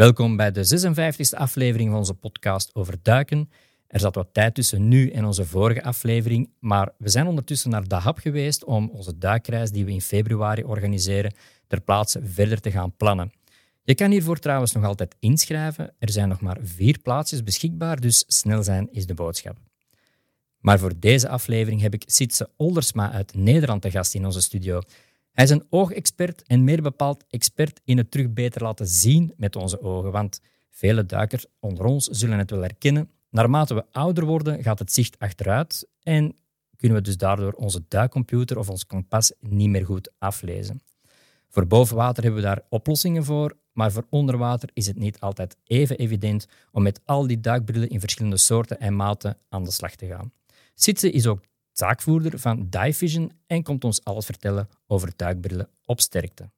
Welkom 0.00 0.36
bij 0.36 0.50
de 0.50 0.92
56e 0.94 1.38
aflevering 1.38 1.88
van 1.88 1.98
onze 1.98 2.14
podcast 2.14 2.74
over 2.74 2.94
duiken. 3.02 3.50
Er 3.86 4.00
zat 4.00 4.14
wat 4.14 4.28
tijd 4.32 4.54
tussen 4.54 4.88
nu 4.88 5.10
en 5.10 5.24
onze 5.24 5.44
vorige 5.44 5.82
aflevering, 5.82 6.50
maar 6.58 6.92
we 6.98 7.08
zijn 7.08 7.26
ondertussen 7.26 7.70
naar 7.70 7.88
Dahab 7.88 8.18
geweest 8.18 8.64
om 8.64 8.90
onze 8.90 9.18
duikreis 9.18 9.70
die 9.70 9.84
we 9.84 9.90
in 9.90 10.00
februari 10.00 10.64
organiseren 10.64 11.34
ter 11.66 11.80
plaatse 11.80 12.20
verder 12.24 12.60
te 12.60 12.70
gaan 12.70 12.96
plannen. 12.96 13.32
Je 13.82 13.94
kan 13.94 14.10
hiervoor 14.10 14.38
trouwens 14.38 14.72
nog 14.72 14.84
altijd 14.84 15.16
inschrijven. 15.18 15.94
Er 15.98 16.10
zijn 16.10 16.28
nog 16.28 16.40
maar 16.40 16.58
vier 16.62 16.98
plaatsjes 16.98 17.42
beschikbaar, 17.42 18.00
dus 18.00 18.24
snel 18.26 18.62
zijn 18.62 18.88
is 18.92 19.06
de 19.06 19.14
boodschap. 19.14 19.56
Maar 20.60 20.78
voor 20.78 20.92
deze 20.98 21.28
aflevering 21.28 21.80
heb 21.80 21.94
ik 21.94 22.02
Sitse 22.06 22.50
Oldersma 22.56 23.12
uit 23.12 23.34
Nederland 23.34 23.82
te 23.82 23.90
gast 23.90 24.14
in 24.14 24.24
onze 24.24 24.40
studio. 24.40 24.80
Hij 25.40 25.48
is 25.48 25.54
een 25.54 25.66
oogexpert 25.70 26.42
en 26.42 26.64
meer 26.64 26.82
bepaald 26.82 27.24
expert 27.28 27.80
in 27.84 27.96
het 27.96 28.10
terug 28.10 28.32
beter 28.32 28.62
laten 28.62 28.86
zien 28.86 29.32
met 29.36 29.56
onze 29.56 29.82
ogen. 29.82 30.10
Want 30.12 30.40
vele 30.70 31.06
duikers 31.06 31.46
onder 31.60 31.84
ons 31.84 32.06
zullen 32.06 32.38
het 32.38 32.50
wel 32.50 32.60
herkennen. 32.60 33.10
Naarmate 33.30 33.74
we 33.74 33.84
ouder 33.92 34.24
worden, 34.24 34.62
gaat 34.62 34.78
het 34.78 34.92
zicht 34.92 35.18
achteruit 35.18 35.88
en 36.02 36.36
kunnen 36.76 36.98
we 36.98 37.02
dus 37.02 37.16
daardoor 37.16 37.52
onze 37.52 37.82
duikcomputer 37.88 38.58
of 38.58 38.68
ons 38.68 38.86
kompas 38.86 39.32
niet 39.38 39.68
meer 39.68 39.84
goed 39.84 40.12
aflezen. 40.18 40.82
Voor 41.48 41.66
boven 41.66 41.96
water 41.96 42.22
hebben 42.22 42.40
we 42.40 42.46
daar 42.46 42.62
oplossingen 42.68 43.24
voor, 43.24 43.56
maar 43.72 43.92
voor 43.92 44.06
onder 44.10 44.36
water 44.36 44.70
is 44.72 44.86
het 44.86 44.98
niet 44.98 45.20
altijd 45.20 45.56
even 45.64 45.98
evident 45.98 46.46
om 46.72 46.82
met 46.82 47.00
al 47.04 47.26
die 47.26 47.40
duikbrillen 47.40 47.88
in 47.88 48.00
verschillende 48.00 48.36
soorten 48.36 48.80
en 48.80 48.96
maten 48.96 49.36
aan 49.48 49.64
de 49.64 49.70
slag 49.70 49.94
te 49.94 50.06
gaan. 50.06 50.32
Sitze 50.74 51.10
is 51.10 51.26
ook 51.26 51.44
zaakvoerder 51.80 52.38
van 52.38 52.66
Division 52.70 53.32
en 53.46 53.62
komt 53.62 53.84
ons 53.84 54.04
alles 54.04 54.24
vertellen 54.24 54.68
over 54.86 55.12
duikbrillen 55.16 55.68
op 55.84 56.00
sterkte. 56.00 56.50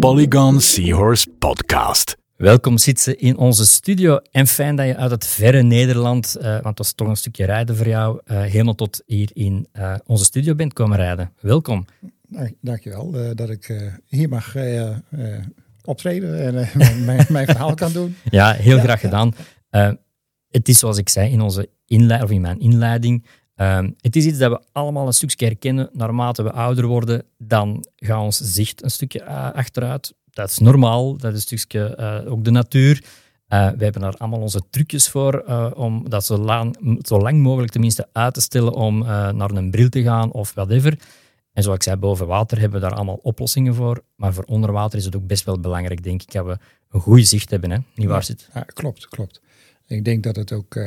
Polygon 0.00 0.60
Seahorse 0.60 1.26
Podcast. 1.38 2.23
Welkom 2.44 2.78
Sitze 2.78 3.16
in 3.16 3.36
onze 3.36 3.66
studio 3.66 4.20
en 4.30 4.46
fijn 4.46 4.76
dat 4.76 4.86
je 4.86 4.96
uit 4.96 5.10
het 5.10 5.26
verre 5.26 5.62
Nederland, 5.62 6.36
uh, 6.38 6.60
want 6.60 6.76
dat 6.76 6.86
is 6.86 6.92
toch 6.92 7.08
een 7.08 7.16
stukje 7.16 7.44
rijden 7.44 7.76
voor 7.76 7.88
jou, 7.88 8.20
uh, 8.26 8.40
helemaal 8.40 8.74
tot 8.74 9.02
hier 9.06 9.30
in 9.32 9.68
uh, 9.72 9.94
onze 10.06 10.24
studio 10.24 10.54
bent 10.54 10.72
komen 10.72 10.96
rijden. 10.96 11.32
Welkom. 11.40 11.86
Dankjewel 12.60 13.14
uh, 13.14 13.30
dat 13.34 13.50
ik 13.50 13.92
hier 14.06 14.28
mag 14.28 14.56
optreden 15.84 16.40
en 16.40 16.68
mijn, 17.04 17.26
mijn, 17.28 17.46
verhaal 17.46 17.74
kan 17.74 17.92
doen. 17.92 18.16
Ja, 18.30 18.52
heel 18.52 18.76
ja, 18.76 18.82
graag 18.82 19.00
gedaan. 19.00 19.34
het 20.48 20.68
is 20.68 20.78
zoals 20.78 20.98
ik 20.98 21.08
zei 21.08 21.30
in, 21.30 21.40
onze 21.40 21.68
inleiding, 21.86 22.30
of 22.30 22.36
in 22.36 22.40
mijn 22.40 22.60
inleiding, 22.60 23.26
het 24.00 24.16
is 24.16 24.24
iets 24.24 24.38
dat 24.38 24.50
we 24.50 24.62
allemaal 24.72 25.06
een 25.06 25.12
stukje 25.12 25.46
herkennen. 25.46 25.90
Naarmate 25.92 26.42
we 26.42 26.52
ouder 26.52 26.86
worden, 26.86 27.24
dan 27.38 27.86
gaat 27.96 28.22
ons 28.22 28.38
zicht 28.38 28.82
een 28.82 28.90
stukje 28.90 29.24
achteruit 29.52 30.14
dat 30.34 30.50
is 30.50 30.58
normaal, 30.58 31.16
dat 31.16 31.34
is 31.34 31.50
een 31.50 31.58
stukje 31.58 31.96
uh, 32.00 32.32
ook 32.32 32.44
de 32.44 32.50
natuur. 32.50 33.04
Uh, 33.48 33.70
we 33.70 33.84
hebben 33.84 34.02
daar 34.02 34.16
allemaal 34.16 34.40
onze 34.40 34.62
trucjes 34.70 35.08
voor 35.08 35.44
uh, 35.48 35.70
om 35.74 36.08
dat 36.08 36.24
zo 36.24 36.36
lang, 36.36 36.76
zo 37.02 37.18
lang 37.18 37.42
mogelijk 37.42 37.72
tenminste 37.72 38.08
uit 38.12 38.34
te 38.34 38.40
stellen 38.40 38.72
om 38.72 38.98
naar 38.98 39.50
een 39.50 39.70
bril 39.70 39.88
te 39.88 40.02
gaan 40.02 40.32
of 40.32 40.54
whatever. 40.54 40.98
En 41.52 41.62
zoals 41.62 41.78
ik 41.78 41.82
zei, 41.82 41.96
boven 41.96 42.26
water 42.26 42.58
hebben 42.60 42.80
we 42.80 42.86
daar 42.86 42.96
allemaal 42.96 43.20
oplossingen 43.22 43.74
voor. 43.74 44.02
Maar 44.16 44.34
voor 44.34 44.44
onder 44.44 44.72
water 44.72 44.98
is 44.98 45.04
het 45.04 45.16
ook 45.16 45.26
best 45.26 45.44
wel 45.44 45.60
belangrijk, 45.60 46.02
denk 46.02 46.22
ik, 46.22 46.32
dat 46.32 46.46
we 46.46 46.58
een 46.90 47.00
goed 47.00 47.26
zicht 47.26 47.50
hebben. 47.50 47.70
Hè? 47.70 47.78
Niet 47.94 48.08
waar 48.08 48.24
zit? 48.24 48.48
Ja, 48.54 48.60
klopt, 48.60 49.08
klopt. 49.08 49.40
Ik 49.86 50.04
denk 50.04 50.22
dat 50.22 50.36
het 50.36 50.52
ook 50.52 50.78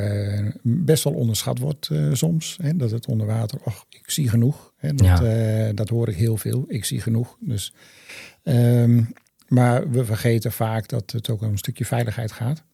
best 0.62 1.04
wel 1.04 1.12
onderschat 1.12 1.58
wordt 1.58 1.90
soms. 2.12 2.58
Hè? 2.62 2.76
Dat 2.76 2.90
het 2.90 3.06
onder 3.06 3.26
water, 3.26 3.58
och, 3.64 3.84
ik 3.88 4.10
zie 4.10 4.28
genoeg. 4.28 4.72
Hè? 4.76 4.94
Dat, 4.94 5.06
ja. 5.06 5.72
dat 5.72 5.88
hoor 5.88 6.08
ik 6.08 6.16
heel 6.16 6.36
veel. 6.36 6.64
Ik 6.68 6.84
zie 6.84 7.00
genoeg. 7.00 7.36
Dus 7.40 7.72
um, 8.42 9.12
maar 9.48 9.90
we 9.90 10.04
vergeten 10.04 10.52
vaak 10.52 10.88
dat 10.88 11.10
het 11.10 11.30
ook 11.30 11.42
om 11.42 11.50
een 11.50 11.58
stukje 11.58 11.84
veiligheid 11.84 12.32
gaat. 12.32 12.64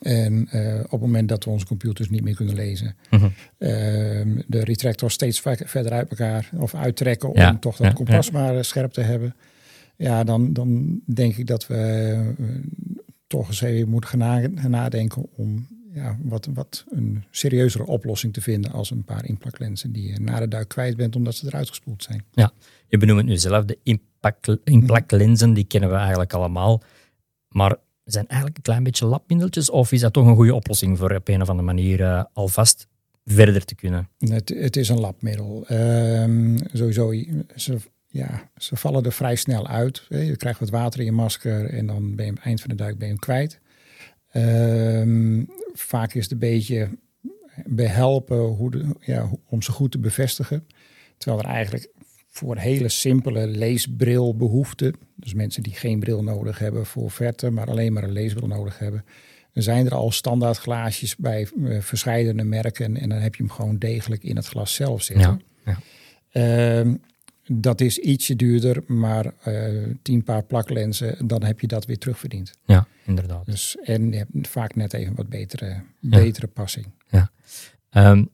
En 0.00 0.48
uh, 0.52 0.80
op 0.84 0.90
het 0.90 1.00
moment 1.00 1.28
dat 1.28 1.44
we 1.44 1.50
onze 1.50 1.66
computers 1.66 2.08
niet 2.10 2.22
meer 2.22 2.34
kunnen 2.34 2.54
lezen, 2.54 2.96
-huh. 3.08 3.22
uh, 3.22 3.30
de 4.46 4.64
retractors 4.64 5.14
steeds 5.14 5.40
verder 5.40 5.92
uit 5.92 6.10
elkaar 6.10 6.50
of 6.56 6.74
uittrekken 6.74 7.28
om 7.28 7.60
toch 7.60 7.76
dat 7.76 7.86
ja, 7.86 7.92
kompas 7.92 8.26
ja. 8.26 8.32
maar 8.32 8.64
scherp 8.64 8.92
te 8.92 9.00
hebben. 9.00 9.34
Ja, 9.96 10.24
dan, 10.24 10.52
dan 10.52 11.00
denk 11.14 11.36
ik 11.36 11.46
dat 11.46 11.66
we 11.66 11.74
eh, 12.38 12.46
toch 13.26 13.48
eens 13.48 13.60
even 13.60 13.88
moeten 13.88 14.10
gaan 14.10 14.70
nadenken 14.70 15.26
om 15.36 15.66
ja, 15.94 16.18
wat, 16.22 16.48
wat 16.54 16.84
een 16.90 17.24
serieuzere 17.30 17.86
oplossing 17.86 18.32
te 18.32 18.40
vinden 18.40 18.72
als 18.72 18.90
een 18.90 19.04
paar 19.04 19.24
inplaklenzen 19.24 19.92
die 19.92 20.08
je 20.08 20.20
na 20.20 20.40
de 20.40 20.48
duik 20.48 20.68
kwijt 20.68 20.96
bent 20.96 21.16
omdat 21.16 21.34
ze 21.34 21.46
eruit 21.46 21.68
gespoeld 21.68 22.02
zijn. 22.02 22.24
Ja, 22.30 22.52
je 22.88 22.98
benoemt 22.98 23.18
het 23.18 23.28
nu 23.28 23.36
zelf, 23.36 23.64
de 23.64 23.78
inplaklenzen, 24.64 25.52
die 25.52 25.64
kennen 25.64 25.90
we 25.90 25.96
eigenlijk 25.96 26.32
allemaal. 26.32 26.82
Maar 27.48 27.76
zijn 28.04 28.26
eigenlijk 28.26 28.56
een 28.56 28.62
klein 28.62 28.82
beetje 28.82 29.06
labmiddeltjes 29.06 29.70
of 29.70 29.92
is 29.92 30.00
dat 30.00 30.12
toch 30.12 30.26
een 30.26 30.34
goede 30.34 30.54
oplossing 30.54 30.98
voor 30.98 31.14
op 31.14 31.28
een 31.28 31.42
of 31.42 31.48
andere 31.48 31.66
manier 31.66 32.00
uh, 32.00 32.24
alvast 32.32 32.86
verder 33.24 33.64
te 33.64 33.74
kunnen? 33.74 34.08
Het, 34.18 34.48
het 34.48 34.76
is 34.76 34.88
een 34.88 35.00
labmiddel. 35.00 35.64
Um, 35.70 36.56
sowieso, 36.72 37.12
ze, 37.56 37.76
ja, 38.06 38.50
ze 38.56 38.76
vallen 38.76 39.04
er 39.04 39.12
vrij 39.12 39.36
snel 39.36 39.68
uit. 39.68 40.06
Je 40.08 40.36
krijgt 40.36 40.60
wat 40.60 40.70
water 40.70 41.00
in 41.00 41.06
je 41.06 41.12
masker 41.12 41.70
en 41.70 41.86
dan 41.86 42.14
ben 42.14 42.24
je 42.24 42.30
aan 42.30 42.36
het 42.36 42.46
eind 42.46 42.60
van 42.60 42.70
de 42.70 42.76
duik 42.76 42.98
ben 42.98 43.06
je 43.06 43.12
hem 43.12 43.22
kwijt. 43.22 43.60
Um, 44.36 45.48
vaak 45.72 46.14
is 46.14 46.22
het 46.22 46.32
een 46.32 46.38
beetje 46.38 46.88
behelpen 47.66 48.38
hoe 48.38 48.70
de, 48.70 48.84
ja, 49.00 49.30
om 49.46 49.62
ze 49.62 49.72
goed 49.72 49.90
te 49.90 49.98
bevestigen. 49.98 50.66
Terwijl 51.18 51.42
er 51.42 51.48
eigenlijk 51.48 51.90
voor 52.28 52.56
hele 52.56 52.88
simpele 52.88 53.46
leesbrilbehoeften, 53.46 54.94
dus 55.16 55.34
mensen 55.34 55.62
die 55.62 55.74
geen 55.74 56.00
bril 56.00 56.22
nodig 56.22 56.58
hebben 56.58 56.86
voor 56.86 57.10
verte, 57.10 57.50
maar 57.50 57.70
alleen 57.70 57.92
maar 57.92 58.02
een 58.02 58.12
leesbril 58.12 58.48
nodig 58.48 58.78
hebben, 58.78 59.04
dan 59.52 59.62
zijn 59.62 59.86
er 59.86 59.94
al 59.94 60.10
standaard 60.10 60.58
glaasjes 60.58 61.16
bij 61.16 61.48
uh, 61.56 61.80
verschillende 61.80 62.44
merken 62.44 62.96
en 62.96 63.08
dan 63.08 63.18
heb 63.18 63.34
je 63.34 63.42
hem 63.42 63.52
gewoon 63.52 63.78
degelijk 63.78 64.22
in 64.22 64.36
het 64.36 64.46
glas 64.46 64.74
zelf 64.74 65.02
zitten. 65.02 65.42
Ja, 65.64 65.78
ja. 66.32 66.80
Uh, 66.84 66.94
dat 67.46 67.80
is 67.80 67.98
ietsje 67.98 68.36
duurder, 68.36 68.82
maar 68.86 69.32
uh, 69.48 69.94
tien 70.02 70.22
paar 70.22 70.42
plaklenzen, 70.42 71.26
dan 71.26 71.42
heb 71.42 71.60
je 71.60 71.66
dat 71.66 71.84
weer 71.86 71.98
terugverdiend. 71.98 72.52
Ja, 72.64 72.86
inderdaad. 73.04 73.46
Dus, 73.46 73.76
en 73.82 74.10
je 74.10 74.16
hebt 74.16 74.48
vaak 74.48 74.74
net 74.74 74.92
even 74.92 75.14
wat 75.14 75.28
betere, 75.28 75.82
betere 76.00 76.46
passing. 76.46 76.86
Ja. 77.08 77.30
Um, 78.10 78.28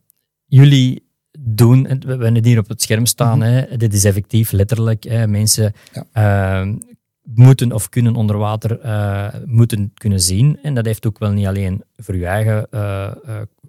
jullie 0.44 1.06
doen, 1.38 1.82
we 1.82 2.08
hebben 2.08 2.34
het 2.34 2.44
hier 2.44 2.58
op 2.58 2.68
het 2.68 2.82
scherm 2.82 3.06
staan, 3.06 3.38
mm 3.38 3.44
-hmm. 3.44 3.52
hè, 3.52 3.76
dit 3.76 3.94
is 3.94 4.04
effectief 4.04 4.50
letterlijk, 4.52 5.04
hè, 5.04 5.26
mensen 5.26 5.72
ja. 5.92 6.62
uh, 6.62 6.74
moeten 7.22 7.72
of 7.72 7.88
kunnen 7.88 8.14
onder 8.14 8.38
water 8.38 8.84
uh, 8.84 9.34
moeten 9.44 9.92
kunnen 9.94 10.20
zien. 10.20 10.58
En 10.62 10.74
dat 10.74 10.84
heeft 10.84 11.06
ook 11.06 11.18
wel 11.18 11.30
niet 11.30 11.46
alleen 11.46 11.82
voor 11.96 12.16
je 12.16 12.26
eigen 12.26 12.66
uh, 12.70 13.12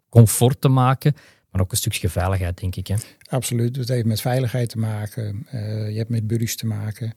comfort 0.10 0.62
te 0.62 0.68
maken, 0.68 1.14
maar 1.52 1.62
ook 1.62 1.72
een 1.72 1.78
stukje 1.78 2.10
veiligheid, 2.10 2.60
denk 2.60 2.76
ik. 2.76 2.88
Hè? 2.88 2.96
Absoluut. 3.30 3.76
Het 3.76 3.88
heeft 3.88 4.06
met 4.06 4.22
veiligheid 4.22 4.70
te 4.70 4.78
maken. 4.78 5.46
Uh, 5.54 5.90
je 5.90 5.98
hebt 5.98 6.10
met 6.10 6.28
buddies 6.28 6.56
te 6.56 6.66
maken. 6.66 7.14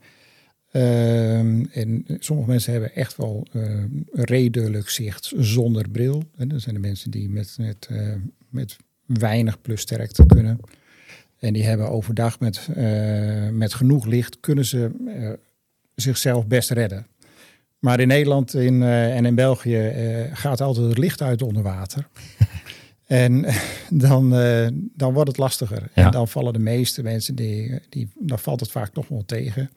Uh, 0.73 1.39
en 1.77 2.05
sommige 2.19 2.49
mensen 2.49 2.73
hebben 2.73 2.95
echt 2.95 3.17
wel 3.17 3.47
uh, 3.53 3.85
redelijk 4.13 4.89
zicht 4.89 5.33
zonder 5.37 5.89
bril. 5.89 6.23
En 6.37 6.49
dat 6.49 6.61
zijn 6.61 6.75
de 6.75 6.81
mensen 6.81 7.11
die 7.11 7.29
met, 7.29 7.57
met, 7.59 7.89
uh, 7.91 8.15
met 8.49 8.77
weinig 9.07 9.61
plus 9.61 9.81
sterkte 9.81 10.27
kunnen. 10.27 10.61
En 11.39 11.53
die 11.53 11.65
hebben 11.65 11.91
overdag 11.91 12.41
met, 12.41 12.69
met 13.53 13.75
genoeg 13.75 14.07
licht 14.07 14.41
kunnen 14.41 14.65
ze 14.65 14.91
zichzelf 15.95 16.47
best 16.47 16.71
redden. 16.71 17.07
Maar 17.79 18.01
in 18.01 18.09
Nederland 18.09 18.55
in, 18.55 18.83
en 18.83 19.25
in 19.25 19.35
België 19.35 19.93
gaat 20.33 20.61
altijd 20.61 20.87
het 20.87 20.99
licht 20.99 21.23
uit 21.23 21.43
onder 21.43 21.63
water. 21.63 22.09
En 23.13 23.45
dan, 24.09 24.41
uh, 24.41 24.69
dan 24.73 25.13
wordt 25.13 25.29
het 25.29 25.39
lastiger. 25.39 25.91
Ja. 25.95 26.05
En 26.05 26.11
dan 26.11 26.29
vallen 26.29 26.53
de 26.53 26.59
meeste 26.59 27.03
mensen, 27.03 27.35
die, 27.35 27.81
die, 27.89 28.11
dan 28.19 28.39
valt 28.39 28.61
het 28.61 28.71
vaak 28.71 28.93
toch 28.93 29.09
wel 29.09 29.25
tegen. 29.25 29.71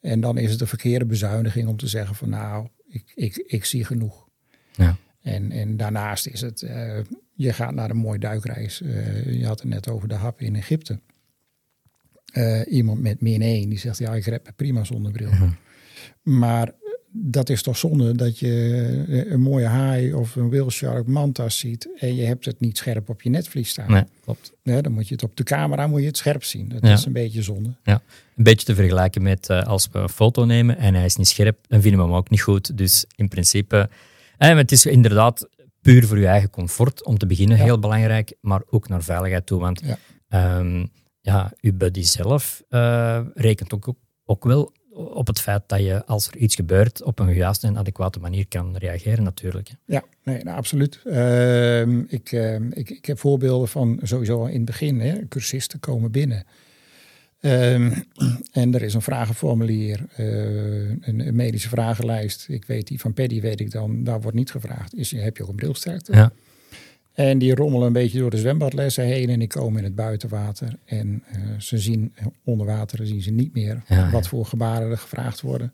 En 0.00 0.20
dan 0.20 0.38
is 0.38 0.50
het 0.50 0.60
een 0.60 0.66
verkeerde 0.66 1.04
bezuiniging 1.04 1.68
om 1.68 1.76
te 1.76 1.86
zeggen 1.86 2.14
van 2.14 2.28
nou, 2.28 2.68
ik, 2.88 3.12
ik, 3.14 3.36
ik 3.36 3.64
zie 3.64 3.84
genoeg. 3.84 4.28
Ja. 4.72 4.96
En, 5.20 5.52
en 5.52 5.76
daarnaast 5.76 6.26
is 6.26 6.40
het, 6.40 6.62
uh, 6.62 6.98
je 7.34 7.52
gaat 7.52 7.74
naar 7.74 7.90
een 7.90 7.96
mooie 7.96 8.18
duikreis. 8.18 8.80
Uh, 8.80 9.38
je 9.38 9.46
had 9.46 9.60
het 9.60 9.68
net 9.68 9.88
over 9.88 10.08
de 10.08 10.14
hap 10.14 10.40
in 10.40 10.56
Egypte. 10.56 11.00
iemand 12.68 13.00
met 13.00 13.20
min 13.20 13.42
1 13.42 13.68
die 13.68 13.78
zegt 13.78 13.98
ja, 13.98 14.14
ik 14.14 14.24
red 14.24 14.44
me 14.44 14.52
prima 14.52 14.84
zonder 14.84 15.12
bril. 15.12 15.30
Maar 16.22 16.72
dat 17.12 17.48
is 17.48 17.62
toch 17.62 17.76
zonde 17.76 18.14
dat 18.14 18.38
je 18.38 19.24
een 19.28 19.40
mooie 19.40 19.66
haai 19.66 20.14
of 20.14 20.36
een 20.36 20.50
whale 20.50 21.02
mantas 21.06 21.58
ziet 21.58 21.88
en 21.98 22.14
je 22.14 22.24
hebt 22.24 22.44
het 22.44 22.60
niet 22.60 22.76
scherp 22.76 23.08
op 23.08 23.22
je 23.22 23.30
netvlies 23.30 23.68
staan. 23.68 23.90
Nee, 23.90 24.04
klopt. 24.24 24.52
Ja, 24.62 24.80
dan 24.80 24.92
moet 24.92 25.08
je 25.08 25.14
het 25.14 25.22
op 25.22 25.36
de 25.36 25.42
camera 25.42 25.86
moet 25.86 26.00
je 26.00 26.06
het 26.06 26.16
scherp 26.16 26.44
zien. 26.44 26.68
Dat 26.68 26.82
is 26.82 27.04
een 27.04 27.12
beetje 27.12 27.42
zonde. 27.42 27.74
Ja, 27.84 28.02
een 28.36 28.44
beetje 28.44 28.66
te 28.66 28.74
vergelijken 28.74 29.22
met 29.22 29.48
uh, 29.48 29.62
als 29.62 29.88
we 29.92 29.98
een 29.98 30.08
foto 30.08 30.44
nemen 30.44 30.76
en 30.76 30.94
hij 30.94 31.04
is 31.04 31.16
niet 31.16 31.28
scherp, 31.28 31.58
dan 31.68 31.80
vinden 31.80 32.00
we 32.00 32.06
hem 32.06 32.16
ook 32.16 32.30
niet 32.30 32.42
goed. 32.42 32.78
Dus 32.78 33.04
in 33.16 33.28
principe, 33.28 33.88
eh, 34.38 34.56
het 34.56 34.72
is 34.72 34.86
inderdaad 34.86 35.48
puur 35.80 36.06
voor 36.06 36.18
je 36.18 36.26
eigen 36.26 36.50
comfort 36.50 37.04
om 37.04 37.18
te 37.18 37.26
beginnen 37.26 37.56
heel 37.56 37.78
belangrijk, 37.78 38.34
maar 38.40 38.62
ook 38.70 38.88
naar 38.88 39.02
veiligheid 39.02 39.46
toe. 39.46 39.60
Want 39.60 39.82
ja, 40.28 40.58
um, 40.58 40.90
ja 41.20 41.52
uw 41.60 41.72
buddy 41.72 42.02
zelf 42.02 42.62
uh, 42.70 43.20
rekent 43.34 43.74
ook, 43.74 43.94
ook 44.24 44.44
wel 44.44 44.72
op 44.94 45.26
het 45.26 45.40
feit 45.40 45.62
dat 45.66 45.80
je, 45.80 46.04
als 46.06 46.28
er 46.28 46.36
iets 46.36 46.54
gebeurt, 46.54 47.02
op 47.02 47.18
een 47.18 47.34
juiste 47.34 47.66
en 47.66 47.78
adequate 47.78 48.18
manier 48.18 48.46
kan 48.48 48.76
reageren 48.76 49.24
natuurlijk. 49.24 49.70
Ja, 49.84 50.04
nee, 50.22 50.44
nou, 50.44 50.56
absoluut. 50.56 51.00
Uh, 51.04 51.80
ik, 51.86 52.32
uh, 52.32 52.54
ik, 52.54 52.90
ik 52.90 53.04
heb 53.04 53.18
voorbeelden 53.18 53.68
van 53.68 53.98
sowieso 54.02 54.44
in 54.44 54.56
het 54.56 54.64
begin, 54.64 55.00
hè, 55.00 55.28
cursisten 55.28 55.80
komen 55.80 56.10
binnen. 56.10 56.44
Uh, 57.40 57.74
en 58.52 58.74
er 58.74 58.82
is 58.82 58.94
een 58.94 59.02
vragenformulier, 59.02 60.00
uh, 60.18 60.26
een, 61.00 61.26
een, 61.26 61.34
medische 61.34 61.68
vragenlijst. 61.68 62.48
Ik 62.48 62.64
weet 62.64 62.86
die 62.86 63.00
van 63.00 63.12
Paddy, 63.12 63.40
weet 63.40 63.60
ik 63.60 63.70
dan, 63.70 64.04
daar 64.04 64.20
wordt 64.20 64.36
niet 64.36 64.50
gevraagd. 64.50 64.94
Is, 64.94 65.10
heb 65.10 65.36
je 65.36 65.42
ook 65.42 65.48
een 65.48 65.56
brilsterkte? 65.56 66.12
Ja. 66.12 66.32
En 67.12 67.38
die 67.38 67.54
rommelen 67.54 67.86
een 67.86 67.92
beetje 67.92 68.18
door 68.18 68.30
de 68.30 68.38
zwembadlessen 68.38 69.04
heen 69.04 69.28
en 69.28 69.38
die 69.38 69.48
komen 69.48 69.78
in 69.78 69.84
het 69.84 69.94
buitenwater. 69.94 70.78
En 70.84 71.22
uh, 71.36 71.58
ze 71.58 71.78
zien 71.78 72.14
onder 72.44 72.66
water 72.66 73.06
zien 73.06 73.22
ze 73.22 73.30
niet 73.30 73.54
meer 73.54 73.82
wat 74.12 74.28
voor 74.28 74.46
gebaren 74.46 74.90
er 74.90 74.98
gevraagd 74.98 75.40
worden. 75.40 75.72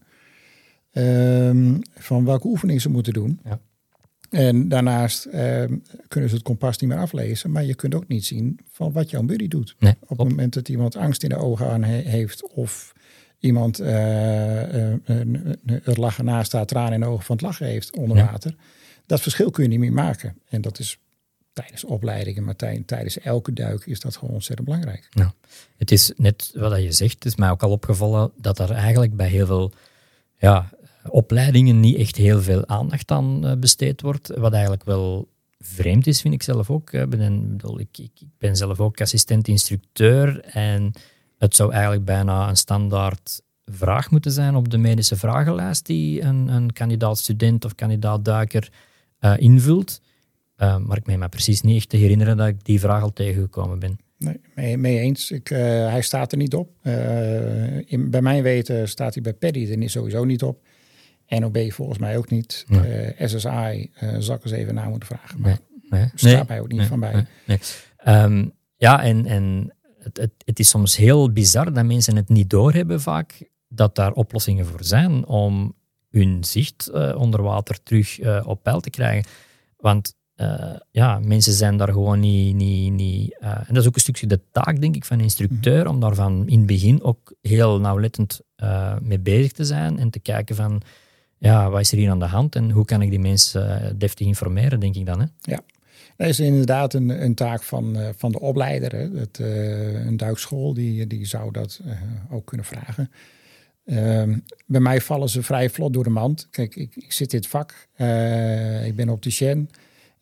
Um, 0.93 1.79
van 1.94 2.25
welke 2.25 2.46
oefening 2.46 2.81
ze 2.81 2.88
moeten 2.88 3.12
doen. 3.12 3.40
Ja. 3.44 3.61
En 4.31 4.69
daarnaast 4.69 5.25
um, 5.25 5.82
kunnen 6.08 6.29
ze 6.31 6.37
het 6.37 6.44
kompas 6.44 6.79
niet 6.79 6.90
meer 6.90 6.99
aflezen, 6.99 7.50
maar 7.50 7.64
je 7.64 7.75
kunt 7.75 7.94
ook 7.94 8.08
niet 8.08 8.25
zien 8.25 8.58
van 8.70 8.93
wat 8.93 9.11
jouw 9.11 9.23
buddy 9.23 9.49
doet. 9.49 9.76
Nee, 9.79 9.94
Op 10.00 10.19
het 10.19 10.29
moment 10.29 10.55
dat 10.55 10.69
iemand 10.69 10.96
angst 10.96 11.23
in 11.23 11.29
de 11.29 11.37
ogen 11.37 11.70
aan 11.70 11.82
he 11.82 11.96
heeft 11.96 12.49
of 12.49 12.93
iemand 13.38 13.81
uh, 13.81 14.73
uh, 14.73 14.94
het 15.67 15.96
lachen 15.96 16.25
naast 16.25 16.46
staat, 16.46 16.69
tranen 16.69 16.93
in 16.93 17.00
de 17.00 17.06
ogen 17.06 17.25
van 17.25 17.37
het 17.37 17.44
lachen 17.44 17.67
heeft 17.67 17.96
onder 17.96 18.17
water. 18.17 18.55
Dat 19.06 19.20
verschil 19.20 19.50
kun 19.50 19.62
je 19.62 19.69
niet 19.69 19.79
meer 19.79 19.93
maken. 19.93 20.37
En 20.49 20.61
dat 20.61 20.79
is 20.79 20.99
tijdens 21.58 21.84
opleidingen, 21.84 22.44
maar 22.44 22.56
tijdens 22.87 23.19
elke 23.19 23.52
duik 23.52 23.87
is 23.87 24.00
dat 24.00 24.16
gewoon 24.16 24.34
ontzettend 24.34 24.69
belangrijk. 24.69 25.08
Nou, 25.10 25.31
het 25.76 25.90
is 25.90 26.12
net 26.16 26.50
wat 26.55 26.82
je 26.82 26.93
zegt, 26.93 27.14
het 27.14 27.25
is 27.25 27.37
mij 27.37 27.50
ook 27.50 27.62
al 27.62 27.70
opgevallen 27.70 28.32
dat 28.37 28.58
er 28.58 28.70
eigenlijk 28.70 29.16
bij 29.16 29.28
heel 29.28 29.46
veel 29.46 29.72
ja, 30.38 30.70
opleidingen 31.08 31.81
niet 31.81 31.96
echt 31.96 32.16
heel 32.16 32.43
veel 32.43 32.66
aandacht 32.66 33.10
aan 33.10 33.60
besteed 33.60 34.00
wordt. 34.00 34.28
Wat 34.37 34.52
eigenlijk 34.52 34.84
wel 34.84 35.28
vreemd 35.58 36.06
is, 36.06 36.20
vind 36.20 36.34
ik 36.34 36.43
zelf 36.43 36.70
ook. 36.70 36.93
Ik 36.93 37.08
ben, 37.08 37.56
ik, 37.87 38.10
ben 38.38 38.56
zelf 38.56 38.81
ook 38.81 39.00
assistent-instructeur 39.00 40.40
en 40.40 40.93
het 41.38 41.56
zou 41.56 41.72
eigenlijk 41.72 42.05
bijna 42.05 42.49
een 42.49 42.56
standaard 42.56 43.43
vraag 43.64 44.10
moeten 44.10 44.32
zijn 44.32 44.55
op 44.55 44.70
de 44.70 44.78
medische 44.78 45.16
vragenlijst 45.16 45.87
die 45.87 46.22
een, 46.22 46.49
een 46.49 46.72
kandidaat-student 46.72 47.64
of 47.64 47.75
kandidaat-duiker 47.75 48.69
uh, 49.20 49.34
invult. 49.37 50.00
Uh, 50.58 50.76
maar 50.76 50.96
ik 50.96 51.06
meen 51.06 51.19
me 51.19 51.28
precies 51.28 51.60
niet 51.60 51.76
echt 51.76 51.88
te 51.88 51.96
herinneren 51.96 52.37
dat 52.37 52.46
ik 52.46 52.64
die 52.64 52.81
vraag 52.81 53.02
al 53.02 53.12
tegengekomen 53.12 53.78
ben. 53.78 53.99
Nee, 54.19 54.40
mee, 54.55 54.76
mee 54.76 54.99
eens. 54.99 55.31
Ik, 55.31 55.50
uh, 55.50 55.58
hij 55.88 56.02
staat 56.02 56.32
er 56.32 56.38
niet 56.38 56.55
op. 56.55 56.70
Uh, 56.82 57.90
in, 57.90 58.10
bij 58.10 58.22
mijn 58.22 58.43
weten 58.43 58.88
staat 58.88 59.14
hij 59.14 59.22
bij 59.22 59.34
Paddy 59.34 59.76
er 59.81 59.90
sowieso 59.90 60.25
niet 60.25 60.43
op. 60.43 60.66
NOB 61.28 61.72
volgens 61.72 61.99
mij 61.99 62.16
ook 62.16 62.31
niet. 62.31 62.64
Nee. 62.69 63.14
SSI 63.19 63.90
zal 64.19 64.34
ik 64.34 64.44
eens 64.44 64.52
even 64.52 64.75
na 64.75 64.88
moeten 64.88 65.08
vragen. 65.08 65.40
Maar 65.40 65.58
nee, 65.88 66.00
nee. 66.00 66.10
staat 66.14 66.49
mij 66.49 66.60
ook 66.60 66.72
niet 66.72 66.82
van 66.82 67.00
bij. 67.00 67.26
Um, 68.06 68.52
ja, 68.76 69.02
en, 69.02 69.26
en 69.26 69.75
het, 69.99 70.16
het, 70.16 70.32
het, 70.44 70.58
is 70.58 70.69
soms 70.69 70.96
heel 70.96 71.32
bizar 71.32 71.72
dat 71.72 71.84
mensen 71.84 72.16
het 72.16 72.28
niet 72.28 72.50
doorhebben 72.50 73.00
vaak 73.00 73.49
dat 73.69 73.94
daar 73.94 74.12
oplossingen 74.12 74.66
voor 74.66 74.84
zijn 74.84 75.26
om 75.26 75.75
hun 76.10 76.44
zicht 76.44 76.90
onder 77.14 77.43
water 77.43 77.82
terug 77.82 78.44
op 78.44 78.62
peil 78.62 78.81
te 78.81 78.90
krijgen. 78.90 79.31
Want 79.76 80.16
uh, 80.40 80.75
ja, 80.90 81.19
mensen 81.19 81.52
zijn 81.52 81.76
daar 81.76 81.93
gewoon 81.93 82.20
niet. 82.20 82.55
niet, 82.55 82.93
niet 82.93 83.37
uh, 83.40 83.49
en 83.49 83.75
dat 83.75 83.76
is 83.76 83.87
ook 83.87 83.94
een 83.94 84.00
stukje 84.00 84.26
de 84.26 84.40
taak, 84.52 84.81
denk 84.81 84.96
ik, 84.96 85.05
van 85.05 85.19
een 85.19 85.23
instructeur, 85.23 85.88
om 85.88 86.00
daarvan 86.00 86.49
in 86.49 86.58
het 86.58 86.67
begin 86.67 87.02
ook 87.02 87.35
heel 87.43 87.81
nauwlettend 87.81 88.40
uh, 88.56 88.99
mee 89.02 89.19
bezig 89.19 89.52
te 89.52 89.64
zijn 89.64 89.99
en 89.99 90.11
te 90.11 90.19
kijken 90.19 90.56
van, 90.56 90.82
ja, 91.38 91.70
wat 91.70 91.81
is 91.81 91.93
er 91.93 91.99
hier 91.99 92.11
aan 92.11 92.19
de 92.19 92.25
hand 92.25 92.55
en 92.55 92.70
hoe 92.70 92.85
kan 92.85 93.02
ik 93.02 93.11
die 93.11 93.19
mensen 93.19 93.99
deftig 93.99 94.26
informeren, 94.26 94.81
denk 94.81 94.94
ik 94.94 95.06
dan. 95.06 95.20
Hè? 95.20 95.26
Ja. 95.40 95.61
Dat 96.17 96.29
is 96.29 96.41
inderdaad 96.41 96.94
een, 96.94 97.23
een 97.23 97.34
taak 97.34 97.62
van, 97.62 97.96
van 98.17 98.32
de 98.32 98.41
opleider. 98.41 98.93
Hè. 98.93 99.19
Het, 99.19 99.38
een 100.06 100.17
duikschool 100.17 100.75
die, 100.75 101.06
die 101.06 101.26
zou 101.26 101.52
dat 101.52 101.81
ook 102.31 102.46
kunnen 102.46 102.67
vragen. 102.67 103.11
Ehm, 103.84 104.38
bij 104.67 104.81
mij 104.81 105.00
vallen 105.00 105.29
ze 105.29 105.43
vrij 105.43 105.70
vlot 105.70 105.93
door 105.93 106.05
de 106.05 106.11
mand. 106.11 106.49
Kijk, 106.50 106.76
ik, 106.76 106.96
ik 106.96 107.12
zit 107.12 107.32
in 107.32 107.38
het 107.38 107.49
vak. 107.49 107.88
ik 108.84 108.96
ben 108.96 109.08
opticien. 109.08 109.69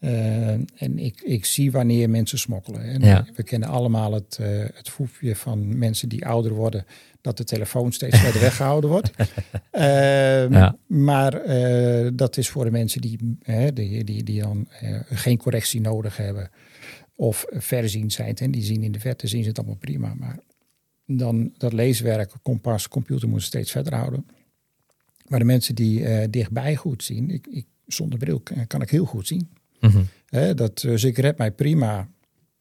Uh, 0.01 0.49
en 0.51 0.99
ik, 0.99 1.21
ik 1.21 1.45
zie 1.45 1.73
wanneer 1.73 2.11
mensen 2.11 2.39
smokkelen. 2.39 2.83
En 2.83 3.01
ja. 3.01 3.27
We 3.35 3.43
kennen 3.43 3.69
allemaal 3.69 4.13
het, 4.13 4.39
uh, 4.41 4.47
het 4.75 4.89
foefje 4.89 5.37
van 5.37 5.79
mensen 5.79 6.09
die 6.09 6.27
ouder 6.27 6.53
worden, 6.53 6.85
dat 7.21 7.37
de 7.37 7.45
telefoon 7.45 7.93
steeds 7.93 8.19
verder 8.19 8.41
weggehouden 8.49 8.91
wordt. 8.91 9.11
Uh, 9.73 10.51
ja. 10.51 10.77
Maar 10.87 11.33
eh, 11.33 12.11
dat 12.15 12.37
is 12.37 12.49
voor 12.49 12.65
de 12.65 12.71
mensen 12.71 13.01
die, 13.01 13.39
die, 13.73 14.05
die, 14.05 14.23
die 14.23 14.41
dan 14.41 14.69
geen 15.09 15.39
correctie 15.39 15.81
nodig 15.81 16.17
hebben 16.17 16.51
of 17.15 17.45
verziend 17.51 18.13
zijn. 18.13 18.35
En 18.35 18.51
die 18.51 18.63
zien 18.63 18.83
in 18.83 18.93
de 18.93 19.01
verte, 19.01 19.27
zien 19.27 19.43
ze 19.43 19.49
het 19.49 19.59
allemaal 19.59 19.77
prima. 19.77 20.15
Maar 20.15 20.39
dan 21.07 21.53
dat 21.57 21.73
leeswerk, 21.73 22.33
kompas, 22.43 22.89
computer 22.89 23.29
moet 23.29 23.43
steeds 23.43 23.71
verder 23.71 23.95
houden. 23.95 24.27
Maar 25.27 25.39
de 25.39 25.45
mensen 25.45 25.75
die 25.75 26.31
dichtbij 26.31 26.77
goed 26.77 27.03
zien, 27.05 27.31
ik, 27.31 27.47
ik, 27.47 27.67
zonder 27.87 28.19
bril 28.19 28.43
kan 28.67 28.83
ik 28.83 28.91
heel 28.91 29.05
goed 29.05 29.27
zien. 29.27 29.49
Mm 29.81 29.91
-hmm. 29.91 30.07
He, 30.27 30.55
dat, 30.55 30.81
dus 30.81 31.05
ik 31.05 31.19
red 31.19 31.39
mij 31.39 31.51
prima 31.51 32.09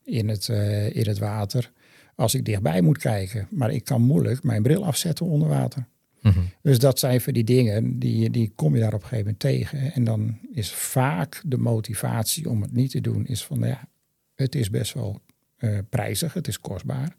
in 0.03 0.29
het, 0.29 0.47
uh, 0.47 0.95
in 0.95 1.07
het 1.07 1.17
water 1.17 1.71
als 2.15 2.35
ik 2.35 2.45
dichtbij 2.45 2.81
moet 2.81 2.97
kijken. 2.97 3.47
Maar 3.49 3.71
ik 3.71 3.83
kan 3.83 4.01
moeilijk 4.01 4.43
mijn 4.43 4.63
bril 4.63 4.85
afzetten 4.85 5.25
onder 5.25 5.47
water. 5.47 5.87
Mm 6.21 6.31
-hmm. 6.31 6.49
Dus 6.61 6.79
dat 6.79 6.99
zijn 6.99 7.21
voor 7.21 7.33
die 7.33 7.43
dingen, 7.43 7.99
die, 7.99 8.29
die 8.29 8.51
kom 8.55 8.75
je 8.75 8.81
daar 8.81 8.93
op 8.93 9.01
een 9.01 9.07
gegeven 9.07 9.23
moment 9.23 9.39
tegen. 9.39 9.93
En 9.93 10.03
dan 10.03 10.37
is 10.53 10.73
vaak 10.73 11.41
de 11.45 11.57
motivatie 11.57 12.49
om 12.49 12.61
het 12.61 12.71
niet 12.73 12.91
te 12.91 13.01
doen, 13.01 13.25
is 13.25 13.43
van 13.43 13.59
ja, 13.59 13.87
het 14.35 14.55
is 14.55 14.69
best 14.69 14.93
wel 14.93 15.21
uh, 15.59 15.77
prijzig, 15.89 16.33
het 16.33 16.47
is 16.47 16.59
kostbaar. 16.59 17.15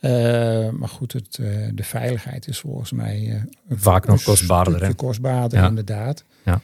Uh, 0.00 0.70
maar 0.70 0.88
goed, 0.88 1.12
het, 1.12 1.38
uh, 1.40 1.68
de 1.74 1.84
veiligheid 1.84 2.48
is 2.48 2.58
volgens 2.58 2.92
mij 2.92 3.44
vaak 3.68 4.06
nog 4.06 4.22
kostbaarder. 4.22 4.84
Hè? 4.84 4.94
kostbaarder, 4.94 5.58
ja. 5.58 5.68
inderdaad. 5.68 6.24
Ja. 6.44 6.60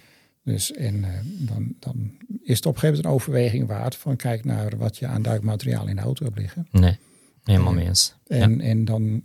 Dus 0.47 0.73
en 0.73 0.95
uh, 0.95 1.09
dan, 1.25 1.75
dan 1.79 2.11
is 2.43 2.57
het 2.57 2.67
op 2.67 2.75
een 2.75 2.81
gegeven 2.81 2.83
moment 2.83 3.05
een 3.05 3.11
overweging 3.11 3.67
waard 3.67 3.97
van 3.97 4.17
kijk 4.17 4.45
naar 4.45 4.77
wat 4.77 4.97
je 4.97 5.07
aan 5.07 5.23
duikmateriaal 5.23 5.87
in 5.89 5.97
de 5.97 6.03
auto 6.03 6.25
hebt 6.25 6.39
liggen. 6.39 6.69
Nee, 6.71 6.99
helemaal 7.43 7.73
mee 7.73 7.87
eens. 7.87 8.15
En, 8.27 8.59
ja. 8.59 8.65
en 8.65 8.85
dan 8.85 9.23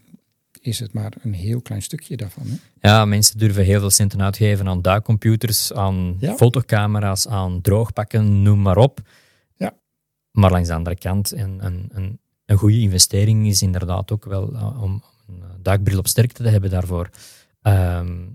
is 0.61 0.79
het 0.79 0.93
maar 0.93 1.13
een 1.21 1.33
heel 1.33 1.61
klein 1.61 1.81
stukje 1.81 2.17
daarvan. 2.17 2.47
Hè? 2.47 2.55
Ja, 2.89 3.05
mensen 3.05 3.37
durven 3.37 3.63
heel 3.63 3.79
veel 3.79 3.89
centen 3.89 4.21
uitgeven 4.21 4.67
aan 4.67 4.81
duikcomputers, 4.81 5.73
aan 5.73 6.15
ja. 6.19 6.35
fotocamera's, 6.35 7.27
aan 7.27 7.61
droogpakken, 7.61 8.41
noem 8.41 8.61
maar 8.61 8.77
op. 8.77 9.01
Ja. 9.55 9.73
Maar 10.31 10.51
langs 10.51 10.67
de 10.67 10.75
andere 10.75 10.97
kant, 10.97 11.31
een, 11.31 11.65
een, 11.65 11.89
een, 11.91 12.19
een 12.45 12.57
goede 12.57 12.79
investering 12.79 13.47
is 13.47 13.61
inderdaad 13.61 14.11
ook 14.11 14.25
wel 14.25 14.53
uh, 14.53 14.83
om 14.83 15.03
een 15.27 15.43
duikbril 15.61 15.97
op 15.97 16.07
sterkte 16.07 16.43
te 16.43 16.49
hebben 16.49 16.69
daarvoor. 16.69 17.09
Um, 17.61 18.31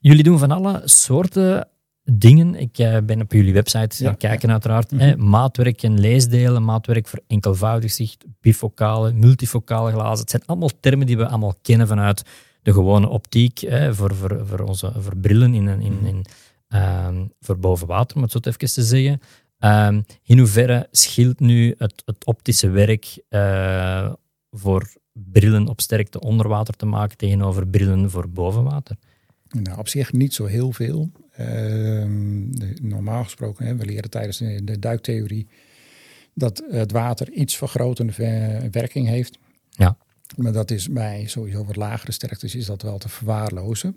jullie 0.00 0.22
doen 0.22 0.38
van 0.38 0.50
alle 0.50 0.82
soorten 0.84 1.68
dingen. 2.12 2.54
Ik 2.54 2.78
uh, 2.78 2.96
ben 3.04 3.20
op 3.20 3.32
jullie 3.32 3.52
website 3.52 4.02
Ja. 4.02 4.08
gaan 4.08 4.16
kijken, 4.16 4.50
uiteraard. 4.50 4.90
Mhm. 4.90 5.00
hè, 5.02 5.16
maatwerk 5.16 5.82
en 5.82 6.00
leesdelen, 6.00 6.64
maatwerk 6.64 7.06
voor 7.08 7.20
enkelvoudig 7.26 7.92
zicht, 7.92 8.24
bifocale, 8.40 9.12
multifocale 9.12 9.90
glazen. 9.92 10.20
Het 10.20 10.30
zijn 10.30 10.42
allemaal 10.46 10.70
termen 10.80 11.06
die 11.06 11.16
we 11.16 11.26
allemaal 11.28 11.54
kennen 11.62 11.86
vanuit 11.86 12.22
de 12.62 12.72
gewone 12.72 13.08
optiek, 13.08 13.58
hè, 13.58 13.94
voor, 13.94 14.14
voor, 14.14 14.46
voor, 14.46 14.60
onze, 14.60 14.92
voor 14.98 15.16
brillen 15.16 15.54
in, 15.54 15.68
in, 15.68 15.92
Mhm. 15.92 16.06
in, 16.06 16.24
ehm, 16.68 17.24
voor 17.40 17.58
boven 17.58 17.86
water, 17.86 18.16
om 18.16 18.22
het 18.22 18.32
zo 18.32 18.38
even 18.42 18.58
te 18.58 18.82
zeggen. 18.82 19.20
Ehm, 19.58 20.02
in 20.22 20.38
hoeverre 20.38 20.88
scheelt 20.90 21.40
nu 21.40 21.74
het, 21.78 22.02
het 22.04 22.24
optische 22.24 22.68
werk 22.68 23.18
eh, 23.28 24.12
voor 24.50 24.88
brillen 25.12 25.68
op 25.68 25.80
sterkte 25.80 26.20
onder 26.20 26.48
water 26.48 26.74
te 26.74 26.86
maken 26.86 27.16
tegenover 27.16 27.66
brillen 27.66 28.10
voor 28.10 28.28
boven 28.28 28.62
water? 28.64 28.96
Nou, 29.50 29.78
op 29.78 29.88
zich 29.88 30.12
niet 30.12 30.34
zo 30.34 30.44
heel 30.44 30.72
veel. 30.72 31.10
Ehm, 31.36 32.48
normaal 32.88 33.24
gesproken, 33.24 33.66
hè, 33.66 33.76
we 33.76 33.84
leren 33.84 34.10
tijdens 34.10 34.38
de, 34.38 34.78
duiktheorie 34.78 35.46
dat 36.34 36.62
het 36.70 36.92
water 36.92 37.30
iets 37.30 37.56
vergrotende 37.56 38.12
ver- 38.12 38.70
werking 38.70 39.08
heeft. 39.08 39.38
Ja. 39.70 39.96
Maar 40.36 40.52
dat 40.52 40.70
is 40.70 40.88
bij 40.88 41.26
sowieso 41.26 41.64
wat 41.64 41.76
lagere 41.76 42.12
sterktes 42.12 42.54
is 42.54 42.66
dat 42.66 42.82
wel 42.82 42.98
te 42.98 43.08
verwaarlozen. 43.08 43.96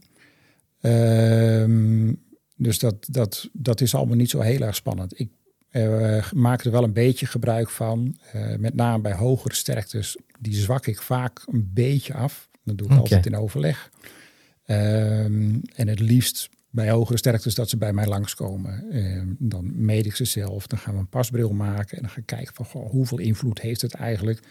Ehm, 0.82 2.14
dus 2.56 2.80
dat, 2.80 3.08
dat, 3.10 3.50
dat 3.54 3.82
is 3.82 3.96
allemaal 3.96 4.16
niet 4.16 4.30
zo 4.30 4.40
heel 4.40 4.62
erg 4.62 4.76
spannend. 4.76 5.20
Ik 5.20 5.30
uh, 5.72 6.32
maak 6.32 6.64
er 6.64 6.72
wel 6.72 6.84
een 6.84 6.94
beetje 6.94 7.26
gebruik 7.26 7.70
van. 7.70 8.18
Uh, 8.36 8.56
met 8.56 8.76
name 8.76 9.02
bij 9.02 9.14
hogere 9.14 9.56
sterktes, 9.56 10.18
die 10.40 10.56
zwak 10.56 10.88
ik 10.88 11.02
vaak 11.02 11.44
een 11.46 11.72
beetje 11.74 12.14
af. 12.14 12.50
Dat 12.64 12.78
doe 12.78 12.88
ik 12.88 12.92
okay. 12.92 13.04
altijd 13.04 13.26
in 13.26 13.36
overleg. 13.36 13.92
Um, 14.66 15.62
en 15.76 15.88
het 15.88 16.00
liefst 16.00 16.50
bij 16.70 16.90
hogere 16.90 17.18
sterktes 17.18 17.56
dat 17.56 17.70
ze 17.70 17.78
bij 17.78 17.94
mij 17.94 18.08
langskomen. 18.08 18.98
Um, 18.98 19.36
dan 19.40 19.86
meet 19.86 20.06
ik 20.06 20.16
ze 20.16 20.26
zelf, 20.26 20.68
dan 20.68 20.80
gaan 20.80 20.94
we 20.94 21.00
een 21.00 21.08
pasbril 21.08 21.54
maken 21.54 21.96
en 21.98 22.02
dan 22.02 22.12
ga 22.12 22.20
ik 22.20 22.26
kijken 22.26 22.56
van 22.56 22.66
goh, 22.66 22.90
hoeveel 22.90 23.18
invloed 23.18 23.62
heeft 23.62 23.82
het 23.82 23.94
eigenlijk 23.94 24.42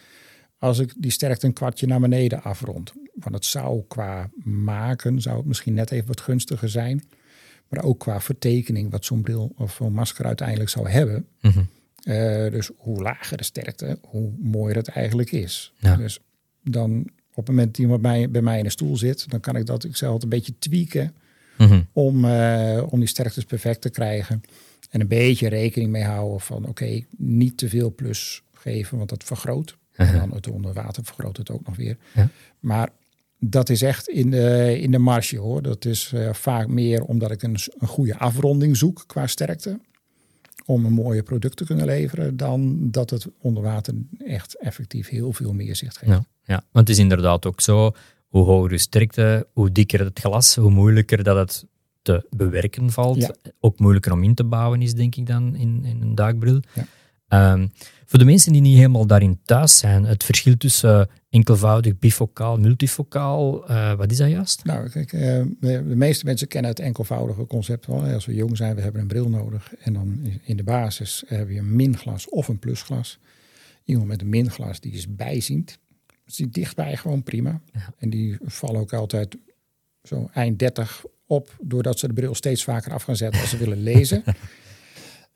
als 0.59 0.79
ik 0.79 0.93
die 0.97 1.11
sterkte 1.11 1.45
een 1.45 1.53
kwartje 1.53 1.87
naar 1.87 1.99
beneden 1.99 2.43
afrond. 2.43 2.93
Want 3.13 3.35
het 3.35 3.45
zou 3.45 3.83
qua 3.87 4.29
maken, 4.43 5.21
zou 5.21 5.37
het 5.37 5.45
misschien 5.45 5.73
net 5.73 5.91
even 5.91 6.07
wat 6.07 6.21
gunstiger 6.21 6.69
zijn. 6.69 7.03
Maar 7.67 7.83
ook 7.83 7.99
qua 7.99 8.21
vertekening, 8.21 8.91
wat 8.91 9.05
zo'n 9.05 9.21
bril 9.21 9.53
of 9.57 9.73
zo'n 9.73 9.93
masker 9.93 10.25
uiteindelijk 10.25 10.69
zou 10.69 10.89
hebben. 10.89 11.25
Mm 11.41 11.51
-hmm. 11.51 11.69
uh, 12.03 12.51
dus 12.51 12.71
hoe 12.77 13.01
lager 13.01 13.37
de 13.37 13.43
sterkte, 13.43 13.99
hoe 14.01 14.31
mooier 14.39 14.75
het 14.75 14.87
eigenlijk 14.87 15.31
is. 15.31 15.73
Ja. 15.77 15.95
Dus 15.95 16.19
dan 16.63 17.09
op 17.29 17.45
het 17.45 17.47
moment 17.47 17.67
dat 17.67 17.77
iemand 17.77 18.01
bij, 18.01 18.29
bij 18.29 18.41
mij 18.41 18.57
in 18.57 18.63
de 18.63 18.69
stoel 18.69 18.97
zit, 18.97 19.29
dan 19.29 19.39
kan 19.39 19.55
ik 19.55 19.65
dat 19.65 19.83
ikzelf 19.83 20.23
een 20.23 20.29
beetje 20.29 20.57
tweaken. 20.59 21.15
Mm 21.59 21.67
-hmm. 21.67 21.87
om, 21.93 22.25
uh, 22.25 22.83
om 22.89 22.99
die 22.99 23.07
sterktes 23.07 23.43
perfect 23.43 23.81
te 23.81 23.89
krijgen. 23.89 24.41
En 24.89 25.01
een 25.01 25.07
beetje 25.07 25.47
rekening 25.47 25.91
mee 25.91 26.03
houden 26.03 26.39
van 26.39 26.57
oké, 26.57 26.69
okay, 26.69 27.05
niet 27.17 27.57
te 27.57 27.69
veel 27.69 27.93
plus 27.95 28.43
geven, 28.53 28.97
want 28.97 29.09
dat 29.09 29.23
vergroot. 29.23 29.77
En 29.95 30.13
dan 30.19 30.33
het 30.33 30.47
onder 30.47 30.73
water 30.73 31.03
vergroot 31.03 31.37
het 31.37 31.51
ook 31.51 31.65
nog 31.67 31.75
weer. 31.75 31.97
Ja. 32.13 32.29
Maar 32.59 32.89
dat 33.39 33.69
is 33.69 33.81
echt 33.81 34.09
in 34.09 34.31
de, 34.31 34.79
in 34.79 34.91
de 34.91 34.97
marge 34.97 35.37
hoor. 35.37 35.61
Dat 35.61 35.85
is 35.85 36.11
uh, 36.15 36.33
vaak 36.33 36.67
meer 36.67 37.03
omdat 37.03 37.31
ik 37.31 37.43
een, 37.43 37.57
een, 37.77 37.87
goede 37.87 38.17
afronding 38.17 38.77
zoek 38.77 39.03
qua 39.07 39.27
sterkte. 39.27 39.79
Om 40.65 40.85
een 40.85 40.93
mooie 40.93 41.23
product 41.23 41.57
te 41.57 41.65
kunnen 41.65 41.85
leveren. 41.85 42.37
Dan 42.37 42.91
dat 42.91 43.09
het 43.09 43.27
onder 43.41 43.63
water 43.63 43.93
echt 44.17 44.57
effectief 44.57 45.09
heel 45.09 45.33
veel 45.33 45.53
meer 45.53 45.75
zicht 45.75 45.97
geeft. 45.97 46.11
Ja, 46.11 46.25
ja. 46.43 46.63
want 46.71 46.87
het 46.87 46.97
is 46.97 47.03
inderdaad 47.03 47.45
ook 47.45 47.61
zo. 47.61 47.91
Hoe 48.29 48.45
hoger 48.45 48.69
de 48.69 48.77
sterkte, 48.77 49.47
hoe 49.53 49.71
dikker 49.71 49.99
het 49.99 50.19
glas, 50.19 50.55
hoe 50.55 50.71
moeilijker 50.71 51.23
dat 51.23 51.37
het 51.37 51.65
te 52.01 52.27
bewerken 52.29 52.91
valt. 52.91 53.17
Ja. 53.17 53.35
Ook 53.59 53.79
moeilijker 53.79 54.11
om 54.11 54.23
in 54.23 54.35
te 54.35 54.43
bouwen 54.43 54.81
is, 54.81 54.93
denk 54.93 55.15
ik 55.15 55.25
dan, 55.25 55.55
in, 55.55 55.85
in 55.85 56.01
een 56.01 56.15
duikbril. 56.15 56.59
Ja. 56.73 56.85
Um, 57.53 57.71
voor 58.05 58.19
de 58.19 58.25
mensen 58.25 58.53
die 58.53 58.61
niet 58.61 58.75
helemaal 58.75 59.07
daarin 59.07 59.39
thuis 59.45 59.77
zijn, 59.77 60.03
het 60.03 60.23
verschil 60.23 60.57
tussen 60.57 61.09
enkelvoudig, 61.29 61.99
bifocaal, 61.99 62.57
multifocaal, 62.57 63.71
uh, 63.71 63.93
wat 63.93 64.11
is 64.11 64.17
dat 64.17 64.29
juist? 64.29 64.63
Nou, 64.63 64.89
kijk, 64.89 65.13
uh, 65.13 65.21
de, 65.59 65.83
meeste 65.85 66.25
mensen 66.25 66.47
kennen 66.47 66.71
het 66.71 66.79
enkelvoudige 66.79 67.45
concept 67.45 67.85
wel. 67.85 68.03
Als 68.03 68.25
we 68.25 68.33
jong 68.33 68.57
zijn, 68.57 68.75
we 68.75 68.81
hebben 68.81 69.01
een 69.01 69.07
bril 69.07 69.29
nodig. 69.29 69.73
En 69.79 69.93
dan 69.93 70.19
in 70.43 70.57
de 70.57 70.63
basis 70.63 71.23
hebben 71.27 71.53
je 71.53 71.59
een 71.59 71.75
minglas 71.75 72.29
of 72.29 72.47
een 72.47 72.59
plusglas. 72.59 73.19
Iemand 73.83 74.07
met 74.07 74.21
een 74.21 74.29
minglas 74.29 74.79
die 74.79 74.91
is 74.91 75.15
bijziend. 75.15 75.79
Ziet 76.31 76.53
dichtbij 76.53 76.97
gewoon 76.97 77.23
prima. 77.23 77.61
Ja. 77.73 77.93
En 77.97 78.09
die 78.09 78.37
vallen 78.41 78.81
ook 78.81 78.93
altijd 78.93 79.37
zo 80.03 80.29
eind 80.33 80.59
30 80.59 81.03
op, 81.25 81.55
doordat 81.61 81.99
ze 81.99 82.07
de 82.07 82.13
bril 82.13 82.35
steeds 82.35 82.63
vaker 82.63 82.93
af 82.93 83.03
gaan 83.03 83.15
zetten 83.15 83.41
als 83.41 83.49
ze 83.49 83.57
willen 83.57 83.83
lezen. 83.83 84.23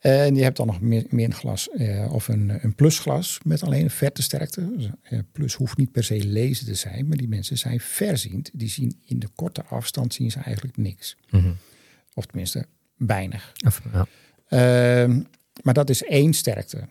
En 0.04 0.34
je 0.34 0.42
hebt 0.42 0.56
dan 0.56 0.66
nog 0.66 0.80
een 0.80 1.06
minglas 1.10 1.68
uh, 1.74 2.12
of 2.12 2.28
een, 2.28 2.64
een 2.64 2.74
plusglas 2.74 3.40
met 3.44 3.62
alleen 3.62 3.82
een 3.82 3.90
vette 3.90 4.22
sterkte. 4.22 4.76
Dus, 4.76 4.88
uh, 5.10 5.18
plus 5.32 5.54
hoeft 5.54 5.76
niet 5.76 5.92
per 5.92 6.04
se 6.04 6.24
lezen 6.24 6.66
te 6.66 6.74
zijn, 6.74 7.08
maar 7.08 7.16
die 7.16 7.28
mensen 7.28 7.58
zijn 7.58 7.80
verziend. 7.80 8.50
Die 8.52 8.68
zien 8.68 9.00
in 9.04 9.18
de 9.18 9.28
korte 9.34 9.64
afstand 9.64 10.14
zien 10.14 10.30
ze 10.30 10.38
eigenlijk 10.38 10.76
niks. 10.76 11.16
Mm 11.30 11.40
-hmm. 11.40 11.56
Of 12.14 12.26
tenminste 12.26 12.66
weinig. 12.96 13.52
Of, 13.66 13.82
ja. 13.92 15.06
uh, 15.08 15.16
maar 15.62 15.74
dat 15.74 15.90
is 15.90 16.02
één 16.02 16.32
sterkte. 16.32 16.88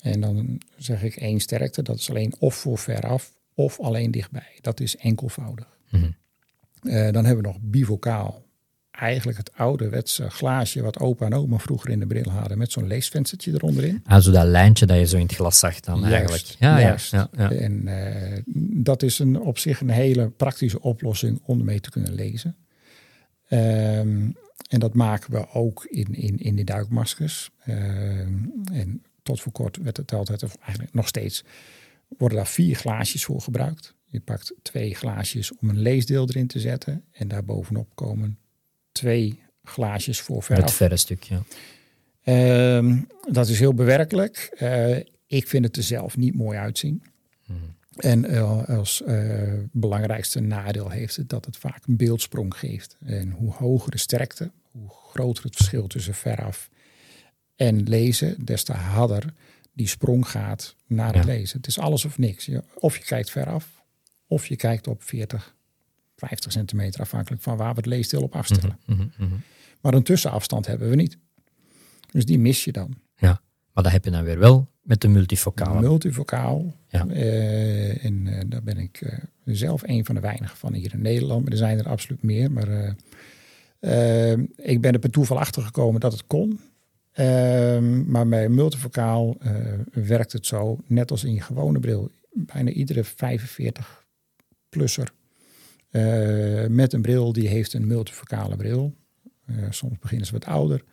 En 0.00 0.20
dan 0.20 0.60
zeg 0.76 1.02
ik 1.02 1.16
één 1.16 1.40
sterkte, 1.40 1.82
dat 1.82 1.98
is 1.98 2.10
alleen 2.10 2.34
of 2.38 2.54
voor 2.54 2.78
veraf 2.78 3.32
of 3.64 3.80
alleen 3.80 4.10
dichtbij. 4.10 4.58
Dat 4.60 4.80
is 4.80 4.96
enkelvoudig. 4.96 5.78
Mm 5.90 6.00
-hmm. 6.00 7.12
dan 7.12 7.24
hebben 7.24 7.44
we 7.44 7.50
nog 7.50 7.58
bivocaal 7.60 8.48
eigenlijk 8.90 9.38
het 9.38 9.50
ouderwetse 9.54 10.30
glaasje 10.30 10.82
wat 10.82 10.98
opa 10.98 11.26
en 11.26 11.34
oma 11.34 11.58
vroeger 11.58 11.90
in 11.90 11.98
de 11.98 12.06
bril 12.06 12.30
hadden 12.30 12.58
met 12.58 12.72
zo'n 12.72 12.86
leesvenstertje 12.86 13.52
eronderin. 13.52 14.00
Ah, 14.04 14.20
zo 14.20 14.30
dat 14.30 14.46
lijntje 14.46 14.86
dat 14.86 14.98
je 14.98 15.06
zo 15.06 15.16
in 15.16 15.22
het 15.22 15.34
glas 15.34 15.58
zag 15.58 15.80
dan 15.80 16.00
juist, 16.00 16.14
eigenlijk. 16.14 16.44
Ja, 16.58 16.80
juist. 16.80 17.10
Ja, 17.10 17.28
ja. 17.36 17.50
En 17.52 17.82
uh, 17.86 18.38
dat 18.84 19.02
is 19.02 19.18
een, 19.18 19.40
op 19.40 19.58
zich 19.58 19.80
een 19.80 19.90
hele 19.90 20.30
praktische 20.30 20.80
oplossing 20.80 21.40
om 21.42 21.58
ermee 21.58 21.80
te 21.80 21.90
kunnen 21.90 22.14
lezen. 22.14 22.56
Um, 23.48 24.36
en 24.68 24.80
dat 24.80 24.94
maken 24.94 25.32
we 25.32 25.48
ook 25.52 25.84
in, 25.84 26.14
in, 26.14 26.38
in 26.38 26.56
de 26.56 26.64
duikmaskers. 26.64 27.50
Um, 27.68 28.52
en 28.72 29.02
tot 29.22 29.40
voor 29.40 29.52
kort 29.52 29.76
werd 29.76 29.96
het 29.96 30.12
altijd, 30.12 30.42
of 30.42 30.56
eigenlijk 30.60 30.94
nog 30.94 31.08
steeds, 31.08 31.44
worden 32.18 32.36
daar 32.38 32.46
vier 32.46 32.76
glaasjes 32.76 33.24
voor 33.24 33.40
gebruikt. 33.40 33.94
Je 34.04 34.20
pakt 34.20 34.54
twee 34.62 34.94
glaasjes 34.94 35.52
om 35.52 35.68
een 35.68 35.78
leesdeel 35.78 36.28
erin 36.28 36.46
te 36.46 36.60
zetten. 36.60 37.04
En 37.12 37.28
daar 37.28 37.44
bovenop 37.44 37.94
komen 37.94 38.38
twee 38.92 39.42
glaasjes 39.64 40.20
voor 40.20 40.42
veraf. 40.42 40.62
Het 40.62 40.72
verre 40.72 40.96
stukje. 40.96 41.42
Uh, 42.24 42.98
dat 43.30 43.48
is 43.48 43.58
heel 43.58 43.74
bewerkelijk. 43.74 44.56
Uh, 44.62 44.96
ik 45.26 45.48
vind 45.48 45.64
het 45.64 45.76
er 45.76 45.82
zelf 45.82 46.16
niet 46.16 46.34
mooi 46.34 46.58
uitzien. 46.58 47.02
Hmm. 47.44 47.76
En 47.96 48.30
uh, 48.30 48.68
als 48.68 49.02
uh, 49.06 49.52
belangrijkste 49.72 50.40
nadeel 50.40 50.90
heeft 50.90 51.16
het 51.16 51.28
dat 51.28 51.44
het 51.44 51.56
vaak 51.56 51.86
een 51.86 51.96
beeldsprong 51.96 52.56
geeft. 52.56 52.96
En 53.04 53.30
hoe 53.30 53.52
hoger 53.52 53.90
de 53.90 53.98
sterkte, 53.98 54.50
hoe 54.70 54.88
groter 54.88 55.44
het 55.44 55.56
verschil 55.56 55.86
tussen 55.86 56.14
veraf 56.14 56.70
en 57.56 57.82
lezen, 57.82 58.44
des 58.44 58.64
te 58.64 58.72
harder 58.72 59.34
die 59.80 59.88
sprong 59.88 60.28
gaat 60.28 60.76
naar 60.86 61.14
het 61.14 61.24
lezen. 61.24 61.56
Het 61.56 61.66
is 61.66 61.78
alles 61.78 62.04
of 62.04 62.18
niks. 62.18 62.50
Of 62.74 62.96
je 62.96 63.04
kijkt 63.04 63.30
veraf, 63.30 63.82
of 64.26 64.46
je 64.46 64.56
kijkt 64.56 64.86
op 64.86 65.02
40 65.02 65.54
50 66.16 66.52
centimeter, 66.52 67.00
afhankelijk 67.00 67.42
van 67.42 67.56
waar 67.56 67.70
we 67.70 67.76
het 67.76 67.86
leesdeel 67.86 68.22
op 68.22 68.34
afstellen. 68.34 68.78
Mm 68.86 68.96
-hmm, 68.96 69.12
mm 69.16 69.28
-hmm. 69.28 69.42
Maar 69.80 69.94
een 69.94 70.02
tussenafstand 70.02 70.66
hebben 70.66 70.88
we 70.88 70.96
niet. 70.96 71.18
Dus 72.10 72.24
die 72.24 72.38
mis 72.38 72.64
je 72.64 72.72
dan. 72.72 72.94
Ja, 73.16 73.40
maar 73.72 73.82
dat 73.82 73.92
heb 73.92 74.04
je 74.04 74.10
dan 74.10 74.24
weer 74.24 74.38
wel 74.38 74.70
met 74.82 75.00
de 75.00 75.08
multifocaal. 75.08 75.80
Multifocaal. 75.80 76.74
Ja. 76.88 77.06
Uh, 77.06 78.04
en 78.04 78.26
uh, 78.26 78.40
daar 78.46 78.62
ben 78.62 78.78
ik 78.78 79.00
uh, 79.00 79.18
zelf 79.44 79.82
een 79.82 80.04
van 80.04 80.14
de 80.14 80.20
weinigen 80.20 80.56
van 80.56 80.72
hier 80.72 80.92
in 80.92 81.02
Nederland. 81.02 81.42
Maar 81.42 81.52
er 81.52 81.58
zijn 81.58 81.78
er 81.78 81.88
absoluut 81.88 82.22
meer. 82.22 82.52
Maar 82.52 82.94
ik 84.56 84.80
ben 84.80 84.92
er 84.92 84.98
per 84.98 85.10
toeval 85.10 85.38
achter 85.38 85.62
gekomen 85.62 86.00
dat 86.00 86.12
het 86.12 86.26
kon. 86.26 86.60
Ehm, 87.12 88.10
maar 88.10 88.28
bij 88.28 88.48
multifocaal 88.48 89.36
werkt 89.92 90.32
het 90.32 90.46
zo, 90.46 90.78
net 90.86 91.10
als 91.10 91.24
in 91.24 91.34
je 91.34 91.40
gewone 91.40 91.80
bril. 91.80 92.10
Bijna 92.32 92.70
iedere 92.70 93.04
45-plusser 93.04 95.12
uh, 95.90 96.66
met 96.66 96.92
een 96.92 97.02
bril 97.02 97.32
die 97.32 97.48
heeft 97.48 97.72
een 97.72 97.86
multifocale 97.86 98.56
bril. 98.56 98.94
Uh, 99.46 99.66
soms 99.70 99.98
beginnen 99.98 100.26
ze 100.26 100.32
wat 100.32 100.44
ouder. 100.44 100.84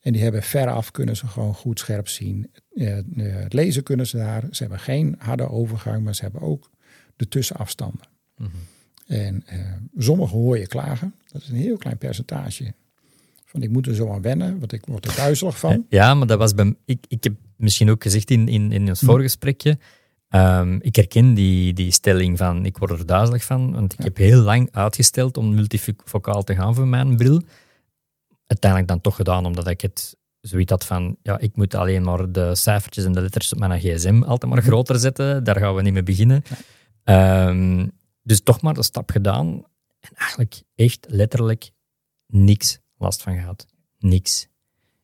En 0.00 0.12
die 0.12 0.22
hebben 0.22 0.42
veraf 0.42 0.90
kunnen 0.90 1.16
ze 1.16 1.26
gewoon 1.26 1.54
goed 1.54 1.78
scherp 1.78 2.08
zien. 2.08 2.50
Uh, 2.74 2.98
het 3.16 3.52
lezen 3.52 3.82
kunnen 3.82 4.06
ze 4.06 4.16
daar. 4.16 4.44
Ze 4.50 4.62
hebben 4.62 4.80
geen 4.80 5.14
harde 5.18 5.48
overgang, 5.48 6.04
maar 6.04 6.14
ze 6.14 6.22
hebben 6.22 6.40
ook 6.40 6.70
de 7.16 7.28
tussenafstanden. 7.28 8.06
Mm 8.36 8.46
-hmm. 8.46 8.60
En 9.06 9.44
sommigen 9.96 10.38
hoor 10.38 10.58
je 10.58 10.66
klagen. 10.66 11.14
Dat 11.26 11.42
is 11.42 11.48
een 11.48 11.56
heel 11.56 11.76
klein 11.76 11.98
percentage. 11.98 12.74
Van 13.54 13.62
ik 13.62 13.70
moet 13.70 13.86
er 13.86 13.94
zo 13.94 14.12
aan 14.12 14.22
wennen, 14.22 14.58
want 14.58 14.72
ik 14.72 14.86
word 14.86 15.06
er 15.06 15.16
duizelig 15.16 15.58
van. 15.58 15.86
Ja, 15.88 16.14
maar 16.14 16.26
dat 16.26 16.38
was 16.38 16.54
bij 16.54 16.74
ik, 16.84 17.04
ik 17.08 17.24
heb 17.24 17.34
misschien 17.56 17.90
ook 17.90 18.02
gezegd 18.02 18.30
in, 18.30 18.48
in, 18.48 18.72
in 18.72 18.88
ons 18.88 19.00
voorgesprekje. 19.00 19.78
Um, 20.28 20.78
ik 20.82 20.96
herken 20.96 21.34
die, 21.34 21.72
die 21.72 21.92
stelling 21.92 22.38
van 22.38 22.64
ik 22.64 22.78
word 22.78 22.90
er 22.90 23.06
duizelig 23.06 23.44
van, 23.44 23.72
want 23.72 23.92
ik 23.92 24.04
heb 24.04 24.16
heel 24.16 24.40
lang 24.40 24.68
uitgesteld 24.72 25.36
om 25.36 25.54
multifocaal 25.54 26.42
te 26.42 26.54
gaan 26.54 26.74
voor 26.74 26.86
mijn 26.86 27.16
bril. 27.16 27.42
Uiteindelijk 28.46 28.90
dan 28.90 29.00
toch 29.00 29.16
gedaan, 29.16 29.46
omdat 29.46 29.68
ik 29.68 29.80
het 29.80 30.16
zoiets 30.40 30.70
had 30.70 30.84
van, 30.84 31.16
ja, 31.22 31.38
ik 31.38 31.56
moet 31.56 31.74
alleen 31.74 32.02
maar 32.02 32.32
de 32.32 32.54
cijfertjes 32.54 33.04
en 33.04 33.12
de 33.12 33.20
letters 33.20 33.52
op 33.52 33.58
mijn 33.58 33.80
gsm 33.80 34.22
altijd 34.22 34.52
maar 34.52 34.60
mhm. 34.60 34.70
groter 34.70 34.98
zetten. 34.98 35.44
Daar 35.44 35.58
gaan 35.58 35.74
we 35.74 35.82
niet 35.82 35.92
mee 35.92 36.02
beginnen. 36.02 36.42
Um, 37.04 37.90
dus 38.22 38.40
toch 38.40 38.60
maar 38.60 38.74
de 38.74 38.82
stap 38.82 39.10
gedaan. 39.10 39.64
En 40.00 40.10
eigenlijk 40.14 40.62
echt 40.74 41.06
letterlijk 41.08 41.70
niks 42.26 42.82
last 43.04 43.22
van 43.22 43.34
gehad. 43.34 43.66
Niks. 43.98 44.48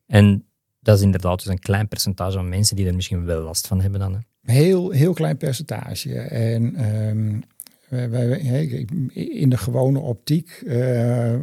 En 0.06 0.44
dat 0.80 0.96
is 0.96 1.02
inderdaad 1.02 1.38
dus 1.38 1.48
een 1.48 1.58
klein 1.58 1.88
percentage 1.88 2.36
van 2.36 2.48
mensen 2.48 2.76
die 2.76 2.86
er 2.86 2.94
misschien 2.94 3.24
wel 3.24 3.42
last 3.42 3.66
van 3.66 3.80
hebben 3.80 4.00
dan. 4.00 4.12
Hè. 4.12 4.52
Heel, 4.52 4.90
heel 4.90 5.12
klein 5.12 5.36
percentage. 5.36 6.18
En 6.18 6.94
um, 7.08 7.42
wij, 7.88 8.86
in 9.14 9.50
de 9.50 9.56
gewone 9.56 9.98
optiek, 9.98 10.62
uh, 10.64 11.34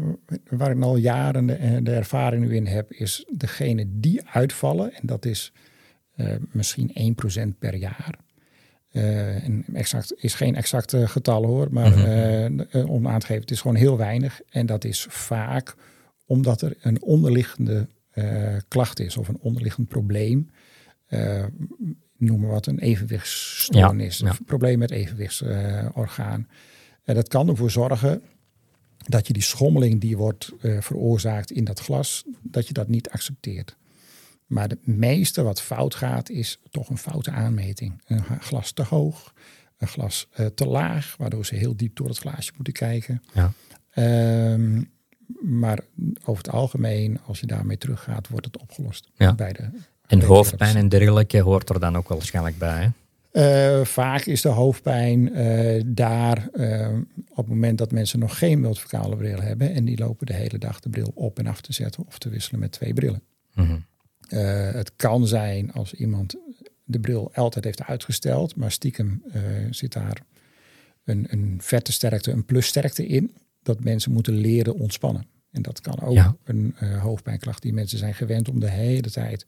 waar 0.49 0.71
ik 0.71 0.81
al 0.81 0.95
jaren 0.95 1.45
de, 1.45 1.79
de, 1.83 1.91
ervaring 1.91 2.45
nu 2.45 2.55
in 2.55 2.67
heb, 2.67 2.91
is 2.91 3.25
degene 3.31 3.85
die 3.89 4.21
uitvallen, 4.27 4.93
en 4.93 5.07
dat 5.07 5.25
is 5.25 5.53
uh, 6.15 6.27
misschien 6.51 7.15
1% 7.53 7.57
per 7.59 7.75
jaar. 7.75 8.15
Uh, 8.91 9.43
en 9.43 9.65
exact 9.73 10.13
is 10.17 10.33
geen 10.33 10.55
exacte 10.55 11.07
getal 11.07 11.45
hoor, 11.45 11.67
maar 11.71 11.93
-hmm. 11.93 12.85
om 12.87 13.07
aan 13.07 13.19
te 13.19 13.25
geven, 13.25 13.41
het 13.41 13.51
is 13.51 13.61
gewoon 13.61 13.77
heel 13.77 13.97
weinig. 13.97 14.41
En 14.49 14.65
dat 14.65 14.83
is 14.83 15.05
vaak 15.09 15.75
omdat 16.27 16.61
er 16.61 16.77
een 16.81 17.01
onderliggende 17.01 17.87
klacht 18.67 18.99
is 18.99 19.17
of 19.17 19.27
een 19.27 19.39
onderliggend 19.39 19.87
probleem. 19.87 20.49
noem 22.17 22.39
maar 22.39 22.49
wat, 22.49 22.65
een 22.65 22.79
evenwichtsstoornis, 22.79 24.17
ja, 24.17 24.25
ja. 24.25 24.31
een 24.31 24.45
probleem 24.45 24.79
met 24.79 24.91
evenwichtsorgaan. 24.91 26.47
en 27.03 27.15
dat 27.15 27.27
kan 27.27 27.47
ervoor 27.47 27.71
zorgen 27.71 28.21
dat 28.97 29.27
je 29.27 29.33
die 29.33 29.43
schommeling 29.43 30.01
die 30.01 30.17
wordt 30.17 30.51
veroorzaakt 30.59 31.51
in 31.51 31.63
dat 31.63 31.79
glas, 31.79 32.23
dat 32.41 32.67
je 32.67 32.73
dat 32.73 32.87
niet 32.87 33.09
accepteert. 33.09 33.77
Maar 34.47 34.69
het 34.69 34.87
meeste 34.87 35.43
wat 35.43 35.61
fout 35.61 35.95
gaat, 35.95 36.29
is 36.29 36.59
toch 36.69 36.89
een 36.89 36.97
foute 36.97 37.31
aanmeting. 37.31 38.01
Een 38.05 38.23
glas 38.39 38.71
te 38.71 38.83
hoog, 38.83 39.33
een 39.77 39.87
glas 39.87 40.27
uh, 40.39 40.45
te 40.45 40.65
laag, 40.65 41.15
waardoor 41.17 41.45
ze 41.45 41.55
heel 41.55 41.75
diep 41.75 41.95
door 41.95 42.07
het 42.07 42.17
glaasje 42.17 42.51
moeten 42.55 42.73
kijken. 42.73 43.23
Ja. 43.33 43.53
Um, 44.53 44.91
maar 45.41 45.79
over 46.25 46.43
het 46.43 46.53
algemeen, 46.53 47.19
als 47.25 47.39
je 47.39 47.45
daarmee 47.45 47.77
teruggaat, 47.77 48.27
wordt 48.27 48.45
het 48.45 48.57
opgelost. 48.57 49.09
Ja. 49.15 49.35
Bij 49.35 49.53
de 49.53 49.69
en 50.07 50.21
hoofdpijn 50.21 50.75
en 50.75 50.89
dergelijke 50.89 51.39
hoort 51.39 51.69
er 51.69 51.79
dan 51.79 51.97
ook 51.97 52.07
wel 52.07 52.17
waarschijnlijk 52.17 52.57
bij. 52.57 52.83
Hè? 52.83 52.89
Uh, 53.31 53.85
vaak 53.85 54.25
is 54.25 54.41
de 54.41 54.49
hoofdpijn 54.49 55.39
uh, 55.39 55.83
daar 55.85 56.49
uh, 56.53 56.89
op 57.29 57.35
het 57.35 57.47
moment 57.47 57.77
dat 57.77 57.91
mensen 57.91 58.19
nog 58.19 58.37
geen 58.37 58.59
multifocale 58.59 59.15
bril 59.15 59.41
hebben. 59.41 59.73
En 59.73 59.85
die 59.85 59.97
lopen 59.97 60.25
de 60.25 60.33
hele 60.33 60.57
dag 60.57 60.79
de 60.79 60.89
bril 60.89 61.11
op 61.15 61.39
en 61.39 61.47
af 61.47 61.61
te 61.61 61.73
zetten 61.73 62.05
of 62.07 62.17
te 62.17 62.29
wisselen 62.29 62.59
met 62.59 62.71
twee 62.71 62.93
brillen. 62.93 63.21
Uh, 63.57 64.71
het 64.71 64.91
kan 64.95 65.27
zijn 65.27 65.73
als 65.73 65.93
iemand 65.93 66.35
de 66.83 66.99
bril 66.99 67.31
altijd 67.33 67.65
heeft 67.65 67.83
uitgesteld, 67.83 68.55
maar 68.55 68.71
stiekem 68.71 69.23
zit 69.69 69.93
daar 69.93 70.21
een, 71.03 71.25
een 71.29 71.57
vette 71.61 71.91
sterkte, 71.91 72.31
een 72.31 72.45
plussterkte 72.45 73.07
in, 73.07 73.33
dat 73.67 73.83
mensen 73.83 74.11
moeten 74.11 74.33
leren 74.33 74.75
ontspannen. 74.75 75.27
En 75.51 75.61
dat 75.61 75.81
kan 75.81 76.01
ook 76.01 76.13
ja. 76.13 76.35
een 76.43 76.75
uh, 76.81 77.01
hoofdpijnklacht 77.01 77.61
die 77.61 77.73
mensen 77.73 77.97
zijn 77.97 78.13
gewend 78.13 78.49
om 78.49 78.59
de 78.59 78.69
hele 78.69 79.09
tijd, 79.09 79.45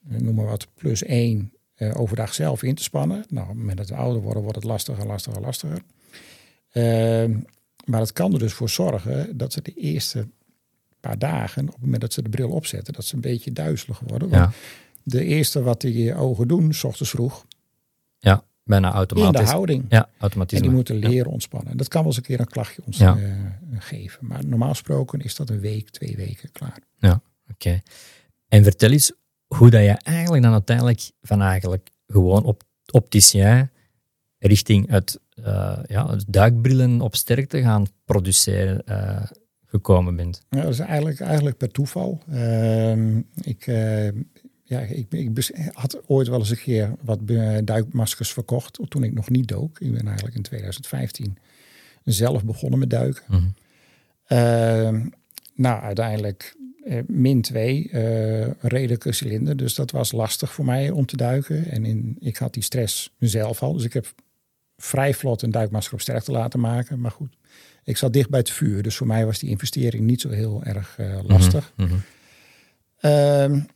noem 0.00 0.34
maar 0.34 0.44
wat, 0.46 0.68
plus 0.74 1.02
één 1.02 1.52
overdag 1.92 2.34
zelf 2.34 2.62
in 2.62 2.74
te 2.74 2.82
spannen. 2.82 3.24
Nou, 3.28 3.42
op 3.42 3.48
het 3.48 3.58
moment 3.58 3.78
dat 3.78 3.88
we 3.88 3.94
ouder 3.94 4.22
worden, 4.22 4.42
wordt 4.42 4.56
het 4.56 4.66
lastiger, 4.66 5.06
lastiger, 5.06 5.40
lastiger. 5.40 5.82
Ehm, 6.70 7.38
maar 7.84 8.00
het 8.00 8.12
kan 8.12 8.32
er 8.32 8.38
dus 8.38 8.52
voor 8.52 8.68
zorgen 8.68 9.36
dat 9.36 9.52
ze 9.52 9.62
de 9.62 9.74
eerste 9.74 10.28
paar 11.00 11.18
dagen, 11.18 11.66
op 11.66 11.72
het 11.72 11.80
moment 11.80 12.00
dat 12.00 12.12
ze 12.12 12.22
de 12.22 12.28
bril 12.28 12.50
opzetten, 12.50 12.92
dat 12.92 13.04
ze 13.04 13.14
een 13.14 13.20
beetje 13.20 13.52
duizelig 13.52 13.98
worden. 13.98 14.28
Want 14.28 14.42
ja. 14.42 14.58
de 15.02 15.24
eerste 15.24 15.62
wat 15.62 15.80
die 15.80 16.14
ogen 16.14 16.48
doen, 16.48 16.74
s 16.74 16.84
ochtends 16.84 17.10
vroeg. 17.10 17.46
Ja, 18.18 18.44
bijna 18.66 18.92
automatisch. 18.92 19.40
In 19.40 19.46
de 19.46 19.50
houding. 19.50 19.84
Ja, 19.88 20.08
automatisch. 20.18 20.58
En 20.58 20.64
die 20.64 20.72
moeten 20.72 20.96
leren 20.96 21.30
ontspannen. 21.30 21.76
Dat 21.76 21.88
kan 21.88 22.00
wel 22.00 22.10
eens 22.10 22.16
een 22.16 22.26
keer 22.26 22.40
een 22.40 22.46
klachtje 22.46 22.82
ons 22.86 22.98
ja. 22.98 23.16
uh, 23.16 23.32
geven. 23.78 24.26
Maar 24.26 24.46
normaal 24.46 24.68
gesproken 24.68 25.20
is 25.20 25.34
dat 25.34 25.50
een 25.50 25.60
week, 25.60 25.90
twee 25.90 26.16
weken 26.16 26.52
klaar. 26.52 26.78
Ja, 26.98 27.12
oké. 27.12 27.52
Okay. 27.52 27.82
En 28.48 28.62
vertel 28.62 28.90
eens 28.90 29.12
hoe 29.46 29.70
dat 29.70 29.82
je 29.82 29.98
eigenlijk 30.02 30.42
dan 30.42 30.52
uiteindelijk 30.52 31.10
van 31.22 31.42
eigenlijk 31.42 31.90
gewoon 32.06 32.44
op 32.44 32.62
opticien 32.90 33.70
richting 34.38 34.90
het, 34.90 35.20
uh, 35.34 35.78
ja, 35.86 36.10
het 36.10 36.24
duikbrillen 36.28 37.00
op 37.00 37.16
sterkte 37.16 37.62
gaan 37.62 37.86
produceren. 38.04 38.82
Uh, 38.88 39.22
gekomen 39.68 40.16
bent? 40.16 40.42
Ja, 40.50 40.62
dat 40.62 40.72
is 40.72 40.78
eigenlijk, 40.78 41.20
eigenlijk 41.20 41.56
per 41.56 41.70
toeval. 41.70 42.22
Uh, 42.30 43.16
ik, 43.34 43.66
ja, 44.68 44.80
ik, 44.80 45.06
ik 45.12 45.50
had 45.72 46.00
ooit 46.06 46.28
wel 46.28 46.38
eens 46.38 46.50
een 46.50 46.56
keer 46.56 46.92
wat 47.00 47.20
duikmaskers 47.64 48.32
verkocht 48.32 48.78
toen 48.88 49.02
ik 49.02 49.12
nog 49.12 49.30
niet 49.30 49.48
dook. 49.48 49.80
Ik 49.80 49.92
ben 49.92 50.06
eigenlijk 50.06 50.36
in 50.36 50.42
2015 50.42 51.38
zelf 52.04 52.44
begonnen 52.44 52.78
met 52.78 52.90
duiken. 52.90 53.24
Mm 53.28 53.36
-hmm. 53.36 53.54
uh, 54.38 55.02
nou, 55.54 55.82
uiteindelijk 55.82 56.56
uh, 56.84 56.98
min 57.06 57.42
2, 57.42 57.88
uh, 57.92 58.46
redelijke 58.60 59.12
cilinder. 59.12 59.56
Dus 59.56 59.74
dat 59.74 59.90
was 59.90 60.12
lastig 60.12 60.52
voor 60.52 60.64
mij 60.64 60.90
om 60.90 61.06
te 61.06 61.16
duiken. 61.16 61.70
En 61.70 61.84
in, 61.84 62.16
ik 62.20 62.36
had 62.36 62.54
die 62.54 62.62
stress 62.62 63.14
zelf 63.18 63.62
al. 63.62 63.72
Dus 63.72 63.84
ik 63.84 63.92
heb 63.92 64.14
vrij 64.76 65.14
vlot 65.14 65.42
een 65.42 65.50
duikmasker 65.50 65.94
op 65.94 66.00
sterkte 66.00 66.30
laten 66.30 66.60
maken. 66.60 67.00
Maar 67.00 67.10
goed, 67.10 67.36
ik 67.84 67.96
zat 67.96 68.12
dicht 68.12 68.30
bij 68.30 68.38
het 68.38 68.50
vuur. 68.50 68.82
Dus 68.82 68.96
voor 68.96 69.06
mij 69.06 69.26
was 69.26 69.38
die 69.38 69.50
investering 69.50 70.04
niet 70.04 70.20
zo 70.20 70.28
heel 70.28 70.64
erg 70.64 70.96
uh, 71.00 71.18
lastig. 71.22 71.72
Mm 71.76 71.88
-hmm. 71.88 73.66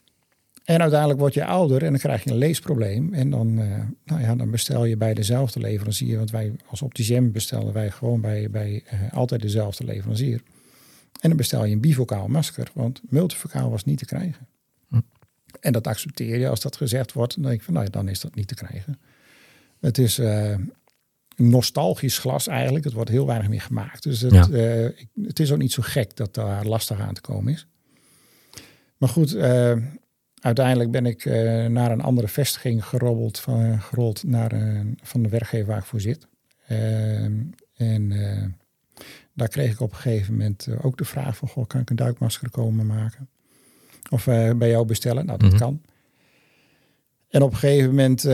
En 0.70 0.80
uiteindelijk 0.80 1.20
word 1.20 1.34
je 1.34 1.44
ouder 1.44 1.82
en 1.82 1.90
dan 1.90 1.98
krijg 1.98 2.24
je 2.24 2.30
een 2.30 2.36
leesprobleem. 2.36 3.14
En 3.14 3.30
dan, 3.30 3.58
uh, 3.58 3.78
nou 4.04 4.20
ja, 4.20 4.34
dan 4.34 4.50
bestel 4.50 4.84
je 4.84 4.96
bij 4.96 5.14
dezelfde 5.14 5.60
leverancier. 5.60 6.16
Want 6.16 6.30
wij 6.30 6.52
als 6.66 6.82
opticien 6.82 7.32
bestellen 7.32 7.72
wij 7.72 7.90
gewoon 7.90 8.20
bij, 8.20 8.50
bij 8.50 8.84
uh, 8.92 9.12
altijd 9.12 9.42
dezelfde 9.42 9.84
leverancier. 9.84 10.42
En 11.20 11.28
dan 11.28 11.36
bestel 11.36 11.64
je 11.64 11.72
een 11.72 11.80
bifocaal 11.80 12.28
masker. 12.28 12.70
Want 12.74 13.00
multifocaal 13.08 13.70
was 13.70 13.84
niet 13.84 13.98
te 13.98 14.04
krijgen. 14.04 14.46
Hm. 14.88 15.00
En 15.60 15.72
dat 15.72 15.86
accepteer 15.86 16.38
je 16.38 16.48
als 16.48 16.60
dat 16.60 16.76
gezegd 16.76 17.12
wordt. 17.12 17.34
Dan 17.34 17.42
denk 17.42 17.54
ik 17.54 17.62
van 17.62 17.74
nou 17.74 17.84
ja, 17.86 17.92
dan 17.92 18.08
is 18.08 18.20
dat 18.20 18.34
niet 18.34 18.48
te 18.48 18.54
krijgen. 18.54 19.00
Het 19.80 19.98
is 19.98 20.18
uh, 20.18 20.54
nostalgisch 21.36 22.18
glas 22.18 22.46
eigenlijk. 22.46 22.84
Het 22.84 22.94
wordt 22.94 23.10
heel 23.10 23.26
weinig 23.26 23.48
meer 23.48 23.60
gemaakt. 23.60 24.02
Dus 24.02 24.20
het, 24.20 24.32
ja. 24.32 24.48
het 25.22 25.40
is 25.40 25.52
ook 25.52 25.58
niet 25.58 25.72
zo 25.72 25.82
gek 25.82 26.16
dat 26.16 26.34
daar 26.34 26.66
lastig 26.66 27.00
aan 27.00 27.14
te 27.14 27.20
komen 27.20 27.52
is. 27.52 27.66
Maar 28.96 29.08
goed, 29.08 29.36
uiteindelijk 30.40 30.90
ben 30.90 31.06
ik 31.06 31.24
uh, 31.24 31.66
naar 31.66 31.90
een 31.90 32.00
andere 32.00 32.28
vestiging 32.28 32.84
gerobbeld, 32.84 33.38
van, 33.38 33.80
gerold 33.80 34.24
naar 34.24 34.52
een, 34.52 34.98
van 35.02 35.22
de 35.22 35.28
werkgever 35.28 35.66
waar 35.66 35.78
ik 35.78 35.84
voor 35.84 36.00
zit. 36.00 36.26
en 37.76 38.12
daar 39.34 39.48
kreeg 39.48 39.72
ik 39.72 39.80
op 39.80 39.90
een 39.90 39.96
gegeven 39.96 40.32
moment 40.32 40.68
ook 40.82 40.98
de 40.98 41.04
vraag 41.04 41.36
van, 41.36 41.48
goh, 41.48 41.66
kan 41.66 41.80
ik 41.80 41.90
een 41.90 41.96
duikmasker 41.96 42.50
komen 42.50 42.86
maken? 42.86 43.28
Of 44.10 44.24
bij 44.56 44.68
jou 44.68 44.86
bestellen? 44.86 45.26
Nou, 45.26 45.38
dat 45.38 45.52
mm 45.52 45.58
-hmm. 45.58 45.66
kan. 45.66 45.82
En 47.28 47.42
op 47.42 47.52
een 47.52 47.58
gegeven 47.58 47.88
moment 47.88 48.24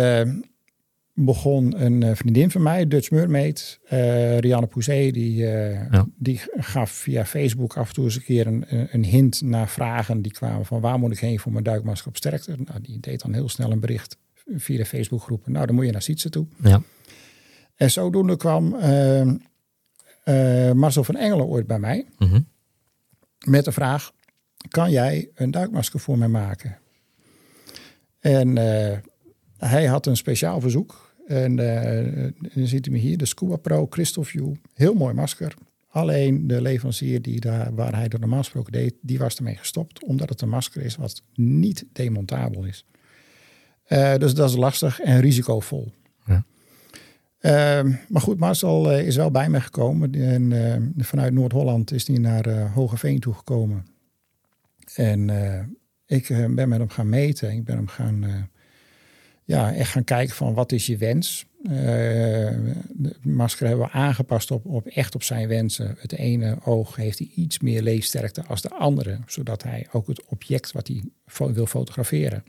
begon 1.18 1.82
een 1.82 2.02
uh, 2.02 2.14
vriendin 2.14 2.50
van 2.50 2.62
mij, 2.62 2.86
Dutch 2.86 3.10
Mermaid, 3.10 3.80
uh, 3.84 4.38
Rianne 4.38 4.66
Pouzé, 4.66 5.10
die, 5.10 5.42
uh, 5.42 5.90
ja. 5.90 6.06
die 6.18 6.40
gaf 6.56 6.90
via 6.90 7.24
Facebook 7.24 7.76
af 7.76 7.88
en 7.88 7.94
toe 7.94 8.04
eens 8.04 8.16
een 8.16 8.22
keer 8.22 8.46
een, 8.46 8.64
een 8.68 9.04
hint 9.04 9.40
naar 9.42 9.68
vragen 9.68 10.22
die 10.22 10.32
kwamen 10.32 10.66
van 10.66 10.80
waar 10.80 10.98
moet 10.98 11.12
ik 11.12 11.18
heen 11.18 11.38
voor 11.38 11.52
mijn 11.52 11.64
duikmasker 11.64 12.08
op 12.08 12.16
sterkte. 12.16 12.54
Nou, 12.58 12.80
die 12.80 13.00
deed 13.00 13.20
dan 13.20 13.32
heel 13.32 13.48
snel 13.48 13.70
een 13.70 13.80
bericht 13.80 14.16
via 14.46 14.76
de 14.76 14.86
Facebookgroepen. 14.86 15.52
Nou, 15.52 15.66
dan 15.66 15.74
moet 15.74 15.84
je 15.84 15.92
naar 15.92 16.02
Sietse 16.02 16.30
toe. 16.30 16.46
Ja. 16.62 16.82
En 17.74 17.90
zodoende 17.90 18.36
kwam 18.36 18.68
Marcel 20.78 21.04
van 21.04 21.16
Engelen 21.16 21.46
ooit 21.46 21.66
bij 21.66 21.78
mij 21.78 22.06
mm 22.18 22.28
-hmm. 22.28 22.48
met 23.44 23.64
de 23.64 23.72
vraag, 23.72 24.12
kan 24.68 24.90
jij 24.90 25.30
een 25.34 25.50
duikmasker 25.50 26.00
voor 26.00 26.18
mij 26.18 26.28
maken? 26.28 26.78
En 28.20 28.56
hij 29.58 29.86
had 29.86 30.06
een 30.06 30.16
speciaal 30.16 30.60
verzoek. 30.60 31.05
En 31.26 31.58
uh, 31.58 32.32
dan 32.54 32.66
ziet 32.66 32.86
u 32.86 32.90
me 32.90 32.98
hier, 32.98 33.18
de 33.18 33.26
Scuba 33.26 33.56
Pro 33.56 33.86
Crystal 33.86 34.24
View. 34.24 34.54
Heel 34.74 34.94
mooi 34.94 35.14
masker. 35.14 35.54
Alleen 35.88 36.46
de 36.46 36.62
leverancier 36.62 37.22
die 37.22 37.40
daar, 37.40 37.74
waar 37.74 37.94
hij 37.94 38.08
er 38.08 38.20
normaal 38.20 38.38
gesproken 38.38 38.72
deed, 38.72 38.94
die 39.00 39.18
was 39.18 39.36
ermee 39.36 39.56
gestopt. 39.56 40.04
Omdat 40.04 40.28
het 40.28 40.40
een 40.40 40.48
masker 40.48 40.82
is 40.82 40.96
wat 40.96 41.22
niet 41.34 41.84
demontabel 41.92 42.64
is. 42.64 42.86
Uh, 43.88 44.14
dus 44.16 44.34
dat 44.34 44.50
is 44.50 44.56
lastig 44.56 45.00
en 45.00 45.20
risicovol. 45.20 45.92
Ja. 46.24 46.44
Uh, 47.40 47.94
maar 48.08 48.22
goed, 48.22 48.38
Marcel 48.38 48.92
uh, 48.92 49.06
is 49.06 49.16
wel 49.16 49.30
bij 49.30 49.48
me 49.48 49.60
gekomen. 49.60 50.14
En 50.14 50.94
vanuit 50.98 51.32
Noord-Holland 51.32 51.92
is 51.92 52.06
hij 52.06 52.18
naar 52.18 52.70
Hogeveen 52.70 53.20
toegekomen. 53.20 53.86
En 54.94 55.30
ik 56.06 56.28
ben 56.28 56.68
met 56.68 56.78
hem 56.78 56.88
gaan 56.88 57.08
meten. 57.08 57.52
Ik 57.52 57.64
ben 57.64 57.76
hem 57.76 57.88
gaan 57.88 58.48
ja, 59.46 59.74
echt 59.74 59.90
gaan 59.90 60.04
kijken 60.04 60.34
van 60.34 60.54
wat 60.54 60.72
is 60.72 60.86
je 60.86 60.96
wens. 60.96 61.46
Uh, 61.62 61.72
de 62.88 63.16
masker 63.22 63.66
hebben 63.66 63.86
we 63.86 63.92
aangepast 63.92 64.50
op, 64.50 64.66
op 64.66 64.86
echt 64.86 65.14
op 65.14 65.22
zijn 65.22 65.48
wensen. 65.48 65.96
Het 65.98 66.12
ene 66.12 66.58
oog 66.64 66.96
heeft 66.96 67.18
hij 67.18 67.30
iets 67.34 67.58
meer 67.58 67.82
leessterkte 67.82 68.44
als 68.44 68.62
de 68.62 68.70
andere, 68.70 69.18
zodat 69.26 69.62
hij 69.62 69.86
ook 69.92 70.06
het 70.06 70.24
object 70.24 70.72
wat 70.72 70.88
hij 70.88 71.02
fo 71.26 71.52
wil 71.52 71.66
fotograferen, 71.66 72.44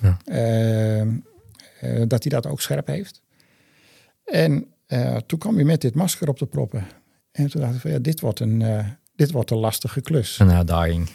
ja. 0.00 0.18
uh, 0.26 1.00
uh, 1.00 1.08
dat 2.08 2.22
hij 2.22 2.32
dat 2.32 2.46
ook 2.46 2.60
scherp 2.60 2.86
heeft. 2.86 3.22
En 4.24 4.66
toen 5.26 5.38
kwam 5.38 5.58
je 5.58 5.64
met 5.64 5.80
dit 5.80 5.94
masker 5.94 6.28
op 6.28 6.38
te 6.38 6.46
proppen. 6.46 6.86
En 7.32 7.50
toen 7.50 7.60
dacht 7.60 7.74
ik 7.74 7.80
van 7.80 7.90
ja, 7.90 7.98
dit 7.98 8.20
wordt 8.20 8.40
een, 8.40 8.64
dit 9.16 9.30
wordt 9.30 9.50
een 9.50 9.58
lastige 9.58 10.00
klus. 10.00 10.38
Een 10.38 10.50
uitdaging. 10.50 11.10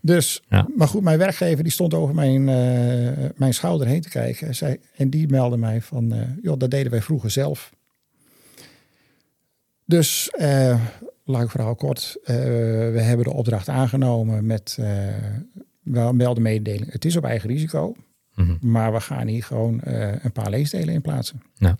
Dus, 0.00 0.42
ja. 0.48 0.68
maar 0.76 0.88
goed, 0.88 1.02
mijn 1.02 1.18
werkgever 1.18 1.64
die 1.64 1.72
stond 1.72 1.94
over 1.94 2.14
mijn, 2.14 2.40
uh, 2.40 3.28
mijn 3.36 3.54
schouder 3.54 3.86
heen 3.86 4.00
te 4.00 4.08
kijken. 4.08 4.46
En, 4.46 4.54
zei, 4.54 4.76
en 4.96 5.10
die 5.10 5.28
meldde 5.28 5.56
mij 5.56 5.80
van, 5.80 6.14
uh, 6.14 6.20
joh, 6.42 6.58
dat 6.58 6.70
deden 6.70 6.90
wij 6.90 7.02
vroeger 7.02 7.30
zelf. 7.30 7.72
Dus, 9.84 10.34
uh, 10.38 10.84
lang 11.24 11.50
verhaal 11.50 11.74
kort, 11.74 12.16
we 12.24 13.00
hebben 13.00 13.24
de 13.24 13.32
opdracht 13.32 13.68
aangenomen 13.68 14.46
met 14.46 14.78
wel 15.82 16.12
melden 16.12 16.42
mededeling. 16.42 16.92
Het 16.92 17.04
is 17.04 17.16
op 17.16 17.24
eigen 17.24 17.48
risico, 17.48 17.94
mm 18.34 18.46
-hmm. 18.46 18.58
maar 18.60 18.92
we 18.92 19.00
gaan 19.00 19.26
hier 19.26 19.44
gewoon 19.44 19.80
een 19.82 20.32
paar 20.32 20.50
leesdelen 20.50 20.94
in 20.94 21.00
plaatsen. 21.00 21.42
Ja. 21.54 21.76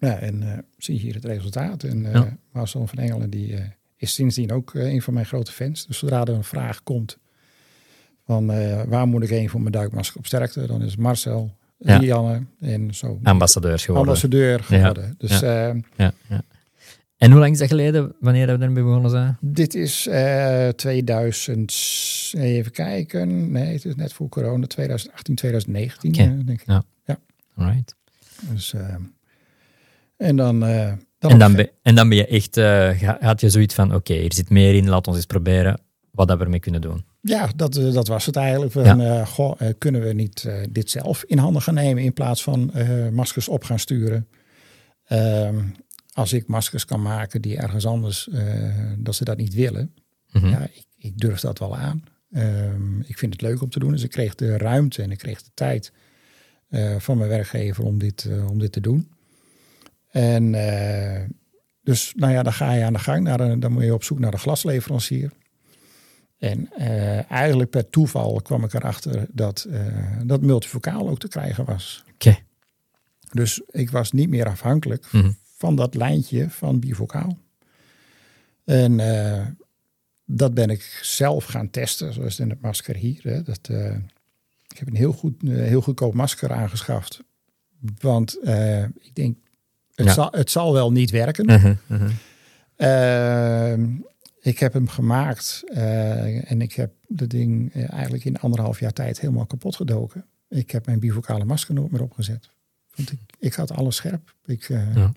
Ja, 0.00 0.18
en 0.18 0.42
eh, 0.42 0.58
zie 0.76 0.94
je 0.94 1.00
hier 1.00 1.14
het 1.14 1.24
resultaat. 1.24 1.82
En 1.82 2.02
Ja. 2.02 2.36
Marcel 2.52 2.86
van 2.86 2.98
Engelen 2.98 3.30
die, 3.30 3.56
eh, 3.56 3.64
is 3.96 4.14
sindsdien 4.14 4.52
ook 4.52 4.74
eh, 4.74 4.92
een 4.92 5.02
van 5.02 5.14
mijn 5.14 5.26
grote 5.26 5.52
fans. 5.52 5.86
Dus 5.86 5.98
zodra 5.98 6.20
er 6.20 6.28
een 6.28 6.44
vraag 6.44 6.82
komt 6.82 7.18
van 8.30 8.50
eh, 8.52 8.82
waar 8.88 9.06
moet 9.06 9.22
ik 9.22 9.28
heen 9.28 9.48
voor 9.48 9.60
mijn 9.60 9.72
duikmasker 9.72 10.18
op 10.18 10.26
sterkte, 10.26 10.66
dan 10.66 10.82
is 10.82 10.96
Marcel, 10.96 11.50
Ja. 11.78 11.98
Lianne 11.98 12.42
en 12.60 12.94
zo 12.94 13.18
Ambassadeurs 13.22 13.84
geworden. 13.84 14.06
ambassadeur 14.08 14.60
geworden. 14.62 15.14
Dus 15.18 15.42
eh, 15.42 15.70
Ja, 15.96 16.12
ja. 16.28 16.42
En 17.16 17.30
hoe 17.30 17.40
lang 17.40 17.52
is 17.52 17.58
dat 17.58 17.68
geleden, 17.68 18.14
wanneer 18.20 18.46
we 18.46 18.64
ermee 18.64 18.84
begonnen 18.84 19.10
zijn? 19.10 19.36
dit 19.40 19.74
is 19.74 20.06
eh 20.06 20.68
2000, 20.68 21.74
even 22.36 22.72
kijken, 22.72 23.50
nee 23.52 23.72
het 23.72 23.84
is 23.84 23.94
net 23.94 24.12
voor 24.12 24.28
corona, 24.28 24.66
2018, 24.66 25.34
2019 25.34 26.10
Oké. 26.12 26.22
eh, 26.22 26.46
denk 26.46 26.60
ik. 26.60 26.66
Ja. 26.66 26.82
Alright. 27.56 27.94
Dus, 28.52 28.74
en 30.16 30.36
dan... 30.36 30.60
dan 30.60 31.30
En 31.30 31.38
dan, 31.38 31.54
ben, 31.54 31.70
en 31.82 31.94
dan 31.94 32.08
ben 32.08 32.18
je 32.18 32.26
echt, 32.26 32.56
had 33.20 33.40
je 33.40 33.50
zoiets 33.50 33.74
van, 33.74 33.94
oké, 33.94 34.14
hier 34.14 34.32
zit 34.32 34.50
meer 34.50 34.74
in, 34.74 34.88
laat 34.88 35.06
ons 35.06 35.16
eens 35.16 35.26
proberen 35.26 35.80
wat 36.10 36.28
dat 36.28 36.38
we 36.38 36.44
ermee 36.44 36.60
kunnen 36.60 36.80
doen. 36.80 37.04
Ja, 37.22 37.48
dat, 37.56 37.76
eh, 37.76 37.92
dat 37.92 38.08
was 38.08 38.26
het 38.26 38.36
eigenlijk. 38.36 38.72
Van, 38.72 38.84
Ja. 38.84 39.20
eh, 39.20 39.26
goh, 39.26 39.60
eh, 39.60 39.68
kunnen 39.78 40.00
we 40.02 40.12
niet 40.12 40.48
dit 40.70 40.90
zelf 40.90 41.24
in 41.24 41.38
handen 41.38 41.62
gaan 41.62 41.74
nemen 41.74 42.02
in 42.02 42.12
plaats 42.12 42.42
van 42.42 42.72
maskers 43.12 43.48
op 43.48 43.64
gaan 43.64 43.78
sturen? 43.78 44.28
Ehm, 45.04 45.64
als 46.12 46.32
ik 46.32 46.46
maskers 46.46 46.84
kan 46.84 47.02
maken 47.02 47.42
die 47.42 47.56
ergens 47.56 47.86
anders, 47.86 48.28
dat 48.98 49.14
ze 49.14 49.24
dat 49.24 49.36
niet 49.36 49.54
willen. 49.54 49.94
Mhm. 50.32 50.46
Ja, 50.48 50.62
ik, 50.62 50.84
ik 50.96 51.18
durf 51.18 51.40
dat 51.40 51.58
wel 51.58 51.76
aan. 51.76 52.04
Ehm, 52.32 53.00
ik 53.00 53.18
vind 53.18 53.32
het 53.32 53.42
leuk 53.42 53.62
om 53.62 53.70
te 53.70 53.78
doen. 53.78 53.90
Dus 53.92 54.02
ik 54.02 54.10
kreeg 54.10 54.34
de 54.34 54.56
ruimte 54.58 55.02
en 55.02 55.10
ik 55.10 55.18
kreeg 55.18 55.42
de 55.42 55.50
tijd 55.54 55.92
van 56.98 57.16
mijn 57.16 57.28
werkgever 57.30 57.84
om 57.84 57.98
dit, 57.98 58.28
om 58.48 58.58
dit 58.58 58.72
te 58.72 58.80
doen. 58.80 59.10
En 60.10 60.52
dus, 61.82 62.12
nou 62.16 62.32
ja, 62.32 62.42
dan 62.42 62.52
ga 62.52 62.72
je 62.72 62.84
aan 62.84 62.92
de 62.92 62.98
gang. 62.98 63.24
Naar 63.24 63.40
een, 63.40 63.60
dan 63.60 63.72
moet 63.72 63.82
je 63.82 63.94
op 63.94 64.04
zoek 64.04 64.18
naar 64.18 64.30
de 64.30 64.38
glasleverancier. 64.38 65.30
En 66.40 66.68
eh, 66.72 67.30
eigenlijk 67.30 67.70
per 67.70 67.90
toeval 67.90 68.40
kwam 68.42 68.64
ik 68.64 68.72
erachter 68.74 69.26
dat, 69.32 69.66
eh, 69.70 69.86
dat 70.24 70.40
multifocaal 70.40 71.08
ook 71.08 71.18
te 71.18 71.28
krijgen 71.28 71.64
was. 71.64 72.04
Oké. 72.14 72.38
Dus 73.32 73.60
ik 73.70 73.90
was 73.90 74.12
niet 74.12 74.28
meer 74.28 74.46
afhankelijk 74.46 75.12
Mhm. 75.12 75.30
van 75.56 75.76
dat 75.76 75.94
lijntje 75.94 76.50
van 76.50 76.78
bivocaal. 76.80 77.38
En 78.64 79.00
eh, 79.00 79.46
dat 80.24 80.54
ben 80.54 80.70
ik 80.70 80.98
zelf 81.02 81.44
gaan 81.44 81.70
testen, 81.70 82.12
zoals 82.12 82.38
in 82.40 82.50
het 82.50 82.60
masker 82.60 82.96
hier. 82.96 83.20
Hè. 83.22 83.42
Dat, 83.42 83.68
ik 84.68 84.78
heb 84.78 84.88
een 84.88 84.96
heel, 84.96 85.12
goed, 85.12 85.34
heel 85.46 85.80
goedkoop 85.82 86.14
masker 86.14 86.52
aangeschaft. 86.52 87.20
Want 88.00 88.38
ik 89.00 89.14
denk, 89.14 89.36
het, 89.94 90.06
Ja. 90.06 90.12
zal, 90.12 90.28
het 90.30 90.50
zal 90.50 90.72
wel 90.72 90.92
niet 90.92 91.10
werken. 91.10 91.44
Mhm, 91.44 91.74
mhm. 91.86 92.10
Ik 94.50 94.58
heb 94.58 94.72
hem 94.72 94.88
gemaakt 94.88 95.62
eh, 95.66 96.50
en 96.50 96.60
ik 96.60 96.72
heb 96.72 96.92
dat 97.08 97.30
ding 97.30 97.74
eh, 97.74 97.92
eigenlijk 97.92 98.24
in 98.24 98.38
anderhalf 98.38 98.80
jaar 98.80 98.92
tijd 98.92 99.20
helemaal 99.20 99.46
kapot 99.46 99.76
gedoken. 99.76 100.24
Ik 100.48 100.70
heb 100.70 100.86
mijn 100.86 100.98
bivocale 100.98 101.44
masker 101.44 101.74
nooit 101.74 101.90
meer 101.90 102.02
opgezet. 102.02 102.50
Want 102.94 103.12
ik, 103.12 103.18
ik 103.38 103.54
had 103.54 103.72
alles 103.72 103.96
scherp. 103.96 104.34
Ik, 104.44 104.68
eh, 104.68 104.94
Ja. 104.94 105.12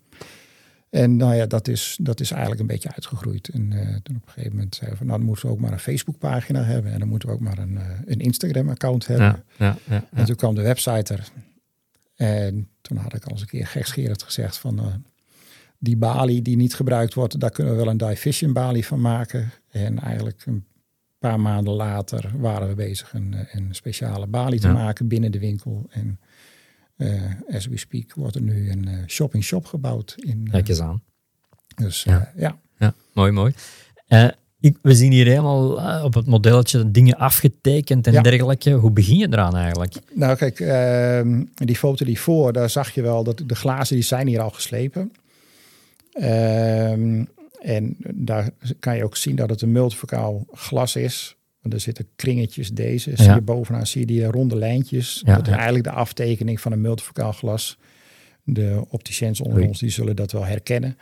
En 0.90 1.16
nou 1.16 1.36
ja, 1.36 1.46
dat 1.46 1.68
is, 1.68 1.98
dat 2.02 2.20
is 2.20 2.32
eigenlijk 2.32 2.62
een 2.62 2.68
beetje 2.68 2.92
uitgegroeid. 2.92 3.48
En 3.50 3.70
toen 4.04 4.16
op 4.16 4.26
een 4.26 4.34
gegeven 4.34 4.56
moment 4.56 4.76
zeiden 4.76 4.92
we 4.92 4.98
van, 4.98 5.08
nou 5.08 5.20
dan 5.20 5.28
moeten 5.28 5.46
we 5.46 5.52
ook 5.52 5.60
maar 5.60 5.72
een 5.72 5.80
Facebookpagina 5.80 6.64
hebben. 6.64 6.92
En 6.92 7.00
dan 7.00 7.08
moeten 7.08 7.30
we 7.30 7.34
ook 7.34 7.42
maar 7.42 7.58
een, 7.58 7.80
een 8.06 8.20
Instagram-account 8.20 9.08
hebben. 9.08 9.26
Ja, 9.26 9.44
ja, 9.66 9.78
ja, 9.88 9.94
ja. 9.94 10.08
En 10.12 10.26
toen 10.26 10.36
kwam 10.36 10.56
de 10.56 10.62
website 10.62 11.14
er. 11.14 11.28
En 12.16 12.70
toen 12.82 12.98
had 12.98 13.14
ik 13.14 13.24
al 13.26 13.32
eens 13.32 13.42
een 13.42 13.48
keer 13.48 13.68
gekscherend 13.68 14.24
gezegd 14.24 14.58
van... 14.58 15.04
die 15.84 15.98
balie 15.98 16.42
die 16.42 16.56
niet 16.56 16.74
gebruikt 16.76 17.14
wordt, 17.14 17.40
daar 17.40 17.50
kunnen 17.52 17.74
we 17.74 17.80
wel 17.80 17.90
een 17.90 17.98
dive 17.98 18.16
fishing 18.16 18.54
balie 18.54 18.86
van 18.86 19.02
maken. 19.02 19.52
En 19.72 20.00
eigenlijk 20.00 20.44
een 20.46 20.66
paar 21.20 21.40
maanden 21.40 21.74
later 21.74 22.32
waren 22.38 22.68
we 22.68 22.76
bezig 22.76 23.14
een, 23.14 23.34
eh, 23.34 23.40
een 23.60 23.76
speciale 23.76 24.28
balie 24.28 24.60
te 24.60 24.68
Ja. 24.68 24.74
maken 24.74 25.08
binnen 25.08 25.32
de 25.32 25.40
winkel. 25.40 25.86
En 25.90 26.20
eh, 26.96 27.22
as 27.56 27.66
we 27.68 27.78
speak 27.78 28.14
wordt 28.14 28.36
er 28.36 28.42
nu 28.42 28.72
een 28.72 28.88
eh, 28.88 28.94
shop-in-shop 29.08 29.66
gebouwd. 29.66 30.16
In, 30.18 30.48
Kijk 30.52 30.68
eens 30.70 30.82
aan. 30.82 31.02
dus 31.76 32.04
Ja. 32.04 32.14
ja. 32.14 32.32
ja, 32.38 32.58
Ja, 32.80 32.94
mooi, 33.14 33.32
mooi. 33.32 33.54
Ik, 34.60 34.78
we 34.82 34.96
zien 34.96 35.12
hier 35.12 35.26
helemaal 35.26 36.04
op 36.04 36.14
het 36.14 36.26
modelletje 36.26 36.92
dingen 36.92 37.18
afgetekend 37.18 38.08
en 38.08 38.14
Ja. 38.14 38.22
dergelijke. 38.22 38.72
Hoe 38.72 38.92
begin 38.92 39.18
je 39.18 39.28
eraan 39.32 39.56
eigenlijk? 39.56 39.96
Nou 40.14 40.36
kijk, 40.38 40.60
ehm, 40.60 41.44
die 41.54 41.76
foto 41.76 42.06
die 42.06 42.20
voor, 42.20 42.54
daar 42.54 42.70
zag 42.70 42.92
je 42.92 43.02
wel 43.02 43.24
dat 43.24 43.42
de 43.46 43.56
glazen 43.56 43.96
die 43.96 44.04
zijn 44.04 44.28
hier 44.28 44.40
al 44.42 44.50
geslepen. 44.50 45.12
Ehm, 46.14 47.24
en 47.62 47.96
daar 48.14 48.50
kan 48.80 48.96
je 48.98 49.04
ook 49.04 49.18
zien 49.18 49.36
dat 49.36 49.50
het 49.50 49.62
een 49.62 49.72
multifocaal 49.72 50.46
glas 50.54 50.96
is. 50.96 51.36
Want 51.62 51.74
er 51.74 51.80
zitten 51.82 52.08
kringetjes 52.16 52.70
deze. 52.72 53.12
Zie 53.16 53.26
Ja. 53.26 53.36
je 53.36 53.42
bovenaan 53.42 53.88
zie 53.88 54.02
je 54.02 54.08
die 54.08 54.26
ronde 54.26 54.56
lijntjes. 54.56 55.22
Ja, 55.26 55.34
dat 55.36 55.42
is 55.44 55.50
ja. 55.50 55.56
eigenlijk 55.56 55.86
de 55.86 55.92
aftekening 55.94 56.62
van 56.62 56.72
een 56.72 56.82
multifocaal 56.82 57.32
glas. 57.32 57.78
De 58.44 58.82
opticiens 58.90 59.42
onder 59.42 59.58
Oei. 59.58 59.68
ons 59.68 59.80
die 59.80 59.90
zullen 59.90 60.16
dat 60.16 60.32
wel 60.32 60.46
herkennen. 60.46 60.98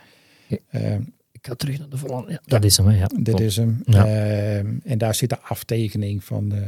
Ja. 0.46 0.56
Ehm, 0.70 1.02
Ik 1.32 1.48
ga 1.48 1.54
terug 1.54 1.78
naar 1.78 1.88
de 1.88 1.96
volle. 1.96 2.24
Ja, 2.28 2.40
dat 2.44 2.64
is 2.64 2.76
hem. 2.76 2.90
Ja, 2.90 3.06
dit 3.20 3.40
is 3.40 3.56
hem. 3.56 3.82
Ja. 3.84 4.06
Ehm, 4.06 4.74
en 4.84 4.98
daar 4.98 5.14
zit 5.14 5.28
de 5.30 5.40
aftekening 5.40 6.24
van 6.24 6.48
de, 6.48 6.62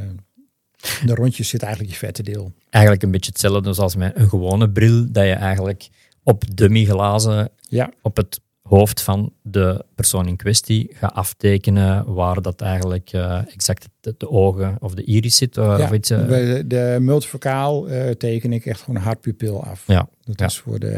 de 1.05 1.13
rondjes 1.13 1.49
zit 1.49 1.61
eigenlijk 1.63 1.93
je 1.93 1.99
vette 1.99 2.23
deel. 2.23 2.51
Eigenlijk 2.69 3.03
een 3.03 3.11
beetje 3.11 3.31
hetzelfde 3.31 3.73
zoals 3.73 3.95
met 3.95 4.15
een 4.15 4.29
gewone 4.29 4.69
bril, 4.69 5.11
dat 5.11 5.25
je 5.25 5.31
eigenlijk 5.33 5.89
op 6.25 6.43
dummy 6.57 6.85
glazen 6.85 7.49
Ja, 7.69 7.91
op 8.01 8.17
het 8.17 8.39
hoofd 8.61 9.01
van 9.01 9.33
de 9.41 9.85
persoon 9.95 10.27
in 10.27 10.35
kwestie 10.35 10.89
gaat 10.93 11.13
aftekenen 11.13 12.13
waar 12.13 12.41
dat 12.41 12.61
eigenlijk 12.61 13.09
eh, 13.13 13.41
exact 13.53 13.87
de, 13.99 14.15
de 14.17 14.29
ogen 14.29 14.77
of 14.79 14.93
de 14.93 15.03
iris 15.03 15.35
zit. 15.35 15.57
eh, 15.57 15.63
Ja, 15.77 15.83
of 15.83 15.91
iets, 15.91 16.09
eh, 16.09 16.27
de, 16.27 16.63
de 16.67 16.97
multifocaal 17.01 17.87
teken 18.17 18.53
ik 18.53 18.65
echt 18.65 18.79
gewoon 18.79 18.95
een 18.95 19.01
hartpupil 19.01 19.63
af. 19.63 19.83
ja, 19.87 20.09
Dat 20.23 20.39
ja. 20.39 20.45
is 20.45 20.57
voor 20.57 20.79
de. 20.79 20.89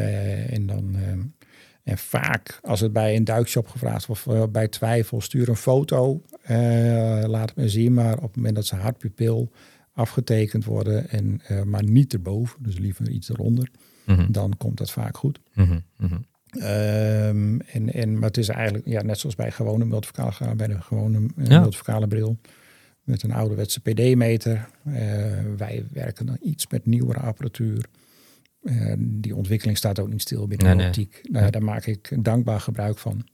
en 0.50 0.66
dan. 0.66 0.96
en 1.84 1.98
vaak, 1.98 2.60
als 2.62 2.80
het 2.80 2.94
bij 2.94 3.16
een 3.16 3.24
duikshop 3.24 3.68
gevraagd 3.68 4.06
wordt, 4.06 4.28
of 4.28 4.50
bij 4.52 4.68
twijfel, 4.68 5.22
stuur 5.22 5.50
een 5.50 5.56
foto. 5.56 6.22
laat 7.26 7.50
het 7.50 7.56
me 7.56 7.70
zien. 7.70 7.94
Maar 7.94 8.16
op 8.18 8.22
het 8.24 8.36
moment 8.36 8.56
dat 8.56 8.66
ze 8.66 8.76
hartpupil 8.76 9.52
afgetekend 9.94 10.66
worden, 10.66 11.10
en, 11.10 11.42
maar 11.66 11.84
niet 11.84 12.14
erboven, 12.14 12.64
dus 12.64 12.78
liever 12.78 13.10
iets 13.10 13.30
eronder, 13.30 13.70
Mhm, 14.08 14.32
dan 14.32 14.54
komt 14.58 14.78
dat 14.78 14.92
vaak 14.92 15.18
goed. 15.18 15.40
mhm, 15.54 15.80
mhm. 15.98 16.16
Ehm, 16.48 17.60
en, 17.60 17.94
en, 17.94 18.14
maar 18.14 18.28
het 18.28 18.38
is 18.38 18.48
eigenlijk 18.48 18.86
ja, 18.88 19.02
net 19.02 19.20
zoals 19.20 19.36
bij 19.36 19.52
gewone 19.52 19.86
multifocale, 19.86 20.56
bij 20.56 20.68
de 20.68 20.82
gewone 20.82 21.28
eh, 21.38 21.46
Ja. 21.48 21.60
multifocale 21.60 22.08
bril. 22.08 22.38
Met 23.04 23.24
een 23.24 23.32
ouderwetse 23.32 23.80
PD-meter. 23.80 24.70
Eh, 24.86 24.94
wij 25.58 25.86
werken 25.92 26.26
dan 26.26 26.38
iets 26.42 26.68
met 26.68 26.86
nieuwere 26.86 27.20
apparatuur. 27.20 27.86
Eh, 28.64 28.94
die 29.00 29.36
ontwikkeling 29.36 29.78
staat 29.78 30.00
ook 30.00 30.10
niet 30.10 30.22
stil 30.22 30.48
binnen 30.48 30.66
Nee, 30.68 30.76
de 30.76 30.82
nee. 30.82 30.88
optiek. 30.88 31.20
Nou, 31.32 31.46
Ja. 31.46 31.52
Daar 31.52 31.64
maak 31.64 31.86
ik 31.86 32.18
dankbaar 32.24 32.60
gebruik 32.60 32.98
van. 32.98 33.26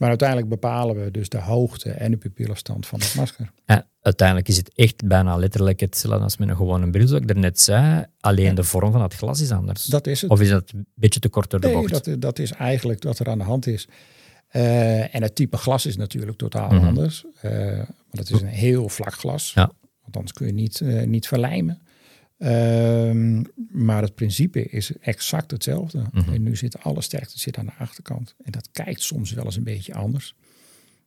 Maar 0.00 0.08
uiteindelijk 0.08 0.48
bepalen 0.48 1.04
we 1.04 1.10
dus 1.10 1.28
de 1.28 1.38
hoogte 1.40 1.90
en 1.90 2.10
de 2.10 2.16
pupillenstand 2.16 2.86
van 2.86 3.00
het 3.00 3.14
masker. 3.14 3.50
Ja, 3.66 3.86
uiteindelijk 4.00 4.48
is 4.48 4.56
het 4.56 4.70
echt 4.74 5.06
bijna 5.08 5.36
letterlijk 5.36 5.80
hetzelfde 5.80 6.22
als 6.24 6.36
met 6.36 6.48
een 6.48 6.56
gewone 6.56 6.90
bril, 6.90 7.06
zoals 7.06 7.22
ik 7.22 7.28
daarnet 7.28 7.60
zei. 7.60 8.04
Alleen 8.20 8.44
Ja. 8.44 8.52
de 8.54 8.62
vorm 8.64 8.92
van 8.92 9.02
het 9.02 9.14
glas 9.14 9.40
is 9.40 9.50
anders. 9.50 9.84
Dat 9.84 10.06
is 10.06 10.20
het. 10.20 10.30
Of 10.30 10.40
is 10.40 10.48
dat 10.48 10.70
een 10.74 10.86
beetje 10.94 11.20
te 11.20 11.28
kort 11.28 11.50
door 11.50 11.60
de 11.60 11.66
Nee, 11.66 11.76
bocht? 11.76 12.04
dat, 12.04 12.20
dat 12.20 12.38
is 12.38 12.52
eigenlijk 12.52 13.02
wat 13.02 13.18
er 13.18 13.28
aan 13.28 13.38
de 13.38 13.44
hand 13.44 13.66
is. 13.66 13.88
Eh, 14.48 15.14
en 15.14 15.22
het 15.22 15.34
type 15.34 15.56
glas 15.56 15.86
is 15.86 15.96
natuurlijk 15.96 16.38
totaal 16.38 16.70
Mhm. 16.72 16.86
anders. 16.86 17.24
Eh, 17.40 17.50
want 17.76 18.28
het 18.28 18.30
is 18.30 18.40
een 18.40 18.46
heel 18.46 18.88
vlak 18.88 19.14
glas. 19.14 19.52
Ja. 19.54 19.70
Want 20.02 20.16
anders 20.16 20.32
kun 20.32 20.46
je 20.46 20.52
niet, 20.52 20.80
eh, 20.80 21.02
niet 21.06 21.28
verlijmen. 21.28 21.82
Ehm, 22.40 23.42
maar 23.70 24.02
het 24.02 24.14
principe 24.14 24.62
is 24.62 24.92
exact 25.00 25.50
hetzelfde. 25.50 26.02
Mhm. 26.12 26.32
En 26.32 26.42
nu 26.42 26.56
zit 26.56 26.82
alle 26.82 27.00
sterkte 27.02 27.38
zit 27.38 27.58
aan 27.58 27.66
de 27.66 27.72
achterkant. 27.78 28.34
En 28.44 28.52
dat 28.52 28.68
kijkt 28.72 29.02
soms 29.02 29.32
wel 29.32 29.44
eens 29.44 29.56
een 29.56 29.64
beetje 29.64 29.94
anders. 29.94 30.34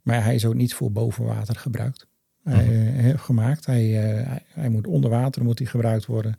Maar 0.02 0.24
hij 0.24 0.36
is 0.36 0.46
ook 0.46 0.54
niet 0.54 0.74
voor 0.74 0.92
boven 0.92 1.26
water 1.26 1.56
gebruikt. 1.56 2.08
Hij 2.44 2.64
Mhm. 2.66 2.74
eh, 2.74 3.04
heeft 3.04 3.22
gemaakt. 3.22 3.66
Hij, 3.66 4.02
eh, 4.02 4.28
hij, 4.28 4.42
hij 4.48 4.70
moet 4.70 4.88
onder 4.88 5.10
water 5.10 5.44
moet 5.44 5.60
hij 5.60 5.68
gebruikt 5.68 6.06
worden. 6.06 6.38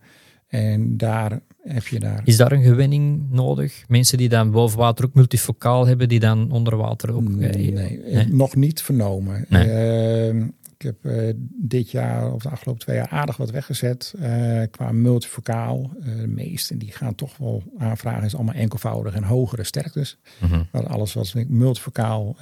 En 0.49 0.97
daar 0.97 1.41
heb 1.63 1.87
je 1.87 2.01
daar. 2.01 2.21
Is 2.25 2.37
daar 2.37 2.53
een 2.53 2.63
gewenning 2.63 3.31
nodig? 3.31 3.85
Mensen 3.89 4.19
die 4.19 4.29
dan 4.29 4.51
boven 4.51 4.79
water 4.79 5.05
ook 5.05 5.15
multifocaal 5.15 5.87
hebben, 5.87 6.09
die 6.09 6.21
dan 6.21 6.51
onder 6.51 6.77
water 6.77 7.13
ook... 7.15 7.29
Nee, 7.29 7.51
eh, 7.51 7.73
nee, 7.75 8.01
nee? 8.13 8.27
nog 8.29 8.57
niet 8.57 8.83
vernomen. 8.83 9.45
Nee. 9.49 9.71
Ehm, 9.71 10.47
ik 10.75 10.83
heb 10.83 11.05
eh, 11.05 11.33
dit 11.51 11.91
jaar 11.91 12.33
of 12.33 12.43
de 12.43 12.49
afgelopen 12.49 12.83
twee 12.83 12.97
jaar 12.97 13.09
aardig 13.09 13.37
wat 13.37 13.51
weggezet 13.51 14.15
eh, 14.19 14.63
qua 14.71 14.93
multifocaal. 14.93 15.91
Eh, 16.01 16.17
de 16.17 16.27
meesten 16.27 16.79
die 16.79 16.93
gaan 16.93 17.15
toch 17.15 17.37
wel 17.37 17.63
aanvragen, 17.79 18.25
is 18.25 18.35
allemaal 18.35 18.55
enkelvoudig 18.55 19.15
en 19.15 19.25
hogere 19.25 19.65
sterktes. 19.65 20.19
Mhm. 20.41 20.63
Maar 20.73 20.87
alles 20.87 21.13
wat 21.13 21.35
ik 21.35 21.49
multifocaal 21.49 22.37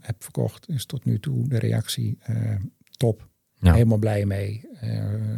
heb 0.00 0.22
verkocht, 0.22 0.68
is 0.68 0.84
tot 0.84 1.04
nu 1.04 1.20
toe 1.20 1.48
de 1.48 1.58
reactie 1.58 2.18
top. 2.96 3.28
Ja. 3.58 3.72
Helemaal 3.72 3.98
blij 3.98 4.26
mee. 4.26 4.68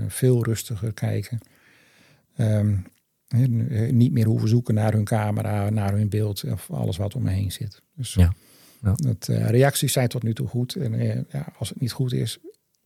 Veel 0.09 0.44
rustiger 0.44 0.92
kijken. 0.92 1.38
Ehm, 2.37 2.76
niet 3.90 4.12
meer 4.12 4.26
hoeven 4.26 4.48
zoeken 4.48 4.74
naar 4.74 4.92
hun 4.92 5.04
camera, 5.04 5.70
naar 5.70 5.92
hun 5.92 6.09
beeld 6.09 6.44
of 6.44 6.70
alles 6.70 6.96
wat 6.96 7.14
om 7.14 7.22
me 7.22 7.30
heen 7.30 7.52
zit. 7.52 7.83
Dus 7.94 8.14
Ja. 8.14 8.33
Ja. 8.84 8.92
Dat, 8.96 9.28
eh, 9.28 9.48
reacties 9.48 9.92
zijn 9.92 10.08
tot 10.08 10.22
nu 10.22 10.34
toe 10.34 10.46
goed. 10.48 10.74
En 10.74 10.94
eh, 10.94 11.18
ja, 11.32 11.46
als 11.58 11.68
het 11.68 11.80
niet 11.80 11.92
goed 11.92 12.12
is, 12.12 12.38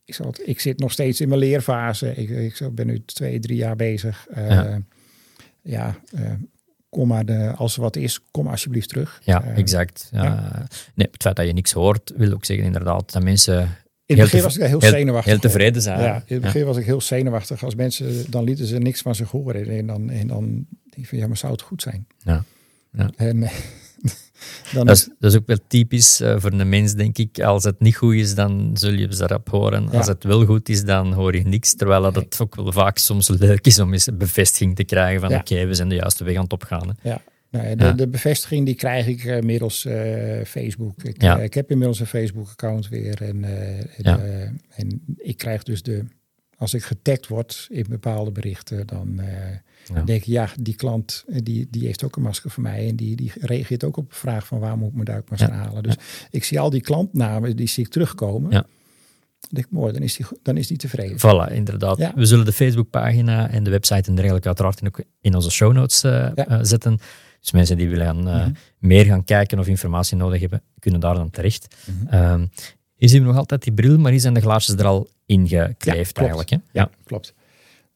ik, 0.05 0.17
ik 0.45 0.59
zit 0.59 0.79
nog 0.79 0.91
steeds 0.91 1.21
in 1.21 1.27
mijn 1.27 1.39
leerfase. 1.39 2.13
Ik, 2.15 2.29
ik 2.29 2.75
ben 2.75 2.87
nu 2.87 3.01
twee, 3.05 3.39
drie 3.39 3.57
jaar 3.57 3.75
bezig. 3.75 4.27
Eh, 4.29 4.47
Ja. 4.49 4.81
ja, 5.61 5.95
kom 6.89 7.07
maar 7.07 7.25
de, 7.25 7.51
als 7.55 7.75
er 7.75 7.81
wat 7.81 7.95
is, 7.95 8.19
kom 8.31 8.47
alsjeblieft 8.47 8.89
terug. 8.89 9.21
Ja, 9.23 9.43
exact. 9.43 10.09
Ja. 10.11 10.65
Nee, 10.95 11.07
het 11.11 11.21
feit 11.21 11.35
dat 11.35 11.45
je 11.45 11.53
niks 11.53 11.71
hoort, 11.71 12.13
wil 12.17 12.33
ook 12.33 12.45
zeggen 12.45 12.65
inderdaad 12.65 13.11
dat 13.13 13.23
mensen 13.23 13.59
In 14.05 14.15
het 14.17 14.17
begin 14.23 14.41
was 14.41 14.55
ik 14.57 14.61
heel, 14.61 14.79
heel- 14.79 14.89
zenuwachtig. 14.89 15.31
heel 15.31 15.41
tevreden 15.41 15.81
zijn. 15.81 15.99
Ja, 15.99 16.15
in 16.25 16.33
het 16.35 16.41
begin 16.41 16.65
was 16.65 16.77
ik 16.77 16.85
heel 16.85 17.01
zenuwachtig. 17.01 17.63
Als 17.63 17.75
mensen, 17.75 18.31
dan 18.31 18.43
lieten 18.43 18.65
ze 18.65 18.77
niks 18.77 19.01
van 19.01 19.15
zich 19.15 19.31
horen. 19.31 19.67
En 19.69 19.87
dan, 19.87 20.09
en 20.09 20.27
dan 20.27 20.45
denk 20.83 20.95
ik 20.95 21.07
van, 21.07 21.17
ja, 21.17 21.27
maar 21.27 21.37
zou 21.37 21.51
het 21.51 21.61
goed 21.61 21.81
zijn? 21.81 22.07
Ja. 22.17 22.43
Ja. 22.91 23.11
En 23.15 23.47
dan 24.73 24.85
Dat 24.85 24.95
is, 24.95 25.09
dat 25.19 25.31
is 25.31 25.37
ook 25.37 25.47
wel 25.47 25.57
typisch 25.67 26.21
eh, 26.21 26.35
voor 26.37 26.51
een 26.51 26.69
mens, 26.69 26.93
denk 26.93 27.17
ik. 27.17 27.39
Als 27.39 27.63
het 27.63 27.79
niet 27.79 27.95
goed 27.95 28.13
is, 28.13 28.35
dan 28.35 28.71
zul 28.73 28.91
je 28.93 29.15
ze 29.15 29.23
erop 29.23 29.49
horen. 29.49 29.83
Ja. 29.91 29.97
Als 29.97 30.07
het 30.07 30.23
wel 30.23 30.45
goed 30.45 30.69
is, 30.69 30.83
dan 30.83 31.13
hoor 31.13 31.35
je 31.35 31.43
niks. 31.43 31.75
Terwijl 31.75 32.01
dat 32.01 32.15
het 32.15 32.37
ook 32.41 32.55
wel 32.55 32.71
vaak 32.71 32.97
soms 32.97 33.27
leuk 33.27 33.65
is 33.65 33.79
om 33.79 33.93
eens 33.93 34.07
een 34.07 34.17
bevestiging 34.17 34.75
te 34.75 34.83
krijgen 34.83 35.21
van 35.21 35.29
Ja. 35.29 35.37
oké, 35.39 35.65
we 35.65 35.73
zijn 35.73 35.89
de 35.89 35.95
juiste 35.95 36.23
weg 36.23 36.35
aan 36.35 36.43
het 36.43 36.53
opgaan. 36.53 36.87
Hè. 37.01 37.09
ja, 37.09 37.21
nee, 37.49 37.75
de, 37.75 37.83
Ja. 37.83 37.91
de 37.91 38.07
bevestiging 38.07 38.65
die 38.65 38.75
krijg 38.75 39.07
ik 39.07 39.23
eh, 39.25 39.41
middels 39.41 39.85
eh, 39.85 40.45
Facebook. 40.45 41.03
Ik, 41.03 41.23
ik 41.23 41.53
heb 41.53 41.71
inmiddels 41.71 41.99
een 41.99 42.05
Facebook-account 42.05 42.89
weer. 42.89 43.21
En, 43.21 43.43
en 44.75 45.01
ik 45.17 45.37
krijg 45.37 45.63
dus 45.63 45.83
de... 45.83 46.05
Als 46.59 46.73
ik 46.73 46.83
getagd 46.83 47.27
word 47.27 47.67
in 47.69 47.85
bepaalde 47.89 48.31
berichten, 48.31 48.87
dan 48.87 49.19
eh, 49.19 49.27
Ja. 49.93 50.01
denk 50.03 50.19
ik, 50.21 50.23
ja, 50.27 50.49
die 50.61 50.75
klant 50.75 51.23
eh, 51.27 51.39
die, 51.43 51.67
die 51.71 51.85
heeft 51.85 52.03
ook 52.03 52.15
een 52.15 52.21
masker 52.21 52.49
voor 52.49 52.63
mij. 52.63 52.87
En 52.87 52.95
die, 52.95 53.15
die 53.15 53.31
reageert 53.39 53.83
ook 53.83 53.97
op 53.97 54.09
de 54.09 54.15
vraag 54.15 54.47
van 54.47 54.59
waar 54.59 54.77
moet 54.77 54.87
ik 54.87 54.93
mijn 54.93 55.05
duikmasker 55.05 55.49
Ja. 55.49 55.55
halen. 55.55 55.83
Dus 55.83 55.95
ik 56.31 56.43
zie 56.43 56.59
al 56.59 56.69
die 56.69 56.81
klantnamen, 56.81 57.55
die 57.55 57.67
zie 57.67 57.83
ik 57.85 57.91
terugkomen. 57.91 58.51
Ja. 58.51 58.61
Dan 59.39 59.49
denk 59.49 59.65
ik, 59.65 59.71
mooi, 59.71 59.93
dan 59.93 60.01
is 60.01 60.15
die, 60.15 60.25
dan 60.43 60.57
is 60.57 60.67
die 60.67 60.77
tevreden. 60.77 61.17
Voilà, 61.17 61.53
inderdaad. 61.53 61.97
Ja. 61.97 62.11
We 62.15 62.25
zullen 62.25 62.45
de 62.45 62.51
Facebookpagina 62.53 63.49
en 63.49 63.63
de 63.63 63.69
website 63.69 64.09
en 64.09 64.15
dergelijke 64.15 64.47
uiteraard 64.47 64.85
ook 64.87 65.03
in 65.21 65.35
onze 65.35 65.51
show 65.51 65.73
notes 65.73 66.03
eh, 66.03 66.59
zetten. 66.61 66.97
Dus 67.39 67.51
mensen 67.51 67.77
die 67.77 67.89
willen 67.89 68.05
gaan, 68.05 68.23
Mhm. 68.23 68.51
meer 68.79 69.05
gaan 69.05 69.23
kijken 69.23 69.59
of 69.59 69.67
informatie 69.67 70.17
nodig 70.17 70.39
hebben, 70.41 70.61
kunnen 70.79 70.99
daar 70.99 71.15
dan 71.15 71.29
terecht. 71.29 71.75
Mhm. 71.85 72.07
Ehm, 72.13 72.45
zien 73.07 73.21
we 73.21 73.27
nog 73.27 73.37
altijd 73.37 73.63
die 73.63 73.73
bril, 73.73 73.97
maar 73.97 74.11
hier 74.11 74.19
zijn 74.19 74.33
de 74.33 74.41
glaasjes 74.41 74.75
er 74.75 74.85
al 74.85 75.09
ingekleefd 75.25 76.15
Ja, 76.15 76.21
eigenlijk. 76.21 76.49
Hè? 76.49 76.57
Ja, 76.71 76.89
klopt. 77.03 77.33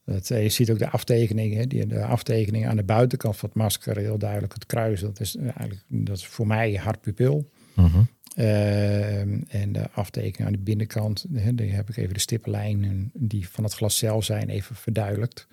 Dat, 0.06 0.30
eh, 0.30 0.44
je 0.44 0.50
ziet 0.50 0.72
ook 0.72 0.80
de 0.80 0.90
aftekeningen, 0.90 1.58
hè, 1.58 1.68
die, 1.68 1.88
de 1.88 2.06
aftekeningen 2.06 2.70
aan 2.70 2.76
de 2.76 2.84
buitenkant 2.84 3.38
van 3.38 3.50
het 3.50 3.58
masker, 3.58 3.98
heel 3.98 4.18
duidelijk 4.18 4.54
het 4.54 4.66
kruis. 4.66 5.02
Dat 5.02 5.20
is 5.20 5.36
eh, 5.36 5.44
eigenlijk 5.44 5.82
dat 5.88 6.18
is 6.18 6.26
voor 6.26 6.48
mij 6.48 6.74
hartpupil. 6.74 7.50
Mhm. 7.76 8.02
Ehm, 8.36 9.40
en 9.48 9.72
de 9.72 9.90
aftekening 9.92 10.46
aan 10.46 10.52
de 10.52 10.64
binnenkant, 10.64 11.26
hè, 11.34 11.56
die 11.56 11.72
heb 11.72 11.90
ik 11.90 11.98
even 11.98 12.14
de 12.14 12.20
stippenlijnen 12.20 13.12
die 13.14 13.50
van 13.50 13.64
het 13.64 13.74
glas 13.74 13.98
zelf 13.98 14.24
zijn 14.24 14.50
even 14.50 14.76
verduidelijkt. 14.76 15.48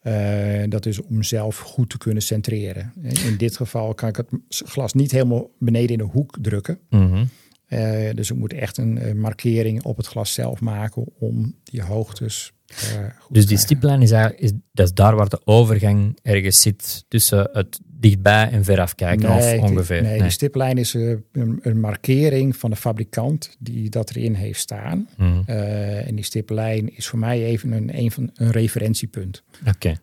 Eh, 0.00 0.62
dat 0.68 0.86
is 0.86 1.02
om 1.02 1.22
zelf 1.22 1.58
goed 1.58 1.90
te 1.90 1.98
kunnen 1.98 2.22
centreren. 2.22 2.92
In 3.02 3.36
dit 3.36 3.56
geval 3.56 3.94
kan 3.94 4.08
ik 4.08 4.16
het 4.16 4.28
glas 4.48 4.92
niet 4.92 5.10
helemaal 5.10 5.50
beneden 5.58 5.90
in 5.90 5.98
de 5.98 6.04
hoek 6.12 6.36
drukken. 6.40 6.78
Mhm. 6.90 7.24
Eh, 7.66 8.14
dus 8.14 8.30
ik 8.30 8.36
moet 8.36 8.52
echt 8.52 8.76
een 8.76 8.98
eh, 8.98 9.14
markering 9.14 9.82
op 9.84 9.96
het 9.96 10.06
glas 10.06 10.32
zelf 10.32 10.60
maken 10.60 11.04
om 11.18 11.54
die 11.64 11.82
hoogtes 11.82 12.52
eh, 12.66 12.76
goed 13.18 13.34
Dus 13.34 13.46
die 13.46 13.56
stiplijn 13.58 14.02
is 14.02 14.10
eigenlijk 14.10 14.42
is, 14.42 14.52
dat 14.72 14.86
is 14.86 14.94
daar 14.94 15.16
waar 15.16 15.28
de 15.28 15.40
overgang 15.46 16.18
ergens 16.22 16.60
zit 16.60 17.04
tussen 17.08 17.48
het 17.52 17.80
dichtbij 17.84 18.50
en 18.50 18.64
veraf 18.64 18.94
kijken, 18.94 19.28
Nee, 19.28 19.38
of 19.38 19.50
die- 19.50 19.60
ongeveer. 19.70 20.02
Nee, 20.02 20.10
Nee. 20.10 20.20
die 20.22 20.30
stiplijn 20.30 20.78
is 20.78 20.94
een, 20.94 21.58
een 21.62 21.80
markering 21.80 22.56
van 22.56 22.70
de 22.70 22.76
fabrikant 22.76 23.56
die 23.58 23.88
dat 23.90 24.10
erin 24.10 24.34
heeft 24.34 24.60
staan. 24.60 25.08
Mhm. 25.16 25.40
Eh, 25.46 26.08
en 26.08 26.14
die 26.14 26.24
stiplijn 26.24 26.96
is 26.96 27.06
voor 27.06 27.18
mij 27.18 27.44
even 27.44 27.72
een, 27.72 27.98
een, 27.98 28.10
van, 28.10 28.30
een 28.34 28.50
referentiepunt. 28.50 29.42
Oké. 29.68 29.94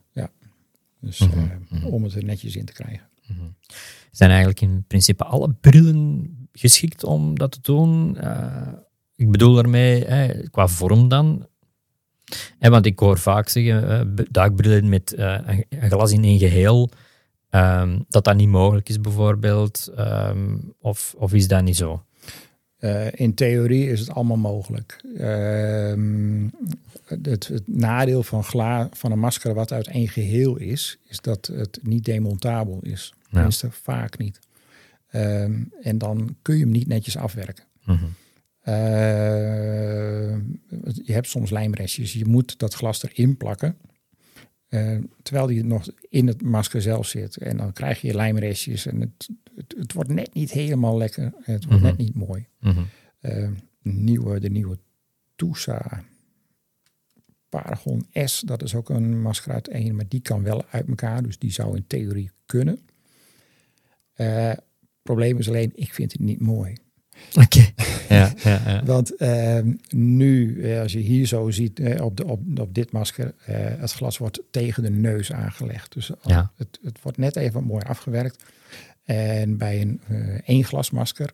Dus 0.99 1.19
Mhm, 1.19 1.47
mhm. 1.69 1.86
om 1.86 2.04
het 2.04 2.13
er 2.15 2.23
netjes 2.23 2.56
in 2.56 2.65
te 2.65 2.73
krijgen. 2.73 3.10
Zijn 4.12 4.30
eigenlijk 4.30 4.62
in 4.62 4.84
principe 4.88 5.23
alle 5.23 5.54
brillen 5.62 6.32
geschikt 6.53 7.03
om 7.03 7.37
dat 7.37 7.51
te 7.51 7.59
doen? 7.61 8.17
Eh, 8.17 8.67
ik 9.15 9.31
bedoel 9.31 9.53
daarmee, 9.53 10.05
qua 10.49 10.67
vorm 10.67 11.07
dan. 11.07 11.47
Eh, 12.59 12.69
want 12.69 12.85
ik 12.85 12.99
hoor 12.99 13.19
vaak 13.19 13.49
zeggen, 13.49 13.89
eh, 13.89 14.25
duikbrillen 14.31 14.89
met 14.89 15.13
eh, 15.13 15.37
een, 15.45 15.89
glas 15.89 16.11
in 16.11 16.23
één 16.23 16.39
geheel, 16.39 16.89
ehm, 17.49 17.99
dat 18.09 18.23
dat 18.23 18.35
niet 18.35 18.49
mogelijk 18.49 18.89
is 18.89 19.01
bijvoorbeeld. 19.01 19.91
ehm, 19.95 20.57
of, 20.79 21.15
of 21.17 21.33
is 21.33 21.47
dat 21.47 21.63
niet 21.63 21.77
zo? 21.77 22.03
In 23.11 23.33
theorie 23.33 23.89
is 23.89 23.99
het 23.99 24.09
allemaal 24.09 24.37
mogelijk. 24.37 25.03
Ehm, 25.17 26.47
het, 27.05 27.47
het 27.47 27.63
nadeel 27.65 28.23
van, 28.23 28.43
gla, 28.43 28.89
van 28.91 29.11
een 29.11 29.19
masker 29.19 29.53
wat 29.53 29.71
uit 29.71 29.87
één 29.87 30.07
geheel 30.07 30.57
is, 30.57 30.97
is 31.07 31.21
dat 31.21 31.51
het 31.53 31.79
niet 31.81 32.05
demontabel 32.05 32.79
is. 32.81 33.13
Tenminste, 33.31 33.71
vaak 33.71 34.17
niet. 34.17 34.39
Ehm, 35.13 35.62
en 35.82 35.97
dan 35.97 36.36
kun 36.41 36.56
je 36.58 36.63
hem 36.63 36.71
niet 36.71 36.88
netjes 36.88 37.17
afwerken. 37.17 37.63
Mhm. 37.86 38.06
Eh, 38.60 40.36
je 41.04 41.13
hebt 41.13 41.28
soms 41.28 41.49
lijmrestjes. 41.49 42.13
Je 42.13 42.26
moet 42.26 42.60
dat 42.60 42.73
glas 42.73 43.04
erin 43.04 43.38
plakken. 43.38 43.78
eh, 44.67 44.97
terwijl 45.23 45.47
die 45.47 45.63
nog 45.63 45.88
in 46.10 46.28
het 46.28 46.41
masker 46.41 46.82
zelf 46.82 47.08
zit. 47.08 47.38
En 47.38 47.58
dan 47.58 47.73
krijg 47.73 48.02
je 48.02 48.13
lijmrestjes. 48.15 48.86
En 48.86 48.99
het, 49.02 49.30
het, 49.56 49.76
het 49.78 49.93
wordt 49.93 50.10
net 50.10 50.34
niet 50.34 50.52
helemaal 50.52 50.97
lekker. 50.97 51.23
Het 51.41 51.65
wordt 51.65 51.80
Mhm. 51.82 51.84
net 51.89 51.97
niet 51.97 52.15
mooi. 52.15 52.47
Mhm. 52.60 52.82
Eh, 53.19 53.49
nieuwe, 53.82 54.39
de 54.39 54.49
nieuwe 54.49 54.78
Tusa 55.36 56.04
Paragon 57.49 58.06
S. 58.13 58.39
Dat 58.45 58.63
is 58.63 58.76
ook 58.76 58.89
een 58.89 59.21
masker 59.21 59.54
uit 59.54 59.67
één. 59.67 59.95
Maar 59.95 60.08
die 60.08 60.21
kan 60.21 60.43
wel 60.43 60.65
uit 60.69 60.88
elkaar. 60.88 61.23
Dus 61.23 61.38
die 61.39 61.52
zou 61.52 61.76
in 61.76 61.88
theorie 61.88 62.32
kunnen. 62.45 62.80
Probleem 65.03 65.37
is 65.37 65.47
alleen, 65.47 65.71
ik 65.75 65.93
vind 65.93 66.11
het 66.11 66.21
niet 66.21 66.41
mooi. 66.41 66.75
Oké. 67.41 67.65
Ja, 68.09 68.33
ja, 68.43 68.61
ja. 68.65 68.83
Want 68.85 69.15
ehm, 69.15 69.73
nu, 69.89 70.61
eh, 70.63 70.81
als 70.81 70.91
je 70.91 70.99
hier 70.99 71.25
zo 71.25 71.49
ziet 71.51 71.79
eh, 71.79 72.05
op, 72.05 72.17
de, 72.17 72.25
op, 72.25 72.41
op 72.59 72.73
dit 72.73 72.91
masker, 72.91 73.33
eh, 73.45 73.55
het 73.57 73.91
glas 73.91 74.17
wordt 74.17 74.41
tegen 74.51 74.83
de 74.83 74.89
neus 74.89 75.31
aangelegd. 75.31 75.93
Dus 75.93 76.11
Ja. 76.21 76.51
het, 76.55 76.79
het 76.83 77.01
wordt 77.01 77.17
net 77.17 77.35
even 77.35 77.63
mooi 77.63 77.83
afgewerkt. 77.87 78.43
En 79.03 79.57
bij 79.57 79.81
een 79.81 80.01
één 80.45 80.63
glasmasker, 80.63 81.29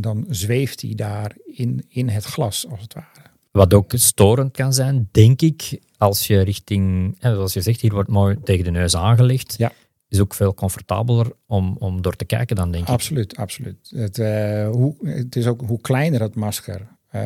dan 0.00 0.24
zweeft 0.28 0.80
hij 0.82 0.94
daar 0.94 1.36
in, 1.44 1.84
in 1.88 2.08
het 2.08 2.24
glas, 2.24 2.66
als 2.70 2.80
het 2.80 2.94
ware. 2.94 3.30
Wat 3.50 3.74
ook 3.74 3.92
storend 3.94 4.52
kan 4.52 4.72
zijn, 4.72 5.08
denk 5.10 5.42
ik, 5.42 5.78
als 5.96 6.26
je 6.26 6.40
richting, 6.40 7.16
hè, 7.18 7.34
zoals 7.34 7.52
je 7.52 7.60
zegt, 7.60 7.80
hier 7.80 7.92
wordt 7.92 8.08
mooi 8.08 8.36
tegen 8.44 8.64
de 8.64 8.70
neus 8.70 8.96
aangelegd. 8.96 9.54
Ja. 9.58 9.72
Is 10.12 10.20
ook 10.20 10.34
veel 10.34 10.54
comfortabeler 10.54 11.32
om, 11.46 11.76
om 11.78 12.02
door 12.02 12.16
te 12.16 12.24
kijken 12.24 12.56
dan, 12.56 12.70
denk 12.70 12.84
ik. 12.84 12.90
Absoluut, 12.90 13.36
absoluut. 13.36 13.90
Het, 13.94 14.18
eh, 14.18 14.68
hoe, 14.70 14.94
het 15.08 15.36
is 15.36 15.46
ook 15.46 15.60
hoe 15.66 15.80
kleiner 15.80 16.20
het 16.20 16.34
masker, 16.34 16.86
eh, 17.08 17.22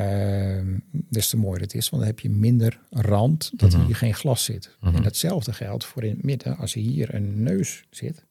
des 1.10 1.28
te 1.28 1.36
mooier 1.36 1.60
het 1.60 1.74
is. 1.74 1.88
Want 1.88 2.02
dan 2.02 2.10
heb 2.10 2.20
je 2.20 2.30
minder 2.30 2.80
rand 2.90 3.50
dat 3.56 3.72
Mhm. 3.72 3.84
hier 3.86 3.96
geen 3.96 4.14
glas 4.14 4.44
zit. 4.44 4.76
Mhm. 4.80 4.94
En 4.96 5.02
datzelfde 5.02 5.52
geldt 5.52 5.84
voor 5.84 6.04
in 6.04 6.10
het 6.10 6.22
midden. 6.22 6.56
Als 6.56 6.72
je 6.74 6.80
hier 6.80 7.14
een 7.14 7.42
neus 7.42 7.84
zit, 7.90 8.24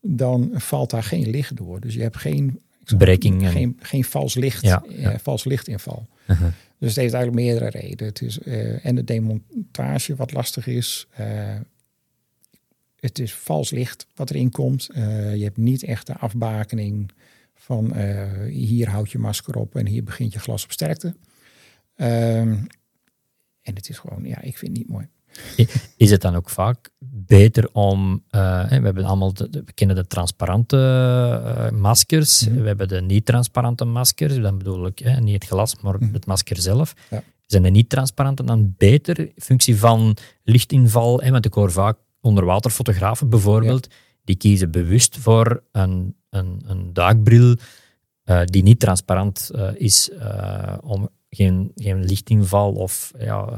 dan 0.00 0.50
valt 0.54 0.90
daar 0.90 1.02
geen 1.02 1.30
licht 1.30 1.56
door. 1.56 1.80
Dus 1.80 1.94
je 1.94 2.02
hebt 2.02 2.16
geen, 2.16 2.60
Breking 2.98 3.42
en- 3.42 3.50
geen, 3.50 3.76
geen 3.80 4.04
vals 4.04 4.34
licht, 4.34 4.62
Ja, 4.62 4.84
eh, 4.84 5.14
vals 5.22 5.44
lichtinval. 5.44 6.06
Mhm. 6.26 6.42
Dus 6.78 6.88
het 6.94 6.98
heeft 6.98 7.14
eigenlijk 7.14 7.34
meerdere 7.44 7.68
redenen. 7.78 8.06
Het 8.12 8.22
is, 8.22 8.38
eh, 8.38 8.86
en 8.86 8.94
de 8.94 9.04
demontage 9.04 10.14
wat 10.16 10.32
lastig 10.32 10.66
is. 10.66 11.06
Het 13.00 13.18
is 13.18 13.34
vals 13.34 13.70
licht 13.70 14.06
wat 14.14 14.30
erin 14.30 14.50
komt. 14.50 14.88
Eh, 14.92 15.36
je 15.36 15.44
hebt 15.44 15.56
niet 15.56 15.82
echt 15.82 16.06
de 16.06 16.16
afbakening 16.18 17.10
van 17.54 17.94
eh, 17.94 18.44
hier 18.50 18.88
houd 18.88 19.10
je 19.10 19.18
masker 19.18 19.56
op 19.56 19.74
en 19.76 19.86
hier 19.86 20.04
begint 20.04 20.32
je 20.32 20.38
glas 20.38 20.64
op 20.64 20.72
sterkte. 20.72 21.16
Ehm, 21.96 22.56
en 23.62 23.74
het 23.74 23.88
is 23.88 23.98
gewoon, 23.98 24.24
ja, 24.24 24.40
ik 24.40 24.58
vind 24.58 24.76
het 24.76 24.86
niet 24.86 24.90
mooi. 24.90 25.08
Is 25.96 26.10
het 26.10 26.20
dan 26.20 26.34
ook 26.34 26.50
vaak 26.50 26.90
beter 27.26 27.68
om, 27.72 28.24
eh, 28.30 28.68
we 28.68 28.74
hebben 28.74 29.04
allemaal, 29.04 29.32
de, 29.34 29.48
we 29.64 29.72
kennen 29.72 29.96
de 29.96 30.06
transparante 30.06 30.76
maskers, 31.74 32.46
Mhm. 32.48 32.60
we 32.60 32.66
hebben 32.66 32.88
de 32.88 33.00
niet-transparante 33.00 33.84
maskers, 33.84 34.36
dan 34.40 34.58
bedoel 34.58 34.86
ik 34.86 35.20
niet 35.20 35.34
het 35.34 35.44
glas, 35.44 35.80
maar 35.80 35.94
Mhm. 35.98 36.12
het 36.12 36.26
masker 36.26 36.56
zelf. 36.56 36.94
Ja. 37.10 37.22
Zijn 37.46 37.62
de 37.62 37.70
niet-transparante 37.70 38.44
dan 38.44 38.74
beter 38.76 39.18
in 39.18 39.32
functie 39.36 39.76
van 39.76 40.16
lichtinval? 40.42 41.22
Want 41.30 41.44
ik 41.44 41.54
hoor 41.54 41.72
vaak 41.72 41.96
onderwaterfotografen 42.20 43.28
bijvoorbeeld, 43.28 43.88
die 44.24 44.36
kiezen 44.36 44.70
bewust 44.70 45.16
voor 45.18 45.62
een, 45.72 46.14
een, 46.30 46.62
een 46.66 46.92
duikbril 46.92 47.56
eh, 48.24 48.40
die 48.44 48.62
niet 48.62 48.80
transparant 48.80 49.50
eh, 49.54 49.70
is, 49.74 50.10
eh, 50.10 50.74
om 50.80 51.08
geen, 51.30 51.72
geen 51.74 52.04
lichtinval 52.04 52.72
of 52.72 53.12
ja, 53.18 53.48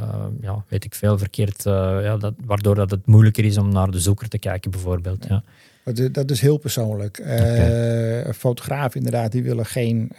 ja, 0.41 0.65
weet 0.69 0.85
ik 0.85 0.95
veel 0.95 1.19
verkeerd, 1.19 1.63
ja, 1.65 2.17
dat, 2.17 2.35
waardoor 2.45 2.75
dat 2.75 2.91
het 2.91 3.07
moeilijker 3.07 3.45
is 3.45 3.59
om 3.59 3.73
naar 3.73 3.91
de 3.91 4.01
zoeker 4.01 4.29
te 4.29 4.39
kijken 4.39 4.71
bijvoorbeeld. 4.71 5.27
Ja. 5.29 5.43
De- 5.85 6.11
Dat 6.11 6.31
is 6.31 6.41
heel 6.41 6.59
persoonlijk. 6.59 7.19
Een 7.25 8.35
fotograaf 8.35 8.95
inderdaad, 8.95 9.33
die 9.33 9.43
willen 9.43 9.67
geen, 9.67 10.11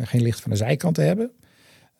geen 0.00 0.22
licht 0.22 0.40
van 0.40 0.50
de 0.50 0.56
zijkanten 0.56 1.06
hebben. 1.06 1.30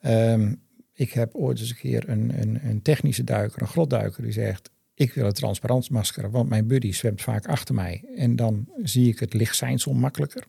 Ehm, 0.01 0.53
ik 0.93 1.11
heb 1.11 1.35
ooit 1.35 1.59
eens 1.59 1.69
een 1.69 1.75
keer 1.75 2.09
een, 2.09 2.41
een, 2.41 2.59
een 2.63 2.81
technische 2.81 3.23
duiker, 3.23 3.61
een 3.61 3.67
grotduiker, 3.67 4.23
die 4.23 4.31
zegt... 4.31 4.69
ik 4.99 5.13
wil 5.13 5.25
het 5.25 5.35
transparant 5.35 5.89
masker, 5.89 6.31
want 6.31 6.49
mijn 6.49 6.67
buddy 6.67 6.91
zwemt 6.91 7.21
vaak 7.21 7.47
achter 7.47 7.75
mij. 7.75 8.03
En 8.15 8.35
dan 8.35 8.65
zie 8.83 9.07
ik 9.07 9.19
het 9.19 9.33
lichtcijnsel 9.33 9.93
makkelijker. 9.93 10.43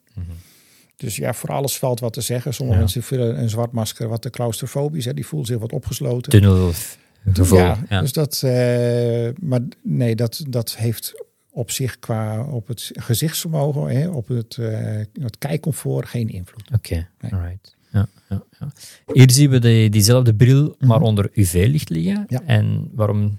Dus 0.97 1.17
ja, 1.17 1.35
voor 1.35 1.49
alles 1.51 1.79
valt 1.79 2.01
wat 2.01 2.13
te 2.13 2.21
zeggen. 2.21 2.55
Sommige 2.55 2.77
Ja. 2.79 2.83
mensen 2.85 3.03
vullen 3.03 3.41
een 3.41 3.49
zwart 3.51 3.73
masker 3.73 4.09
wat 4.09 4.23
te 4.23 4.31
claustrofobisch. 4.31 5.05
Hè, 5.05 5.15
die 5.15 5.27
voelt 5.27 5.47
zich 5.47 5.59
wat 5.59 5.73
opgesloten. 5.73 6.31
Tunnelgevoel. 6.33 7.59
Ja, 7.59 7.79
Ja, 7.89 8.01
dus 8.01 8.13
dat, 8.13 8.43
eh, 8.45 9.29
maar 9.41 9.61
nee, 9.83 10.15
dat, 10.17 10.45
dat 10.49 10.77
heeft 10.77 11.25
op 11.51 11.71
zich 11.71 11.99
qua 11.99 12.45
op 12.45 12.67
het 12.69 12.91
gezichtsvermogen, 12.93 13.89
hè, 14.01 14.09
op 14.09 14.29
het, 14.29 14.57
eh, 14.57 14.97
het 15.21 15.39
kijkcomfort 15.39 16.09
geen 16.09 16.29
invloed. 16.29 16.71
Oké, 16.75 17.07
Nee. 17.21 17.33
alright. 17.33 17.77
Ja, 17.93 18.09
ja, 18.29 18.43
ja. 18.59 18.73
Hier 19.13 19.31
zien 19.31 19.51
we 19.51 19.59
de, 19.59 19.89
diezelfde 19.91 20.35
bril, 20.35 20.77
maar 20.79 21.01
onder 21.01 21.31
UV-licht 21.33 21.89
liggen. 21.89 22.13
Mhm. 22.15 22.25
Ja. 22.35 22.43
En 22.47 22.91
waarom 22.95 23.39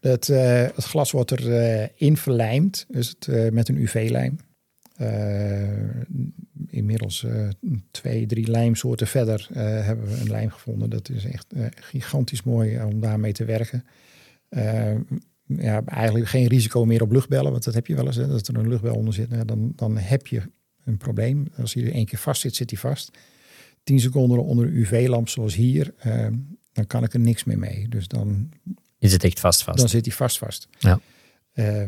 dat 0.00 0.28
eh, 0.28 0.62
het 0.74 0.84
glas 0.84 1.10
wordt 1.10 1.30
erin 1.30 1.90
in 1.94 2.16
verlijmd, 2.16 2.86
dus 2.88 3.08
het, 3.08 3.28
eh, 3.28 3.50
met 3.50 3.68
een 3.68 3.76
UV-lijm. 3.76 4.38
Eh, 4.96 5.90
inmiddels 6.68 7.24
eh, 7.24 7.48
twee, 7.90 8.26
drie 8.26 8.50
lijmsoorten 8.50 9.06
verder 9.06 9.48
eh, 9.50 9.62
hebben 9.84 10.06
we 10.06 10.20
een 10.20 10.30
lijm 10.30 10.50
gevonden. 10.50 10.90
Dat 10.90 11.08
is 11.08 11.24
echt 11.24 11.52
eh, 11.52 11.66
gigantisch 11.74 12.42
mooi 12.42 12.82
om 12.82 13.00
daarmee 13.00 13.32
te 13.32 13.44
werken. 13.44 13.84
Eh, 14.48 14.94
ja, 15.46 15.84
eigenlijk 15.84 16.28
geen 16.28 16.46
risico 16.46 16.84
meer 16.84 17.02
op 17.02 17.12
luchtbellen, 17.12 17.50
want 17.50 17.64
dat 17.64 17.74
heb 17.74 17.86
je 17.86 17.94
wel 17.94 18.06
eens. 18.06 18.16
Dat 18.16 18.48
er 18.48 18.56
een 18.56 18.68
luchtbel 18.68 18.94
onder 18.94 19.14
zit. 19.14 19.28
Nou, 19.28 19.44
dan, 19.44 19.72
dan 19.76 19.98
heb 19.98 20.26
je 20.26 20.42
een 20.84 20.96
probleem. 20.96 21.46
Als 21.56 21.74
hij 21.74 21.84
er 21.84 21.92
één 21.92 22.06
keer 22.06 22.18
vast 22.18 22.40
zit, 22.40 22.54
zit 22.54 22.70
hij 22.70 22.78
vast. 22.78 23.18
10 23.82 24.00
seconden 24.00 24.44
onder 24.44 24.66
een 24.66 24.76
UV-lamp 24.76 25.28
zoals 25.28 25.54
hier, 25.54 25.94
eh, 25.98 26.26
dan 26.72 26.86
kan 26.86 27.04
ik 27.04 27.14
er 27.14 27.20
niks 27.20 27.44
meer 27.44 27.58
mee. 27.58 27.88
Dus 27.88 28.08
dan 28.08 28.48
Is 29.06 29.12
het 29.12 29.24
echt 29.24 29.40
vast 29.40 29.62
vast? 29.62 29.78
dan 29.78 29.88
zit 29.88 30.04
hij 30.06 30.14
vast 30.14 30.38
vast. 30.38 30.68
Ja. 30.78 31.00
Eh, 31.52 31.82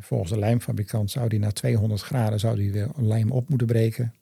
volgens 0.00 0.30
de 0.30 0.38
lijmfabrikant 0.38 1.10
zou 1.10 1.28
die 1.28 1.38
na 1.38 1.50
200 1.50 2.00
graden 2.02 2.40
zou 2.40 2.56
die 2.56 2.72
weer 2.72 2.88
een 2.96 3.06
lijm 3.06 3.30
op 3.30 3.48
moeten 3.48 3.66
breken. 3.66 4.14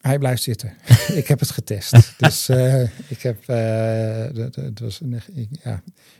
Hij 0.00 0.18
blijft 0.18 0.42
zitten. 0.42 0.72
ik 1.14 1.26
heb 1.28 1.40
het 1.40 1.50
getest. 1.50 1.92
Dus 2.18 2.48
eh, 2.48 2.82
ik 3.10 3.22
heb. 3.22 3.48
eh, 3.48 4.22
dat- 4.34 4.54
dat- 4.54 4.64
het 4.64 4.80
was 4.80 5.00
een, 5.00 5.20
ik- 5.34 5.48
ja. 5.64 5.72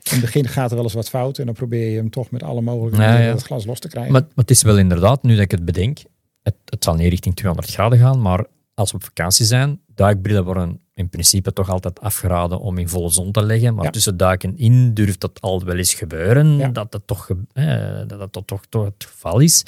In 0.02 0.12
het 0.12 0.20
begin 0.20 0.48
gaat 0.48 0.68
er 0.70 0.74
wel 0.76 0.84
eens 0.84 0.94
wat 0.94 1.08
fout 1.08 1.38
en 1.38 1.46
dan 1.46 1.54
probeer 1.54 1.90
je 1.90 1.96
hem 1.96 2.10
toch 2.10 2.30
met 2.30 2.42
alle 2.42 2.60
mogelijke 2.60 3.02
Ja, 3.02 3.16
het 3.16 3.42
glas 3.42 3.64
los 3.64 3.78
te 3.80 3.88
krijgen. 3.88 4.12
Maar, 4.12 4.20
maar 4.22 4.30
het 4.34 4.50
is 4.50 4.62
wel 4.62 4.78
inderdaad, 4.78 5.22
nu 5.22 5.34
dat 5.34 5.44
ik 5.44 5.50
het 5.50 5.64
bedenk, 5.64 5.98
het, 6.42 6.54
het 6.64 6.84
zal 6.84 6.94
niet 6.94 7.08
richting 7.08 7.34
200 7.36 7.72
graden 7.72 7.98
gaan, 7.98 8.20
maar 8.22 8.46
als 8.74 8.90
we 8.90 8.96
op 8.96 9.04
vakantie 9.04 9.44
zijn, 9.46 9.80
duikbrillen 9.94 10.44
worden 10.44 10.80
in 10.98 11.08
principe 11.08 11.52
toch 11.52 11.68
altijd 11.70 12.00
afgeraden 12.00 12.60
om 12.60 12.78
in 12.78 12.88
volle 12.88 13.08
zon 13.10 13.32
te 13.32 13.42
leggen. 13.44 13.74
Maar 13.74 13.84
Ja. 13.84 13.90
tussen 13.90 14.16
duiken 14.16 14.56
in 14.56 14.94
durft 14.94 15.20
dat 15.20 15.40
al 15.40 15.64
wel 15.64 15.76
eens 15.76 15.94
gebeuren, 15.94 16.56
Ja. 16.56 16.68
dat 16.68 16.92
het 16.92 17.06
toch, 17.06 17.28
eh, 17.52 18.00
dat 18.06 18.20
het 18.20 18.46
toch, 18.46 18.66
toch 18.68 18.84
het 18.84 19.04
geval 19.08 19.38
is. 19.40 19.62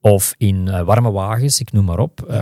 Of 0.00 0.34
in 0.36 0.68
eh, 0.68 0.82
warme 0.82 1.10
wagens, 1.10 1.60
ik 1.60 1.72
noem 1.72 1.84
maar 1.84 1.98
op, 1.98 2.22
eh, 2.22 2.36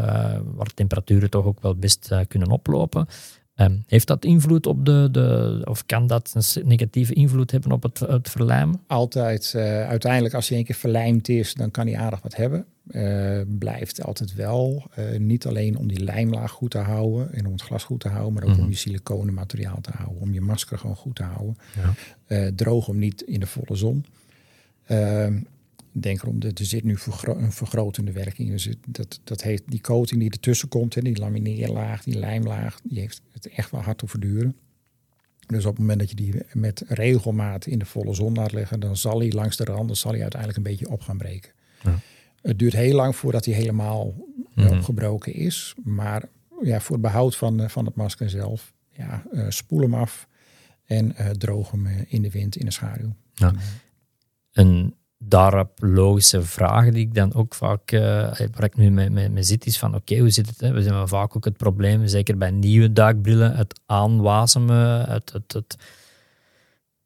waar 0.44 0.74
temperaturen 0.74 1.30
toch 1.30 1.44
ook 1.44 1.60
wel 1.60 1.74
best 1.76 2.10
eh, 2.10 2.20
kunnen 2.28 2.50
oplopen. 2.50 3.06
Ehm, 3.54 3.76
heeft 3.86 4.06
dat 4.06 4.24
invloed 4.24 4.66
op 4.66 4.84
de, 4.84 5.08
de, 5.12 5.60
of 5.64 5.86
kan 5.86 6.06
dat 6.06 6.32
een 6.54 6.66
negatieve 6.68 7.14
invloed 7.14 7.50
hebben 7.50 7.72
op 7.72 7.82
het, 7.82 7.98
het 7.98 8.30
verlijmen? 8.30 8.80
altijd, 8.86 9.52
uiteindelijk 9.88 10.34
als 10.34 10.48
hij 10.48 10.58
een 10.58 10.64
keer 10.64 10.74
verlijmd 10.74 11.28
is, 11.28 11.54
dan 11.54 11.70
kan 11.70 11.86
hij 11.86 11.96
aardig 11.98 12.22
wat 12.22 12.36
hebben. 12.36 12.66
Eh, 12.86 13.40
blijft 13.46 14.02
altijd 14.02 14.34
wel, 14.34 14.86
eh, 14.94 15.18
niet 15.18 15.46
alleen 15.46 15.76
om 15.78 15.88
die 15.88 16.00
lijmlaag 16.04 16.50
goed 16.50 16.70
te 16.70 16.78
houden 16.78 17.32
en 17.32 17.46
om 17.46 17.52
het 17.52 17.62
glas 17.62 17.84
goed 17.84 18.00
te 18.00 18.08
houden, 18.08 18.32
maar 18.32 18.42
ook 18.42 18.48
Mhm. 18.48 18.60
om 18.60 18.68
je 18.68 18.76
siliconen 18.76 19.34
materiaal 19.34 19.80
te 19.80 19.90
houden, 19.94 20.20
om 20.20 20.32
je 20.32 20.40
masker 20.40 20.78
gewoon 20.78 20.96
goed 20.96 21.16
te 21.16 21.22
houden. 21.22 21.56
Ja. 21.76 21.94
Eh, 22.26 22.46
droog 22.54 22.86
hem 22.86 22.98
niet 22.98 23.22
in 23.22 23.40
de 23.40 23.46
volle 23.46 23.76
zon. 23.76 24.04
Eh, 24.84 25.26
denk 25.92 26.22
erom, 26.22 26.40
dat 26.40 26.58
er 26.58 26.64
zit 26.64 26.84
nu 26.84 26.96
vergro- 26.96 27.36
een 27.38 27.52
vergrotende 27.52 28.12
werking. 28.12 28.50
Dus 28.50 28.64
het- 28.64 28.78
dat, 28.88 29.20
dat 29.24 29.42
heeft 29.42 29.62
die 29.66 29.80
coating 29.80 30.20
die 30.20 30.30
ertussen 30.30 30.68
komt, 30.68 30.94
hè, 30.94 31.00
die 31.00 31.18
lamineerlaag, 31.18 32.02
die 32.02 32.18
lijmlaag, 32.18 32.80
die 32.82 33.00
heeft 33.00 33.20
het 33.32 33.48
echt 33.48 33.70
wel 33.70 33.80
hard 33.80 33.98
te 33.98 34.06
verduren. 34.06 34.56
Dus 35.46 35.64
op 35.64 35.70
het 35.70 35.78
moment 35.80 35.98
dat 35.98 36.10
je 36.10 36.16
die 36.16 36.34
met 36.52 36.82
regelmaat 36.88 37.66
in 37.66 37.78
de 37.78 37.84
volle 37.84 38.14
zon 38.14 38.34
laat 38.34 38.52
leggen, 38.52 38.80
dan 38.80 38.96
zal 38.96 39.18
hij 39.18 39.32
langs 39.32 39.56
de 39.56 39.64
randen 39.64 39.96
zal 39.96 40.10
hij 40.12 40.20
uiteindelijk 40.20 40.58
een 40.58 40.70
beetje 40.72 40.88
op 40.90 41.00
gaan 41.00 41.18
breken. 41.18 41.50
Het 42.46 42.58
duurt 42.58 42.72
heel 42.72 42.94
lang 42.94 43.16
voordat 43.16 43.44
hij 43.44 43.54
helemaal 43.54 44.14
eh, 44.54 44.64
Mhm. 44.64 44.76
opgebroken 44.76 45.34
is. 45.34 45.74
Maar 45.84 46.22
ja, 46.62 46.80
voor 46.80 46.92
het 46.96 47.04
behoud 47.04 47.36
van, 47.36 47.60
eh, 47.60 47.68
van 47.68 47.84
het 47.84 47.94
masker 47.94 48.30
zelf, 48.30 48.72
ja, 48.92 49.22
eh, 49.32 49.44
spoel 49.48 49.80
hem 49.80 49.94
af 49.94 50.28
en 50.84 51.14
droog 51.38 51.70
hem 51.70 51.86
in 52.08 52.22
de 52.22 52.30
wind, 52.30 52.56
in 52.56 52.64
de 52.66 52.72
schaduw. 52.72 53.14
een 54.52 54.94
daarop 55.18 55.70
logische 55.80 56.42
vraag 56.42 56.90
die 56.90 57.06
ik 57.06 57.14
dan 57.14 57.34
ook 57.34 57.54
vaak, 57.54 57.90
eh, 57.92 58.00
waar 58.30 58.64
ik 58.64 58.76
nu 58.76 58.90
mee, 58.90 59.10
mee, 59.10 59.28
mee 59.28 59.42
zit, 59.42 59.66
is 59.66 59.78
van 59.78 59.94
oké, 59.94 60.18
hoe 60.18 60.30
zit 60.30 60.46
het? 60.46 60.60
Hè? 60.60 60.72
We 60.72 60.82
hebben 60.82 61.08
vaak 61.08 61.36
ook 61.36 61.44
het 61.44 61.56
probleem, 61.56 62.06
zeker 62.06 62.36
bij 62.38 62.50
nieuwe 62.50 62.92
duikbrillen, 62.92 63.56
het 63.56 63.80
aanwasemen, 63.86 65.10
het, 65.10 65.32
het, 65.32 65.52
het 65.52 65.76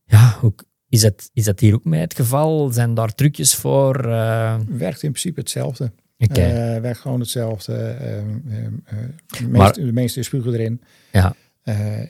ja, 0.05 0.37
hoe, 0.41 0.55
is, 0.91 1.01
dat, 1.01 1.31
is 1.33 1.45
dat 1.45 1.61
hier 1.61 1.75
ook 1.75 1.85
mee 1.85 2.01
het 2.01 2.15
geval? 2.15 2.71
Zijn 2.71 2.95
daar 2.95 3.15
trucjes 3.15 3.55
voor? 3.55 3.97
eh, 4.11 4.59
Werkt 4.69 5.03
in 5.03 5.11
principe 5.11 5.41
hetzelfde. 5.41 5.93
oké. 6.19 6.41
Eh, 6.41 6.81
werkt 6.81 6.99
gewoon 6.99 7.21
hetzelfde. 7.21 7.75
ehm, 7.75 8.39
ehm, 8.49 8.73
eh, 8.85 8.97
de, 9.39 9.49
meeste, 9.49 9.85
de 9.85 9.93
meeste 9.93 10.23
spugen 10.23 10.53
erin. 10.55 10.81
ja, 11.13 11.35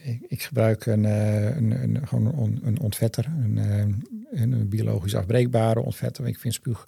ik, 0.03 0.21
ik 0.29 0.43
gebruik 0.43 0.87
een, 0.87 1.05
een, 1.05 1.71
een, 1.83 2.09
gewoon 2.09 2.27
een, 2.27 2.33
on- 2.35 2.61
een 2.63 2.81
ontvetter, 2.81 3.27
een, 3.43 3.57
een, 4.31 4.69
biologisch 4.69 5.15
afbreekbare 5.15 5.81
ontvetter. 5.81 6.27
Ik 6.27 6.39
vind 6.39 6.55
spuug 6.55 6.87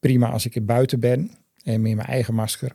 prima 0.00 0.28
als 0.30 0.46
ik 0.46 0.54
er 0.54 0.64
buiten 0.64 1.00
ben 1.00 1.30
en 1.62 1.82
met 1.82 1.94
mijn 1.94 2.08
eigen 2.08 2.34
masker. 2.34 2.72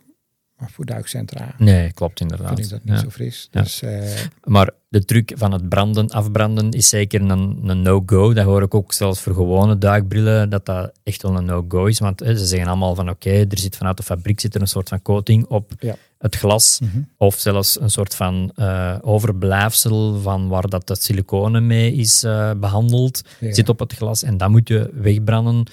Voor 0.68 0.86
duikcentra 0.86 1.54
nee, 1.58 1.92
klopt 1.94 2.20
inderdaad. 2.20 2.48
vind 2.48 2.60
ik 2.60 2.70
dat 2.70 2.84
niet 2.84 2.94
Ja. 2.96 3.00
zo 3.02 3.10
fris. 3.10 3.48
Ja. 3.52 3.62
Dus 3.62 3.82
eh, 3.82 4.02
Maar 4.44 4.70
de 4.90 5.06
truc 5.06 5.32
van 5.36 5.52
het 5.52 5.70
branden, 5.70 6.08
afbranden 6.10 6.72
is 6.72 6.90
zeker 6.90 7.22
een, 7.22 7.60
een 7.70 7.82
no-go. 7.82 8.34
Dat 8.34 8.46
hoor 8.46 8.62
ik 8.62 8.74
ook 8.76 8.94
zelfs 8.94 9.22
voor 9.22 9.34
gewone 9.34 9.78
duikbrillen, 9.78 10.50
dat 10.50 10.66
dat 10.66 10.92
echt 11.04 11.22
wel 11.22 11.36
een 11.38 11.46
no-go 11.46 11.86
is. 11.86 12.00
Want 12.00 12.20
hè, 12.20 12.38
ze 12.38 12.46
zeggen 12.46 12.68
allemaal 12.68 12.96
van 12.96 13.10
oké, 13.10 13.30
er 13.32 13.58
zit 13.60 13.78
vanuit 13.78 13.98
de 13.98 14.04
fabriek 14.04 14.40
zit 14.40 14.56
er 14.56 14.62
een 14.62 14.68
soort 14.68 14.90
van 14.90 15.02
coating 15.02 15.46
op 15.46 15.72
Ja. 15.80 15.96
het 16.18 16.36
glas. 16.36 16.80
mhm. 16.80 17.00
Of 17.18 17.36
zelfs 17.36 17.80
een 17.82 17.90
soort 17.92 18.16
van 18.16 18.52
eh, 18.56 18.96
overblijfsel 19.02 20.20
van 20.22 20.48
waar 20.48 20.68
dat, 20.70 20.88
dat 20.88 21.02
siliconen 21.04 21.68
mee 21.68 21.94
is 21.94 22.24
eh, 22.24 22.52
behandeld, 22.58 23.22
zit 23.40 23.70
op 23.70 23.80
het 23.80 23.94
glas. 23.94 24.24
En 24.24 24.38
dat 24.38 24.50
moet 24.50 24.68
je 24.68 24.90
wegbranden. 24.94 25.66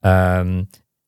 Ehm, 0.00 0.62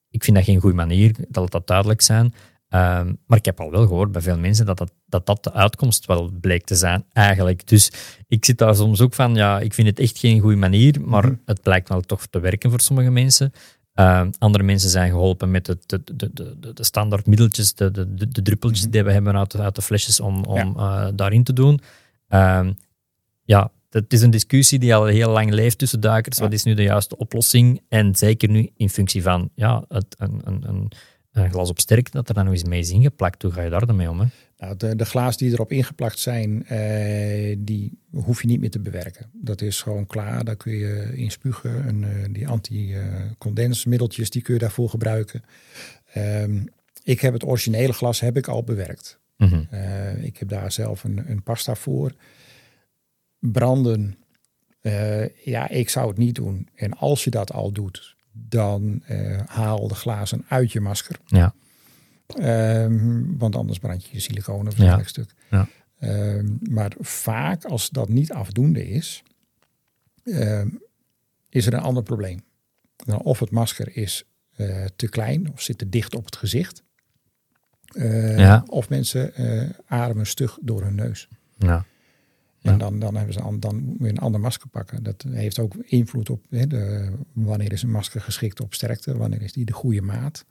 ik 0.09 0.23
vind 0.23 0.35
dat 0.35 0.45
geen 0.45 0.59
goede 0.59 0.75
manier, 0.75 1.15
dat 1.29 1.51
dat 1.51 1.67
duidelijk 1.67 2.01
zijn. 2.01 2.33
Ehm, 2.69 3.13
maar 3.25 3.37
ik 3.37 3.45
heb 3.45 3.59
al 3.59 3.71
wel 3.71 3.87
gehoord 3.87 4.11
bij 4.11 4.21
veel 4.21 4.37
mensen 4.37 4.65
dat 4.65 4.77
dat, 4.77 4.91
dat 5.05 5.25
dat 5.25 5.43
de 5.43 5.53
uitkomst 5.53 6.05
wel 6.05 6.31
bleek 6.41 6.65
te 6.65 6.75
zijn, 6.75 7.05
eigenlijk. 7.13 7.67
Dus 7.67 7.91
ik 8.27 8.45
zit 8.45 8.57
daar 8.57 8.75
soms 8.75 9.01
ook 9.01 9.13
van, 9.13 9.35
ja, 9.35 9.59
ik 9.59 9.73
vind 9.73 9.87
het 9.87 9.99
echt 9.99 10.17
geen 10.17 10.39
goede 10.39 10.55
manier, 10.55 11.01
maar 11.01 11.25
Mhm. 11.25 11.35
het 11.45 11.61
blijkt 11.61 11.89
wel 11.89 12.01
toch 12.01 12.25
te 12.25 12.39
werken 12.39 12.69
voor 12.69 12.79
sommige 12.81 13.09
mensen. 13.09 13.51
Ehm, 13.93 14.31
andere 14.39 14.63
mensen 14.63 14.89
zijn 14.89 15.09
geholpen 15.09 15.51
met 15.51 15.65
de, 15.65 15.77
de, 15.85 16.01
de, 16.15 16.29
de, 16.33 16.73
de 16.73 16.83
standaard 16.83 17.25
middeltjes, 17.25 17.73
de, 17.73 17.91
de, 17.91 18.27
de, 18.29 18.41
druppeltjes 18.41 18.81
Mhm. 18.83 18.91
die 18.91 19.03
we 19.03 19.11
hebben 19.11 19.37
uit 19.37 19.51
de, 19.51 19.57
uit 19.57 19.75
de 19.75 19.81
flesjes 19.81 20.19
om, 20.19 20.43
om 20.43 20.77
eh, 20.77 21.07
daarin 21.15 21.43
te 21.43 21.53
doen. 21.53 21.79
Ehm, 22.27 22.73
ja, 23.43 23.71
het 23.89 24.13
is 24.13 24.21
een 24.21 24.29
discussie 24.29 24.79
die 24.79 24.95
al 24.95 25.05
heel 25.05 25.29
lang 25.31 25.51
leeft 25.51 25.77
tussen 25.77 25.99
duikers. 25.99 26.37
Ja. 26.37 26.43
Wat 26.43 26.53
is 26.53 26.63
nu 26.63 26.73
de 26.73 26.83
juiste 26.83 27.17
oplossing? 27.17 27.81
En 27.89 28.15
zeker 28.15 28.49
nu 28.49 28.69
in 28.75 28.89
functie 28.89 29.21
van 29.21 29.49
ja, 29.55 29.83
het, 29.87 30.15
een, 30.17 30.41
een, 30.43 30.63
een 30.67 30.91
glas 31.37 31.69
op 31.69 31.79
sterkte 31.79 32.11
dat 32.11 32.29
er 32.29 32.35
dan 32.35 32.43
nog 32.45 32.53
eens 32.53 32.63
mee 32.63 32.79
is 32.79 32.89
ingeplakt. 32.89 33.41
Hoe 33.41 33.51
ga 33.51 33.61
je 33.61 33.69
daar 33.69 33.85
dan 33.85 33.95
mee 33.95 34.09
om? 34.09 34.19
Hè? 34.19 34.25
Nou, 34.57 34.77
de, 34.77 34.95
de 34.95 35.05
glazen 35.05 35.37
die 35.39 35.51
erop 35.51 35.71
ingeplakt 35.71 36.19
zijn, 36.19 36.65
eh, 36.65 37.55
die 37.59 37.99
hoef 38.11 38.41
je 38.41 38.47
niet 38.47 38.59
meer 38.59 38.71
te 38.71 38.79
bewerken. 38.79 39.29
Dat 39.33 39.61
is 39.61 39.81
gewoon 39.81 40.07
klaar. 40.07 40.43
Daar 40.43 40.55
kun 40.55 40.73
je 40.73 41.11
in 41.15 41.31
spugen. 41.31 41.85
En, 41.85 42.03
eh, 42.03 42.25
die 42.31 42.47
anti-condensmiddeltjes, 42.47 44.29
die 44.29 44.41
kun 44.41 44.53
je 44.53 44.59
daarvoor 44.59 44.89
gebruiken. 44.89 45.43
Ehm, 46.13 46.65
ik 47.03 47.21
heb 47.21 47.33
het 47.33 47.45
originele 47.45 47.93
glas 47.93 48.19
heb 48.19 48.37
ik 48.37 48.47
al 48.47 48.63
bewerkt. 48.63 49.19
Mhm. 49.37 49.63
Eh, 49.69 50.23
ik 50.23 50.37
heb 50.37 50.49
daar 50.49 50.71
zelf 50.71 51.03
een, 51.03 51.29
een 51.29 51.43
pasta 51.43 51.75
voor. 51.75 52.11
Branden, 53.39 54.17
eh, 54.81 55.45
ja, 55.45 55.69
ik 55.69 55.89
zou 55.89 56.07
het 56.07 56.17
niet 56.17 56.35
doen. 56.35 56.67
En 56.75 56.93
als 56.93 57.23
je 57.23 57.29
dat 57.29 57.53
al 57.53 57.71
doet, 57.71 58.15
dan 58.49 59.01
eh, 59.05 59.41
haal 59.45 59.87
de 59.87 59.95
glazen 59.95 60.45
uit 60.47 60.71
je 60.71 60.81
masker. 60.81 61.15
Ja. 61.25 61.53
Ehm, 62.27 63.37
want 63.37 63.55
anders 63.55 63.79
brand 63.79 64.03
je 64.05 64.09
je 64.11 64.19
siliconen 64.19 64.67
of 64.71 64.79
een 64.79 64.85
Ja. 64.85 65.03
stuk. 65.03 65.33
Ja. 65.49 65.67
Ehm, 65.99 66.47
maar 66.69 66.91
vaak 66.99 67.65
als 67.65 67.89
dat 67.89 68.09
niet 68.09 68.31
afdoende 68.31 68.87
is, 68.89 69.23
ehm, 70.23 70.67
is 71.49 71.65
er 71.65 71.73
een 71.73 71.79
ander 71.79 72.03
probleem. 72.03 72.39
Nou, 73.05 73.23
of 73.23 73.39
het 73.39 73.51
masker 73.51 73.97
is 73.97 74.23
eh, 74.55 74.85
te 74.95 75.07
klein 75.09 75.51
of 75.53 75.61
zit 75.61 75.77
te 75.77 75.89
dicht 75.89 76.15
op 76.15 76.25
het 76.25 76.35
gezicht. 76.35 76.83
Eh, 77.91 78.37
Ja. 78.37 78.63
Of 78.67 78.89
mensen 78.89 79.33
ademen 79.87 80.25
stug 80.27 80.57
door 80.61 80.81
hun 80.83 80.95
neus. 80.95 81.27
Ja. 81.57 81.85
En 82.67 82.73
Ja. 82.73 82.79
dan, 82.79 82.99
dan 82.99 83.15
hebben 83.15 83.33
ze 83.33 83.41
an- 83.41 83.59
dan 83.59 83.95
weer 83.99 84.09
een 84.09 84.17
ander 84.17 84.39
masker 84.41 84.67
pakken. 84.69 85.03
Dat 85.03 85.25
heeft 85.29 85.59
ook 85.59 85.75
invloed 85.75 86.29
op 86.29 86.45
hè, 86.49 86.67
de, 86.67 87.11
wanneer 87.33 87.71
is 87.71 87.81
een 87.83 87.91
masker 87.91 88.21
geschikt 88.21 88.59
op 88.59 88.73
sterkte, 88.73 89.17
wanneer 89.17 89.41
is 89.41 89.53
die 89.53 89.65
de 89.65 89.73
goede 89.73 90.01
maat. 90.01 90.45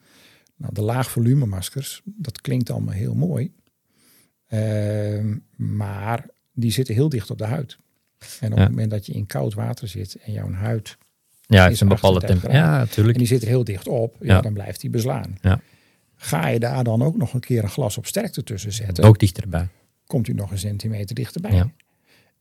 Nou, 0.57 0.75
de 0.75 0.83
laag 0.83 1.11
volume 1.11 1.47
maskers, 1.47 2.03
dat 2.05 2.41
klinkt 2.41 2.71
allemaal 2.71 2.95
heel 2.95 3.15
mooi. 3.15 3.53
Ehm, 4.47 5.37
maar 5.57 6.27
die 6.53 6.71
zitten 6.71 6.95
heel 6.95 7.09
dicht 7.09 7.31
op 7.31 7.39
de 7.39 7.45
huid. 7.45 7.77
En 8.41 8.51
op 8.53 8.57
Ja. 8.59 8.63
het 8.63 8.71
moment 8.73 8.91
dat 8.91 9.07
je 9.07 9.13
in 9.13 9.27
koud 9.27 9.55
water 9.55 9.89
zit 9.89 10.15
en 10.25 10.33
jouw 10.33 10.51
huid, 10.53 10.97
Ja, 11.49 11.69
Is 11.69 11.81
een 11.81 11.89
bepaalde 11.89 12.17
38 12.21 12.51
tempo. 12.51 12.57
Ja, 12.67 12.73
en 12.75 12.79
natuurlijk. 12.79 13.19
die 13.19 13.27
zit 13.27 13.43
er 13.43 13.49
heel 13.49 13.65
dicht 13.65 13.89
op, 13.89 14.17
ja. 14.21 14.35
Ja. 14.35 14.41
dan 14.41 14.53
blijft 14.53 14.81
die 14.81 14.91
beslaan. 14.91 15.37
Ja. 15.41 15.61
Ga 16.17 16.49
je 16.49 16.59
daar 16.59 16.85
dan 16.85 17.03
ook 17.03 17.17
nog 17.17 17.35
een 17.35 17.41
keer 17.41 17.63
een 17.63 17.69
glas 17.69 17.99
op 17.99 18.07
sterkte 18.07 18.43
tussen 18.43 18.73
zetten, 18.73 19.05
Ook 19.05 19.19
dichterbij. 19.19 19.69
komt 20.07 20.29
u 20.29 20.33
nog 20.33 20.51
een 20.51 20.59
centimeter 20.59 21.15
dichterbij. 21.15 21.53
Ja. 21.55 21.71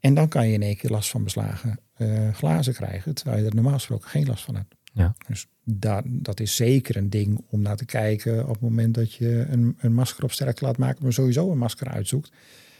En 0.06 0.14
dan 0.14 0.28
kan 0.28 0.48
je 0.48 0.54
in 0.54 0.62
één 0.62 0.78
keer 0.78 0.90
last 0.90 1.10
van 1.10 1.24
beslagen 1.24 1.80
eh, 1.94 2.34
glazen 2.34 2.74
krijgen, 2.74 3.16
terwijl 3.16 3.38
je 3.42 3.50
er 3.50 3.56
normaal 3.56 3.74
gesproken 3.74 4.10
geen 4.10 4.26
last 4.26 4.44
van 4.44 4.56
hebt. 4.56 4.76
Ja. 4.94 5.16
Dus 5.28 5.48
daar, 5.64 6.02
dat 6.06 6.40
is 6.40 6.56
zeker 6.56 6.96
een 6.96 7.10
ding 7.10 7.46
om 7.50 7.62
naar 7.62 7.76
te 7.76 7.86
kijken 7.86 8.44
op 8.44 8.54
het 8.54 8.62
moment 8.62 8.94
dat 8.94 9.14
je 9.14 9.46
een, 9.50 9.76
een 9.80 9.94
masker 9.94 10.24
op 10.24 10.32
sterkte 10.32 10.66
laat 10.66 10.78
maken, 10.78 11.04
maar 11.04 11.14
sowieso 11.14 11.52
een 11.52 11.58
masker 11.58 11.88
uitzoekt. 11.88 12.32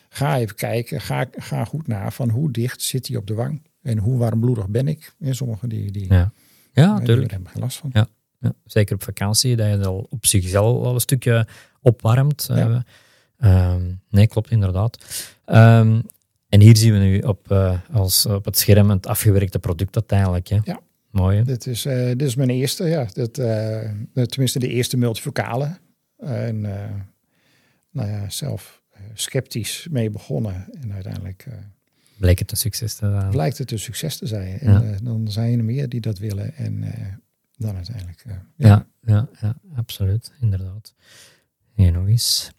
Ga 0.10 0.38
even 0.38 0.56
kijken, 0.56 1.02
ga, 1.02 1.26
ga 1.32 1.66
goed 1.66 1.88
na 1.88 2.12
van 2.12 2.30
hoe 2.30 2.52
dicht 2.52 2.82
zit 2.82 3.08
hij 3.08 3.18
op 3.18 3.28
de 3.28 3.34
wang 3.34 3.62
en 3.82 3.98
hoe 3.98 4.18
warmbloedig 4.18 4.68
ben 4.68 4.88
ik. 4.88 5.14
En 5.20 5.36
sommigen 5.36 5.70
die, 5.70 5.92
die, 5.92 6.14
Ja, 6.14 6.32
ja 6.74 6.94
natuurlijk. 7.00 7.32
hebben 7.32 7.50
geen 7.50 7.62
last 7.62 7.78
van. 7.78 7.90
Ja. 7.94 8.08
Ja, 8.40 8.54
zeker 8.66 8.96
op 8.96 9.04
vakantie, 9.04 9.56
dat 9.56 9.66
je 9.66 9.72
het 9.72 9.86
al 9.86 10.08
op 10.10 10.26
zichzelf 10.26 10.86
al 10.86 10.94
een 10.94 11.00
stukje 11.00 11.48
opwarmt. 11.82 12.46
Ja. 12.48 12.86
Eh, 13.38 13.74
ehm, 13.74 13.94
nee, 14.10 14.28
klopt 14.28 14.52
inderdaad. 14.52 15.06
Ehm, 15.46 16.02
en 16.56 16.62
hier 16.62 16.78
zien 16.78 16.94
we 16.94 17.00
nu 17.00 17.20
op, 17.20 17.52
eh, 17.52 17.80
als, 17.92 18.26
op 18.26 18.46
het 18.46 18.58
scherm 18.58 18.90
het 18.90 19.08
afgewerkte 19.08 19.60
product 19.60 19.96
uiteindelijk. 19.96 20.48
Hè. 20.48 20.60
Ja. 20.64 20.80
Mooi. 21.12 21.38
hè? 21.38 21.44
Dit 21.44 21.68
is, 21.68 21.86
eh, 21.86 22.06
dit 22.06 22.22
is 22.22 22.36
mijn 22.36 22.50
eerste, 22.50 22.84
ja. 22.84 23.08
Dat, 23.14 23.38
eh, 23.38 23.90
tenminste, 24.24 24.60
de 24.60 24.68
eerste 24.68 24.98
multifocale. 24.98 25.78
En 26.18 26.62
nou 27.92 28.10
ja, 28.10 28.30
zelf 28.30 28.84
sceptisch 29.14 29.88
mee 29.92 30.10
begonnen. 30.10 30.68
En 30.82 30.94
uiteindelijk 30.94 31.46
Bleek 32.18 32.40
het 32.40 32.52
een 32.52 32.58
succes 32.58 32.94
te 32.96 33.10
zijn. 33.12 33.30
blijkt 33.30 33.58
het 33.58 33.72
een 33.72 33.80
succes 33.80 34.18
te 34.18 34.28
zijn. 34.28 34.60
En 34.60 34.72
Ja. 34.72 34.98
dan 35.04 35.32
zijn 35.32 35.58
er 35.60 35.66
meer 35.66 35.90
die 35.90 36.02
dat 36.02 36.18
willen. 36.18 36.56
En 36.56 36.84
dan 37.58 37.76
uiteindelijk. 37.76 38.24
ja. 38.28 38.46
Ja, 38.58 38.88
ja, 39.02 39.30
ja, 39.42 39.56
absoluut, 39.76 40.32
inderdaad. 40.42 40.94
Hier 41.74 41.92
nog 41.92 42.08
eens. 42.08 42.52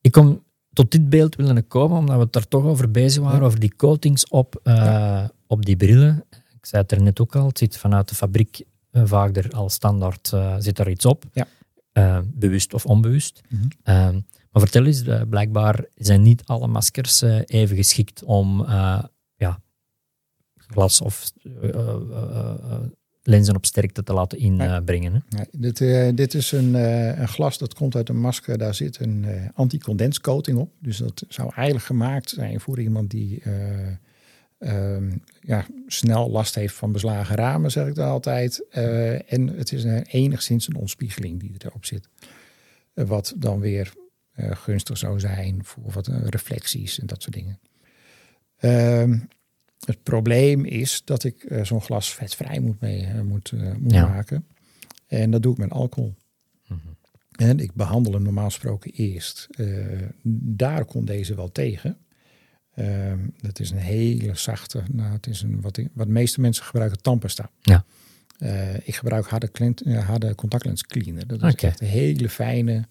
Ik 0.00 0.12
kom 0.12 0.44
tot 0.72 0.90
dit 0.90 1.08
beeld 1.08 1.34
willen 1.34 1.66
komen, 1.66 1.98
omdat 1.98 2.16
we 2.16 2.22
het 2.22 2.32
daar 2.32 2.48
toch 2.48 2.64
over 2.64 2.90
bezig 2.90 3.22
waren, 3.22 3.40
Ja. 3.40 3.44
over 3.46 3.60
die 3.60 3.76
coatings 3.76 4.28
op, 4.28 4.60
eh, 4.62 5.24
op 5.46 5.64
die 5.64 5.76
brillen. 5.76 6.24
Ik 6.30 6.66
zei 6.66 6.82
het 6.82 6.92
er 6.92 7.02
net 7.02 7.20
ook 7.20 7.36
al, 7.36 7.46
het 7.46 7.58
zit 7.58 7.76
vanuit 7.76 8.08
de 8.08 8.14
fabriek 8.14 8.62
eh, 8.90 9.02
vaak 9.04 9.36
er 9.36 9.50
al 9.50 9.68
standaard 9.68 10.32
eh, 10.32 10.56
zit 10.58 10.78
er 10.78 10.90
iets 10.90 11.04
op, 11.04 11.24
Ja. 11.32 11.46
Bewust 12.26 12.74
of 12.74 12.86
onbewust. 12.86 13.40
Mhm. 13.48 14.20
Maar 14.50 14.62
vertel 14.62 14.84
eens, 14.84 15.02
blijkbaar 15.28 15.84
zijn 15.94 16.22
niet 16.22 16.42
alle 16.44 16.66
maskers 16.66 17.22
even 17.46 17.76
geschikt 17.76 18.24
om 18.24 18.64
ja, 19.36 19.60
glas 20.56 21.00
of 21.00 21.32
lenzen 23.22 23.56
op 23.56 23.66
sterkte 23.66 24.02
te 24.02 24.12
laten 24.12 24.38
inbrengen. 24.38 25.24
Nee, 25.28 25.46
dit, 25.50 25.80
eh, 25.80 26.08
dit 26.14 26.34
is 26.34 26.52
een, 26.52 26.74
eh, 26.74 27.18
een 27.18 27.28
glas 27.28 27.58
dat 27.58 27.74
komt 27.74 27.96
uit 27.96 28.08
een 28.08 28.20
masker. 28.20 28.58
Daar 28.58 28.74
zit 28.74 29.00
een 29.00 29.24
eh 29.24 29.48
anticondenscoating 29.54 30.58
op. 30.58 30.72
Dus 30.78 30.96
dat 30.96 31.24
zou 31.28 31.52
eigenlijk 31.54 31.86
gemaakt 31.86 32.30
zijn 32.30 32.60
voor 32.60 32.80
iemand 32.80 33.10
die 33.10 33.40
eh, 33.42 33.86
ehm, 34.58 35.10
ja, 35.40 35.66
snel 35.86 36.30
last 36.30 36.54
heeft 36.54 36.74
van 36.74 36.92
beslagen 36.92 37.36
ramen, 37.36 37.70
zeg 37.70 37.86
ik 37.86 37.94
dan 37.94 38.08
altijd. 38.08 38.66
En 39.26 39.48
het 39.48 39.72
is 39.72 39.84
een, 39.84 40.02
enigszins 40.02 40.68
een 40.68 40.76
ontspiegeling 40.76 41.40
die 41.40 41.54
erop 41.58 41.84
zit. 41.84 42.08
Wat 42.94 43.34
dan 43.36 43.60
weer 43.60 43.92
gunstig 44.36 44.98
zou 44.98 45.20
zijn 45.20 45.64
voor 45.64 45.92
wat 45.92 46.06
reflecties 46.06 47.00
en 47.00 47.06
dat 47.06 47.22
soort 47.22 47.34
dingen. 47.34 47.60
Ehm, 48.56 49.18
het 49.84 50.02
probleem 50.02 50.64
is 50.64 51.02
dat 51.04 51.24
ik 51.24 51.42
eh, 51.44 51.64
zo'n 51.64 51.82
glas 51.82 52.14
vetvrij 52.14 52.60
moet, 52.60 52.80
mee, 52.80 53.04
eh, 53.06 53.20
moet, 53.20 53.50
eh, 53.54 53.74
moet 53.74 53.92
Ja. 53.92 54.06
maken. 54.08 54.46
En 55.06 55.30
dat 55.30 55.42
doe 55.42 55.52
ik 55.52 55.58
met 55.58 55.70
alcohol. 55.70 56.14
Mhm. 56.66 56.78
En 57.32 57.58
ik 57.58 57.74
behandel 57.74 58.12
hem 58.12 58.22
normaal 58.22 58.44
gesproken 58.44 58.90
eerst. 58.92 59.48
Daar 60.42 60.84
kon 60.84 61.04
deze 61.04 61.34
wel 61.34 61.52
tegen. 61.52 61.96
Ehm 62.74 63.18
het 63.40 63.60
is 63.60 63.70
een 63.70 63.76
hele 63.78 64.34
zachte, 64.34 64.82
nou, 64.90 65.12
het 65.12 65.26
is 65.26 65.42
een, 65.42 65.60
wat, 65.60 65.80
wat 65.92 66.06
de 66.06 66.12
meeste 66.12 66.40
mensen 66.40 66.64
gebruiken, 66.64 67.02
tandpasta. 67.02 67.50
Ja. 67.60 67.84
Ik 68.84 68.94
gebruik 68.94 69.26
harde, 69.26 69.50
clint, 69.50 69.82
harde 69.84 70.34
contactlens 70.34 70.82
cleaner. 70.86 71.26
Dat 71.26 71.42
is 71.42 71.52
Oké. 71.52 71.66
echt 71.66 71.80
een 71.80 71.86
hele 71.86 72.28
fijne. 72.28 72.88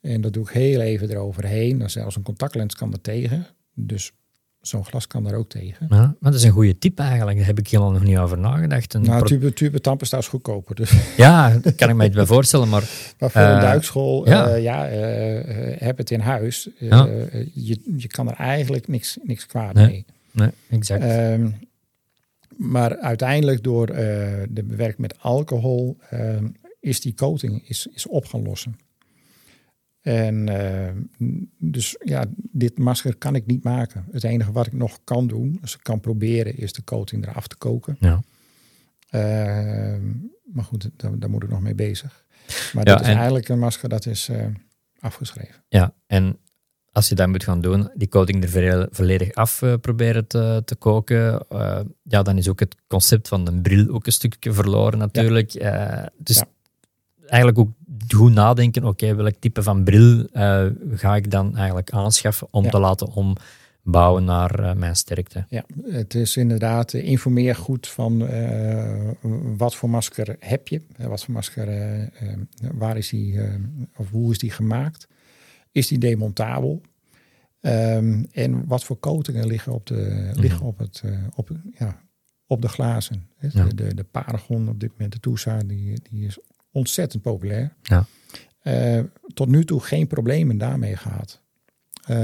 En 0.00 0.20
dat 0.20 0.32
doe 0.32 0.42
ik 0.44 0.50
heel 0.50 0.80
even 0.80 1.10
eroverheen. 1.10 1.78
Dan 1.78 1.90
zelfs 1.90 2.16
een 2.16 2.22
contactlens 2.22 2.74
kan 2.74 2.92
er 2.92 3.00
tegen. 3.00 3.46
Dus 3.74 4.12
zo'n 4.60 4.84
glas 4.84 5.06
kan 5.06 5.24
daar 5.24 5.34
ook 5.34 5.48
tegen. 5.48 5.86
Ja, 5.90 5.96
maar 5.96 6.16
dat 6.32 6.34
is 6.34 6.42
een 6.42 6.50
goede 6.50 6.78
tip 6.78 6.98
eigenlijk, 6.98 7.36
daar 7.36 7.46
heb 7.46 7.58
ik 7.58 7.68
helemaal 7.68 7.92
nog 7.92 8.02
niet 8.02 8.16
over 8.18 8.38
nagedacht. 8.38 8.94
Een 8.94 9.02
Nou, 9.02 9.26
tube, 9.26 9.52
tube 9.52 9.80
tandpasta 9.80 10.18
is 10.18 10.26
goedkoper. 10.28 10.74
Dus 10.74 10.92
Ja, 11.16 11.58
daar 11.58 11.72
kan 11.72 11.88
ik 11.88 11.94
me 11.96 12.10
bij 12.10 12.26
voorstellen, 12.26 12.68
maar 12.68 12.82
Maar 13.18 13.30
voor 13.30 13.40
een 13.40 13.56
Eh, 13.56 13.60
duikschool, 13.60 14.26
ja. 14.28 14.46
eh, 14.88 15.72
eh, 15.72 15.80
heb 15.80 15.98
het 15.98 16.10
in 16.10 16.20
huis. 16.20 16.68
Ja. 16.78 17.04
je, 17.54 17.80
je 17.96 18.06
kan 18.06 18.28
er 18.28 18.34
eigenlijk 18.34 18.88
niks, 18.88 19.18
niks 19.22 19.46
kwaad 19.46 19.74
Nee. 19.74 19.86
mee. 19.86 20.04
nee, 20.32 20.50
exact. 20.70 21.02
Ehm, 21.02 21.48
maar 22.56 22.96
uiteindelijk 22.98 23.62
door 23.62 23.86
de 23.86 24.64
bewerking 24.64 24.98
met 24.98 25.14
alcohol 25.20 25.96
ehm, 26.10 26.46
is 26.80 27.00
die 27.00 27.14
coating 27.14 27.68
is, 27.68 27.86
is 27.94 28.06
op 28.06 28.24
gaan 28.26 28.42
lossen. 28.42 28.76
En 30.00 30.48
ehm, 30.48 30.96
dus 31.58 31.96
ja, 32.04 32.24
dit 32.36 32.78
masker 32.78 33.16
kan 33.16 33.34
ik 33.34 33.46
niet 33.46 33.64
maken. 33.64 34.04
Het 34.10 34.24
enige 34.24 34.52
wat 34.52 34.66
ik 34.66 34.72
nog 34.72 34.98
kan 35.04 35.26
doen, 35.26 35.58
dus 35.60 35.74
ik 35.74 35.82
kan 35.82 36.00
proberen, 36.00 36.56
is 36.56 36.72
de 36.72 36.84
coating 36.84 37.26
eraf 37.28 37.46
te 37.46 37.56
koken. 37.56 37.96
ja. 38.00 38.20
Ehm, 39.08 40.06
maar 40.52 40.64
goed, 40.64 40.90
daar, 40.96 41.18
daar 41.18 41.30
moet 41.30 41.42
ik 41.42 41.48
nog 41.50 41.60
mee 41.60 41.74
bezig. 41.74 42.24
Maar 42.72 42.86
Ja, 42.86 42.92
dit 42.94 43.00
is 43.04 43.08
en- 43.10 43.14
eigenlijk 43.16 43.48
een 43.48 43.58
masker 43.58 43.88
dat 43.88 44.06
is 44.06 44.28
eh, 44.28 44.46
afgeschreven. 45.00 45.62
ja, 45.68 45.94
en 46.06 46.38
als 46.92 47.08
je 47.08 47.14
dat 47.14 47.28
moet 47.28 47.44
gaan 47.44 47.60
doen, 47.60 47.90
die 47.94 48.08
coating 48.08 48.44
er 48.44 48.88
volledig 48.90 49.32
af 49.34 49.62
eh, 49.62 49.74
proberen 49.80 50.26
te, 50.26 50.62
te 50.64 50.74
koken, 50.76 51.46
eh, 51.48 51.80
ja, 52.02 52.22
dan 52.22 52.36
is 52.38 52.48
ook 52.48 52.60
het 52.60 52.76
concept 52.86 53.28
van 53.28 53.44
de 53.44 53.60
bril 53.60 53.88
ook 53.88 54.06
een 54.06 54.12
stukje 54.12 54.52
verloren 54.52 54.98
natuurlijk. 54.98 55.54
Eh, 55.54 56.02
dus 56.18 56.36
Ja. 56.36 56.46
eigenlijk 57.26 57.58
ook 57.58 57.70
goed 58.14 58.32
nadenken, 58.32 58.84
oké, 58.84 59.14
welk 59.14 59.34
type 59.38 59.62
van 59.62 59.84
bril 59.84 60.26
eh, 60.32 60.66
ga 60.90 61.16
ik 61.16 61.30
dan 61.30 61.56
eigenlijk 61.56 61.90
aanschaffen 61.90 62.48
om 62.50 62.64
Ja. 62.64 62.70
te 62.70 62.78
laten 62.78 63.08
ombouwen 63.12 64.24
naar 64.24 64.58
eh, 64.58 64.74
mijn 64.74 64.96
sterkte. 64.96 65.44
Ja, 65.48 65.64
het 65.82 66.14
is 66.14 66.36
inderdaad, 66.36 66.92
eh, 66.92 67.04
informeer 67.06 67.56
goed 67.56 67.88
van 67.88 68.18
wat 69.56 69.74
voor 69.74 69.90
masker 69.90 70.36
heb 70.38 70.68
je. 70.68 70.82
Wat 70.96 71.24
voor 71.24 71.34
masker, 71.34 71.68
waar 72.74 72.96
is 72.96 73.08
die, 73.08 73.40
of 73.96 74.10
hoe 74.10 74.30
is 74.30 74.38
die 74.38 74.50
gemaakt? 74.50 75.08
Is 75.72 75.88
die 75.88 75.98
demontabel? 75.98 76.80
Ehm, 77.60 78.24
en 78.32 78.66
wat 78.66 78.84
voor 78.84 78.98
coatingen 78.98 79.46
liggen 79.46 79.72
op 79.72 79.86
de, 79.86 80.30
liggen 80.34 80.66
op 80.66 80.78
het, 80.78 81.02
op, 81.34 81.50
ja, 81.78 82.00
op 82.46 82.62
de 82.62 82.68
glazen? 82.68 83.28
Ja. 83.40 83.64
De, 83.64 83.74
de, 83.74 83.94
de 83.94 84.04
Paragon 84.04 84.68
op 84.68 84.80
dit 84.80 84.90
moment, 84.90 85.12
de 85.12 85.20
Tusa, 85.20 85.58
die, 85.58 86.00
die 86.10 86.26
is 86.26 86.38
ontzettend 86.78 87.22
populair. 87.22 87.74
Ja. 87.82 88.06
Eh, 88.58 89.00
tot 89.34 89.48
nu 89.48 89.64
toe 89.64 89.80
geen 89.80 90.06
problemen 90.06 90.58
daarmee 90.58 90.96
gehad. 90.96 91.40
Eh, 92.02 92.16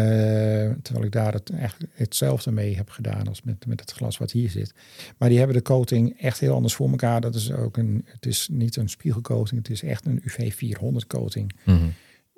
terwijl 0.82 1.04
ik 1.04 1.12
daar 1.12 1.32
het, 1.32 1.50
eigenlijk 1.50 1.92
hetzelfde 1.94 2.50
mee 2.52 2.76
heb 2.76 2.90
gedaan 2.90 3.28
als 3.28 3.42
met, 3.42 3.66
met 3.66 3.80
het 3.80 3.90
glas 3.92 4.18
wat 4.18 4.30
hier 4.30 4.50
zit. 4.50 4.74
Maar 5.18 5.28
die 5.28 5.38
hebben 5.38 5.56
de 5.56 5.62
coating 5.62 6.20
echt 6.20 6.40
heel 6.40 6.54
anders 6.54 6.74
voor 6.74 6.90
elkaar. 6.90 7.20
Dat 7.20 7.34
is 7.34 7.52
ook 7.52 7.76
een, 7.76 8.04
het 8.06 8.26
is 8.26 8.48
niet 8.52 8.76
een 8.76 8.88
spiegelcoating, 8.88 9.60
het 9.62 9.70
is 9.70 9.82
echt 9.82 10.06
een 10.06 10.20
UV 10.24 10.54
400 10.54 11.06
coating. 11.06 11.52
Mhm. 11.64 11.88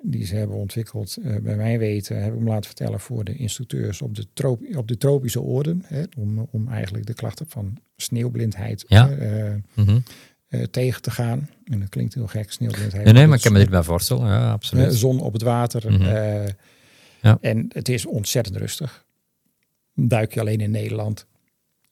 Die 0.01 0.25
ze 0.25 0.35
hebben 0.35 0.57
ontwikkeld, 0.57 1.17
eh, 1.23 1.35
bij 1.37 1.55
mijn 1.55 1.79
weten, 1.79 2.23
heb 2.23 2.33
ik 2.33 2.39
me 2.39 2.49
laten 2.49 2.65
vertellen 2.65 2.99
voor 2.99 3.23
de 3.23 3.35
instructeurs 3.35 4.01
op 4.01 4.15
de, 4.15 4.27
trop- 4.33 4.75
op 4.75 4.87
de 4.87 4.97
tropische 4.97 5.41
oorden. 5.41 5.81
Hè, 5.85 6.03
om, 6.17 6.47
om 6.51 6.67
eigenlijk 6.67 7.05
de 7.05 7.13
klachten 7.13 7.45
van 7.49 7.77
sneeuwblindheid 7.95 8.85
Ja. 8.87 9.09
Mhm. 9.73 9.99
Eh, 10.47 10.63
tegen 10.63 11.01
te 11.01 11.11
gaan. 11.11 11.49
En 11.63 11.79
dat 11.79 11.89
klinkt 11.89 12.13
heel 12.13 12.27
gek, 12.27 12.51
sneeuw. 12.51 12.69
Nee, 12.93 13.13
nee, 13.13 13.27
maar 13.27 13.37
ik 13.37 13.43
kan 13.43 13.51
me 13.53 13.59
dit 13.59 13.69
bij 13.69 13.83
voorstellen. 13.83 14.27
Ja, 14.27 14.51
absoluut. 14.51 14.93
zon 14.93 15.19
op 15.19 15.33
het 15.33 15.41
water. 15.41 15.91
Mhm. 15.91 16.01
eh, 16.01 16.47
Ja. 17.21 17.37
En 17.41 17.65
het 17.73 17.89
is 17.89 18.05
ontzettend 18.05 18.55
rustig. 18.55 19.05
Duik 19.93 20.33
je 20.33 20.39
alleen 20.39 20.59
in 20.59 20.71
Nederland. 20.71 21.25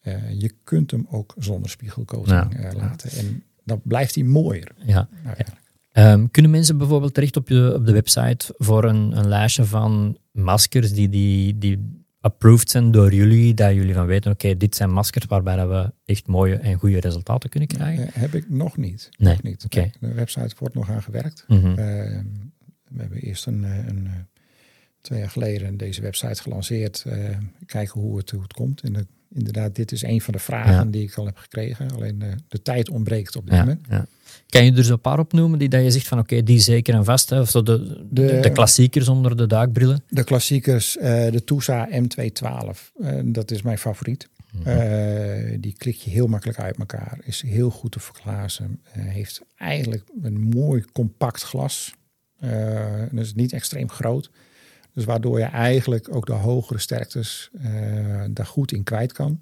eh, 0.02 0.14
je 0.40 0.52
kunt 0.64 0.92
hem 0.92 1.08
ook 1.10 1.34
zonder 1.38 1.70
spiegelcoating 1.70 2.56
eh, 2.56 2.74
laten. 2.74 3.10
En 3.12 3.44
dan 3.64 3.82
blijft 3.84 4.16
hij 4.16 4.24
mooier. 4.24 4.72
Ja. 4.86 5.08
Nou. 5.24 5.36
Ehm, 5.92 6.26
kunnen 6.32 6.52
mensen 6.52 6.78
bijvoorbeeld 6.78 7.14
terecht 7.14 7.38
op, 7.38 7.48
je, 7.50 7.74
op 7.76 7.86
de 7.86 7.92
website 7.92 8.54
voor 8.58 8.84
een, 8.84 9.18
een 9.18 9.28
lijstje 9.28 9.66
van 9.66 10.18
maskers 10.32 10.92
die, 10.94 11.10
die, 11.10 11.58
die 11.58 12.05
approved 12.26 12.70
zijn 12.70 12.92
door 12.92 13.14
jullie, 13.14 13.54
dat 13.54 13.74
jullie 13.74 13.94
van 13.94 14.06
weten, 14.06 14.32
oké, 14.32 14.58
dit 14.58 14.76
zijn 14.76 14.90
maskers 14.92 15.26
waarbij 15.26 15.56
dat 15.56 15.68
we 15.70 15.94
echt 16.06 16.28
mooie 16.28 16.56
en 16.56 16.80
goede 16.80 17.00
resultaten 17.00 17.50
kunnen 17.50 17.70
krijgen? 17.70 18.08
Eh, 18.08 18.14
heb 18.14 18.34
ik 18.34 18.50
nog 18.50 18.78
niet. 18.78 19.10
Nee, 19.18 19.34
Nog 19.34 19.44
niet. 19.44 19.64
oké. 19.66 19.92
De 20.00 20.14
website 20.14 20.56
wordt 20.60 20.76
nog 20.76 20.90
aan 20.90 21.04
gewerkt. 21.04 21.46
Mhm. 21.48 21.68
Eh, 21.68 21.76
we 22.90 23.02
hebben 23.02 23.18
eerst 23.18 23.46
een, 23.46 23.64
eh, 23.64 23.78
een, 23.88 24.10
twee 25.02 25.20
jaar 25.20 25.30
geleden 25.30 25.78
deze 25.78 26.02
website 26.02 26.42
gelanceerd. 26.42 27.06
kijken 27.66 28.02
hoe 28.02 28.18
het, 28.18 28.32
hoe 28.32 28.42
het 28.42 28.54
komt. 28.54 28.82
En 28.82 28.94
de- 28.94 29.08
inderdaad, 29.34 29.76
dit 29.76 29.92
is 29.92 30.04
een 30.04 30.22
van 30.22 30.34
de 30.34 30.40
vragen 30.40 30.74
Ja. 30.74 30.84
die 30.86 31.04
ik 31.04 31.16
al 31.16 31.26
heb 31.26 31.38
gekregen. 31.38 31.92
Alleen 31.92 32.22
eh, 32.22 32.32
de 32.48 32.62
tijd 32.62 32.90
ontbreekt 32.90 33.36
op 33.36 33.46
dit 33.46 33.54
Ja, 33.54 33.60
moment. 33.60 33.86
ja. 33.90 34.06
Kan 34.50 34.66
je 34.66 34.72
er 34.74 34.84
zo 34.84 34.94
een 34.94 35.02
paar 35.02 35.20
opnoemen 35.20 35.60
die 35.60 35.70
dat 35.70 35.84
je 35.84 35.92
zegt 35.92 36.08
van 36.08 36.20
oké, 36.20 36.44
die 36.44 36.60
zeker 36.60 36.94
en 36.94 37.06
vast, 37.06 37.30
hè? 37.30 37.40
of 37.40 37.50
zo 37.50 37.64
de, 37.64 38.06
de, 38.10 38.26
De- 38.26 38.40
de 38.40 38.52
klassiekers 38.52 39.08
onder 39.08 39.38
de 39.38 39.48
duikbrillen? 39.48 40.04
De 40.10 40.24
klassiekers, 40.24 40.98
eh, 40.98 41.32
de 41.32 41.44
Tusa 41.44 41.88
M212. 41.92 42.92
eh, 43.02 43.20
dat 43.24 43.52
is 43.52 43.62
mijn 43.62 43.78
favoriet. 43.78 44.30
Mhm. 44.52 44.68
Eh, 44.70 45.58
die 45.60 45.74
klik 45.78 45.96
je 45.96 46.10
heel 46.10 46.28
makkelijk 46.28 46.60
uit 46.60 46.78
elkaar. 46.78 47.20
Is 47.24 47.42
heel 47.42 47.70
goed 47.70 47.92
te 47.92 48.00
verglazen. 48.00 48.82
Eh, 48.92 49.04
heeft 49.06 49.42
eigenlijk 49.58 50.04
een 50.22 50.40
mooi 50.42 50.84
compact 50.94 51.42
glas. 51.44 51.94
Eh 52.40 53.04
dus 53.12 53.34
niet 53.34 53.54
extreem 53.54 53.90
groot. 53.90 54.30
Dus 54.96 55.06
waardoor 55.06 55.40
je 55.40 55.46
eigenlijk 55.46 56.16
ook 56.16 56.26
de 56.26 56.34
hogere 56.34 56.80
sterktes 56.80 57.50
eh, 57.62 58.24
daar 58.30 58.46
goed 58.46 58.72
in 58.72 58.84
kwijt 58.84 59.12
kan. 59.12 59.42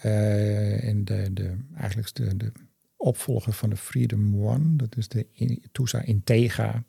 Eh, 0.00 0.88
en 0.88 1.04
de, 1.04 1.32
de, 1.32 1.56
eigenlijk 1.76 2.14
de, 2.14 2.36
de 2.36 2.52
opvolger 2.96 3.52
van 3.52 3.70
de 3.70 3.76
Freedom 3.76 4.44
One, 4.46 4.76
dat 4.76 4.96
is 4.96 5.08
de 5.08 5.26
Tusa 5.72 6.02
Integra, 6.02 6.84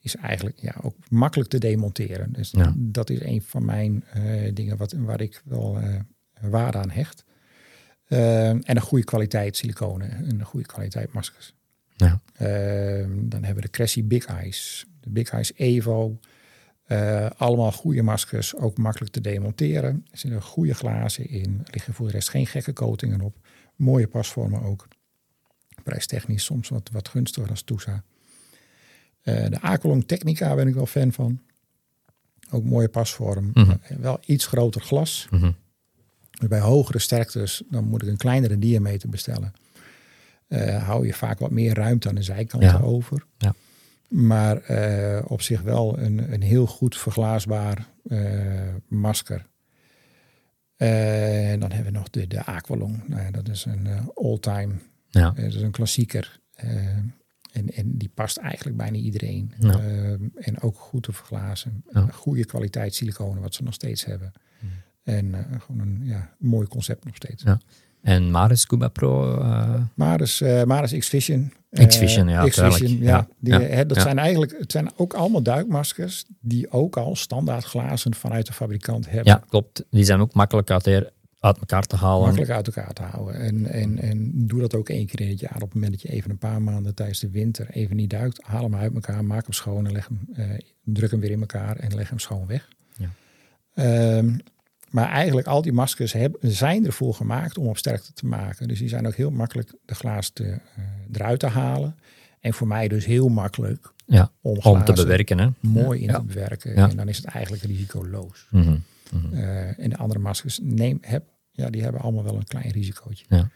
is 0.00 0.16
eigenlijk 0.16 0.58
ja, 0.60 0.74
ook 0.82 0.96
makkelijk 1.08 1.50
te 1.50 1.58
demonteren. 1.58 2.32
Dus 2.32 2.50
Ja. 2.50 2.74
dat 2.76 3.10
is 3.10 3.20
een 3.20 3.42
van 3.42 3.64
mijn 3.64 4.04
eh, 4.04 4.54
dingen 4.54 4.76
wat, 4.76 4.92
waar 4.92 5.20
ik 5.20 5.42
wel 5.44 5.78
waarde 6.40 6.78
aan 6.78 6.90
hecht. 6.90 7.24
En 8.06 8.62
een 8.76 8.80
goede 8.80 9.04
kwaliteit 9.04 9.56
siliconen 9.56 10.10
en 10.10 10.40
een 10.40 10.44
goede 10.44 10.66
kwaliteit 10.66 11.12
maskers. 11.12 11.54
Ja. 11.96 12.20
Dan 13.08 13.44
hebben 13.44 13.54
we 13.54 13.60
de 13.60 13.70
Cressy 13.70 14.04
Big 14.04 14.24
Eyes, 14.24 14.86
de 15.00 15.10
Big 15.10 15.30
Eyes 15.30 15.52
Evo. 15.54 16.18
Eh, 16.90 17.26
allemaal 17.36 17.72
goede 17.72 18.02
maskers, 18.02 18.56
ook 18.56 18.78
makkelijk 18.78 19.12
te 19.12 19.20
demonteren. 19.20 20.06
Er 20.10 20.18
zitten 20.18 20.42
goede 20.42 20.74
glazen 20.74 21.28
in, 21.28 21.60
er 21.64 21.72
liggen 21.72 21.94
voor 21.94 22.06
de 22.06 22.12
rest 22.12 22.28
geen 22.28 22.46
gekke 22.46 22.72
coatingen 22.72 23.20
op. 23.20 23.36
Mooie 23.76 24.06
pasvormen 24.06 24.62
ook. 24.62 24.88
Prijstechnisch 25.82 26.44
soms 26.44 26.68
wat, 26.68 26.88
wat 26.92 27.08
gunstiger 27.08 27.50
als 27.50 27.62
Tusa. 27.62 28.04
Eh, 29.22 29.48
de 29.48 29.60
Aqualong 29.60 30.06
Technica 30.06 30.54
ben 30.54 30.68
ik 30.68 30.74
wel 30.74 30.86
fan 30.86 31.12
van. 31.12 31.40
Ook 32.50 32.64
mooie 32.64 32.88
pasvorm. 32.88 33.50
Mhm. 33.54 33.70
Eh, 33.70 33.96
wel 33.96 34.20
iets 34.26 34.46
groter 34.46 34.80
glas. 34.80 35.26
Mhm. 35.30 35.52
Bij 36.48 36.60
hogere 36.60 36.98
sterktes 36.98 37.62
dan 37.70 37.84
moet 37.84 38.02
ik 38.02 38.08
een 38.08 38.16
kleinere 38.16 38.58
diameter 38.58 39.08
bestellen. 39.08 39.52
Hou 40.78 41.06
je 41.06 41.14
vaak 41.14 41.38
wat 41.38 41.50
meer 41.50 41.74
ruimte 41.74 42.08
aan 42.08 42.14
de 42.14 42.22
zijkanten 42.22 42.68
Ja. 42.68 42.78
over. 42.80 43.24
Ja. 43.38 43.54
Maar 44.10 44.56
eh, 44.56 45.24
op 45.30 45.42
zich 45.42 45.60
wel 45.60 45.98
een, 45.98 46.32
een 46.32 46.42
heel 46.42 46.66
goed 46.66 46.96
verglaasbaar 46.96 47.86
eh, 48.08 48.74
masker. 48.88 49.46
Eh, 50.76 51.52
en 51.52 51.60
dan 51.60 51.72
hebben 51.72 51.92
we 51.92 51.98
nog 51.98 52.10
de, 52.10 52.26
de 52.26 52.44
Aqualong. 52.44 53.08
Nou 53.08 53.22
ja, 53.22 53.30
dat 53.30 53.48
is 53.48 53.64
een 53.64 53.88
all-time. 54.14 54.74
Ja. 55.08 55.30
dat 55.30 55.44
is 55.44 55.62
een 55.62 55.70
klassieker. 55.70 56.40
En, 57.52 57.70
en 57.74 57.98
die 57.98 58.10
past 58.14 58.36
eigenlijk 58.36 58.76
bijna 58.76 58.96
iedereen. 58.96 59.52
Ja. 59.58 59.80
En 60.34 60.60
ook 60.60 60.76
goed 60.78 61.02
te 61.02 61.12
verglazen. 61.12 61.84
Ja. 61.92 62.06
Goede 62.06 62.44
kwaliteit 62.44 62.94
siliconen, 62.94 63.42
wat 63.42 63.54
ze 63.54 63.62
nog 63.62 63.74
steeds 63.74 64.04
hebben. 64.04 64.32
Hmm. 64.58 64.70
En 65.02 65.34
gewoon 65.60 65.80
een 65.80 66.00
ja, 66.04 66.34
mooi 66.38 66.66
concept 66.66 67.04
nog 67.04 67.16
steeds. 67.16 67.42
Ja. 67.42 67.60
En 68.02 68.30
Maris 68.30 68.60
Scuba 68.60 68.88
Pro, 68.88 69.38
eh, 69.40 69.74
Maris, 69.94 70.40
eh 70.40 70.62
Maris 70.62 70.92
X-Vision. 70.98 71.52
eh, 71.70 71.86
X-Vision, 71.86 72.28
ja, 72.28 72.48
X-Vision, 72.48 72.98
ja. 72.98 73.08
Ja, 73.08 73.28
Die, 73.38 73.54
hè, 73.54 73.86
dat 73.86 74.00
zijn 74.00 74.18
eigenlijk, 74.18 74.54
het 74.58 74.72
zijn 74.72 74.90
ook 74.96 75.14
allemaal 75.14 75.42
duikmaskers 75.42 76.24
die 76.40 76.70
ook 76.72 76.96
al 76.96 77.16
standaard 77.16 77.64
glazen 77.64 78.14
vanuit 78.14 78.46
de 78.46 78.52
fabrikant 78.52 79.04
hebben. 79.10 79.24
ja, 79.32 79.42
klopt. 79.48 79.84
Die 79.90 80.04
zijn 80.04 80.20
ook 80.20 80.34
makkelijk 80.34 80.70
uit, 80.70 80.84
de- 80.84 81.12
uit 81.40 81.58
elkaar 81.58 81.82
te 81.82 81.96
halen. 81.96 82.22
Makkelijk 82.24 82.50
uit 82.50 82.66
elkaar 82.66 82.92
te 82.92 83.02
houden. 83.02 83.34
En, 83.34 83.66
en, 83.66 83.98
en 83.98 84.30
doe 84.46 84.60
dat 84.60 84.74
ook 84.74 84.88
één 84.88 85.06
keer 85.06 85.20
in 85.20 85.28
het 85.28 85.40
jaar. 85.40 85.54
Op 85.54 85.60
het 85.60 85.74
moment 85.74 85.92
dat 85.92 86.02
je 86.02 86.08
even 86.08 86.30
een 86.30 86.38
paar 86.38 86.62
maanden 86.62 86.94
tijdens 86.94 87.20
de 87.20 87.30
winter 87.30 87.70
even 87.70 87.96
niet 87.96 88.10
duikt. 88.10 88.42
Haal 88.42 88.62
hem 88.62 88.74
uit 88.76 88.94
elkaar, 88.94 89.24
maak 89.24 89.42
hem 89.42 89.52
schoon 89.52 89.86
en 89.86 89.92
leg 89.92 90.08
hem, 90.08 90.28
eh, 90.34 90.58
druk 90.84 91.10
hem 91.10 91.20
weer 91.20 91.30
in 91.30 91.40
elkaar 91.40 91.76
en 91.76 91.94
leg 91.94 92.08
hem 92.08 92.18
schoon 92.18 92.46
weg. 92.46 92.68
Ja. 92.96 93.08
Ehm, 93.74 94.30
maar 94.90 95.08
eigenlijk 95.08 95.46
al 95.46 95.62
die 95.62 95.72
maskers 95.72 96.12
hebben, 96.12 96.52
zijn 96.52 96.86
ervoor 96.86 97.14
gemaakt 97.14 97.58
om 97.58 97.66
op 97.66 97.76
sterkte 97.78 98.12
te 98.12 98.26
maken. 98.26 98.68
Dus 98.68 98.78
die 98.78 98.88
zijn 98.88 99.06
ook 99.06 99.14
heel 99.14 99.30
makkelijk 99.30 99.72
de 99.84 99.94
glaas 99.94 100.30
te, 100.30 100.44
eh, 100.44 100.60
eruit 101.12 101.40
te 101.40 101.46
halen. 101.46 101.96
En 102.40 102.54
voor 102.54 102.66
mij 102.66 102.88
dus 102.88 103.04
heel 103.04 103.28
makkelijk 103.28 103.92
Ja, 104.06 104.30
om, 104.40 104.58
om 104.62 104.84
te 104.84 104.92
bewerken. 104.92 105.38
Hè? 105.38 105.48
mooi 105.60 106.00
in 106.00 106.08
Ja. 106.08 106.18
te 106.18 106.24
bewerken. 106.24 106.74
Ja. 106.74 106.88
En 106.90 106.96
dan 106.96 107.08
is 107.08 107.16
het 107.16 107.26
eigenlijk 107.26 107.62
risicoloos. 107.62 108.46
Mhm. 108.50 108.76
Mhm. 109.12 109.34
Eh, 109.34 109.78
en 109.78 109.90
de 109.90 109.96
andere 109.96 110.20
maskers 110.20 110.58
neem, 110.62 110.98
heb, 111.00 111.24
ja, 111.50 111.70
die 111.70 111.82
hebben 111.82 112.00
allemaal 112.00 112.24
wel 112.24 112.36
een 112.36 112.44
klein 112.46 112.70
risicootje. 112.70 113.24
Ja. 113.28 113.50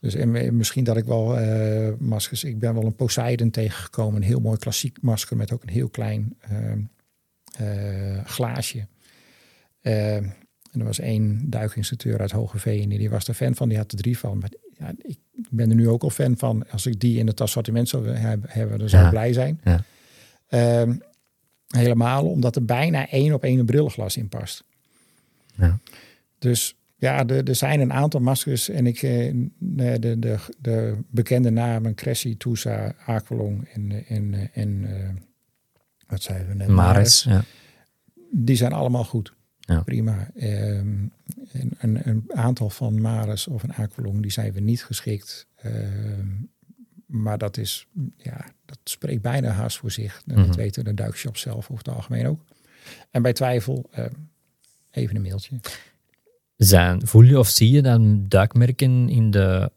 Dus 0.00 0.14
en 0.14 0.56
misschien 0.56 0.84
dat 0.84 0.96
ik 0.96 1.04
wel 1.04 1.38
eh, 1.38 1.92
maskers. 1.98 2.44
Ik 2.44 2.58
ben 2.58 2.74
wel 2.74 2.84
een 2.84 2.94
Poseidon 2.94 3.50
tegengekomen. 3.50 4.16
Een 4.16 4.26
heel 4.28 4.40
mooi 4.40 4.58
klassiek 4.58 4.98
masker 5.02 5.36
met 5.36 5.52
ook 5.52 5.62
een 5.62 5.68
heel 5.68 5.88
klein 5.88 6.36
ehm, 6.40 6.80
eh, 7.56 8.24
glaasje. 8.24 8.86
En 10.76 10.82
er 10.82 10.88
was 10.88 10.98
één 10.98 11.50
duikinstructeur 11.50 12.20
uit 12.20 12.30
Hogeveen. 12.30 12.88
Die 12.88 13.10
was 13.10 13.28
er 13.28 13.34
fan 13.34 13.54
van. 13.54 13.68
Die 13.68 13.78
had 13.78 13.92
er 13.92 13.98
drie 13.98 14.18
van. 14.18 14.38
Maar 14.38 14.50
ja, 14.78 14.92
ik 15.02 15.18
ben 15.50 15.68
er 15.70 15.76
nu 15.76 15.88
ook 15.88 16.02
al 16.02 16.10
fan 16.10 16.36
van. 16.38 16.70
Als 16.70 16.86
ik 16.86 17.00
die 17.00 17.18
in 17.18 17.26
het 17.26 17.40
assortiment 17.40 17.88
zou 17.88 18.08
heb- 18.08 18.44
hebben, 18.48 18.78
dan 18.78 18.88
zou 18.88 19.02
Ja. 19.02 19.08
ik 19.08 19.14
blij 19.14 19.32
zijn. 19.32 19.60
Ja. 19.64 19.84
Ehm, 20.48 20.96
helemaal 21.66 22.26
omdat 22.30 22.56
er 22.56 22.64
bijna 22.64 23.08
één 23.10 23.32
op 23.34 23.42
één 23.44 23.58
een 23.58 23.66
brillenglas 23.66 24.16
in 24.16 24.28
past. 24.28 24.64
Ja. 25.54 25.78
Dus 26.38 26.76
ja, 26.96 27.26
er, 27.26 27.48
er 27.48 27.54
zijn 27.54 27.80
een 27.80 27.92
aantal 27.92 28.20
maskers. 28.20 28.68
En 28.68 28.86
ik, 28.86 29.02
eh, 29.02 29.34
de, 29.58 29.98
de, 29.98 30.18
de, 30.18 30.36
de 30.58 30.96
bekende 31.10 31.50
namen, 31.50 31.94
Cressy, 31.94 32.36
Tusa, 32.36 32.94
Aqualong 33.06 33.68
en, 33.68 34.04
en, 34.08 34.50
en 34.52 34.84
eh, 34.96 35.08
wat 36.06 36.22
zeiden 36.22 36.48
we 36.48 36.54
net? 36.54 36.68
Maris. 36.68 37.22
Ja. 37.22 37.44
Die 38.30 38.56
zijn 38.56 38.72
allemaal 38.72 39.04
goed. 39.04 39.34
Ja. 39.66 39.80
Prima. 39.82 40.30
Ehm, 40.36 41.06
en, 41.52 41.70
een, 41.78 42.08
een 42.08 42.24
aantal 42.34 42.70
van 42.70 43.00
Maris 43.00 43.46
of 43.46 43.62
een 43.62 43.74
Aqualong, 43.74 44.22
die 44.22 44.30
zijn 44.30 44.52
we 44.52 44.60
niet 44.60 44.84
geschikt. 44.84 45.46
Ehm, 45.56 46.26
maar 47.06 47.38
dat 47.38 47.56
is, 47.56 47.86
ja, 48.16 48.44
dat 48.64 48.78
spreekt 48.84 49.22
bijna 49.22 49.48
haast 49.50 49.78
voor 49.78 49.90
zich. 49.90 50.22
En 50.26 50.38
Mhm. 50.38 50.46
Dat 50.46 50.56
weten 50.56 50.84
de 50.84 50.94
duikshops 50.94 51.40
zelf 51.40 51.70
over 51.70 51.84
het 51.84 51.88
algemeen 51.94 52.26
ook. 52.26 52.40
En 53.10 53.22
bij 53.22 53.32
twijfel, 53.32 53.88
ehm, 53.90 54.12
even 54.90 55.16
een 55.16 55.22
mailtje. 55.22 55.60
Zijn, 56.56 57.06
voel 57.06 57.22
je 57.22 57.38
of 57.38 57.48
zie 57.48 57.70
je 57.70 57.82
dan 57.82 58.24
duikmerken 58.28 59.08
in 59.08 59.30
de 59.30 59.70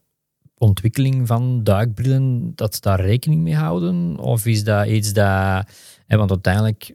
ontwikkeling 0.57 1.27
van 1.27 1.63
duikbrillen 1.63 2.51
dat 2.55 2.75
ze 2.75 2.81
daar 2.81 3.01
rekening 3.01 3.41
mee 3.41 3.55
houden? 3.55 4.17
Of 4.17 4.45
is 4.45 4.63
dat 4.63 4.87
iets 4.87 5.13
dat... 5.13 5.67
Hè, 6.07 6.17
want 6.17 6.29
uiteindelijk, 6.29 6.93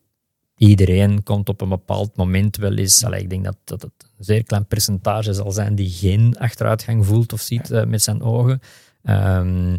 iedereen 0.56 1.22
komt 1.22 1.48
op 1.48 1.60
een 1.60 1.68
bepaald 1.68 2.16
moment 2.16 2.56
wel 2.56 2.74
eens... 2.74 3.04
Allee, 3.04 3.20
ik 3.20 3.30
denk 3.30 3.44
dat, 3.44 3.56
dat 3.64 3.82
het 3.82 3.92
een 3.98 4.24
zeer 4.24 4.44
klein 4.44 4.66
percentage 4.66 5.32
zal 5.32 5.52
zijn 5.52 5.74
die 5.74 5.90
geen 5.90 6.38
achteruitgang 6.38 7.06
voelt 7.06 7.32
of 7.32 7.40
ziet 7.40 7.70
eh, 7.70 7.84
met 7.84 8.02
zijn 8.02 8.22
ogen. 8.22 8.60
Ehm, 9.02 9.76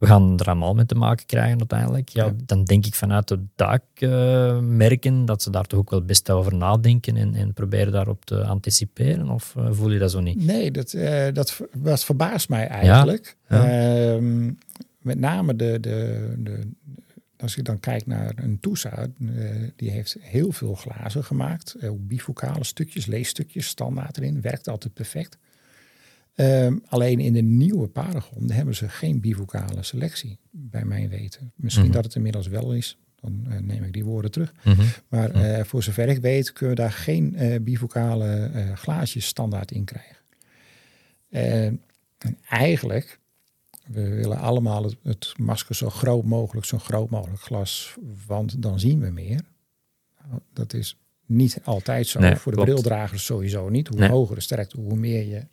we 0.00 0.06
gaan 0.06 0.38
er 0.38 0.46
allemaal 0.46 0.74
mee 0.74 0.86
te 0.86 0.94
maken 0.94 1.26
krijgen 1.26 1.58
uiteindelijk. 1.58 2.08
Ja, 2.08 2.24
Ja. 2.24 2.32
Dan 2.46 2.64
denk 2.64 2.86
ik 2.86 2.94
vanuit 2.94 3.28
de 3.28 3.44
duikmerken 3.54 5.24
dat 5.24 5.42
ze 5.42 5.50
daar 5.50 5.64
toch 5.64 5.78
ook 5.78 5.90
wel 5.90 6.04
best 6.04 6.30
over 6.30 6.54
nadenken 6.54 7.16
en, 7.16 7.34
en 7.34 7.52
proberen 7.52 7.92
daarop 7.92 8.24
te 8.24 8.44
anticiperen. 8.44 9.30
Of 9.30 9.54
eh, 9.56 9.68
voel 9.70 9.90
je 9.90 9.98
dat 9.98 10.10
zo 10.10 10.20
niet? 10.20 10.44
Nee, 10.44 10.70
dat, 10.70 10.92
eh, 10.92 11.32
dat, 11.32 11.60
dat 11.72 12.04
verbaast 12.04 12.48
mij 12.48 12.66
eigenlijk. 12.66 13.36
Ja. 13.48 13.68
Ehm, 13.68 14.50
met 14.98 15.18
name 15.18 15.56
de, 15.56 15.80
de, 15.80 16.34
de, 16.38 16.70
als 17.40 17.56
ik 17.56 17.64
dan 17.64 17.80
kijk 17.80 18.06
naar 18.06 18.32
een 18.36 18.60
Tusa, 18.60 18.96
eh, 18.98 19.08
die 19.76 19.90
heeft 19.90 20.16
heel 20.20 20.52
veel 20.52 20.74
glazen 20.74 21.24
gemaakt. 21.24 21.74
Eh, 21.74 21.90
ook 21.90 22.06
bifocale 22.06 22.64
stukjes, 22.64 23.06
leesstukjes, 23.06 23.66
standaard 23.66 24.16
erin. 24.16 24.40
Werkt 24.40 24.68
altijd 24.68 24.94
perfect. 24.94 25.38
Ehm, 26.34 26.76
alleen 26.86 27.20
in 27.20 27.32
de 27.32 27.40
nieuwe 27.42 27.88
Paragon 27.88 28.50
hebben 28.50 28.74
ze 28.74 28.88
geen 28.88 29.20
bivocale 29.20 29.82
selectie, 29.82 30.38
bij 30.50 30.84
mijn 30.84 31.08
weten. 31.08 31.52
Misschien 31.54 31.84
Mhm. 31.84 31.94
dat 31.94 32.04
het 32.04 32.14
inmiddels 32.14 32.46
wel 32.46 32.72
is, 32.72 32.98
dan 33.20 33.46
eh, 33.48 33.58
neem 33.58 33.82
ik 33.84 33.92
die 33.92 34.04
woorden 34.04 34.30
terug. 34.30 34.54
Mhm. 34.64 34.82
Maar 35.08 35.66
voor 35.66 35.82
zover 35.82 36.08
ik 36.08 36.20
weet 36.20 36.52
kunnen 36.52 36.76
we 36.76 36.82
daar 36.82 36.92
geen 36.92 37.36
eh, 37.36 37.60
bivocale 37.60 38.50
glaasjes 38.74 39.26
standaard 39.26 39.70
in 39.70 39.84
krijgen. 39.84 40.16
Eh, 41.28 41.66
en 42.18 42.38
eigenlijk, 42.48 43.18
we 43.92 44.08
willen 44.08 44.38
allemaal 44.38 44.82
het, 44.84 44.96
het 45.02 45.32
masker 45.38 45.74
zo 45.74 45.90
groot 45.90 46.24
mogelijk, 46.24 46.66
zo 46.66 46.78
groot 46.78 47.10
mogelijk 47.10 47.40
glas, 47.40 47.96
want 48.26 48.62
dan 48.62 48.80
zien 48.80 49.00
we 49.00 49.10
meer. 49.10 49.40
Nou, 50.28 50.40
Dat 50.52 50.72
is 50.72 50.98
niet 51.26 51.60
altijd 51.64 52.06
zo. 52.06 52.20
Nee, 52.20 52.36
voor 52.36 52.52
de 52.52 52.58
klopt. 52.58 52.70
brildragers 52.72 53.24
sowieso 53.24 53.68
niet. 53.68 53.88
Hoe 53.88 53.98
Nee. 53.98 54.08
hoger 54.08 54.34
de 54.34 54.40
sterkte, 54.40 54.80
hoe 54.80 54.96
meer 54.96 55.26
je 55.26 55.46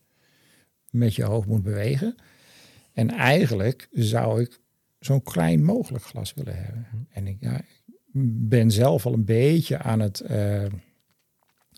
met 0.89 1.15
je 1.15 1.23
hoofd 1.23 1.47
moet 1.47 1.63
bewegen. 1.63 2.15
En 2.93 3.09
eigenlijk 3.09 3.87
zou 3.91 4.41
ik 4.41 4.59
zo'n 4.99 5.23
klein 5.23 5.63
mogelijk 5.63 6.03
glas 6.03 6.33
willen 6.33 6.63
hebben. 6.63 6.87
En 7.09 7.27
ik 7.27 7.37
ja, 7.39 7.57
ik 7.59 7.81
ben 8.49 8.71
zelf 8.71 9.05
al 9.05 9.13
een 9.13 9.25
beetje 9.25 9.77
aan 9.77 9.99
het, 9.99 10.19
eh, 10.19 10.65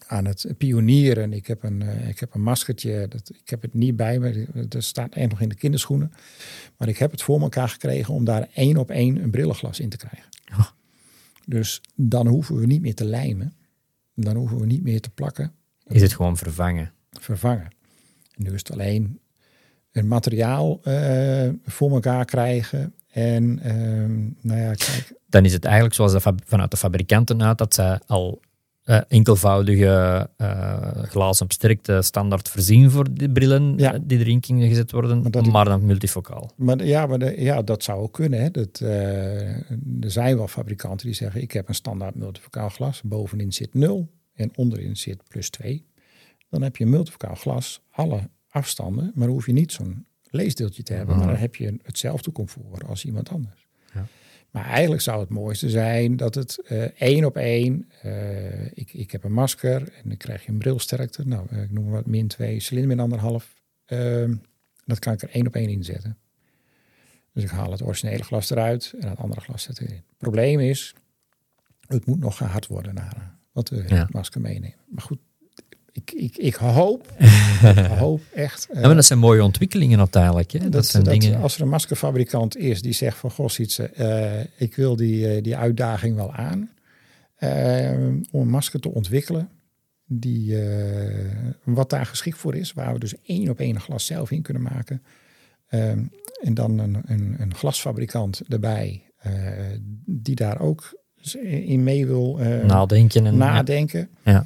aan 0.10 0.26
het 0.26 0.45
pionieren. 0.57 1.34
Ik 1.34 1.47
heb 1.47 1.64
een, 1.64 1.82
eh, 1.82 2.07
ik 2.07 2.20
heb 2.20 2.34
een 2.34 2.41
maskertje, 2.41 3.07
dat, 3.07 3.32
ik 3.43 3.49
heb 3.49 3.62
het 3.62 3.74
niet 3.74 3.95
bij 3.95 4.20
me. 4.20 4.47
Dat 4.68 4.84
staat 4.84 5.16
echt 5.16 5.30
nog 5.30 5.41
in 5.41 5.49
de 5.49 5.55
kinderschoenen. 5.55 6.14
Maar 6.78 6.88
ik 6.88 6.97
heb 6.97 7.12
het 7.12 7.22
voor 7.22 7.41
elkaar 7.41 7.70
gekregen 7.70 8.14
om 8.14 8.24
daar 8.24 8.47
één 8.53 8.78
op 8.78 8.89
één 8.89 9.24
een 9.24 9.32
brillenglas 9.32 9.80
in 9.80 9.89
te 9.89 9.97
krijgen. 9.97 10.30
Oh. 10.51 10.68
Dus 11.45 11.82
dan 11.95 12.28
hoeven 12.28 12.55
we 12.55 12.66
niet 12.66 12.82
meer 12.82 12.95
te 12.95 13.05
lijmen. 13.05 13.53
Dan 14.16 14.36
hoeven 14.36 14.60
we 14.60 14.66
niet 14.66 14.84
meer 14.84 15.01
te 15.01 15.10
plakken 15.10 15.51
Is 15.88 16.01
het 16.01 16.14
gewoon 16.14 16.38
vervangen? 16.38 16.91
vervangen. 17.20 17.68
En 18.36 18.43
nu 18.43 18.53
is 18.53 18.60
het 18.60 18.72
alleen 18.72 19.20
een 19.91 20.07
materiaal 20.07 20.80
eh, 20.84 21.49
voor 21.66 21.91
elkaar 21.91 22.26
krijgen. 22.26 22.93
En 23.10 23.60
ehm, 23.60 24.20
nou 24.41 24.60
ja, 24.60 24.74
kijk, 24.74 25.14
Dan 25.26 25.45
is 25.45 25.53
het 25.53 25.66
eigenlijk 25.66 25.95
zoals 25.95 26.12
de 26.12 26.34
vanuit 26.45 26.72
de 26.72 26.78
fabrikanten 26.78 27.43
uit 27.43 27.57
dat 27.57 27.74
zij 27.74 27.99
al 28.05 28.41
eh, 28.90 29.00
enkelvoudige 29.08 30.30
eh, 30.38 31.04
glazen 31.04 31.46
op 31.46 31.52
sterkte 31.52 32.02
standaard 32.02 32.50
voorzien 32.50 32.92
voor 32.92 33.14
die 33.14 33.30
brillen 33.32 33.74
Ja. 33.78 33.94
eh, 33.94 34.00
die 34.04 34.20
erin 34.20 34.40
kunnen 34.40 34.68
gezet 34.68 34.92
worden, 34.92 35.22
Maar 35.52 35.66
dan 35.66 35.86
multifocaal. 35.86 36.52
maar, 36.56 36.86
ja, 36.86 37.06
maar 37.06 37.20
de- 37.20 37.42
ja, 37.42 37.62
dat 37.62 37.84
zou 37.84 38.02
ook 38.02 38.14
kunnen. 38.14 38.42
Hè. 38.42 38.52
Dat, 38.52 38.80
er 38.80 40.12
zijn 40.12 40.38
wel 40.38 40.48
fabrikanten 40.48 41.06
die 41.06 41.16
zeggen: 41.16 41.42
ik 41.42 41.52
heb 41.52 41.68
een 41.68 41.76
standaard 41.76 42.16
multifocaal 42.16 42.70
glas. 42.70 43.02
Bovenin 43.02 43.54
zit 43.54 43.74
0 43.74 44.10
en 44.34 44.52
onderin 44.56 44.96
zit 44.98 45.24
plus 45.28 45.50
2. 45.50 45.86
Dan 46.50 46.62
heb 46.62 46.78
je 46.78 46.84
een 46.84 46.90
multifocaal 46.90 47.36
glas, 47.36 47.82
alle 47.92 48.20
afstanden, 48.50 49.12
maar 49.16 49.28
hoef 49.28 49.46
je 49.46 49.54
niet 49.54 49.72
zo'n 49.72 50.06
leesdeeltje 50.30 50.84
te 50.84 50.94
hebben. 50.94 51.16
Mhm. 51.16 51.24
Maar 51.24 51.34
dan 51.34 51.42
heb 51.42 51.56
je 51.56 51.80
hetzelfde 51.84 52.32
comfort 52.32 52.84
als 52.88 53.06
iemand 53.06 53.30
anders. 53.30 53.68
Ja. 53.94 54.06
Maar 54.52 54.66
eigenlijk 54.66 55.02
zou 55.02 55.20
het 55.20 55.30
mooiste 55.30 55.70
zijn 55.70 56.18
dat 56.18 56.36
het 56.36 56.62
eh, 56.68 56.84
één 56.84 57.26
op 57.26 57.38
één. 57.38 57.90
Ik, 58.94 59.00
ik 59.02 59.12
heb 59.12 59.24
een 59.24 59.34
masker 59.34 59.82
en 59.82 60.04
dan 60.04 60.18
krijg 60.18 60.46
je 60.46 60.52
een 60.52 60.58
brilsterkte. 60.58 61.28
Nou, 61.28 61.48
eh, 61.50 61.62
ik 61.62 61.72
noem 61.72 61.84
maar 61.84 61.94
wat 61.94 62.06
min 62.06 62.28
2, 62.28 62.60
cilinder 62.60 62.90
min 62.96 63.00
anderhalf. 63.00 63.56
Ehm, 63.86 64.34
dat 64.86 65.00
kan 65.00 65.14
ik 65.14 65.22
er 65.22 65.30
één 65.30 65.48
op 65.48 65.56
één 65.56 65.70
inzetten. 65.70 66.18
Dus 67.34 67.44
ik 67.44 67.50
haal 67.50 67.72
het 67.72 67.82
originele 67.84 68.24
glas 68.24 68.50
eruit 68.50 68.94
en 69.00 69.10
het 69.10 69.18
andere 69.18 69.42
glas 69.42 69.64
zet 69.64 69.80
erin. 69.82 69.96
Het 69.96 70.18
probleem 70.18 70.60
is, 70.60 70.94
het 71.88 72.06
moet 72.06 72.20
nog 72.20 72.38
gehard 72.38 72.68
worden 72.68 72.94
naar 72.94 73.36
wat 73.52 73.70
we 73.70 73.84
Ja. 73.88 73.96
het 73.96 74.14
masker 74.14 74.42
meenemen. 74.42 74.76
Maar 74.90 75.04
goed, 75.04 75.20
ik, 75.92 76.12
ik, 76.12 76.38
ik 76.38 76.56
hoop, 76.56 77.14
ik 77.76 77.86
hoop 77.86 78.22
echt. 78.34 78.68
Ja, 78.74 78.80
maar 78.82 78.96
dat 78.96 79.06
zijn 79.06 79.20
mooie 79.20 79.44
ontwikkelingen 79.44 80.00
uiteindelijk. 80.00 80.52
Hè? 80.52 80.60
Dat, 80.60 80.72
dat, 80.72 80.86
zijn 80.86 81.04
dat 81.04 81.20
dingen. 81.20 81.42
Als 81.42 81.56
er 81.56 81.62
een 81.62 81.70
maskerfabrikant 81.70 82.58
is 82.58 82.82
die 82.82 82.94
zegt 82.94 83.18
van 83.18 83.32
goh, 83.32 83.48
Sietse, 83.48 83.84
eh, 83.84 84.46
ik 84.58 84.76
wil 84.76 84.96
die, 84.96 85.28
eh, 85.36 85.44
die 85.44 85.58
uitdaging 85.58 86.16
wel 86.16 86.34
aan. 86.34 86.70
Eh, 87.40 88.08
om 88.32 88.42
een 88.42 88.50
masker 88.50 88.80
te 88.80 88.94
ontwikkelen 88.94 89.50
die, 90.06 90.62
eh, 90.62 91.52
wat 91.64 91.90
daar 91.90 92.06
geschikt 92.06 92.38
voor 92.38 92.56
is. 92.56 92.74
Waar 92.74 92.94
we 92.94 93.00
dus 93.00 93.22
één 93.22 93.50
op 93.50 93.60
één 93.60 93.76
een 93.76 93.82
glas 93.82 94.06
zelf 94.06 94.32
in 94.32 94.42
kunnen 94.42 94.64
maken. 94.64 95.04
Eh, 95.68 95.90
en 96.42 96.54
dan 96.54 96.78
een, 96.78 97.02
een, 97.06 97.36
een 97.40 97.56
glasfabrikant 97.56 98.42
erbij 98.48 99.04
die 100.06 100.36
daar 100.36 100.60
ook 100.60 100.98
in 101.44 101.84
mee 101.84 102.06
wil 102.06 102.38
nadenken. 102.66 103.26
En, 103.26 103.38
nadenken. 103.38 104.10
Ja. 104.24 104.46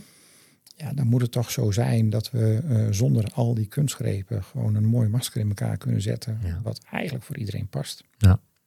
Ja, 0.75 0.93
dan 0.93 1.07
moet 1.07 1.21
het 1.21 1.31
toch 1.31 1.51
zo 1.51 1.71
zijn 1.71 2.09
dat 2.09 2.31
we 2.31 2.87
zonder 2.89 3.25
al 3.33 3.53
die 3.53 3.65
kunstgrepen 3.65 4.43
gewoon 4.43 4.75
een 4.75 4.85
mooi 4.85 5.09
masker 5.09 5.41
in 5.41 5.47
elkaar 5.47 5.77
kunnen 5.77 6.01
zetten. 6.01 6.39
Ja. 6.43 6.59
Wat 6.63 6.79
eigenlijk 6.91 7.25
voor 7.25 7.37
iedereen 7.37 7.67
past. 7.67 8.03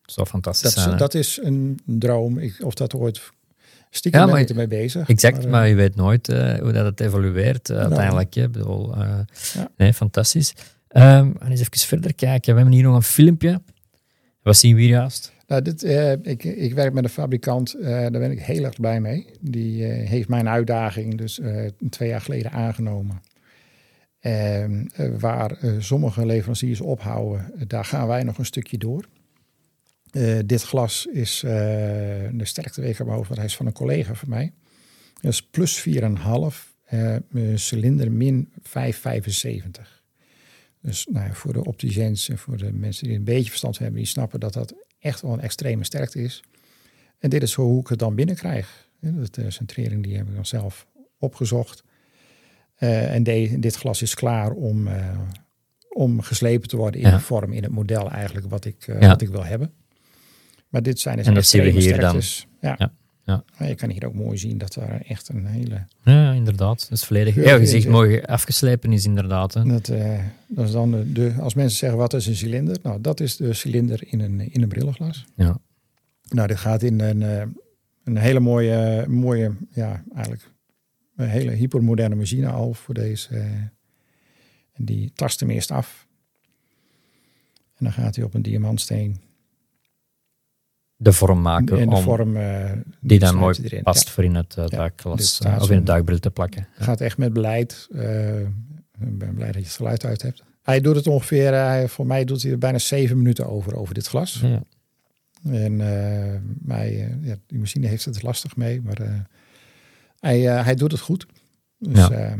Fantastisch 0.06 0.62
Dat, 0.62 0.72
zijn. 0.72 0.86
is, 0.86 0.92
hè? 0.92 0.98
dat 0.98 1.14
is 1.14 1.38
een 1.42 1.80
droom. 1.84 2.38
Ik, 2.38 2.64
of 2.64 2.74
dat 2.74 2.94
ooit 2.94 3.30
stiekem 3.96 4.20
Ja, 4.20 4.26
ben 4.26 4.34
maar- 4.34 4.44
ik 4.44 4.50
ermee 4.50 4.66
bezig. 4.66 5.08
Exact, 5.08 5.44
eh, 5.44 5.50
maar 5.50 5.68
je 5.68 5.74
weet 5.74 5.94
nooit 5.96 6.28
eh, 6.28 6.54
hoe 6.58 6.72
dat 6.72 6.84
het 6.84 7.00
evolueert 7.00 7.70
eh, 7.70 7.76
uiteindelijk. 7.78 8.34
hè. 8.34 8.42
Ik 8.42 8.52
bedoel, 8.52 8.94
eh, 8.94 9.18
Ja. 9.54 9.68
Nee, 9.76 9.94
fantastisch. 9.94 10.52
Ehm 10.88 11.30
en 11.38 11.50
eens 11.50 11.60
even 11.60 11.78
verder 11.78 12.14
kijken. 12.14 12.52
We 12.52 12.58
hebben 12.60 12.74
hier 12.78 12.84
nog 12.86 12.94
een 12.94 13.02
filmpje. 13.02 13.62
Wat 14.42 14.56
zien 14.56 14.74
we 14.74 14.80
hier 14.80 14.90
juist? 14.90 15.32
Nou, 15.46 15.62
dit, 15.62 15.82
eh, 15.82 16.12
ik, 16.12 16.44
ik 16.44 16.74
werk 16.74 16.92
met 16.92 17.04
een 17.04 17.10
fabrikant, 17.10 17.74
eh, 17.74 17.90
daar 17.90 18.10
ben 18.10 18.30
ik 18.30 18.40
heel 18.40 18.64
erg 18.64 18.80
blij 18.80 19.00
mee. 19.00 19.26
Die 19.40 19.86
eh, 19.86 20.08
heeft 20.08 20.28
mijn 20.28 20.48
uitdaging 20.48 21.18
dus 21.18 21.38
eh, 21.40 21.56
twee 21.90 22.08
jaar 22.08 22.20
geleden 22.20 22.50
aangenomen. 22.52 23.20
En, 24.20 24.90
eh, 24.94 25.08
waar 25.18 25.50
eh, 25.60 25.70
sommige 25.78 26.26
leveranciers 26.26 26.80
ophouden, 26.80 27.50
eh, 27.56 27.62
daar 27.66 27.84
gaan 27.84 28.06
wij 28.06 28.22
nog 28.22 28.38
een 28.38 28.44
stukje 28.46 28.78
door. 28.78 29.04
Eh, 30.10 30.38
dit 30.46 30.62
glas 30.62 31.06
is 31.06 31.42
eh, 31.42 31.50
de 32.32 32.44
want 33.06 33.36
hij 33.36 33.44
is 33.44 33.56
van 33.56 33.66
een 33.66 33.72
collega 33.72 34.14
van 34.14 34.28
mij. 34.28 34.52
Dat 35.20 35.32
is 35.32 35.42
plus 35.42 35.80
4,5, 35.80 36.74
eh, 36.84 37.14
eh, 37.16 37.22
cilinder 37.54 38.12
min 38.12 38.52
5,75. 38.62 40.02
Dus 40.80 41.06
nou 41.10 41.26
ja, 41.26 41.34
voor 41.34 41.52
de 41.52 41.64
opticiens 41.64 42.28
en 42.28 42.38
voor 42.38 42.56
de 42.56 42.72
mensen 42.72 43.06
die 43.08 43.16
een 43.16 43.24
beetje 43.24 43.48
verstand 43.48 43.78
hebben, 43.78 43.96
die 43.96 44.06
snappen 44.06 44.40
dat 44.40 44.52
dat 44.52 44.74
echt 44.98 45.20
wel 45.20 45.32
een 45.32 45.40
extreme 45.40 45.84
sterkte 45.84 46.22
is. 46.22 46.42
En 47.18 47.30
dit 47.30 47.42
is 47.42 47.54
hoe 47.54 47.80
ik 47.80 47.88
het 47.88 47.98
dan 47.98 48.14
binnenkrijg. 48.14 48.88
De 49.30 49.50
centrering 49.50 50.02
die 50.02 50.16
heb 50.16 50.28
ik 50.28 50.34
dan 50.34 50.46
zelf 50.46 50.86
opgezocht. 51.18 51.82
Eh, 52.74 53.14
en 53.14 53.22
de- 53.22 53.56
dit 53.58 53.74
glas 53.76 54.02
is 54.02 54.14
klaar 54.14 54.50
om, 54.52 54.88
om 55.88 56.20
geslepen 56.20 56.68
te 56.68 56.76
worden 56.76 57.00
in 57.00 57.06
Ja. 57.08 57.14
de 57.16 57.22
vorm, 57.22 57.52
in 57.52 57.62
het 57.62 57.72
model 57.72 58.10
eigenlijk 58.10 58.46
wat 58.48 58.64
ik, 58.64 58.86
Ja. 58.86 58.98
wat 59.08 59.22
ik 59.22 59.28
wil 59.28 59.44
hebben. 59.44 59.72
Maar 60.68 60.82
dit 60.82 61.00
zijn 61.00 61.16
dus 61.16 61.26
En 61.26 61.34
dat 61.34 61.46
zien 61.46 61.62
we 61.62 61.70
hier 61.70 62.00
dan. 62.00 62.20
Ja. 62.60 62.92
Ja. 63.24 63.44
Je 63.66 63.74
kan 63.74 63.90
hier 63.90 64.06
ook 64.06 64.14
mooi 64.14 64.38
zien 64.38 64.58
dat 64.58 64.74
er 64.74 65.02
echt 65.06 65.28
een 65.28 65.46
hele... 65.46 65.86
Ja, 66.02 66.32
inderdaad. 66.32 66.80
Dat 66.88 66.98
is 66.98 67.04
volledig. 67.04 67.34
Ja, 67.34 67.54
je 67.54 67.66
ziet 67.66 67.82
je. 67.82 67.88
mooi 67.88 68.20
afgeslepen 68.20 68.92
is 68.92 69.04
inderdaad. 69.04 69.54
Hè. 69.54 69.64
Dat, 69.64 69.88
eh, 69.88 70.18
dat 70.46 70.66
is 70.66 70.72
dan 70.72 70.90
de, 70.90 71.12
de, 71.12 71.34
als 71.40 71.54
mensen 71.54 71.78
zeggen 71.78 71.98
wat 71.98 72.14
is 72.14 72.26
een 72.26 72.36
cilinder? 72.36 72.78
Nou, 72.82 73.00
dat 73.00 73.20
is 73.20 73.36
de 73.36 73.52
cilinder 73.52 74.00
in 74.06 74.20
een, 74.20 74.52
in 74.52 74.62
een 74.62 74.68
brillenglas. 74.68 75.24
Ja. 75.36 75.58
Nou, 76.28 76.48
dit 76.48 76.56
gaat 76.56 76.82
in 76.82 77.00
een, 77.00 77.22
eh, 77.22 77.42
een 78.04 78.16
hele 78.16 78.40
mooie, 78.40 79.04
mooie, 79.08 79.52
ja, 79.70 80.04
eigenlijk 80.14 80.50
een 81.16 81.28
hele 81.28 81.50
hypermoderne 81.50 82.14
machine 82.14 82.48
al 82.48 82.74
voor 82.74 82.94
deze. 82.94 83.28
eh, 83.36 83.44
en 84.72 84.84
die 84.84 85.10
tast 85.14 85.40
hem 85.40 85.50
eerst 85.50 85.70
af. 85.70 86.06
En 87.76 87.84
dan 87.84 87.92
gaat 87.92 88.16
hij 88.16 88.24
op 88.24 88.34
een 88.34 88.42
diamantsteen. 88.42 89.20
De 90.98 91.12
vorm 91.12 91.42
maken 91.42 91.78
en 91.78 91.88
de 91.88 91.94
om, 91.94 92.02
vorm. 92.02 92.36
eh, 92.36 92.72
die 93.00 93.18
dan 93.18 93.34
mooi 93.36 93.58
erin. 93.62 93.82
past 93.82 94.10
voor 94.10 94.24
in 94.24 94.34
het 94.34 94.54
uh, 94.58 94.64
dit 94.64 94.70
duikglas 94.78 95.34
staat 95.34 95.56
eh, 95.56 95.62
of 95.62 95.70
in 95.70 95.76
het 95.76 95.86
duikbril 95.86 96.18
te 96.18 96.30
plakken. 96.30 96.68
Gaat 96.74 97.00
echt 97.00 97.18
met 97.18 97.32
beleid. 97.32 97.88
eh, 97.94 98.40
ik 98.40 99.18
ben 99.18 99.34
blij 99.34 99.46
dat 99.46 99.54
je 99.56 99.60
het 99.68 99.76
geluid 99.76 100.04
uit 100.04 100.22
hebt. 100.22 100.42
Hij 100.62 100.80
doet 100.80 100.96
het 100.96 101.06
ongeveer, 101.06 101.52
eh, 101.54 101.88
voor 101.88 102.06
mij 102.06 102.24
doet 102.24 102.42
hij 102.42 102.50
er 102.52 102.58
bijna 102.58 102.78
zeven 102.78 103.16
minuten 103.16 103.48
over, 103.48 103.76
over 103.76 103.94
dit 103.94 104.06
glas. 104.06 104.40
Ja. 104.42 104.62
En 105.50 105.80
eh, 105.80 106.40
mij, 106.62 106.88
eh, 107.04 107.26
ja, 107.26 107.34
die 107.46 107.58
machine 107.58 107.86
heeft 107.86 108.04
het 108.04 108.22
lastig 108.22 108.56
mee, 108.56 108.80
maar 108.82 109.00
eh, 109.00 109.10
hij, 110.20 110.48
eh, 110.56 110.64
hij 110.64 110.74
doet 110.74 110.92
het 110.92 111.00
goed. 111.00 111.26
Dus, 111.78 111.98
Ja. 111.98 112.10
eh, 112.10 112.32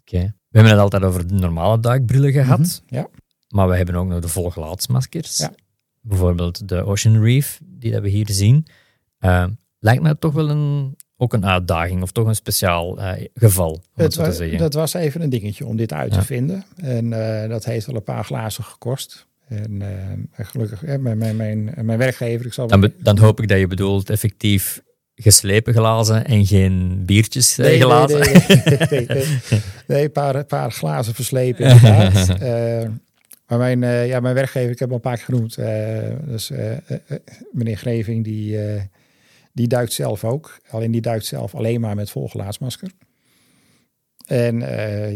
Oké. 0.00 0.18
We 0.48 0.58
hebben 0.58 0.72
het 0.72 0.80
altijd 0.80 1.02
over 1.02 1.26
de 1.26 1.34
normale 1.34 1.80
duikbrillen 1.80 2.32
gehad. 2.32 2.58
Mhm, 2.86 2.94
ja. 2.94 3.06
Maar 3.48 3.68
we 3.68 3.76
hebben 3.76 3.94
ook 3.94 4.06
nog 4.08 4.20
de 4.20 4.28
volgelaatsmaskers. 4.28 5.38
Ja. 5.38 5.52
Bijvoorbeeld 6.04 6.68
de 6.68 6.84
Ocean 6.86 7.22
Reef, 7.24 7.60
die 7.64 7.92
dat 7.92 8.02
we 8.02 8.08
hier 8.08 8.26
zien. 8.30 8.66
Eh, 9.18 9.44
lijkt 9.78 10.02
me 10.02 10.18
toch 10.18 10.32
wel 10.32 10.50
een, 10.50 10.96
ook 11.16 11.32
een 11.32 11.46
uitdaging 11.46 12.02
of 12.02 12.12
toch 12.12 12.26
een 12.26 12.34
speciaal 12.34 13.00
eh, 13.00 13.26
geval, 13.34 13.70
om 13.70 13.80
het, 13.94 14.12
te 14.12 14.54
dat 14.56 14.74
was 14.74 14.94
even 14.94 15.22
een 15.22 15.30
dingetje 15.30 15.66
om 15.66 15.76
dit 15.76 15.92
uit 15.92 16.12
Ja. 16.12 16.18
te 16.18 16.24
vinden. 16.26 16.64
En 16.76 17.12
eh, 17.42 17.48
dat 17.48 17.64
heeft 17.64 17.86
wel 17.86 17.96
een 17.96 18.02
paar 18.02 18.24
glazen 18.24 18.64
gekost. 18.64 19.26
En 19.48 19.82
gelukkig, 20.32 20.84
eh, 20.84 20.98
mijn, 20.98 21.18
mijn, 21.18 21.36
mijn, 21.36 21.72
mijn 21.82 21.98
werkgever, 21.98 22.46
ik 22.46 22.52
zal 22.52 22.66
dan, 22.66 22.80
be- 22.80 22.92
dan 22.98 23.18
hoop 23.18 23.40
ik 23.40 23.48
dat 23.48 23.58
je 23.58 23.66
bedoelt 23.66 24.10
effectief 24.10 24.82
geslepen 25.14 25.74
glazen 25.74 26.24
en 26.24 26.46
geen 26.46 27.02
biertjes 27.06 27.56
Nee, 27.56 27.80
glazen. 27.80 28.20
Nee, 28.20 28.32
nee, 28.64 28.86
nee, 28.90 29.06
nee. 29.16 29.26
Nee, 29.86 30.04
een 30.04 30.12
paar, 30.12 30.34
een 30.34 30.46
paar 30.46 30.72
glazen 30.72 31.14
verslepen 31.14 31.64
inderdaad. 31.70 32.28
Maar 33.46 33.58
mijn, 33.58 33.82
eh, 33.82 34.06
ja, 34.06 34.20
mijn 34.20 34.34
werkgever, 34.34 34.70
ik 34.70 34.78
heb 34.78 34.90
hem 34.90 34.90
al 34.90 34.94
een 34.94 35.00
paar 35.00 35.16
keer 35.16 35.24
genoemd. 35.24 35.54
dus, 36.28 36.50
meneer 37.52 37.76
Greving, 37.76 38.24
die, 38.24 38.58
die 39.52 39.68
duikt 39.68 39.92
zelf 39.92 40.24
ook. 40.24 40.60
Alleen 40.68 40.90
die 40.90 41.00
duikt 41.00 41.26
zelf 41.26 41.54
alleen 41.54 41.80
maar 41.80 41.94
met 41.94 42.10
volgelaatsmasker. 42.10 42.90
En 44.26 44.60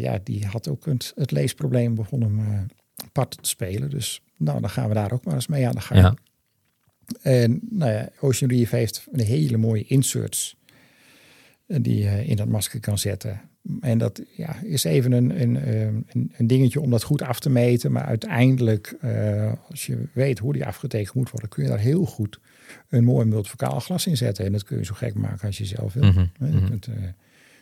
ja, 0.01 0.21
die 0.23 0.47
had 0.47 0.69
ook 0.69 0.85
het, 0.85 1.13
het 1.17 1.31
leesprobleem 1.31 1.95
begon 1.95 2.21
hem 2.21 2.67
apart 3.05 3.43
te 3.43 3.49
spelen. 3.49 3.91
Dus 3.91 4.21
nou, 4.37 4.61
dan 4.61 4.71
gaan 4.71 4.89
we 4.89 4.95
daar 4.95 5.13
ook 5.13 5.25
maar 5.25 5.35
eens 5.35 5.47
mee 5.47 5.67
aan 5.67 5.75
de 5.75 5.81
gang. 5.81 6.01
Ja. 6.01 6.15
En 7.23 7.61
nou 7.71 7.93
ja, 7.93 8.09
Ocean 8.21 8.51
Reef 8.51 8.71
heeft 8.71 9.07
een 9.13 9.25
hele 9.25 9.57
mooie 9.57 9.85
inserts 9.85 10.57
die 11.67 11.99
je 11.99 12.25
in 12.25 12.37
dat 12.37 12.49
masker 12.49 12.81
kan 12.81 12.99
zetten. 12.99 13.41
En 13.81 13.99
dat 13.99 14.23
ja, 14.37 14.61
is 14.63 14.85
even 14.85 15.13
een, 15.13 15.41
een, 15.41 15.57
eh, 15.57 15.83
een, 15.83 16.33
een 16.37 16.47
dingetje 16.47 16.81
om 16.81 16.91
dat 16.91 17.03
goed 17.03 17.23
af 17.23 17.41
te 17.41 17.51
meten. 17.51 17.93
Maar 17.93 18.05
uiteindelijk, 18.05 18.97
eh, 19.01 19.53
als 19.69 19.87
je 19.87 20.09
weet 20.13 20.39
hoe 20.39 20.53
die 20.53 20.67
afgetekend 20.67 21.15
moet 21.15 21.31
worden, 21.31 21.49
kun 21.49 21.63
je 21.63 21.69
daar 21.69 21.79
heel 21.79 22.05
goed 22.05 22.41
een 22.89 23.05
mooi 23.05 23.27
multifocaal 23.27 23.81
glas 23.81 24.07
in 24.07 24.17
zetten. 24.17 24.45
En 24.45 24.53
dat 24.53 24.65
kun 24.65 24.79
je 24.79 24.85
zo 24.85 24.95
gek 24.95 25.15
maken 25.15 25.47
als 25.47 25.59
je 25.59 25.65
zelf 25.65 25.93
wil. 25.93 26.03
Mhm, 26.03 26.27
Je 26.39 26.65
kunt, 26.69 26.87
eh, 26.87 26.95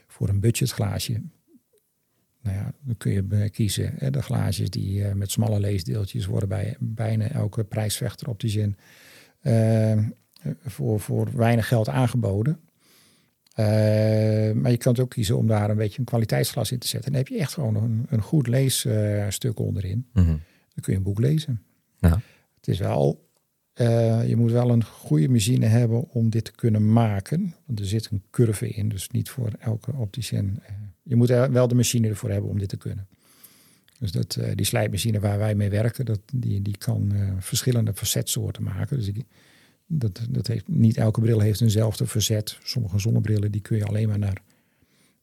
voor 0.07 0.29
een 0.29 0.41
budgetglaasje, 0.41 1.23
nou 2.43 2.57
ja, 2.57 2.73
dan 2.81 2.97
kun 2.97 3.13
je 3.13 3.51
kiezen. 3.51 3.95
Hè, 3.97 4.11
de 4.11 4.23
glaasjes 4.23 4.71
die 4.71 5.05
eh, 5.05 5.15
met 5.15 5.31
smalle 5.31 5.61
leesdeeltjes 5.61 6.27
worden 6.27 6.49
bij 6.49 6.77
bijna 6.81 7.29
elke 7.29 7.65
prijsvechter 7.65 8.29
op 8.29 8.41
die 8.41 8.51
zin 8.51 8.77
eh, 9.41 9.99
voor, 10.65 11.01
voor 11.01 11.37
weinig 11.37 11.69
geld 11.69 11.89
aangeboden. 11.89 12.61
Eh, 13.55 13.65
maar 14.53 14.71
je 14.71 14.77
kan 14.77 14.93
het 14.93 15.01
ook 15.01 15.11
kiezen 15.11 15.37
om 15.37 15.47
daar 15.47 15.71
een 15.71 15.77
beetje 15.77 15.99
een 15.99 16.05
kwaliteitsglas 16.05 16.73
in 16.73 16.79
te 16.79 16.89
zetten. 16.89 17.13
En 17.13 17.17
dan 17.19 17.27
heb 17.27 17.33
je 17.33 17.43
echt 17.43 17.53
gewoon 17.53 17.75
een, 17.77 18.07
een 18.09 18.23
goed 18.23 18.47
leesstuk 18.47 19.59
onderin. 19.59 20.07
Mhm. 20.13 20.27
Dan 20.27 20.81
kun 20.81 20.93
je 20.93 20.99
een 20.99 21.05
boek 21.05 21.19
lezen. 21.19 21.63
Ja. 21.99 22.21
Het 22.57 22.69
is 22.69 22.79
wel, 22.79 23.29
eh, 23.73 24.29
je 24.29 24.37
moet 24.37 24.51
wel 24.51 24.71
een 24.71 24.85
goede 24.85 25.29
machine 25.29 25.67
hebben 25.67 26.11
om 26.11 26.31
dit 26.31 26.45
te 26.45 26.53
kunnen 26.53 26.93
maken. 26.93 27.55
Want 27.67 27.81
er 27.81 27.87
zit 27.87 28.09
een 28.11 28.23
curve 28.31 28.69
in, 28.69 28.89
dus 28.89 29.11
niet 29.11 29.31
voor 29.31 29.51
elke 29.59 29.93
opticien. 29.93 30.59
eh, 30.67 30.75
je 31.03 31.17
moet 31.17 31.31
er 31.31 31.53
wel 31.53 31.69
de 31.69 31.75
machine 31.75 32.09
ervoor 32.09 32.31
hebben 32.31 32.51
om 32.51 32.59
dit 32.59 32.69
te 32.69 32.77
kunnen. 32.77 33.07
Dus 33.99 34.13
dat, 34.13 34.37
eh, 34.37 34.51
die 34.55 34.67
slijpmachine 34.67 35.21
waar 35.21 35.39
wij 35.39 35.55
mee 35.55 35.71
werken, 35.71 36.05
dat, 36.05 36.21
die, 36.35 36.63
die 36.63 36.77
kan 36.77 37.13
eh, 37.15 37.33
verschillende 37.39 37.95
facetsoorten 37.95 38.63
maken. 38.63 38.97
Dus 38.97 39.07
ik, 39.09 39.25
dat, 39.99 40.27
dat 40.31 40.47
heeft, 40.47 40.69
niet 40.69 40.97
elke 40.97 41.21
bril 41.21 41.41
heeft 41.41 41.61
eenzelfde 41.61 42.07
verzet. 42.07 42.59
Sommige 42.63 42.99
zonnebrillen 42.99 43.51
die 43.51 43.61
kun 43.61 43.77
je 43.77 43.85
alleen 43.85 44.09
maar 44.09 44.19
naar, 44.19 44.43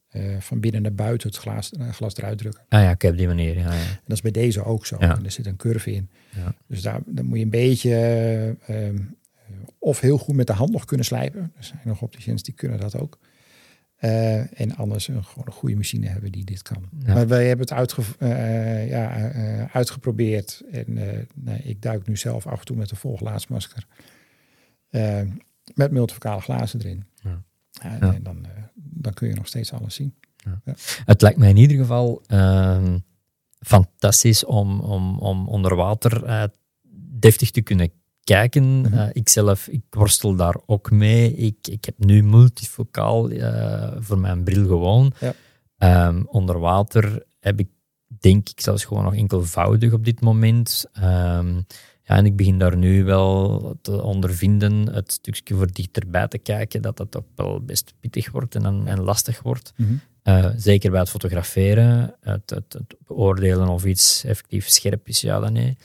eh, 0.08 0.36
van 0.38 0.60
binnen 0.60 0.82
naar 0.82 0.94
buiten 0.94 1.28
het 1.28 1.38
glas, 1.38 1.72
eh, 1.72 1.88
glas 1.88 2.16
eruit 2.16 2.38
drukken. 2.38 2.62
Ah 2.68 2.82
ja, 2.82 2.90
ik 2.90 3.02
heb 3.02 3.16
die 3.16 3.26
manier. 3.26 3.58
Ja, 3.58 3.72
ja. 3.72 3.80
En 3.80 4.00
dat 4.04 4.16
is 4.16 4.22
bij 4.22 4.30
deze 4.30 4.64
ook 4.64 4.86
zo. 4.86 4.96
Ja. 4.98 5.16
En 5.16 5.24
er 5.24 5.30
zit 5.30 5.46
een 5.46 5.56
curve 5.56 5.92
in. 5.92 6.08
Ja. 6.36 6.54
Dus 6.66 6.82
daar, 6.82 7.00
dan 7.06 7.24
moet 7.24 7.38
je 7.38 7.44
een 7.44 7.50
beetje 7.50 7.94
eh, 7.94 8.48
ehm, 8.86 8.98
of 9.78 10.00
heel 10.00 10.18
goed 10.18 10.34
met 10.34 10.46
de 10.46 10.52
hand 10.52 10.70
nog 10.70 10.84
kunnen 10.84 11.06
slijpen. 11.06 11.52
Er 11.56 11.64
zijn 11.64 11.80
nog 11.84 12.02
opticiens 12.02 12.42
die 12.42 12.54
kunnen 12.54 12.80
dat 12.80 12.98
ook. 12.98 13.18
En 13.96 14.76
anders 14.76 15.08
een, 15.08 15.24
gewoon 15.24 15.46
een 15.46 15.52
goede 15.52 15.76
machine 15.76 16.06
hebben 16.06 16.32
die 16.32 16.44
dit 16.44 16.62
kan. 16.62 16.88
Maar 17.06 17.28
wij 17.28 17.46
hebben 17.46 17.66
het 17.66 17.76
uitge, 17.76 18.02
ja, 18.88 19.30
uitgeprobeerd. 19.72 20.62
En 20.72 20.84
nee, 21.34 21.62
ik 21.62 21.82
duik 21.82 22.06
nu 22.06 22.16
zelf 22.16 22.46
af 22.46 22.58
en 22.58 22.64
toe 22.64 22.76
met 22.76 22.90
een 22.90 22.96
volgelaatsmasker. 22.96 23.86
Eh, 24.92 25.20
met 25.74 25.90
multifocale 25.90 26.40
glazen 26.40 26.80
erin. 26.80 27.04
Ja. 27.22 27.42
Ja, 27.70 27.96
Ja. 28.00 28.12
En 28.14 28.22
dan, 28.22 28.44
eh, 28.44 28.50
dan 28.74 29.12
kun 29.12 29.28
je 29.28 29.34
nog 29.34 29.46
steeds 29.46 29.72
alles 29.72 29.94
zien. 29.94 30.14
Het 31.04 31.22
lijkt 31.22 31.38
mij 31.38 31.48
in 31.48 31.56
ieder 31.56 31.76
geval 31.76 32.22
ehm, 32.26 32.98
fantastisch 33.58 34.44
om, 34.44 34.80
om, 34.80 35.18
om 35.18 35.48
onder 35.48 35.74
water 35.76 36.24
eh, 36.24 36.44
deftig 37.18 37.50
te 37.50 37.60
kunnen 37.60 37.90
kijken. 38.24 38.80
Mhm. 38.80 38.94
Eh, 38.94 39.08
ik 39.12 39.28
zelf, 39.28 39.68
ik 39.68 39.82
worstel 39.90 40.34
daar 40.34 40.56
ook 40.66 40.90
mee. 40.90 41.34
Ik, 41.34 41.56
ik 41.68 41.84
heb 41.84 41.94
nu 41.98 42.22
multifocaal 42.22 43.30
eh, 43.30 43.92
voor 43.98 44.18
mijn 44.18 44.44
bril 44.44 44.66
gewoon. 44.66 45.12
Ja. 45.20 45.34
Ehm, 45.78 46.22
onder 46.26 46.58
water 46.58 47.22
heb 47.40 47.58
ik, 47.58 47.68
denk 48.06 48.48
ik, 48.48 48.60
zelfs 48.60 48.84
gewoon 48.84 49.04
nog 49.04 49.14
enkelvoudig 49.14 49.92
op 49.92 50.04
dit 50.04 50.20
moment. 50.20 50.84
Ehm, 50.92 51.60
ja, 52.12 52.18
en 52.18 52.26
ik 52.26 52.36
begin 52.36 52.58
daar 52.58 52.76
nu 52.76 53.04
wel 53.04 53.78
te 53.82 54.02
ondervinden, 54.02 54.92
het 54.92 55.12
stukje 55.12 55.54
voor 55.54 55.72
dichterbij 55.72 56.28
te 56.28 56.38
kijken, 56.38 56.82
dat 56.82 56.96
dat 56.96 57.16
ook 57.16 57.26
wel 57.34 57.60
best 57.60 57.94
pittig 58.00 58.30
wordt 58.30 58.54
en, 58.54 58.82
en 58.86 59.00
lastig 59.00 59.42
wordt. 59.42 59.72
Eh, 60.22 60.48
zeker 60.56 60.90
bij 60.90 61.00
het 61.00 61.10
fotograferen, 61.10 62.14
het, 62.20 62.50
het, 62.50 62.72
het 62.72 62.96
beoordelen 63.06 63.68
of 63.68 63.84
iets 63.84 64.24
effectief 64.24 64.68
scherp 64.68 65.08
is, 65.08 65.20
ja 65.20 65.40
dan 65.40 65.52
nee. 65.52 65.76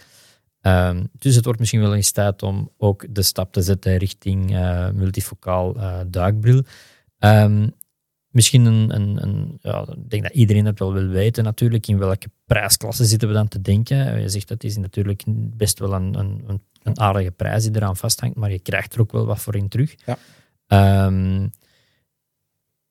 Ehm, 0.61 1.03
dus 1.11 1.35
het 1.35 1.43
wordt 1.45 1.59
misschien 1.59 1.81
wel 1.81 1.95
eens 1.95 2.11
tijd 2.11 2.43
om 2.43 2.71
ook 2.77 3.05
de 3.09 3.21
stap 3.21 3.53
te 3.53 3.61
zetten 3.61 3.97
richting 3.97 4.55
eh, 4.55 4.89
multifocaal 4.89 5.75
eh, 5.75 5.99
duikbril. 6.07 6.63
Ehm, 7.19 7.67
misschien 8.37 8.65
een, 8.65 8.95
een, 8.95 9.23
een 9.23 9.57
ja, 9.61 9.85
ik 9.89 10.09
denk 10.09 10.23
dat 10.23 10.31
iedereen 10.31 10.65
het 10.65 10.79
wel 10.79 10.93
wil 10.93 11.07
weten 11.07 11.43
natuurlijk, 11.43 11.87
in 11.87 11.97
welke 11.97 12.29
prijsklasse 12.45 13.05
zitten 13.05 13.27
we 13.27 13.33
dan 13.33 13.47
te 13.47 13.61
denken. 13.61 14.13
Eh, 14.13 14.21
Je 14.21 14.29
zegt 14.29 14.47
dat 14.47 14.63
is 14.63 14.77
natuurlijk 14.77 15.23
best 15.27 15.79
wel 15.79 15.93
een, 15.93 16.19
een, 16.19 16.61
een, 16.83 16.99
aardige 16.99 17.31
prijs 17.31 17.63
die 17.63 17.75
eraan 17.75 17.97
vasthangt, 17.97 18.35
maar 18.35 18.51
je 18.51 18.59
krijgt 18.59 18.93
er 18.93 19.01
ook 19.01 19.11
wel 19.11 19.25
wat 19.25 19.39
voor 19.39 19.55
in 19.55 19.67
terug. 19.67 19.95
Ja. 20.05 20.17
Ehm, 20.67 21.47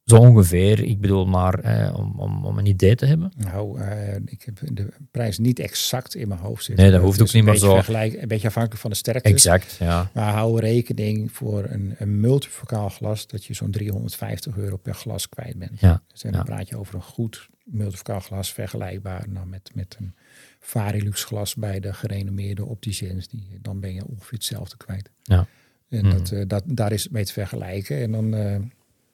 zo 0.07 0.17
ongeveer, 0.17 0.83
ik 0.83 1.01
bedoel 1.01 1.27
maar 1.27 1.59
eh, 1.59 1.95
om, 1.97 2.15
om, 2.17 2.45
om 2.45 2.59
een 2.59 2.67
idee 2.67 2.95
te 2.95 3.07
hebben. 3.07 3.33
Nou, 3.37 3.81
eh, 3.81 4.15
ik 4.25 4.43
heb 4.43 4.59
de 4.73 4.89
prijs 5.11 5.39
niet 5.39 5.59
exact 5.59 6.15
in 6.15 6.29
mijn 6.29 6.41
hoofd 6.41 6.65
zitten. 6.65 6.85
Nee, 6.85 6.93
dat 6.93 7.03
hoeft 7.03 7.23
ook 7.23 7.33
niet 7.33 7.45
meer 7.45 7.57
zo. 7.57 7.77
Een 7.77 8.29
beetje 8.29 8.47
afhankelijk 8.47 8.81
van 8.81 8.91
de 8.91 8.97
sterkte. 8.97 9.29
Exact, 9.29 9.77
ja. 9.79 10.11
Maar 10.15 10.33
hou 10.33 10.61
rekening 10.61 11.33
voor 11.33 11.65
een, 11.65 11.95
een 11.99 12.21
multifocaal 12.21 12.89
glas 12.89 13.27
dat 13.27 13.45
je 13.45 13.55
zo'n 13.55 13.71
350 13.71 14.57
euro 14.57 14.77
per 14.77 14.95
glas 14.95 15.29
kwijt 15.29 15.59
bent. 15.59 15.81
Ja, 15.81 16.03
Dus 16.13 16.23
dan 16.23 16.33
ja. 16.33 16.43
praat 16.43 16.69
je 16.69 16.79
over 16.79 16.95
een 16.95 17.03
goed 17.03 17.49
multifocaal 17.65 18.21
glas 18.21 18.53
vergelijkbaar 18.53 19.25
nou, 19.29 19.47
met, 19.47 19.71
met 19.75 19.97
een 19.99 20.15
Varilux 20.61 21.25
glas 21.25 21.55
bij 21.55 21.81
de 21.81 21.93
gerenommeerde 21.93 22.65
opticiens. 22.65 23.29
Die, 23.29 23.59
dan 23.63 23.81
ben 23.81 23.95
je 23.95 24.07
ongeveer 24.07 24.39
hetzelfde 24.39 24.77
kwijt. 24.77 25.11
Ja. 25.23 25.47
En 25.89 26.11
dat, 26.11 26.31
eh, 26.31 26.43
dat, 26.47 26.63
daar 26.67 26.93
is 26.93 27.03
het 27.03 27.13
mee 27.13 27.25
te 27.25 27.33
vergelijken. 27.33 28.03
En 28.03 28.13
dan, 28.13 28.35
eh, 28.35 28.57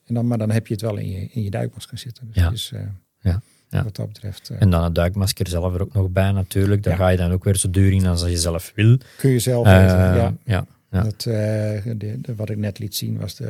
en 0.05 0.13
dan, 0.13 0.27
maar 0.27 0.37
dan 0.37 0.51
heb 0.51 0.67
je 0.67 0.73
het 0.73 0.81
wel 0.81 0.97
in 0.97 1.11
je, 1.11 1.27
in 1.31 1.43
je 1.43 1.49
duikmasker 1.49 1.97
zitten. 1.97 2.27
Dus 2.27 2.35
Ja. 2.35 2.43
het 2.45 2.53
is, 2.53 2.71
eh, 2.73 2.81
Ja. 3.21 3.41
Ja. 3.69 3.83
wat 3.83 3.95
dat 3.95 4.07
betreft 4.07 4.49
eh, 4.49 4.61
En 4.61 4.69
dan 4.69 4.83
het 4.83 4.95
duikmasker 4.95 5.47
zelf 5.47 5.73
er 5.73 5.81
ook 5.81 5.93
nog 5.93 6.09
bij 6.09 6.31
natuurlijk. 6.31 6.83
Daar 6.83 6.93
Ja. 6.93 6.99
ga 6.99 7.07
je 7.09 7.17
dan 7.17 7.31
ook 7.31 7.43
weer 7.43 7.55
zo 7.55 7.69
duur 7.69 7.91
in 7.91 8.05
als 8.05 8.21
je 8.21 8.37
zelf 8.37 8.71
wil. 8.75 8.97
kun 9.17 9.29
je 9.29 9.39
zelf 9.39 9.67
Eh, 9.67 9.79
weten. 9.81 9.97
ja. 9.97 10.33
ja. 10.45 10.65
Dat, 11.03 11.21
de, 11.21 12.17
de- 12.21 12.35
wat 12.35 12.49
ik 12.49 12.57
net 12.57 12.79
liet 12.79 12.95
zien 12.95 13.17
was 13.19 13.35
de, 13.35 13.45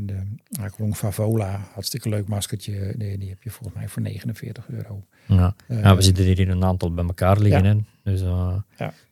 de 0.00 0.16
Aqualung 0.60 0.96
Favola. 0.96 1.60
Hartstikke 1.72 2.08
leuk 2.08 2.28
maskertje. 2.28 2.94
Die, 2.96 3.18
die 3.18 3.28
heb 3.28 3.42
je 3.42 3.50
volgens 3.50 3.78
mij 3.78 3.88
voor 3.88 4.02
49 4.02 4.64
euro. 4.70 5.04
Ja. 5.26 5.54
Ja, 5.68 5.96
we 5.96 6.02
zitten 6.02 6.24
hier 6.24 6.38
in 6.38 6.50
een 6.50 6.64
aantal 6.64 6.94
bij 6.94 7.04
elkaar 7.04 7.38
liggen. 7.38 7.64
Ja. 7.64 7.74
Hè? 7.74 8.10
Dus 8.12 8.20
ja, 8.20 8.64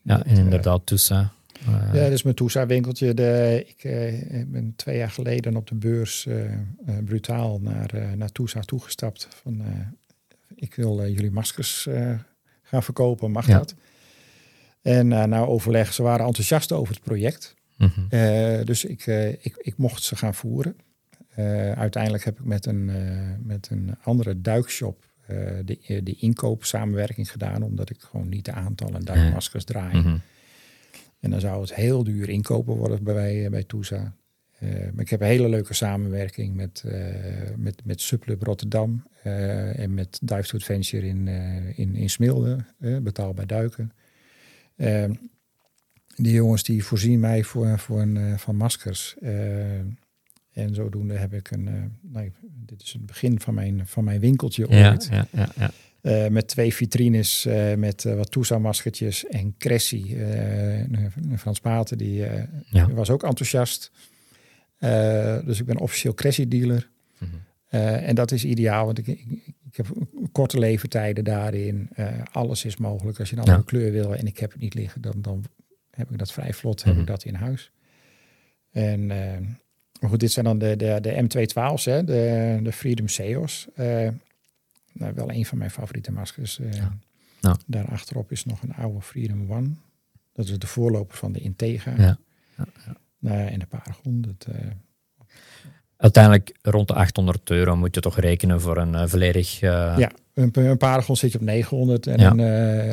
ja, 0.02 0.22
en 0.24 0.36
inderdaad 0.36 0.80
tussen. 0.86 1.30
Eh, 1.66 1.94
Ja, 1.94 2.08
dus 2.08 2.22
mijn 2.22 2.66
winkeltje. 2.66 3.14
De, 3.14 3.64
ik 3.66 3.84
eh, 3.84 4.44
ben 4.46 4.72
twee 4.76 4.96
jaar 4.96 5.10
geleden 5.10 5.56
op 5.56 5.66
de 5.66 5.74
beurs 5.74 6.26
eh, 6.26 6.36
brutaal 7.04 7.60
naar, 7.60 8.16
naar 8.16 8.32
Toesa 8.32 8.60
toegestapt. 8.60 9.28
Van, 9.30 9.62
ik 10.54 10.74
wil 10.74 11.08
jullie 11.08 11.30
maskers 11.30 11.88
gaan 12.62 12.82
verkopen, 12.82 13.30
mag 13.30 13.46
Ja. 13.46 13.58
dat? 13.58 13.74
En 14.82 15.08
na 15.08 15.44
overleg, 15.44 15.92
ze 15.92 16.02
waren 16.02 16.26
enthousiast 16.26 16.72
over 16.72 16.94
het 16.94 17.02
project. 17.02 17.54
mhm. 17.76 18.64
Dus 18.64 18.84
ik, 18.84 19.06
ik, 19.40 19.56
ik 19.56 19.76
mocht 19.76 20.02
ze 20.02 20.16
gaan 20.16 20.34
voeren. 20.34 20.76
Uiteindelijk 21.74 22.24
heb 22.24 22.38
ik 22.38 22.44
met 22.44 22.66
een, 22.66 22.90
met 23.42 23.68
een 23.70 23.96
andere 24.02 24.40
duikshop 24.40 25.04
de, 25.64 26.00
de 26.02 26.14
inkoopsamenwerking 26.18 27.30
gedaan. 27.30 27.62
Omdat 27.62 27.90
ik 27.90 28.00
gewoon 28.00 28.28
niet 28.28 28.44
de 28.44 28.52
aantallen 28.52 29.04
duikmaskers 29.04 29.64
draai. 29.64 29.96
Mhm. 29.96 30.16
En 31.24 31.30
dan 31.30 31.40
zou 31.40 31.60
het 31.60 31.74
heel 31.74 32.04
duur 32.04 32.28
inkopen 32.28 32.74
worden 32.74 33.04
bij, 33.04 33.50
bij 33.50 33.64
Toesa. 33.64 34.16
Eh, 34.58 34.68
maar 34.68 35.02
ik 35.02 35.10
heb 35.10 35.20
een 35.20 35.26
hele 35.26 35.48
leuke 35.48 35.74
samenwerking 35.74 36.54
met, 36.54 36.82
eh 36.86 37.56
met, 37.56 37.84
met 37.84 38.00
Sublub 38.00 38.42
Rotterdam 38.42 39.06
eh, 39.22 39.78
en 39.78 39.94
met 39.94 40.18
Dive 40.22 40.42
to 40.42 40.56
Adventure 40.56 41.06
in, 41.06 41.28
eh, 41.28 41.78
in, 41.78 41.94
in 41.94 42.10
Smilde, 42.10 42.64
eh, 42.78 42.98
betaalbaar 42.98 43.46
duiken. 43.46 43.92
Eh, 44.76 45.04
die 46.16 46.32
jongens 46.32 46.62
die 46.62 46.84
voorzien 46.84 47.20
mij 47.20 47.44
voor, 47.44 47.78
voor 47.78 48.00
een, 48.00 48.16
eh, 48.16 48.36
van 48.36 48.56
maskers. 48.56 49.16
Eh, 49.20 49.78
en 50.52 50.74
zodoende 50.74 51.14
heb 51.14 51.32
ik 51.32 51.50
een, 51.50 51.68
eh, 51.68 51.74
nou, 52.00 52.32
dit 52.42 52.82
is 52.82 52.92
het 52.92 53.06
begin 53.06 53.40
van 53.40 53.54
mijn, 53.54 53.86
van 53.86 54.04
mijn 54.04 54.20
winkeltje 54.20 54.66
ja, 54.68 54.90
ooit. 54.90 55.08
ja, 55.10 55.26
ja, 55.32 55.48
ja. 55.56 55.70
Eh, 56.04 56.26
met 56.28 56.48
twee 56.48 56.74
vitrines 56.74 57.46
eh, 57.46 57.74
met 57.74 58.04
eh, 58.04 58.14
wat 58.16 58.30
Toesa-maskertjes 58.30 59.26
en 59.26 59.54
Cressy, 59.58 60.16
Frans 61.38 61.60
Paten, 61.60 61.98
die 61.98 62.24
Ja. 62.70 62.90
was 62.92 63.10
ook 63.10 63.22
enthousiast. 63.22 63.90
Dus 65.44 65.60
ik 65.60 65.66
ben 65.66 65.78
officieel 65.78 66.14
crazy 66.14 66.48
dealer. 66.48 66.90
Mhm. 67.18 67.30
En 68.04 68.14
dat 68.14 68.32
is 68.32 68.44
ideaal, 68.44 68.84
want 68.84 68.98
ik, 68.98 69.06
ik, 69.06 69.24
ik 69.70 69.76
heb 69.76 69.86
korte 70.32 70.58
leeftijden 70.58 71.24
daarin. 71.24 71.88
Alles 72.32 72.64
is 72.64 72.76
mogelijk. 72.76 73.18
Als 73.18 73.28
je 73.30 73.34
een 73.36 73.40
andere 73.42 73.58
Ja. 73.58 73.64
kleur 73.66 73.92
wil 73.92 74.14
en 74.14 74.26
ik 74.26 74.38
heb 74.38 74.52
het 74.52 74.60
niet 74.60 74.74
liggen, 74.74 75.00
dan, 75.00 75.14
dan 75.16 75.44
heb 75.90 76.10
ik 76.10 76.18
dat 76.18 76.32
vrij 76.32 76.52
vlot, 76.52 76.82
heb 76.84 76.92
Mhm. 76.92 77.00
ik 77.02 77.06
dat 77.08 77.24
in 77.24 77.34
huis. 77.34 77.70
En 78.70 79.06
maar 80.00 80.10
goed, 80.10 80.20
dit 80.20 80.32
zijn 80.32 80.44
dan 80.44 80.58
de, 80.58 80.76
de, 80.76 80.98
de 81.00 81.22
M212's, 81.22 81.84
hè, 81.84 82.04
de, 82.04 82.58
de 82.62 82.72
Freedom 82.72 83.08
Seos. 83.08 83.68
Nou, 84.94 85.14
wel 85.14 85.30
een 85.30 85.46
van 85.46 85.58
mijn 85.58 85.70
favoriete 85.70 86.12
maskers. 86.12 86.56
Ja. 86.70 86.98
Ja. 87.40 87.56
Daarachterop 87.66 88.32
is 88.32 88.44
nog 88.44 88.62
een 88.62 88.74
oude 88.74 89.00
Freedom 89.00 89.52
One. 89.52 89.68
Dat 90.32 90.48
is 90.48 90.58
de 90.58 90.66
voorloper 90.66 91.16
van 91.16 91.32
de 91.32 91.40
Integra. 91.40 91.94
Ja. 91.96 92.18
Ja, 92.56 92.66
Nou, 93.18 93.46
en 93.48 93.58
de 93.58 93.66
Paragon. 93.66 94.20
Dat, 94.20 94.46
eh, 94.54 94.66
Uiteindelijk 95.96 96.56
rond 96.62 96.88
de 96.88 96.94
800 96.94 97.50
euro 97.50 97.76
moet 97.76 97.94
je 97.94 98.00
toch 98.00 98.18
rekenen 98.18 98.60
voor 98.60 98.76
een 98.76 98.94
eh, 98.94 99.06
volledig... 99.06 99.60
Ja, 99.60 100.10
een, 100.34 100.50
een 100.52 100.76
Paragon 100.76 101.16
zit 101.16 101.32
je 101.32 101.38
op 101.38 101.44
900 101.44 102.06
en 102.06 102.20
een, 102.20 102.36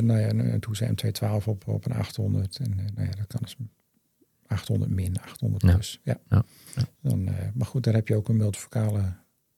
nou 0.06 0.20
ja, 0.20 0.30
een, 0.30 0.60
Toeze 0.60 0.88
M212 0.88 1.46
op, 1.46 1.68
op 1.68 1.86
een 1.86 1.94
800. 1.94 2.58
En 2.58 2.76
nou 2.96 3.08
ja, 3.08 3.16
dat 3.16 3.28
kan 3.28 3.40
dus 3.44 3.56
800 4.48 4.92
min, 4.92 5.20
800 5.22 5.64
Ja. 5.64 5.74
plus. 5.74 6.00
Ja. 6.04 6.20
Dan, 7.02 7.30
maar 7.54 7.68
goed, 7.68 7.84
daar 7.84 7.94
heb 7.94 8.08
je 8.08 8.16
ook 8.16 8.30
een 8.30 8.38
multifocale 8.38 9.14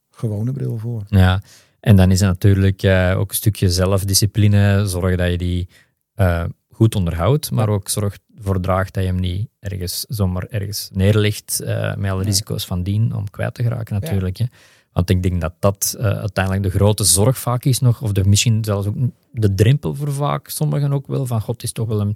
gewone 0.10 0.52
bril 0.52 0.78
voor. 0.78 1.04
Ja, 1.08 1.42
en 1.84 1.96
dan 1.96 2.12
is 2.12 2.20
het 2.20 2.30
natuurlijk 2.30 2.84
eh, 2.84 3.16
ook 3.18 3.30
een 3.30 3.36
stukje 3.36 3.70
zelfdiscipline. 3.70 4.88
Zorgen 4.88 5.18
dat 5.18 5.32
je 5.32 5.38
die 5.38 5.68
eh, 6.14 6.44
goed 6.72 6.96
onderhoudt, 6.96 7.52
maar 7.52 7.70
ook 7.70 7.90
zorg 7.90 8.18
ervoor 8.38 8.60
draagt 8.60 8.94
dat 8.94 9.04
je 9.04 9.10
hem 9.10 9.20
niet 9.20 9.48
ergens 9.60 10.06
zomaar 10.08 10.46
ergens 10.50 10.90
neerlegt 10.94 11.60
eh, 11.60 11.96
met 11.96 12.12
alle 12.12 12.24
risico's 12.24 12.66
van 12.66 12.84
dien 12.84 13.16
om 13.16 13.30
kwijt 13.30 13.54
te 13.54 13.64
geraken 13.64 14.00
natuurlijk. 14.02 14.38
Hè. 14.38 14.46
Want 14.92 15.10
ik 15.10 15.24
denk 15.24 15.42
dat 15.42 15.54
dat 15.60 15.96
uiteindelijk 16.00 16.64
de 16.64 16.78
grote 16.78 17.04
zorg 17.04 17.38
vaak 17.38 17.66
is 17.66 17.80
nog, 17.80 18.02
of 18.02 18.12
de, 18.12 18.24
misschien 18.24 18.64
zelfs 18.64 18.88
ook 18.88 18.96
de 19.32 19.54
drempel 19.54 19.96
voor 19.96 20.14
vaak 20.14 20.48
sommigen 20.48 20.94
ook 20.94 21.08
wel, 21.08 21.26
van 21.26 21.42
god, 21.42 21.56
het 21.56 21.64
is 21.64 21.72
toch 21.72 21.88
wel 21.88 22.02
een, 22.02 22.16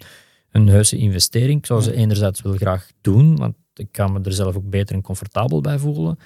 een 0.51 0.68
heuse 0.68 0.97
investering. 0.97 1.59
Ik 1.59 1.65
zou 1.65 1.82
ze 1.82 1.93
enerzijds 1.93 2.41
wel 2.41 2.53
graag 2.53 2.88
doen, 3.01 3.38
want 3.38 3.55
ik 3.74 3.88
kan 3.91 4.11
me 4.13 4.20
er 4.24 4.34
zelf 4.34 4.55
ook 4.55 4.70
beter 4.70 4.95
en 4.95 5.01
comfortabel 5.01 5.61
bij 5.61 5.80
voelen. 5.80 6.18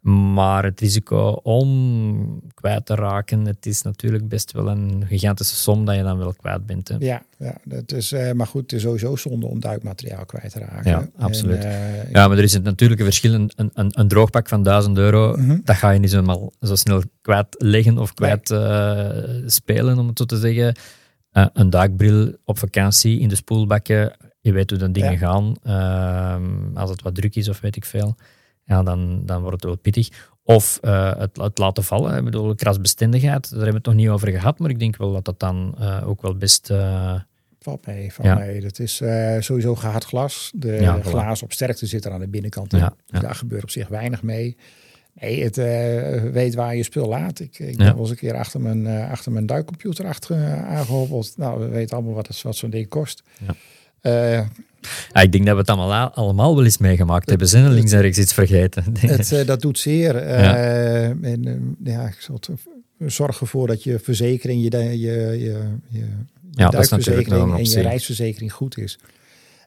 Maar 0.00 0.64
het 0.64 0.80
risico 0.80 1.30
om 1.42 2.40
kwijt 2.54 2.86
te 2.86 2.94
raken, 2.94 3.44
het 3.46 3.66
is 3.66 3.82
natuurlijk 3.82 4.28
best 4.28 4.52
wel 4.52 4.68
een 4.68 5.04
gigantische 5.06 5.54
som 5.56 5.84
dat 5.84 5.96
je 5.96 6.02
dan 6.02 6.18
wel 6.18 6.34
kwijt 6.34 6.66
bent. 6.66 6.88
Hè. 6.88 6.96
Ja, 6.98 7.22
ja 7.38 7.56
dat 7.64 7.92
is, 7.92 8.12
eh, 8.12 8.32
maar 8.32 8.46
goed, 8.46 8.62
het 8.62 8.72
is 8.72 8.82
sowieso 8.82 9.16
zonde 9.16 9.46
om 9.46 9.60
duikmateriaal 9.60 10.24
kwijt 10.26 10.52
te 10.52 10.58
raken. 10.58 10.90
Ja, 10.90 11.08
absoluut. 11.18 11.64
En, 11.64 11.70
eh, 11.70 12.10
Ja, 12.12 12.28
maar 12.28 12.36
er 12.38 12.42
is 12.44 12.52
het 12.52 12.62
natuurlijk 12.62 13.00
een 13.00 13.06
verschil. 13.06 13.32
Een, 13.34 13.50
een, 13.56 13.70
een 13.74 14.08
droogpak 14.08 14.48
van 14.48 14.62
1000 14.62 14.98
euro, 14.98 15.36
Mhm. 15.36 15.58
dat 15.64 15.76
ga 15.76 15.90
je 15.90 15.98
niet 15.98 16.10
zomaar 16.10 16.36
zo 16.60 16.74
snel 16.74 17.02
kwijt 17.20 17.46
leggen 17.58 17.98
of 17.98 18.14
kwijt 18.14 18.50
eh, 18.50 19.08
spelen, 19.46 19.98
om 19.98 20.08
het 20.08 20.18
zo 20.18 20.24
te 20.24 20.36
zeggen. 20.38 20.74
Eh, 21.30 21.46
een 21.52 21.70
duikbril 21.70 22.34
op 22.44 22.58
vakantie 22.58 23.20
in 23.20 23.28
de 23.28 23.34
spoelbakken, 23.36 24.16
je 24.40 24.52
weet 24.52 24.70
hoe 24.70 24.78
dan 24.78 24.92
dingen 24.92 25.12
Ja. 25.12 25.18
gaan. 25.18 25.54
Ehm, 25.62 26.76
als 26.76 26.90
het 26.90 27.02
wat 27.02 27.14
druk 27.14 27.36
is 27.36 27.48
of 27.48 27.60
weet 27.60 27.76
ik 27.76 27.84
veel, 27.84 28.16
ja, 28.70 28.82
dan, 28.82 29.22
dan 29.26 29.40
wordt 29.40 29.54
het 29.56 29.64
wel 29.64 29.76
pittig. 29.76 30.08
Of 30.42 30.78
eh, 30.82 31.16
het, 31.18 31.36
het 31.36 31.58
laten 31.58 31.84
vallen. 31.84 32.16
Ik 32.16 32.24
bedoel, 32.24 32.54
krasbestendigheid, 32.54 33.42
daar 33.42 33.50
hebben 33.50 33.70
we 33.70 33.76
het 33.76 33.86
nog 33.86 33.94
niet 33.94 34.08
over 34.08 34.28
gehad, 34.28 34.58
maar 34.58 34.70
ik 34.70 34.78
denk 34.78 34.96
wel 34.96 35.12
dat 35.12 35.24
dat 35.24 35.40
dan 35.40 35.74
eh, 35.78 36.08
ook 36.08 36.22
wel 36.22 36.36
best... 36.36 36.70
Valt 37.62 37.86
mee, 37.86 38.12
valt 38.12 38.26
Ja. 38.28 38.34
mee. 38.34 38.60
Dat 38.60 38.78
is 38.78 39.02
sowieso 39.38 39.74
gehard 39.74 40.04
glas. 40.04 40.50
De 40.54 40.72
Ja, 40.72 41.00
glazen 41.02 41.44
op 41.44 41.52
sterkte 41.52 41.86
zit 41.86 42.04
er 42.04 42.12
aan 42.12 42.20
de 42.20 42.28
binnenkant 42.28 42.72
in. 42.72 42.78
Ja, 42.78 42.94
Dus 43.06 43.20
daar 43.20 43.34
gebeurt 43.34 43.62
op 43.62 43.70
zich 43.70 43.88
weinig 43.88 44.22
mee. 44.22 44.56
Nee, 45.20 45.42
het 45.44 45.56
weet 46.32 46.54
waar 46.54 46.76
je 46.76 46.82
spul 46.82 47.08
laat. 47.08 47.40
Ik, 47.40 47.58
ik 47.58 47.76
ben 47.76 47.86
wel 47.86 47.98
eens 47.98 48.10
een 48.10 48.16
keer 48.16 48.34
achter 48.34 48.60
mijn, 48.60 48.86
achter 49.10 49.32
mijn 49.32 49.46
duikcomputer 49.46 50.06
achter, 50.06 50.36
uh, 50.36 50.64
aangehobbeld. 50.68 51.34
Nou, 51.36 51.60
we 51.60 51.68
weten 51.68 51.96
allemaal 51.96 52.14
wat, 52.14 52.26
het- 52.26 52.42
wat 52.42 52.56
zo'n 52.56 52.70
ding 52.70 52.88
kost. 52.88 53.22
Ja. 53.46 53.54
Eh, 54.00 54.46
ja, 55.12 55.20
ik 55.20 55.32
denk 55.32 55.44
dat 55.46 55.54
we 55.54 55.60
het 55.60 55.68
allemaal, 55.70 56.10
allemaal 56.10 56.54
wel 56.54 56.64
eens 56.64 56.78
meegemaakt 56.78 57.28
hebben. 57.28 57.48
Zijn 57.48 57.64
er 57.64 57.70
links 57.70 57.92
en 57.92 58.00
rechts 58.00 58.18
iets 58.18 58.32
vergeten? 58.34 58.84
het, 58.98 59.32
eh, 59.32 59.46
dat 59.46 59.60
doet 59.60 59.78
zeer. 59.78 60.16
Eh, 60.16 61.08
En 61.08 61.46
eh, 61.46 61.92
ja, 61.92 62.06
ik 62.06 62.16
zal 62.20 62.34
het, 62.34 62.48
zorg 63.12 63.40
ervoor 63.40 63.66
dat 63.66 63.82
je 63.82 63.98
verzekering, 63.98 64.62
je, 64.62 64.78
je, 64.78 64.98
je, 65.38 65.78
je, 65.88 66.06
Ja, 66.50 66.68
dat 66.68 66.82
is 66.82 66.88
natuurlijk 66.88 67.26
nog 67.28 67.38
duikverzekering 67.38 67.76
en 67.76 67.82
je 67.82 67.88
reisverzekering 67.88 68.52
goed 68.52 68.78
is. 68.78 68.98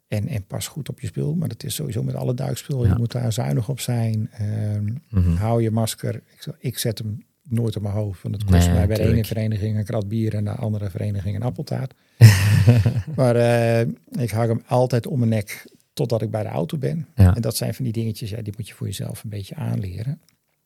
En, 0.07 0.27
en 0.27 0.43
pas 0.47 0.67
goed 0.67 0.89
op 0.89 0.99
je 0.99 1.07
spul. 1.07 1.35
Maar 1.35 1.47
dat 1.47 1.63
is 1.63 1.75
sowieso 1.75 2.03
met 2.03 2.15
alle 2.15 2.33
duikspul. 2.33 2.83
Ja. 2.83 2.89
Je 2.91 2.97
moet 2.97 3.11
daar 3.11 3.33
zuinig 3.33 3.69
op 3.69 3.79
zijn. 3.79 4.29
Ehm, 4.31 4.83
Mhm. 5.09 5.35
Hou 5.35 5.61
je 5.61 5.71
masker. 5.71 6.15
Ik, 6.15 6.53
ik 6.59 6.77
zet 6.77 6.97
hem 6.97 7.23
nooit 7.43 7.75
op 7.75 7.81
mijn 7.81 7.93
hoofd. 7.95 8.21
Want 8.21 8.35
het 8.35 8.43
kost 8.43 8.65
Nee, 8.65 8.75
mij 8.75 8.87
bij 8.87 8.95
de 8.95 9.03
ene 9.03 9.25
vereniging 9.25 9.77
een 9.77 9.83
krat 9.83 10.07
bier 10.07 10.35
en 10.35 10.43
de 10.43 10.51
andere 10.51 10.89
vereniging 10.89 11.35
een 11.35 11.43
appeltaart. 11.43 11.93
maar 13.15 13.35
eh, 13.35 13.79
ik 14.23 14.29
hang 14.31 14.47
hem 14.49 14.61
altijd 14.67 15.07
om 15.07 15.17
mijn 15.19 15.29
nek 15.31 15.65
totdat 15.93 16.21
ik 16.21 16.31
bij 16.31 16.43
de 16.43 16.49
auto 16.49 16.77
ben. 16.77 17.07
Ja. 17.15 17.35
En 17.35 17.41
dat 17.41 17.55
zijn 17.55 17.73
van 17.73 17.83
die 17.83 17.93
dingetjes, 17.93 18.29
ja, 18.29 18.41
die 18.41 18.53
moet 18.57 18.67
je 18.67 18.73
voor 18.73 18.87
jezelf 18.87 19.23
een 19.23 19.29
beetje 19.29 19.55
aanleren. 19.55 20.21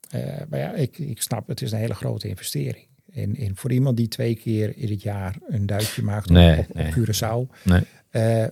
Eh, 0.09 0.21
maar 0.49 0.59
ja, 0.59 0.73
ik, 0.73 0.97
ik 0.97 1.21
snap, 1.21 1.47
het 1.47 1.61
is 1.61 1.71
een 1.71 1.79
hele 1.79 1.93
grote 1.93 2.27
investering. 2.27 2.85
En, 3.13 3.35
en 3.35 3.55
voor 3.55 3.71
iemand 3.71 3.97
die 3.97 4.07
twee 4.07 4.35
keer 4.35 4.77
in 4.77 4.89
het 4.89 5.01
jaar 5.01 5.35
een 5.47 5.65
duikje 5.65 6.01
maakt 6.01 6.27
op- 6.27 6.33
Nee, 6.35 6.59
op, 6.59 6.69
op 6.69 6.75
nee. 6.75 6.91
Curaçao, 6.91 7.53
Nee. 7.63 7.81
eh, 8.09 8.45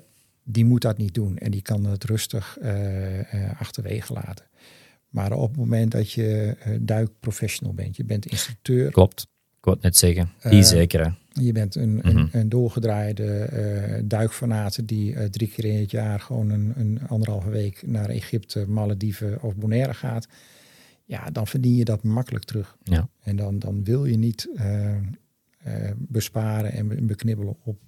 die 0.44 0.66
moet 0.66 0.82
dat 0.82 0.98
niet 0.98 1.14
doen. 1.14 1.38
En 1.38 1.52
die 1.52 1.62
kan 1.62 1.86
het 1.86 2.04
rustig 2.04 2.58
achterwege 3.60 4.14
laten. 4.14 4.46
Maar 5.10 5.32
op 5.32 5.48
het 5.50 5.58
moment 5.58 5.92
dat 5.92 6.12
je 6.12 6.56
duikprofessional 6.82 7.74
bent, 7.74 7.96
je 7.96 8.04
bent 8.04 8.26
instructeur, 8.26 8.92
Klopt. 8.92 9.22
Ik 9.58 9.64
wou 9.72 9.76
het 9.76 9.86
net 9.86 9.98
zeggen. 9.98 10.30
Die 10.50 10.64
zeker. 10.64 11.06
hè. 11.06 11.10
Je 11.42 11.52
bent 11.52 11.76
een, 11.76 11.94
Mhm. 11.96 12.08
een, 12.18 12.30
een 12.32 12.50
doorgedraaide 12.50 14.02
duikfanaat 14.06 14.88
die 14.88 15.16
eh, 15.16 15.26
drie 15.26 15.48
keer 15.48 15.66
in 15.66 15.80
het 15.80 15.92
jaar 15.92 16.20
gewoon 16.20 16.50
een, 16.50 16.74
een 16.76 17.00
anderhalve 17.08 17.50
week 17.50 17.84
naar 17.86 18.10
Egypte, 18.10 18.66
Malediven 18.68 19.42
of 19.42 19.56
Bonaire 19.56 19.94
gaat. 19.94 20.28
Ja, 21.06 21.30
dan 21.32 21.48
verdien 21.48 21.76
je 21.76 21.86
dat 21.86 22.04
makkelijk 22.04 22.44
terug. 22.46 22.76
Ja. 22.84 23.10
En 23.24 23.36
dan, 23.36 23.60
dan 23.60 23.84
wil 23.84 24.06
je 24.06 24.18
niet 24.18 24.50
eh, 24.56 24.92
besparen 25.98 26.72
en 26.72 26.88
be- 26.88 27.02
beknibbelen 27.02 27.56
op 27.64 27.80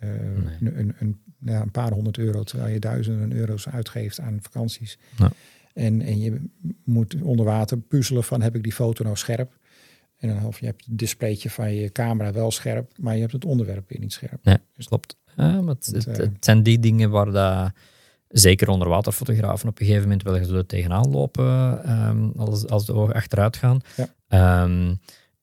een, 0.00 0.78
een, 0.78 0.94
een, 0.98 1.20
ja, 1.38 1.60
een 1.60 1.70
paar 1.70 1.92
honderd 1.92 2.18
euro, 2.18 2.42
terwijl 2.42 2.72
je 2.72 2.78
duizenden 2.78 3.32
euro's 3.32 3.68
uitgeeft 3.68 4.20
aan 4.20 4.38
vakanties. 4.42 4.98
Ja. 5.18 5.32
En, 5.74 6.00
en 6.00 6.20
je 6.20 6.40
moet 6.84 7.16
onder 7.22 7.44
water 7.44 7.78
puzzelen 7.78 8.24
van 8.24 8.42
heb 8.42 8.56
ik 8.56 8.62
die 8.62 8.72
foto 8.72 9.04
nou 9.04 9.16
scherp? 9.16 9.58
En 10.22 10.28
dan 10.28 10.44
of 10.44 10.60
je 10.60 10.66
hebt 10.66 10.84
het 10.84 10.98
displaytje 10.98 11.50
van 11.50 11.74
je 11.74 11.92
camera 11.92 12.32
wel 12.32 12.50
scherp, 12.50 12.92
maar 12.98 13.14
je 13.14 13.20
hebt 13.20 13.32
het 13.32 13.44
onderwerp 13.44 13.88
weer 13.88 14.00
niet 14.00 14.12
scherp. 14.12 14.44
Nee, 14.44 14.56
klopt. 14.84 15.16
Ja, 15.36 15.60
maar 15.60 15.74
het, 15.74 15.90
Want, 15.90 16.04
het, 16.04 16.06
eh, 16.06 16.16
het 16.16 16.44
zijn 16.44 16.62
die 16.62 16.78
dingen 16.78 17.10
waar 17.10 17.30
dat, 17.30 17.72
zeker 18.28 18.68
onderwaterfotografen 18.68 19.68
op 19.68 19.80
een 19.80 19.86
gegeven 19.86 20.08
moment 20.08 20.48
wel 20.48 20.66
tegenaan 20.66 21.10
lopen 21.10 21.84
ehm, 21.84 22.28
als, 22.36 22.66
als 22.66 22.86
de 22.86 22.94
ogen 22.94 23.14
achteruit 23.14 23.56
gaan. 23.56 23.80
Ja. 23.96 24.08
Ehm, 24.28 24.94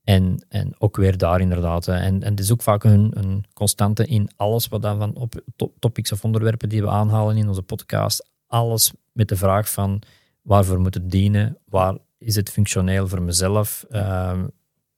en, 0.04 0.46
en 0.50 0.76
ook 0.78 0.98
weer 0.98 1.18
daar 1.18 1.42
inderdaad. 1.42 1.88
En, 1.88 2.24
en 2.24 2.32
het 2.32 2.40
is 2.40 2.52
ook 2.52 2.62
vaak 2.62 2.84
een, 2.84 3.12
een 3.18 3.46
constante 3.54 4.06
in 4.06 4.30
alles 4.36 4.68
wat 4.68 4.82
dan 4.82 4.98
van 4.98 5.16
op 5.16 5.44
to- 5.56 5.74
topics 5.80 6.12
of 6.12 6.24
onderwerpen 6.24 6.70
die 6.70 6.82
we 6.82 6.90
aanhalen 6.90 7.38
in 7.38 7.48
onze 7.48 7.62
podcast. 7.62 8.30
Alles 8.48 8.94
met 9.12 9.28
de 9.28 9.36
vraag 9.36 9.70
van 9.70 10.02
waarvoor 10.42 10.80
moet 10.80 10.94
het 10.94 11.12
dienen? 11.12 11.58
Waar 11.66 11.98
is 12.18 12.36
het 12.36 12.50
functioneel 12.50 13.08
voor 13.08 13.22
mezelf? 13.22 13.86
Ehm, 13.90 14.46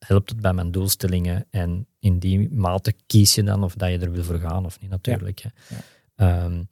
helpt 0.05 0.29
het 0.29 0.39
bij 0.41 0.53
mijn 0.53 0.71
doelstellingen? 0.71 1.45
En 1.49 1.85
in 1.99 2.19
die 2.19 2.49
mate 2.53 2.93
kies 3.07 3.35
je 3.35 3.43
dan 3.43 3.63
of 3.63 3.73
dat 3.73 3.89
je 3.89 3.97
er 3.99 4.11
wil 4.11 4.23
voor 4.23 4.39
gaan 4.39 4.65
of 4.65 4.79
niet 4.81 4.89
natuurlijk. 4.89 5.39
hè. 5.39 5.49
Ja. 5.75 5.81
Ehm, 6.15 6.63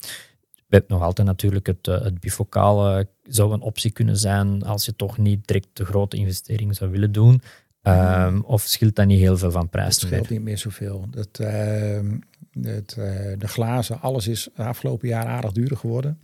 we 0.67 0.75
hebben 0.75 0.97
nog 0.97 1.05
altijd 1.05 1.27
natuurlijk 1.27 1.67
het, 1.67 1.87
eh, 1.87 2.01
het 2.01 2.19
bifocale 2.19 3.07
zou 3.23 3.53
een 3.53 3.61
optie 3.61 3.91
kunnen 3.91 4.17
zijn 4.17 4.63
als 4.63 4.85
je 4.85 4.95
toch 4.95 5.17
niet 5.17 5.47
direct 5.47 5.67
de 5.73 5.85
grote 5.85 6.17
investering 6.17 6.75
zou 6.75 6.91
willen 6.91 7.11
doen. 7.11 7.41
Ehm, 7.81 8.39
Of 8.39 8.61
scheelt 8.61 8.95
dat 8.95 9.05
niet 9.05 9.19
heel 9.19 9.37
veel 9.37 9.51
van 9.51 9.61
Het 9.61 9.69
prijs 9.69 9.95
scheelt 9.99 10.21
meer? 10.21 10.31
niet 10.31 10.41
meer 10.41 10.57
zoveel. 10.57 11.05
Dat, 11.11 11.39
ehm, 11.39 12.17
het, 12.61 12.95
eh, 12.97 13.05
de 13.37 13.47
glazen, 13.47 14.01
alles 14.01 14.27
is 14.27 14.49
de 14.55 14.63
afgelopen 14.63 15.07
jaar 15.07 15.25
aardig 15.25 15.51
duurder 15.51 15.77
geworden. 15.77 16.19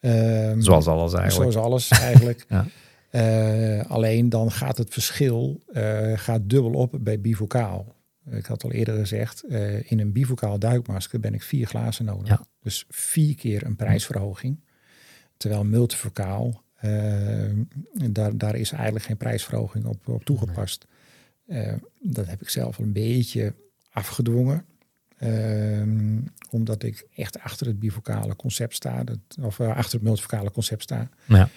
Ehm, 0.00 0.60
Zoals 0.60 0.86
alles 0.86 1.12
eigenlijk. 1.12 1.52
Zoals 1.52 1.66
alles 1.66 1.88
eigenlijk. 1.88 2.44
Ja. 2.48 2.66
Eh, 3.10 3.90
alleen 3.90 4.28
dan 4.28 4.52
gaat 4.52 4.78
het 4.78 4.92
verschil 4.92 5.62
eh, 5.72 6.18
gaat 6.18 6.40
dubbel 6.44 6.72
op 6.72 6.98
bij 7.00 7.20
bivocaal. 7.20 7.94
Ik 8.30 8.46
had 8.46 8.64
al 8.64 8.72
eerder 8.72 8.98
gezegd, 8.98 9.42
eh, 9.42 9.90
in 9.90 10.00
een 10.00 10.12
bivocaal 10.12 10.58
duikmasker 10.58 11.20
ben 11.20 11.34
ik 11.34 11.42
vier 11.42 11.66
glazen 11.66 12.04
nodig. 12.04 12.28
Ja. 12.28 12.44
Dus 12.62 12.84
vier 12.88 13.34
keer 13.34 13.66
een 13.66 13.76
prijsverhoging. 13.76 14.60
Terwijl 15.36 15.64
multifocaal, 15.64 16.62
eh, 16.74 16.90
daar, 18.10 18.36
daar 18.36 18.56
is 18.56 18.72
eigenlijk 18.72 19.04
geen 19.04 19.16
prijsverhoging 19.16 19.84
op, 19.84 20.08
op 20.08 20.24
toegepast. 20.24 20.86
Dat 22.00 22.26
heb 22.26 22.40
ik 22.40 22.48
zelf 22.48 22.78
een 22.78 22.92
beetje 22.92 23.54
afgedwongen. 23.90 24.64
Omdat 26.50 26.82
ik 26.82 27.06
echt 27.14 27.38
achter 27.38 27.66
het 27.66 27.78
bifocale 27.78 28.36
concept 28.36 28.74
sta. 28.74 29.04
Dat, 29.04 29.18
of 29.40 29.60
achter 29.60 29.92
het 29.92 30.02
multifocale 30.02 30.50
concept 30.50 30.82
sta. 30.82 31.08
Ja. 31.26 31.48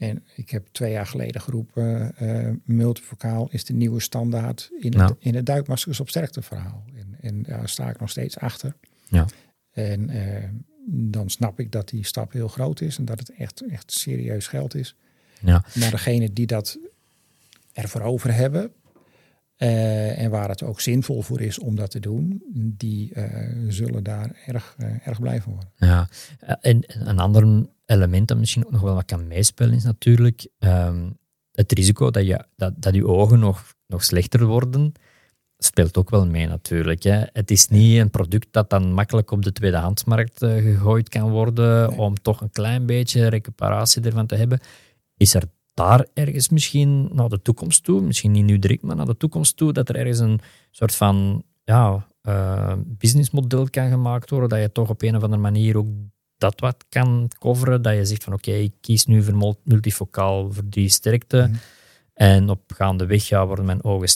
En 0.00 0.24
ik 0.34 0.50
heb 0.50 0.66
twee 0.72 0.92
jaar 0.92 1.06
geleden 1.06 1.40
geroepen, 1.40 2.12
uh, 2.22 2.48
multifocaal 2.64 3.48
is 3.50 3.64
de 3.64 3.72
nieuwe 3.72 4.00
standaard 4.00 4.70
in, 4.78 4.90
Nou. 4.90 5.08
het, 5.10 5.16
in 5.18 5.34
het 5.34 5.46
duikmaskers 5.46 6.00
op 6.00 6.08
sterkte 6.08 6.42
verhaal. 6.42 6.84
En, 6.94 7.16
en 7.20 7.42
daar 7.42 7.68
sta 7.68 7.90
ik 7.90 8.00
nog 8.00 8.10
steeds 8.10 8.38
achter. 8.38 8.74
Ja. 9.08 9.26
En 9.70 10.10
eh, 10.10 10.48
dan 10.86 11.30
snap 11.30 11.60
ik 11.60 11.72
dat 11.72 11.88
die 11.88 12.04
stap 12.04 12.32
heel 12.32 12.48
groot 12.48 12.80
is 12.80 12.98
en 12.98 13.04
dat 13.04 13.18
het 13.18 13.32
echt, 13.34 13.62
echt 13.68 13.92
serieus 13.92 14.46
geld 14.46 14.74
is. 14.74 14.96
Ja. 15.40 15.64
Maar 15.74 15.90
degene 15.90 16.32
die 16.32 16.46
dat 16.46 16.78
ervoor 17.72 18.00
over 18.02 18.34
hebben 18.34 18.72
eh, 19.56 20.22
en 20.22 20.30
waar 20.30 20.48
het 20.48 20.62
ook 20.62 20.80
zinvol 20.80 21.22
voor 21.22 21.40
is 21.40 21.58
om 21.58 21.76
dat 21.76 21.90
te 21.90 22.00
doen, 22.00 22.42
die 22.54 23.14
eh, 23.14 23.48
zullen 23.68 24.02
daar 24.02 24.36
erg, 24.46 24.74
eh, 24.78 25.06
erg 25.06 25.20
blij 25.20 25.40
van 25.42 25.52
worden. 25.52 25.70
Ja, 25.76 26.08
Eh, 26.38 26.54
en 26.60 26.82
en 26.82 27.08
een 27.08 27.18
ander 27.18 27.66
element 27.90 28.28
dat 28.28 28.38
misschien 28.38 28.64
ook 28.64 28.72
nog 28.72 28.80
wel 28.80 28.94
wat 28.94 29.04
kan 29.04 29.26
meespelen 29.26 29.74
is 29.74 29.84
natuurlijk 29.84 30.48
ehm, 30.58 31.10
het 31.52 31.72
risico 31.72 32.10
dat 32.10 32.26
je, 32.26 32.44
dat, 32.56 32.72
dat 32.76 32.94
je 32.94 33.06
ogen 33.06 33.38
nog, 33.38 33.74
nog 33.86 34.04
slechter 34.04 34.44
worden, 34.46 34.92
speelt 35.58 35.96
ook 35.96 36.10
wel 36.10 36.26
mee 36.26 36.46
natuurlijk. 36.46 37.02
Hè. 37.02 37.22
Het 37.32 37.50
is 37.50 37.68
niet 37.68 37.98
een 37.98 38.10
product 38.10 38.48
dat 38.50 38.70
dan 38.70 38.92
makkelijk 38.92 39.30
op 39.30 39.42
de 39.42 39.52
tweedehandsmarkt 39.52 40.42
eh, 40.42 40.50
gegooid 40.50 41.08
kan 41.08 41.30
worden 41.30 41.88
Nee. 41.88 41.98
om 41.98 42.14
toch 42.14 42.40
een 42.40 42.50
klein 42.50 42.86
beetje 42.86 43.28
recuperatie 43.28 44.02
ervan 44.02 44.26
te 44.26 44.34
hebben. 44.34 44.60
Is 45.16 45.34
er 45.34 45.44
daar 45.74 46.06
ergens 46.14 46.48
misschien 46.48 47.10
naar 47.12 47.28
de 47.28 47.42
toekomst 47.42 47.84
toe, 47.84 48.00
misschien 48.00 48.32
niet 48.32 48.44
nu 48.44 48.58
direct, 48.58 48.82
maar 48.82 48.96
naar 48.96 49.06
de 49.06 49.16
toekomst 49.16 49.56
toe, 49.56 49.72
dat 49.72 49.88
er 49.88 49.96
ergens 49.96 50.18
een 50.18 50.40
soort 50.70 50.94
van 50.94 51.42
ja, 51.64 52.08
eh, 52.22 52.72
businessmodel 52.86 53.70
kan 53.70 53.90
gemaakt 53.90 54.30
worden, 54.30 54.48
dat 54.48 54.60
je 54.60 54.72
toch 54.72 54.88
op 54.88 55.02
een 55.02 55.16
of 55.16 55.22
andere 55.22 55.42
manier 55.42 55.76
ook 55.76 55.88
dat 56.40 56.60
wat 56.60 56.84
kan 56.88 57.30
coveren, 57.38 57.82
dat 57.82 57.94
je 57.94 58.04
zegt 58.04 58.24
van 58.24 58.32
oké, 58.32 58.50
ik 58.52 58.72
kies 58.80 59.06
nu 59.06 59.22
voor 59.22 59.36
mul- 59.36 59.60
multifocaal, 59.64 60.52
voor 60.52 60.62
die 60.66 60.88
sterkte, 60.88 61.36
Mhm. 61.36 61.54
en 62.14 62.48
op 62.50 62.60
gaandeweg 62.74 63.28
ja, 63.28 63.46
worden 63.46 63.64
mijn 63.64 63.84
ogen 63.84 64.08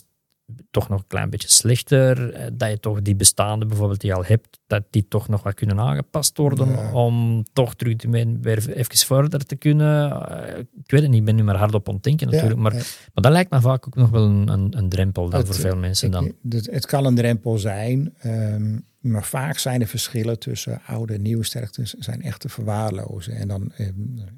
toch 0.71 0.89
nog 0.89 0.99
een 1.01 1.07
klein 1.07 1.31
beetje 1.31 1.49
slechter, 1.51 2.33
eh, 2.33 2.47
dat 2.53 2.71
je 2.71 2.81
toch 2.81 3.03
die 3.03 3.15
bestaande 3.17 3.67
bijvoorbeeld 3.67 4.01
die 4.01 4.11
je 4.11 4.17
al 4.17 4.25
hebt, 4.25 4.59
dat 4.67 4.83
die 4.91 5.09
toch 5.09 5.29
nog 5.29 5.43
wat 5.43 5.55
kunnen 5.55 5.79
aangepast 5.79 6.37
worden 6.37 6.69
Ja. 6.69 6.93
om 6.93 7.43
toch 7.53 7.75
terug 7.75 7.97
te 7.97 8.09
weer 8.41 8.69
even 8.77 8.97
verder 9.07 9.47
te 9.47 9.57
kunnen. 9.57 10.11
Eh, 10.29 10.59
ik 10.59 10.91
weet 10.91 11.01
het 11.03 11.11
niet, 11.11 11.19
ik 11.19 11.25
ben 11.25 11.35
nu 11.35 11.43
maar 11.43 11.57
hard 11.57 11.75
op 11.75 11.89
aan 11.89 11.95
het 11.95 12.03
denken 12.03 12.31
natuurlijk, 12.31 12.61
maar, 12.61 12.73
Ja, 12.73 12.79
maar 13.15 13.23
dat 13.25 13.33
lijkt 13.33 13.51
me 13.51 13.61
vaak 13.61 13.87
ook 13.87 13.95
nog 13.95 14.11
wel 14.11 14.25
een, 14.25 14.49
een, 14.49 14.79
een 14.79 14.89
drempel 14.89 15.29
dan 15.29 15.39
Het, 15.41 15.47
voor 15.49 15.57
veel 15.57 15.77
mensen 15.77 16.11
dan. 16.11 16.25
Ik- 16.25 16.35
het, 16.49 16.67
het 16.71 16.87
kan 16.87 17.05
een 17.07 17.15
drempel 17.15 17.59
zijn, 17.59 18.15
ehm, 18.19 18.79
maar 19.05 19.25
vaak 19.25 19.59
zijn 19.59 19.79
de 19.79 19.87
verschillen 19.87 20.39
tussen 20.39 20.81
oude 20.87 21.15
en 21.15 21.23
nieuwe 21.23 21.45
sterktes 21.45 21.93
zijn 21.93 22.23
echt 22.23 22.41
te 22.41 22.49
verwaarlozen. 22.49 23.37
En 23.37 23.49
dan 23.49 23.73
ehm, 23.73 23.93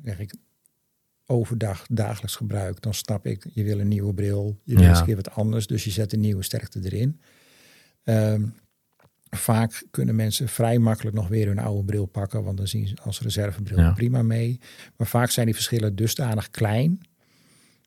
zeg 0.05 0.19
ik 0.19 0.35
overdag, 1.27 1.87
dagelijks 1.91 2.37
gebruik, 2.37 2.81
dan 2.83 2.95
snap 2.95 3.27
ik, 3.27 3.47
je 3.53 3.63
wil 3.65 3.81
een 3.81 3.89
nieuwe 3.89 4.15
bril, 4.15 4.61
je 4.65 4.75
wil 4.75 4.83
Ja. 4.83 4.89
eens 4.89 4.99
een 4.99 5.05
keer 5.05 5.17
wat 5.17 5.31
anders, 5.31 5.67
dus 5.67 5.85
je 5.85 5.91
zet 5.91 6.13
een 6.13 6.21
nieuwe 6.21 6.43
sterkte 6.43 6.81
erin. 6.83 7.21
Ehm, 8.03 8.47
vaak 9.31 9.83
kunnen 9.91 10.15
mensen 10.17 10.49
vrij 10.49 10.79
makkelijk 10.79 11.17
nog 11.17 11.29
weer 11.29 11.47
hun 11.47 11.59
oude 11.59 11.85
bril 11.85 12.07
pakken, 12.07 12.45
want 12.45 12.57
dan 12.57 12.69
zien 12.69 12.89
ze 12.89 12.95
als 13.03 13.21
reservebril 13.21 13.79
Ja. 13.79 13.93
prima 13.93 14.23
mee. 14.23 14.61
Maar 14.97 15.07
vaak 15.07 15.31
zijn 15.31 15.47
die 15.47 15.55
verschillen 15.55 15.97
dusdanig 15.97 16.51
klein. 16.51 17.01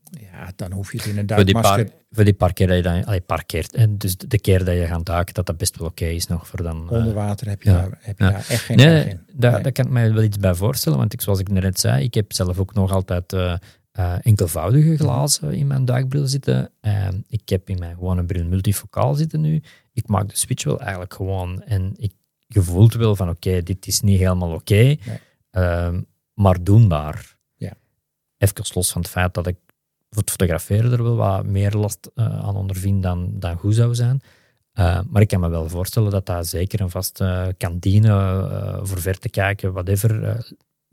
Ja, 0.04 0.52
dan 0.56 0.72
hoef 0.72 0.92
je 0.92 0.98
het 0.98 1.08
in 1.08 1.18
een 1.18 1.28
Voor 1.28 1.46
die, 1.46 1.54
duikmasker 1.54 1.86
paar, 1.86 1.94
voor 2.12 2.24
die 2.24 2.34
paar 2.34 2.54
keer 2.54 2.68
dat 2.68 2.76
je 2.76 2.82
dan, 2.84 3.06
allee, 3.06 3.22
paar 3.22 3.46
keer, 3.46 3.66
en 3.72 3.98
dus 3.98 4.18
de 4.18 4.40
keer 4.40 4.66
dat 4.66 4.76
je 4.76 4.86
gaat 4.86 5.06
duiken, 5.06 5.34
dat 5.34 5.46
dat 5.46 5.58
best 5.58 5.78
wel 5.78 5.88
oké 5.88 6.06
is 6.06 6.28
nog 6.28 6.48
voor 6.48 6.64
dan. 6.64 6.86
eh, 6.92 6.98
Onder 6.98 7.14
water 7.14 7.48
heb 7.48 7.64
je, 7.64 7.70
ja. 7.70 7.76
daar, 7.82 7.98
heb 8.02 8.18
je 8.20 8.24
Ja. 8.24 8.30
daar 8.32 8.46
echt 8.50 8.64
geen 8.64 8.78
Nee, 8.78 9.10
in. 9.10 9.20
daar, 9.34 9.52
Nee. 9.54 9.62
daar 9.62 9.72
kan 9.72 9.86
ik 9.86 9.92
mij 9.92 10.14
wel 10.14 10.24
iets 10.24 10.38
bij 10.38 10.54
voorstellen. 10.56 10.98
Want 10.98 11.14
ik, 11.14 11.22
zoals 11.22 11.40
ik 11.40 11.50
net 11.50 11.80
zei, 11.80 12.04
ik 12.04 12.14
heb 12.14 12.34
zelf 12.34 12.60
ook 12.60 12.74
nog 12.74 12.92
altijd 12.92 13.34
eh, 13.34 13.54
eh, 13.92 14.16
enkelvoudige 14.22 14.98
glazen 14.98 15.54
in 15.54 15.68
mijn 15.68 15.86
duikbril 15.86 16.28
zitten. 16.28 16.72
En 16.82 17.26
ik 17.28 17.50
heb 17.50 17.70
in 17.70 17.80
mijn 17.80 17.96
gewone 17.96 18.24
bril 18.26 18.46
multifocaal 18.46 19.14
zitten 19.16 19.42
nu. 19.42 19.62
Ik 19.94 20.08
maak 20.08 20.30
de 20.30 20.38
switch 20.38 20.64
wel 20.64 20.80
eigenlijk 20.80 21.14
gewoon. 21.14 21.62
En 21.64 21.94
ik 21.96 22.14
je 22.48 22.62
voelt 22.62 22.94
wel 22.94 23.16
van 23.16 23.30
oké, 23.30 23.64
dit 23.64 23.88
is 23.88 24.02
niet 24.02 24.20
helemaal 24.20 24.54
oké, 24.54 24.96
ehm, 25.52 26.02
maar 26.34 26.64
doenbaar. 26.64 27.36
Ja. 27.56 27.74
Even 28.38 28.66
los 28.74 28.92
van 28.92 29.02
het 29.02 29.10
feit 29.10 29.34
dat 29.34 29.48
ik 29.48 29.56
voor 30.10 30.22
het 30.22 30.30
fotograferen 30.30 30.92
er 30.92 31.04
wel 31.04 31.16
wat 31.16 31.46
meer 31.46 31.72
last 31.72 32.12
eh, 32.16 32.26
aan 32.40 32.56
ondervind 32.56 33.04
dan, 33.04 33.34
dan 33.40 33.56
goed 33.58 33.76
zou 33.76 33.96
zijn. 33.96 34.22
Uh, 34.80 35.00
maar 35.10 35.22
ik 35.22 35.28
kan 35.28 35.40
me 35.40 35.50
wel 35.50 35.70
voorstellen 35.70 36.12
dat 36.12 36.26
dat 36.26 36.48
zeker 36.48 36.82
een 36.82 36.90
vaste 36.90 37.56
kantine 37.58 38.08
uh, 38.08 38.80
voor 38.82 39.00
ver 39.02 39.20
te 39.20 39.30
kijken, 39.30 39.74
whatever, 39.74 40.46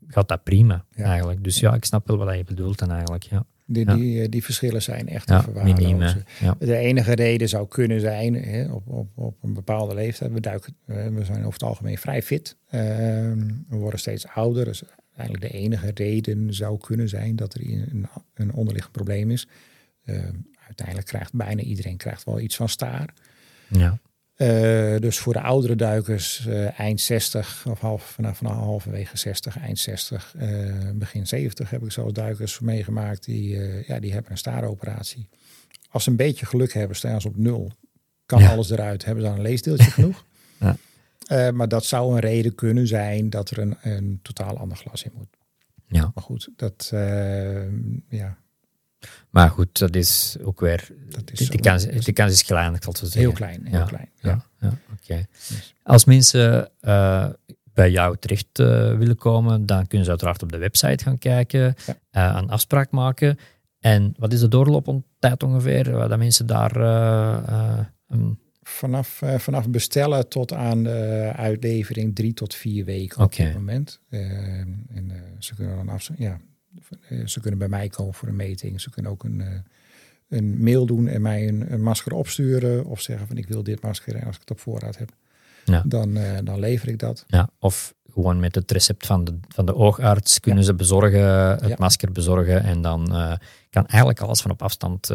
gaat 0.07 0.29
dat 0.29 0.43
prima 0.43 0.85
Ja. 0.91 1.05
eigenlijk. 1.05 1.45
Dus 1.45 1.61
ja, 1.61 1.75
ik 1.75 1.85
snap 1.85 2.07
wel 2.07 2.17
wat 2.17 2.37
je 2.37 2.45
bedoelt 2.45 2.79
dan 2.79 2.91
eigenlijk. 2.91 3.23
Ja, 3.23 3.45
Die, 3.67 3.87
Ja. 3.87 3.95
die, 3.95 4.23
eh, 4.23 4.29
die 4.31 4.45
verschillen 4.45 4.83
zijn 4.83 5.09
echt 5.09 5.29
ja 5.29 5.45
minime. 5.63 6.17
De 6.59 6.77
enige 6.77 7.15
reden 7.15 7.49
zou 7.49 7.69
kunnen 7.69 8.01
zijn, 8.01 8.35
hè, 8.35 8.73
op, 8.73 8.89
op, 8.89 9.09
op 9.15 9.37
een 9.43 9.55
bepaalde 9.55 9.95
leeftijd, 9.95 10.33
we, 10.33 10.41
duiken, 10.41 10.77
eh, 10.87 11.07
we 11.09 11.25
zijn 11.25 11.39
over 11.41 11.53
het 11.53 11.63
algemeen 11.63 11.99
vrij 11.99 12.23
fit. 12.23 12.57
Ehm, 12.69 13.47
we 13.69 13.77
worden 13.77 13.99
steeds 14.01 14.27
ouder. 14.27 14.65
Dus 14.65 14.83
eigenlijk 15.17 15.53
de 15.53 15.59
enige 15.59 15.91
reden 15.95 16.55
zou 16.55 16.79
kunnen 16.79 17.09
zijn 17.09 17.37
dat 17.37 17.55
er 17.55 17.61
een, 17.61 18.07
een 18.35 18.53
onderliggend 18.53 18.93
probleem 18.93 19.31
is. 19.31 19.47
Ehm, 20.05 20.35
uiteindelijk 20.67 21.07
krijgt 21.07 21.33
bijna 21.33 21.63
iedereen 21.63 21.97
krijgt 21.97 22.25
wel 22.25 22.41
iets 22.41 22.57
van 22.57 22.69
staar. 22.69 23.15
Ja. 23.69 23.99
Uh, 24.37 24.99
dus 25.01 25.19
voor 25.19 25.33
de 25.33 25.41
oudere 25.41 25.77
duikers, 25.77 26.47
uh, 26.49 26.81
eind 26.81 27.01
60 27.01 27.65
of 27.69 27.81
half, 27.81 28.03
vanaf, 28.05 28.37
vanaf 28.37 28.53
halverwege 28.57 29.17
60, 29.17 29.59
eind 29.59 29.79
60, 29.79 30.35
uh, 30.41 30.73
begin 30.95 31.27
70 31.27 31.71
heb 31.71 31.83
ik 31.83 31.93
zelfs 31.93 32.13
duikers 32.13 32.61
meegemaakt 32.61 33.25
die, 33.25 33.59
ja, 33.87 34.01
die 34.01 34.13
hebben 34.13 34.31
een 34.31 34.39
staaroperatie. 34.39 35.29
Als 35.91 36.05
ze 36.05 36.11
een 36.11 36.17
beetje 36.17 36.47
geluk 36.47 36.73
hebben, 36.73 36.97
staan 36.97 37.21
ze 37.21 37.29
op 37.29 37.37
nul. 37.37 37.73
Kan 38.27 38.41
Ja. 38.41 38.51
alles 38.51 38.71
eruit, 38.71 39.05
hebben 39.05 39.23
ze 39.23 39.29
dan 39.29 39.39
een 39.39 39.45
leesdeeltje 39.45 39.91
genoeg. 39.91 40.25
Ja. 40.61 40.77
Uh, 41.33 41.51
maar 41.51 41.69
dat 41.69 41.85
zou 41.85 42.13
een 42.15 42.21
reden 42.21 42.55
kunnen 42.55 42.87
zijn 42.87 43.31
dat 43.31 43.51
er 43.51 43.59
een, 43.59 43.77
een 43.83 44.19
totaal 44.23 44.59
ander 44.59 44.77
glas 44.77 45.03
in 45.03 45.11
moet. 45.15 45.29
Ja. 45.87 46.11
Maar 46.15 46.25
goed, 46.25 46.49
dat, 46.57 46.91
uh, 46.95 47.71
ja, 48.09 48.37
Maar 49.31 49.51
goed, 49.51 49.79
dat 49.79 49.97
is 49.97 50.37
ook 50.43 50.61
weer. 50.61 50.89
dat 51.11 51.31
is 51.33 51.39
zo- 51.47 51.55
kans, 51.61 51.87
die 51.87 52.13
kans 52.13 52.33
is 52.33 52.45
klein, 52.45 52.75
ik 52.75 52.83
zal 52.83 52.93
het 52.93 53.01
zo 53.01 53.05
zeggen. 53.07 53.21
heel 53.23 53.33
klein. 53.33 53.67
Heel 53.67 53.79
Ja. 53.79 53.85
klein. 53.85 54.11
Ja, 54.15 54.29
Ja. 54.31 54.45
ja. 54.69 54.79
oké. 54.93 55.27
Yes. 55.49 55.75
Als 55.83 56.05
mensen 56.05 56.71
eh, 56.81 57.29
bij 57.75 57.91
jou 57.91 58.17
terecht 58.19 58.59
eh, 58.59 58.97
willen 58.97 59.17
komen, 59.17 59.67
dan 59.67 59.87
kunnen 59.87 60.05
ze 60.05 60.11
uiteraard 60.11 60.43
op 60.43 60.53
de 60.53 60.59
website 60.59 61.05
gaan 61.05 61.19
kijken, 61.19 61.75
eh, 62.11 62.35
een 62.41 62.51
afspraak 62.51 62.91
maken. 62.91 63.39
En 63.81 64.15
wat 64.19 64.33
is 64.33 64.41
de 64.41 64.49
doorlooptijd 64.49 65.43
ongeveer? 65.43 65.91
Waar 65.91 66.09
dat 66.09 66.19
mensen 66.19 66.47
daar. 66.47 66.77
eh, 66.77 67.49
eh, 67.49 67.87
Vanaf, 68.69 69.23
eh, 69.23 69.39
vanaf 69.39 69.69
bestellen 69.71 70.29
tot 70.29 70.53
aan 70.53 70.83
de 70.83 71.33
uitlevering 71.37 72.15
drie 72.15 72.33
tot 72.35 72.55
vier 72.55 72.85
weken 72.85 73.23
op 73.23 73.35
dit 73.37 73.53
moment. 73.55 74.01
Eh, 74.09 74.21
en 74.61 75.07
eh, 75.09 75.17
ze 75.39 75.55
kunnen 75.55 75.77
dan 75.77 75.89
af, 75.89 76.11
ja, 76.17 76.41
ze 77.25 77.41
kunnen 77.41 77.59
bij 77.59 77.69
mij 77.69 77.89
komen 77.89 78.15
voor 78.15 78.29
een 78.29 78.37
meting. 78.37 78.81
Ze 78.81 78.91
kunnen 78.91 79.13
ook 79.13 79.25
een, 79.25 79.43
een 80.29 80.63
mail 80.63 80.87
doen 80.87 81.09
en 81.09 81.23
mij 81.23 81.49
een, 81.49 81.73
een 81.73 81.83
masker 81.83 82.13
opsturen. 82.13 82.85
Of 82.85 83.01
zeggen 83.01 83.27
van 83.27 83.37
ik 83.37 83.49
wil 83.49 83.63
dit 83.63 83.83
masker 83.83 84.15
en 84.17 84.25
als 84.27 84.35
ik 84.35 84.41
het 84.41 84.51
op 84.51 84.61
voorraad 84.61 84.99
heb, 84.99 85.11
Ja. 85.65 85.83
dan, 85.87 86.19
dan 86.45 86.59
lever 86.61 86.89
ik 86.89 86.99
dat. 86.99 87.25
ja, 87.27 87.49
of 87.59 87.95
gewoon 88.13 88.41
met 88.41 88.55
het 88.55 88.71
recept 88.73 89.07
van 89.07 89.25
de, 89.25 89.39
van 89.49 89.67
de 89.67 89.75
oogarts 89.75 90.41
kunnen 90.41 90.65
ze 90.65 90.75
bezorgen, 90.75 91.25
het 91.51 91.67
Ja. 91.69 91.75
masker 91.79 92.13
bezorgen. 92.13 92.63
En 92.63 92.83
dan 92.83 93.07
kan 93.71 93.87
eigenlijk 93.87 94.21
alles 94.21 94.41
van 94.41 94.51
op 94.51 94.63
afstand 94.63 95.11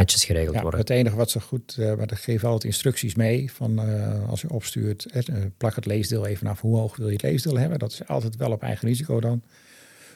netjes 0.00 0.24
geregeld 0.24 0.54
Ja, 0.54 0.62
worden. 0.62 0.80
het 0.80 0.90
enige 0.90 1.16
wat 1.16 1.30
ze 1.30 1.40
goed, 1.40 1.76
eh 1.78 1.94
maar 1.96 2.06
dat 2.06 2.18
geven 2.18 2.46
altijd 2.48 2.64
instructies 2.72 3.14
mee. 3.14 3.52
Van 3.52 3.78
eh, 3.78 4.28
als 4.28 4.40
je 4.40 4.50
opstuurt, 4.50 5.06
eh, 5.06 5.22
plak 5.56 5.74
het 5.74 5.86
leesdeel 5.86 6.26
even 6.26 6.46
af. 6.46 6.60
Hoe 6.60 6.76
hoog 6.76 6.96
wil 6.96 7.06
je 7.06 7.12
het 7.12 7.22
leesdeel 7.22 7.58
hebben? 7.58 7.78
Dat 7.78 7.92
is 7.92 8.06
altijd 8.06 8.36
wel 8.36 8.50
op 8.52 8.62
eigen 8.62 8.88
risico 8.88 9.20
dan. 9.20 9.42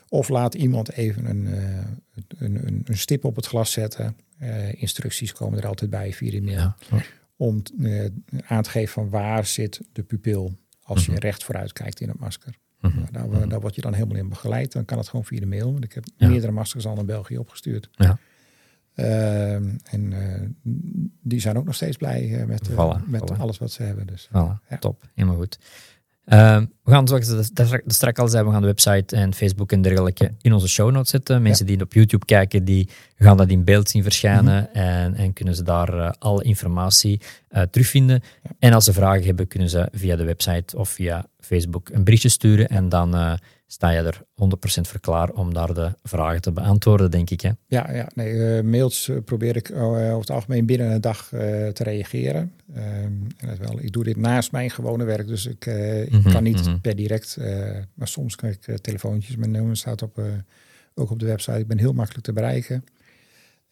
Of 0.09 0.29
laat 0.29 0.55
iemand 0.55 0.91
even 0.93 1.25
een, 1.31 1.47
een, 2.39 2.67
een, 2.67 2.83
een 2.85 2.99
stip 2.99 3.25
op 3.25 3.37
het 3.37 3.47
glas 3.47 3.73
zetten. 3.73 4.17
Instructies 4.75 5.33
komen 5.33 5.59
er 5.59 5.67
altijd 5.67 5.91
bij 5.91 6.13
via 6.13 6.31
de 6.31 6.41
mail. 6.43 6.57
Ja. 6.59 6.77
Om 7.37 7.63
aan 8.47 8.63
te 8.63 8.71
geven 8.71 8.93
van 8.93 9.09
waar 9.11 9.47
zit 9.47 9.81
de 9.93 10.03
pupil 10.03 10.57
als 10.83 11.05
je 11.05 11.11
Mhm. 11.13 11.21
recht 11.21 11.45
vooruit 11.45 11.73
kijkt 11.73 12.01
in 12.01 12.09
het 12.09 12.19
masker. 12.19 12.55
Mhm. 12.81 12.97
Nou, 12.97 13.11
daar, 13.13 13.29
Mhm. 13.29 13.49
daar 13.49 13.61
word 13.61 13.75
je 13.75 13.81
dan 13.81 13.95
helemaal 13.95 14.17
in 14.17 14.29
begeleid. 14.29 14.73
Dan 14.73 14.85
kan 14.85 14.99
het 14.99 15.09
gewoon 15.09 15.25
via 15.25 15.41
de 15.41 15.47
mail. 15.47 15.73
Want 15.73 15.85
ik 15.85 15.93
heb 15.93 16.05
Ja. 16.17 16.29
meerdere 16.29 16.53
maskers 16.53 16.87
al 16.87 16.95
naar 16.95 17.05
België 17.05 17.39
opgestuurd. 17.39 17.89
Ja. 17.93 18.19
Ehm, 18.99 19.69
en 19.91 20.13
eh, 20.13 20.41
die 21.23 21.41
zijn 21.41 21.57
ook 21.57 21.65
nog 21.65 21.75
steeds 21.75 21.97
blij 21.97 22.35
eh, 22.41 22.45
met, 22.47 22.69
eh, 22.69 22.75
Voilà, 22.75 23.05
met 23.07 23.23
voilà. 23.33 23.37
alles 23.39 23.59
wat 23.59 23.71
ze 23.73 23.83
hebben. 23.83 24.07
Dus. 24.07 24.27
Voilà, 24.29 24.33
Ja. 24.69 24.79
top. 24.81 25.05
Helemaal 25.15 25.37
goed. 25.37 25.59
Ehm, 26.25 26.65
we 26.83 26.91
gaan, 26.91 27.09
zoals 27.09 27.29
ik 27.51 27.83
straks 27.87 28.19
al 28.21 28.29
zei, 28.29 28.45
we 28.45 28.51
gaan 28.51 28.61
de 28.61 28.67
website 28.67 29.17
en 29.17 29.35
Facebook 29.35 29.73
en 29.73 29.83
dergelijke 29.83 30.35
in 30.41 30.53
onze 30.53 30.69
show 30.69 30.91
notes 30.91 31.11
zetten. 31.11 31.43
Mensen 31.43 31.67
die 31.67 31.81
op 31.83 31.93
YouTube 31.93 32.25
kijken, 32.25 32.65
die 32.65 32.89
gaan 33.17 33.37
dat 33.37 33.49
in 33.49 33.65
beeld 33.65 33.89
zien 33.89 34.03
verschijnen 34.03 34.69
Mhm. 34.73 34.83
en, 34.85 35.15
en 35.15 35.33
kunnen 35.33 35.55
ze 35.55 35.63
daar 35.63 36.11
alle 36.19 36.43
informatie 36.45 37.21
terugvinden. 37.71 38.21
En 38.59 38.73
als 38.73 38.85
ze 38.85 38.93
vragen 38.93 39.25
hebben, 39.25 39.47
kunnen 39.49 39.69
ze 39.69 39.89
via 39.93 40.17
de 40.17 40.25
website 40.25 40.77
of 40.77 40.89
via 40.89 41.27
Facebook 41.41 41.89
een 41.89 42.05
berichtje 42.05 42.29
sturen 42.29 42.69
en 42.69 42.89
dan 42.89 43.39
sta 43.71 43.91
je 43.91 43.99
er 44.03 44.23
100% 44.23 44.25
voor 44.81 45.01
klaar 45.01 45.31
om 45.31 45.55
daar 45.55 45.75
de 45.75 45.93
vragen 46.03 46.41
te 46.41 46.53
beantwoorden, 46.53 47.11
denk 47.11 47.31
ik. 47.31 47.41
Hè? 47.41 47.51
Ja, 47.67 47.93
ja 47.93 48.09
nee, 48.15 48.57
eh, 48.57 48.65
mails 48.65 49.09
eh, 49.09 49.17
probeer 49.25 49.57
ik 49.57 49.69
eh, 49.69 49.83
over 49.85 50.19
het 50.19 50.31
algemeen 50.31 50.67
binnen 50.67 50.91
een 50.91 51.01
dag 51.01 51.29
te 51.29 51.83
reageren. 51.83 52.53
En 52.73 53.29
wel, 53.59 53.81
ik 53.81 53.93
doe 53.93 54.05
dit 54.05 54.17
naast 54.17 54.53
mijn 54.53 54.71
gewone 54.71 55.05
werk, 55.05 55.27
dus 55.27 55.47
ik, 55.47 55.67
ik 55.67 56.11
Mhm, 56.11 56.31
kan 56.31 56.43
niet 56.43 56.65
mhm. 56.65 56.79
per 56.81 56.97
direct. 56.97 57.37
maar 57.95 58.09
soms 58.09 58.37
krijg 58.37 58.55
ik 58.55 58.79
telefoontjes. 58.79 59.37
Mijn 59.37 59.51
nummer 59.51 59.77
staat 59.77 60.03
op, 60.03 60.23
ook 60.95 61.11
op 61.11 61.19
de 61.19 61.27
website. 61.27 61.59
Ik 61.59 61.67
ben 61.67 61.79
heel 61.79 61.93
makkelijk 61.93 62.25
te 62.25 62.33
bereiken. 62.33 62.85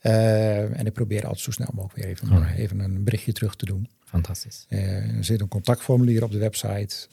En 0.01 0.87
ik 0.87 0.93
probeer 0.93 1.23
altijd 1.23 1.41
zo 1.41 1.51
snel 1.51 1.69
mogelijk 1.75 1.99
weer 2.05 2.07
even, 2.07 2.47
even 2.57 2.79
een 2.79 3.05
berichtje 3.05 3.33
terug 3.33 3.57
te 3.57 3.65
doen. 3.65 3.89
Fantastisch. 4.05 4.67
Er 4.69 5.25
zit 5.25 5.41
een 5.41 5.49
contactformulier 5.49 6.25
op 6.25 6.31
de 6.31 6.39
website. 6.39 7.09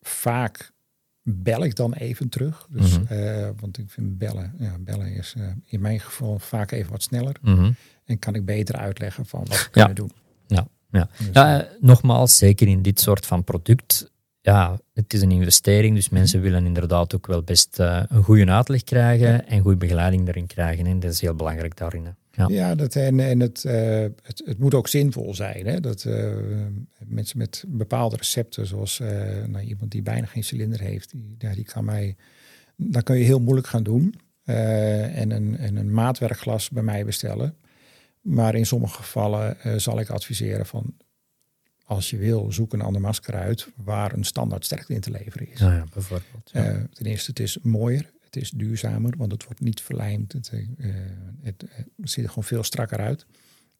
Vaak 0.00 0.72
bel 1.36 1.64
ik 1.64 1.76
dan 1.76 1.92
even 1.92 2.28
terug. 2.28 2.66
Dus, 2.70 2.98
Mhm. 2.98 3.12
eh, 3.12 3.48
want 3.60 3.78
ik 3.78 3.90
vind 3.90 4.18
bellen, 4.18 4.54
ja, 4.58 4.76
bellen 4.80 5.12
is 5.12 5.34
eh, 5.38 5.44
in 5.66 5.80
mijn 5.80 6.00
geval 6.00 6.38
vaak 6.38 6.70
even 6.70 6.90
wat 6.92 7.02
sneller. 7.02 7.36
Mhm. 7.42 7.72
En 8.04 8.18
kan 8.18 8.34
ik 8.34 8.44
beter 8.44 8.76
uitleggen 8.76 9.26
van 9.26 9.40
wat 9.40 9.48
we 9.48 9.54
Ja. 9.54 9.68
kunnen 9.70 9.94
doen. 9.94 10.12
Ja, 10.46 10.66
ja. 10.90 11.08
Dus, 11.18 11.28
Ja, 11.32 11.60
eh, 11.60 11.66
nogmaals, 11.80 12.36
zeker 12.36 12.68
in 12.68 12.82
dit 12.82 13.00
soort 13.00 13.26
van 13.26 13.44
product. 13.44 14.10
Ja, 14.40 14.78
het 14.94 15.12
is 15.14 15.20
een 15.22 15.30
investering, 15.30 15.94
dus 15.94 16.08
mensen 16.08 16.40
willen 16.40 16.66
inderdaad 16.66 17.14
ook 17.14 17.26
wel 17.26 17.42
best 17.42 17.78
een 17.78 18.22
goede 18.22 18.46
uitleg 18.50 18.84
krijgen 18.84 19.46
en 19.46 19.60
goede 19.60 19.76
begeleiding 19.76 20.24
daarin 20.24 20.46
krijgen. 20.46 20.86
En 20.86 21.00
dat 21.00 21.12
is 21.12 21.20
heel 21.20 21.34
belangrijk 21.34 21.76
daarin. 21.76 22.04
hè. 22.04 22.10
Ja. 22.38 22.46
Ja, 22.48 22.74
dat, 22.74 22.96
en, 22.96 23.20
en 23.20 23.40
het, 23.40 23.64
eh, 23.64 24.00
het, 24.22 24.42
het 24.44 24.58
moet 24.58 24.74
ook 24.74 24.88
zinvol 24.88 25.34
zijn. 25.34 25.66
Hè? 25.66 25.80
Dat 25.80 26.04
eh, 26.04 26.32
mensen 27.04 27.38
met 27.38 27.64
bepaalde 27.66 28.16
recepten, 28.16 28.66
zoals 28.66 29.00
eh, 29.00 29.08
nou, 29.46 29.64
iemand 29.64 29.90
die 29.90 30.02
bijna 30.02 30.26
geen 30.26 30.44
cilinder 30.44 30.80
heeft, 30.80 31.10
die, 31.10 31.34
ja, 31.38 31.54
die 31.54 31.64
kan 31.64 31.84
mij, 31.84 32.16
dan 32.76 33.02
kun 33.02 33.18
je 33.18 33.24
heel 33.24 33.40
moeilijk 33.40 33.66
gaan 33.66 33.82
doen. 33.82 34.14
en, 34.44 35.30
een, 35.30 35.56
en 35.56 35.76
een 35.76 35.92
maatwerkglas 35.92 36.70
bij 36.70 36.82
mij 36.82 37.04
bestellen. 37.04 37.54
Maar 38.20 38.54
in 38.54 38.66
sommige 38.66 38.96
gevallen 38.96 39.56
zal 39.76 40.00
ik 40.00 40.10
adviseren 40.10 40.66
van, 40.66 40.94
als 41.84 42.10
je 42.10 42.16
wil, 42.16 42.52
zoek 42.52 42.72
een 42.72 42.80
ander 42.80 43.00
masker 43.00 43.34
uit 43.34 43.68
waar 43.76 44.12
een 44.12 44.24
standaard 44.24 44.64
sterkte 44.64 44.94
in 44.94 45.00
te 45.00 45.10
leveren 45.10 45.50
is. 45.50 45.58
Ja, 45.58 45.72
ja, 45.72 45.84
bijvoorbeeld. 45.92 46.50
Ja. 46.52 46.86
Ten 46.92 47.06
eerste, 47.06 47.30
het 47.30 47.40
is 47.40 47.58
mooier, 47.62 48.10
het 48.28 48.42
is 48.42 48.50
duurzamer, 48.50 49.14
want 49.16 49.32
het 49.32 49.44
wordt 49.44 49.60
niet 49.60 49.80
verlijmd. 49.80 50.32
Het, 50.32 50.48
eh, 50.48 50.66
het, 51.42 51.64
het 51.76 52.10
ziet 52.10 52.24
er 52.24 52.28
gewoon 52.28 52.44
veel 52.44 52.62
strakker 52.62 52.98
uit. 52.98 53.26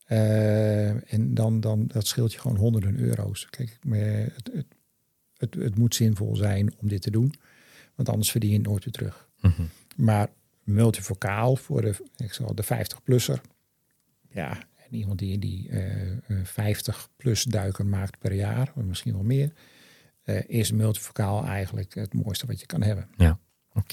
Eh, 0.04 1.12
en 1.12 1.34
dan, 1.34 1.60
dan, 1.60 1.86
dat 1.86 2.06
scheelt 2.06 2.32
je 2.32 2.38
gewoon 2.38 2.56
honderden 2.56 2.98
euro's. 2.98 3.46
Kijk, 3.50 3.78
eh, 3.90 4.00
het, 4.34 4.50
het, 4.52 4.66
het, 5.36 5.54
het 5.54 5.78
moet 5.78 5.94
zinvol 5.94 6.36
zijn 6.36 6.72
om 6.78 6.88
dit 6.88 7.02
te 7.02 7.10
doen, 7.10 7.34
want 7.94 8.08
anders 8.08 8.30
verdien 8.30 8.50
je 8.50 8.56
het 8.56 8.66
nooit 8.66 8.84
weer 8.84 8.92
terug. 8.92 9.28
Mhm. 9.40 9.62
Maar 9.96 10.28
multifocaal 10.62 11.56
voor 11.56 11.82
de, 11.82 11.94
ik 12.16 12.32
zal 12.32 12.54
de 12.54 12.64
50-plusser, 12.64 13.40
ja, 14.30 14.58
en 14.76 14.94
iemand 14.94 15.18
die, 15.18 15.38
die 15.38 15.68
eh, 15.68 16.12
eh, 16.12 16.44
50 16.44 17.08
plus 17.16 17.42
duiken 17.42 17.88
maakt 17.88 18.18
per 18.18 18.32
jaar, 18.32 18.72
of 18.74 18.82
misschien 18.82 19.12
wel 19.12 19.22
meer, 19.22 19.52
eh, 20.22 20.40
is 20.46 20.72
multifocaal 20.72 21.44
eigenlijk 21.44 21.94
het 21.94 22.14
mooiste 22.14 22.46
wat 22.46 22.60
je 22.60 22.66
kan 22.66 22.82
hebben. 22.82 23.08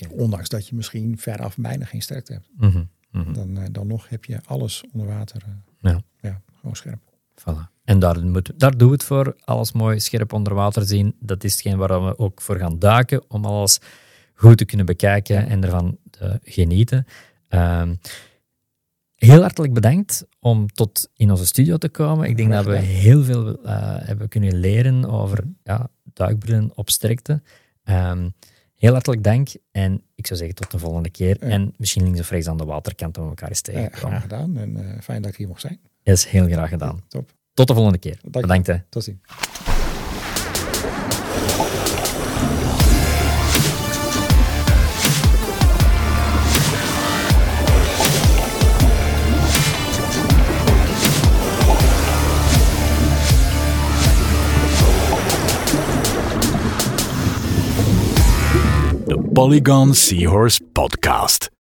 Ondanks 0.10 0.50
dat 0.50 0.68
je 0.68 0.76
misschien 0.76 1.18
veraf 1.18 1.58
bijna 1.58 1.86
geen 1.86 2.02
sterkte 2.02 2.34
hebt. 2.34 2.50
Mhm. 2.58 2.84
Mhm. 3.12 3.34
Dan, 3.34 3.58
eh, 3.58 3.64
dan 3.72 3.88
nog 3.88 4.10
heb 4.10 4.26
je 4.26 4.40
alles 4.46 4.84
onder 4.94 5.08
water. 5.08 5.42
eh, 5.46 5.92
Ja. 5.92 6.02
ja, 6.22 6.42
gewoon 6.60 6.76
scherp. 6.76 7.00
Voilà. 7.40 7.74
En 7.84 8.00
daar, 8.00 8.26
moet, 8.26 8.52
daar 8.60 8.78
doen 8.78 8.88
we 8.88 8.94
het 8.94 9.04
voor. 9.04 9.36
Alles 9.44 9.72
mooi 9.72 10.00
scherp 10.00 10.34
onder 10.34 10.54
water 10.54 10.86
zien. 10.86 11.16
Dat 11.20 11.44
is 11.44 11.52
hetgeen 11.52 11.78
waar 11.78 12.06
we 12.06 12.18
ook 12.18 12.42
voor 12.42 12.58
gaan 12.58 12.80
duiken. 12.80 13.30
Om 13.32 13.46
alles 13.46 13.80
goed 14.34 14.58
te 14.58 14.66
kunnen 14.66 14.86
bekijken 14.86 15.48
en 15.48 15.64
ervan 15.64 15.98
te 16.10 16.40
genieten. 16.44 17.06
Ehm, 17.48 17.96
heel 19.16 19.42
hartelijk 19.42 19.74
bedankt 19.74 20.26
om 20.40 20.68
tot 20.68 21.10
in 21.16 21.32
onze 21.32 21.46
studio 21.46 21.78
te 21.78 21.90
komen. 21.90 22.30
Ik 22.30 22.38
denk 22.38 22.52
dat 22.52 22.66
we 22.66 22.78
heel 22.78 23.24
veel 23.24 23.64
eh, 23.64 23.74
hebben 24.00 24.28
kunnen 24.30 24.56
leren 24.60 25.06
over 25.06 25.44
ja, 25.64 25.90
duikbrillen 26.14 26.72
op 26.78 26.90
sterkte. 26.90 27.42
Ehm, 27.84 28.30
heel 28.76 28.92
hartelijk 28.92 29.24
dank. 29.24 29.50
En 29.72 30.02
ik 30.16 30.28
zou 30.28 30.40
zeggen 30.40 30.56
tot 30.58 30.72
de 30.72 30.80
volgende 30.80 31.10
keer. 31.10 31.38
Ja. 31.40 31.48
En 31.48 31.74
misschien 31.78 32.04
links 32.04 32.20
of 32.20 32.30
rechts 32.30 32.48
aan 32.48 32.58
de 32.58 32.66
waterkant 32.66 33.18
om 33.18 33.28
elkaar 33.28 33.50
eens 33.50 33.62
Eh, 33.62 33.74
tegenkomen. 33.74 34.08
graag 34.10 34.22
gedaan 34.22 34.58
en 34.58 34.78
eh, 34.96 35.02
fijn 35.02 35.22
dat 35.22 35.32
ik 35.32 35.38
hier 35.38 35.48
mocht 35.48 35.62
zijn. 35.62 35.80
Is 36.04 36.26
heel 36.26 36.48
graag 36.48 36.70
gedaan. 36.70 37.04
Top. 37.08 37.34
Tot 37.54 37.68
de 37.68 37.74
volgende 37.74 37.98
keer. 38.00 38.18
Dank. 38.22 38.42
Bedankt. 38.46 38.68
Hè. 38.68 38.76
Tot 38.90 39.04
ziens. 39.04 39.20
Polygon 59.36 59.94
Seahorse 59.94 60.60
Podcast. 60.74 61.55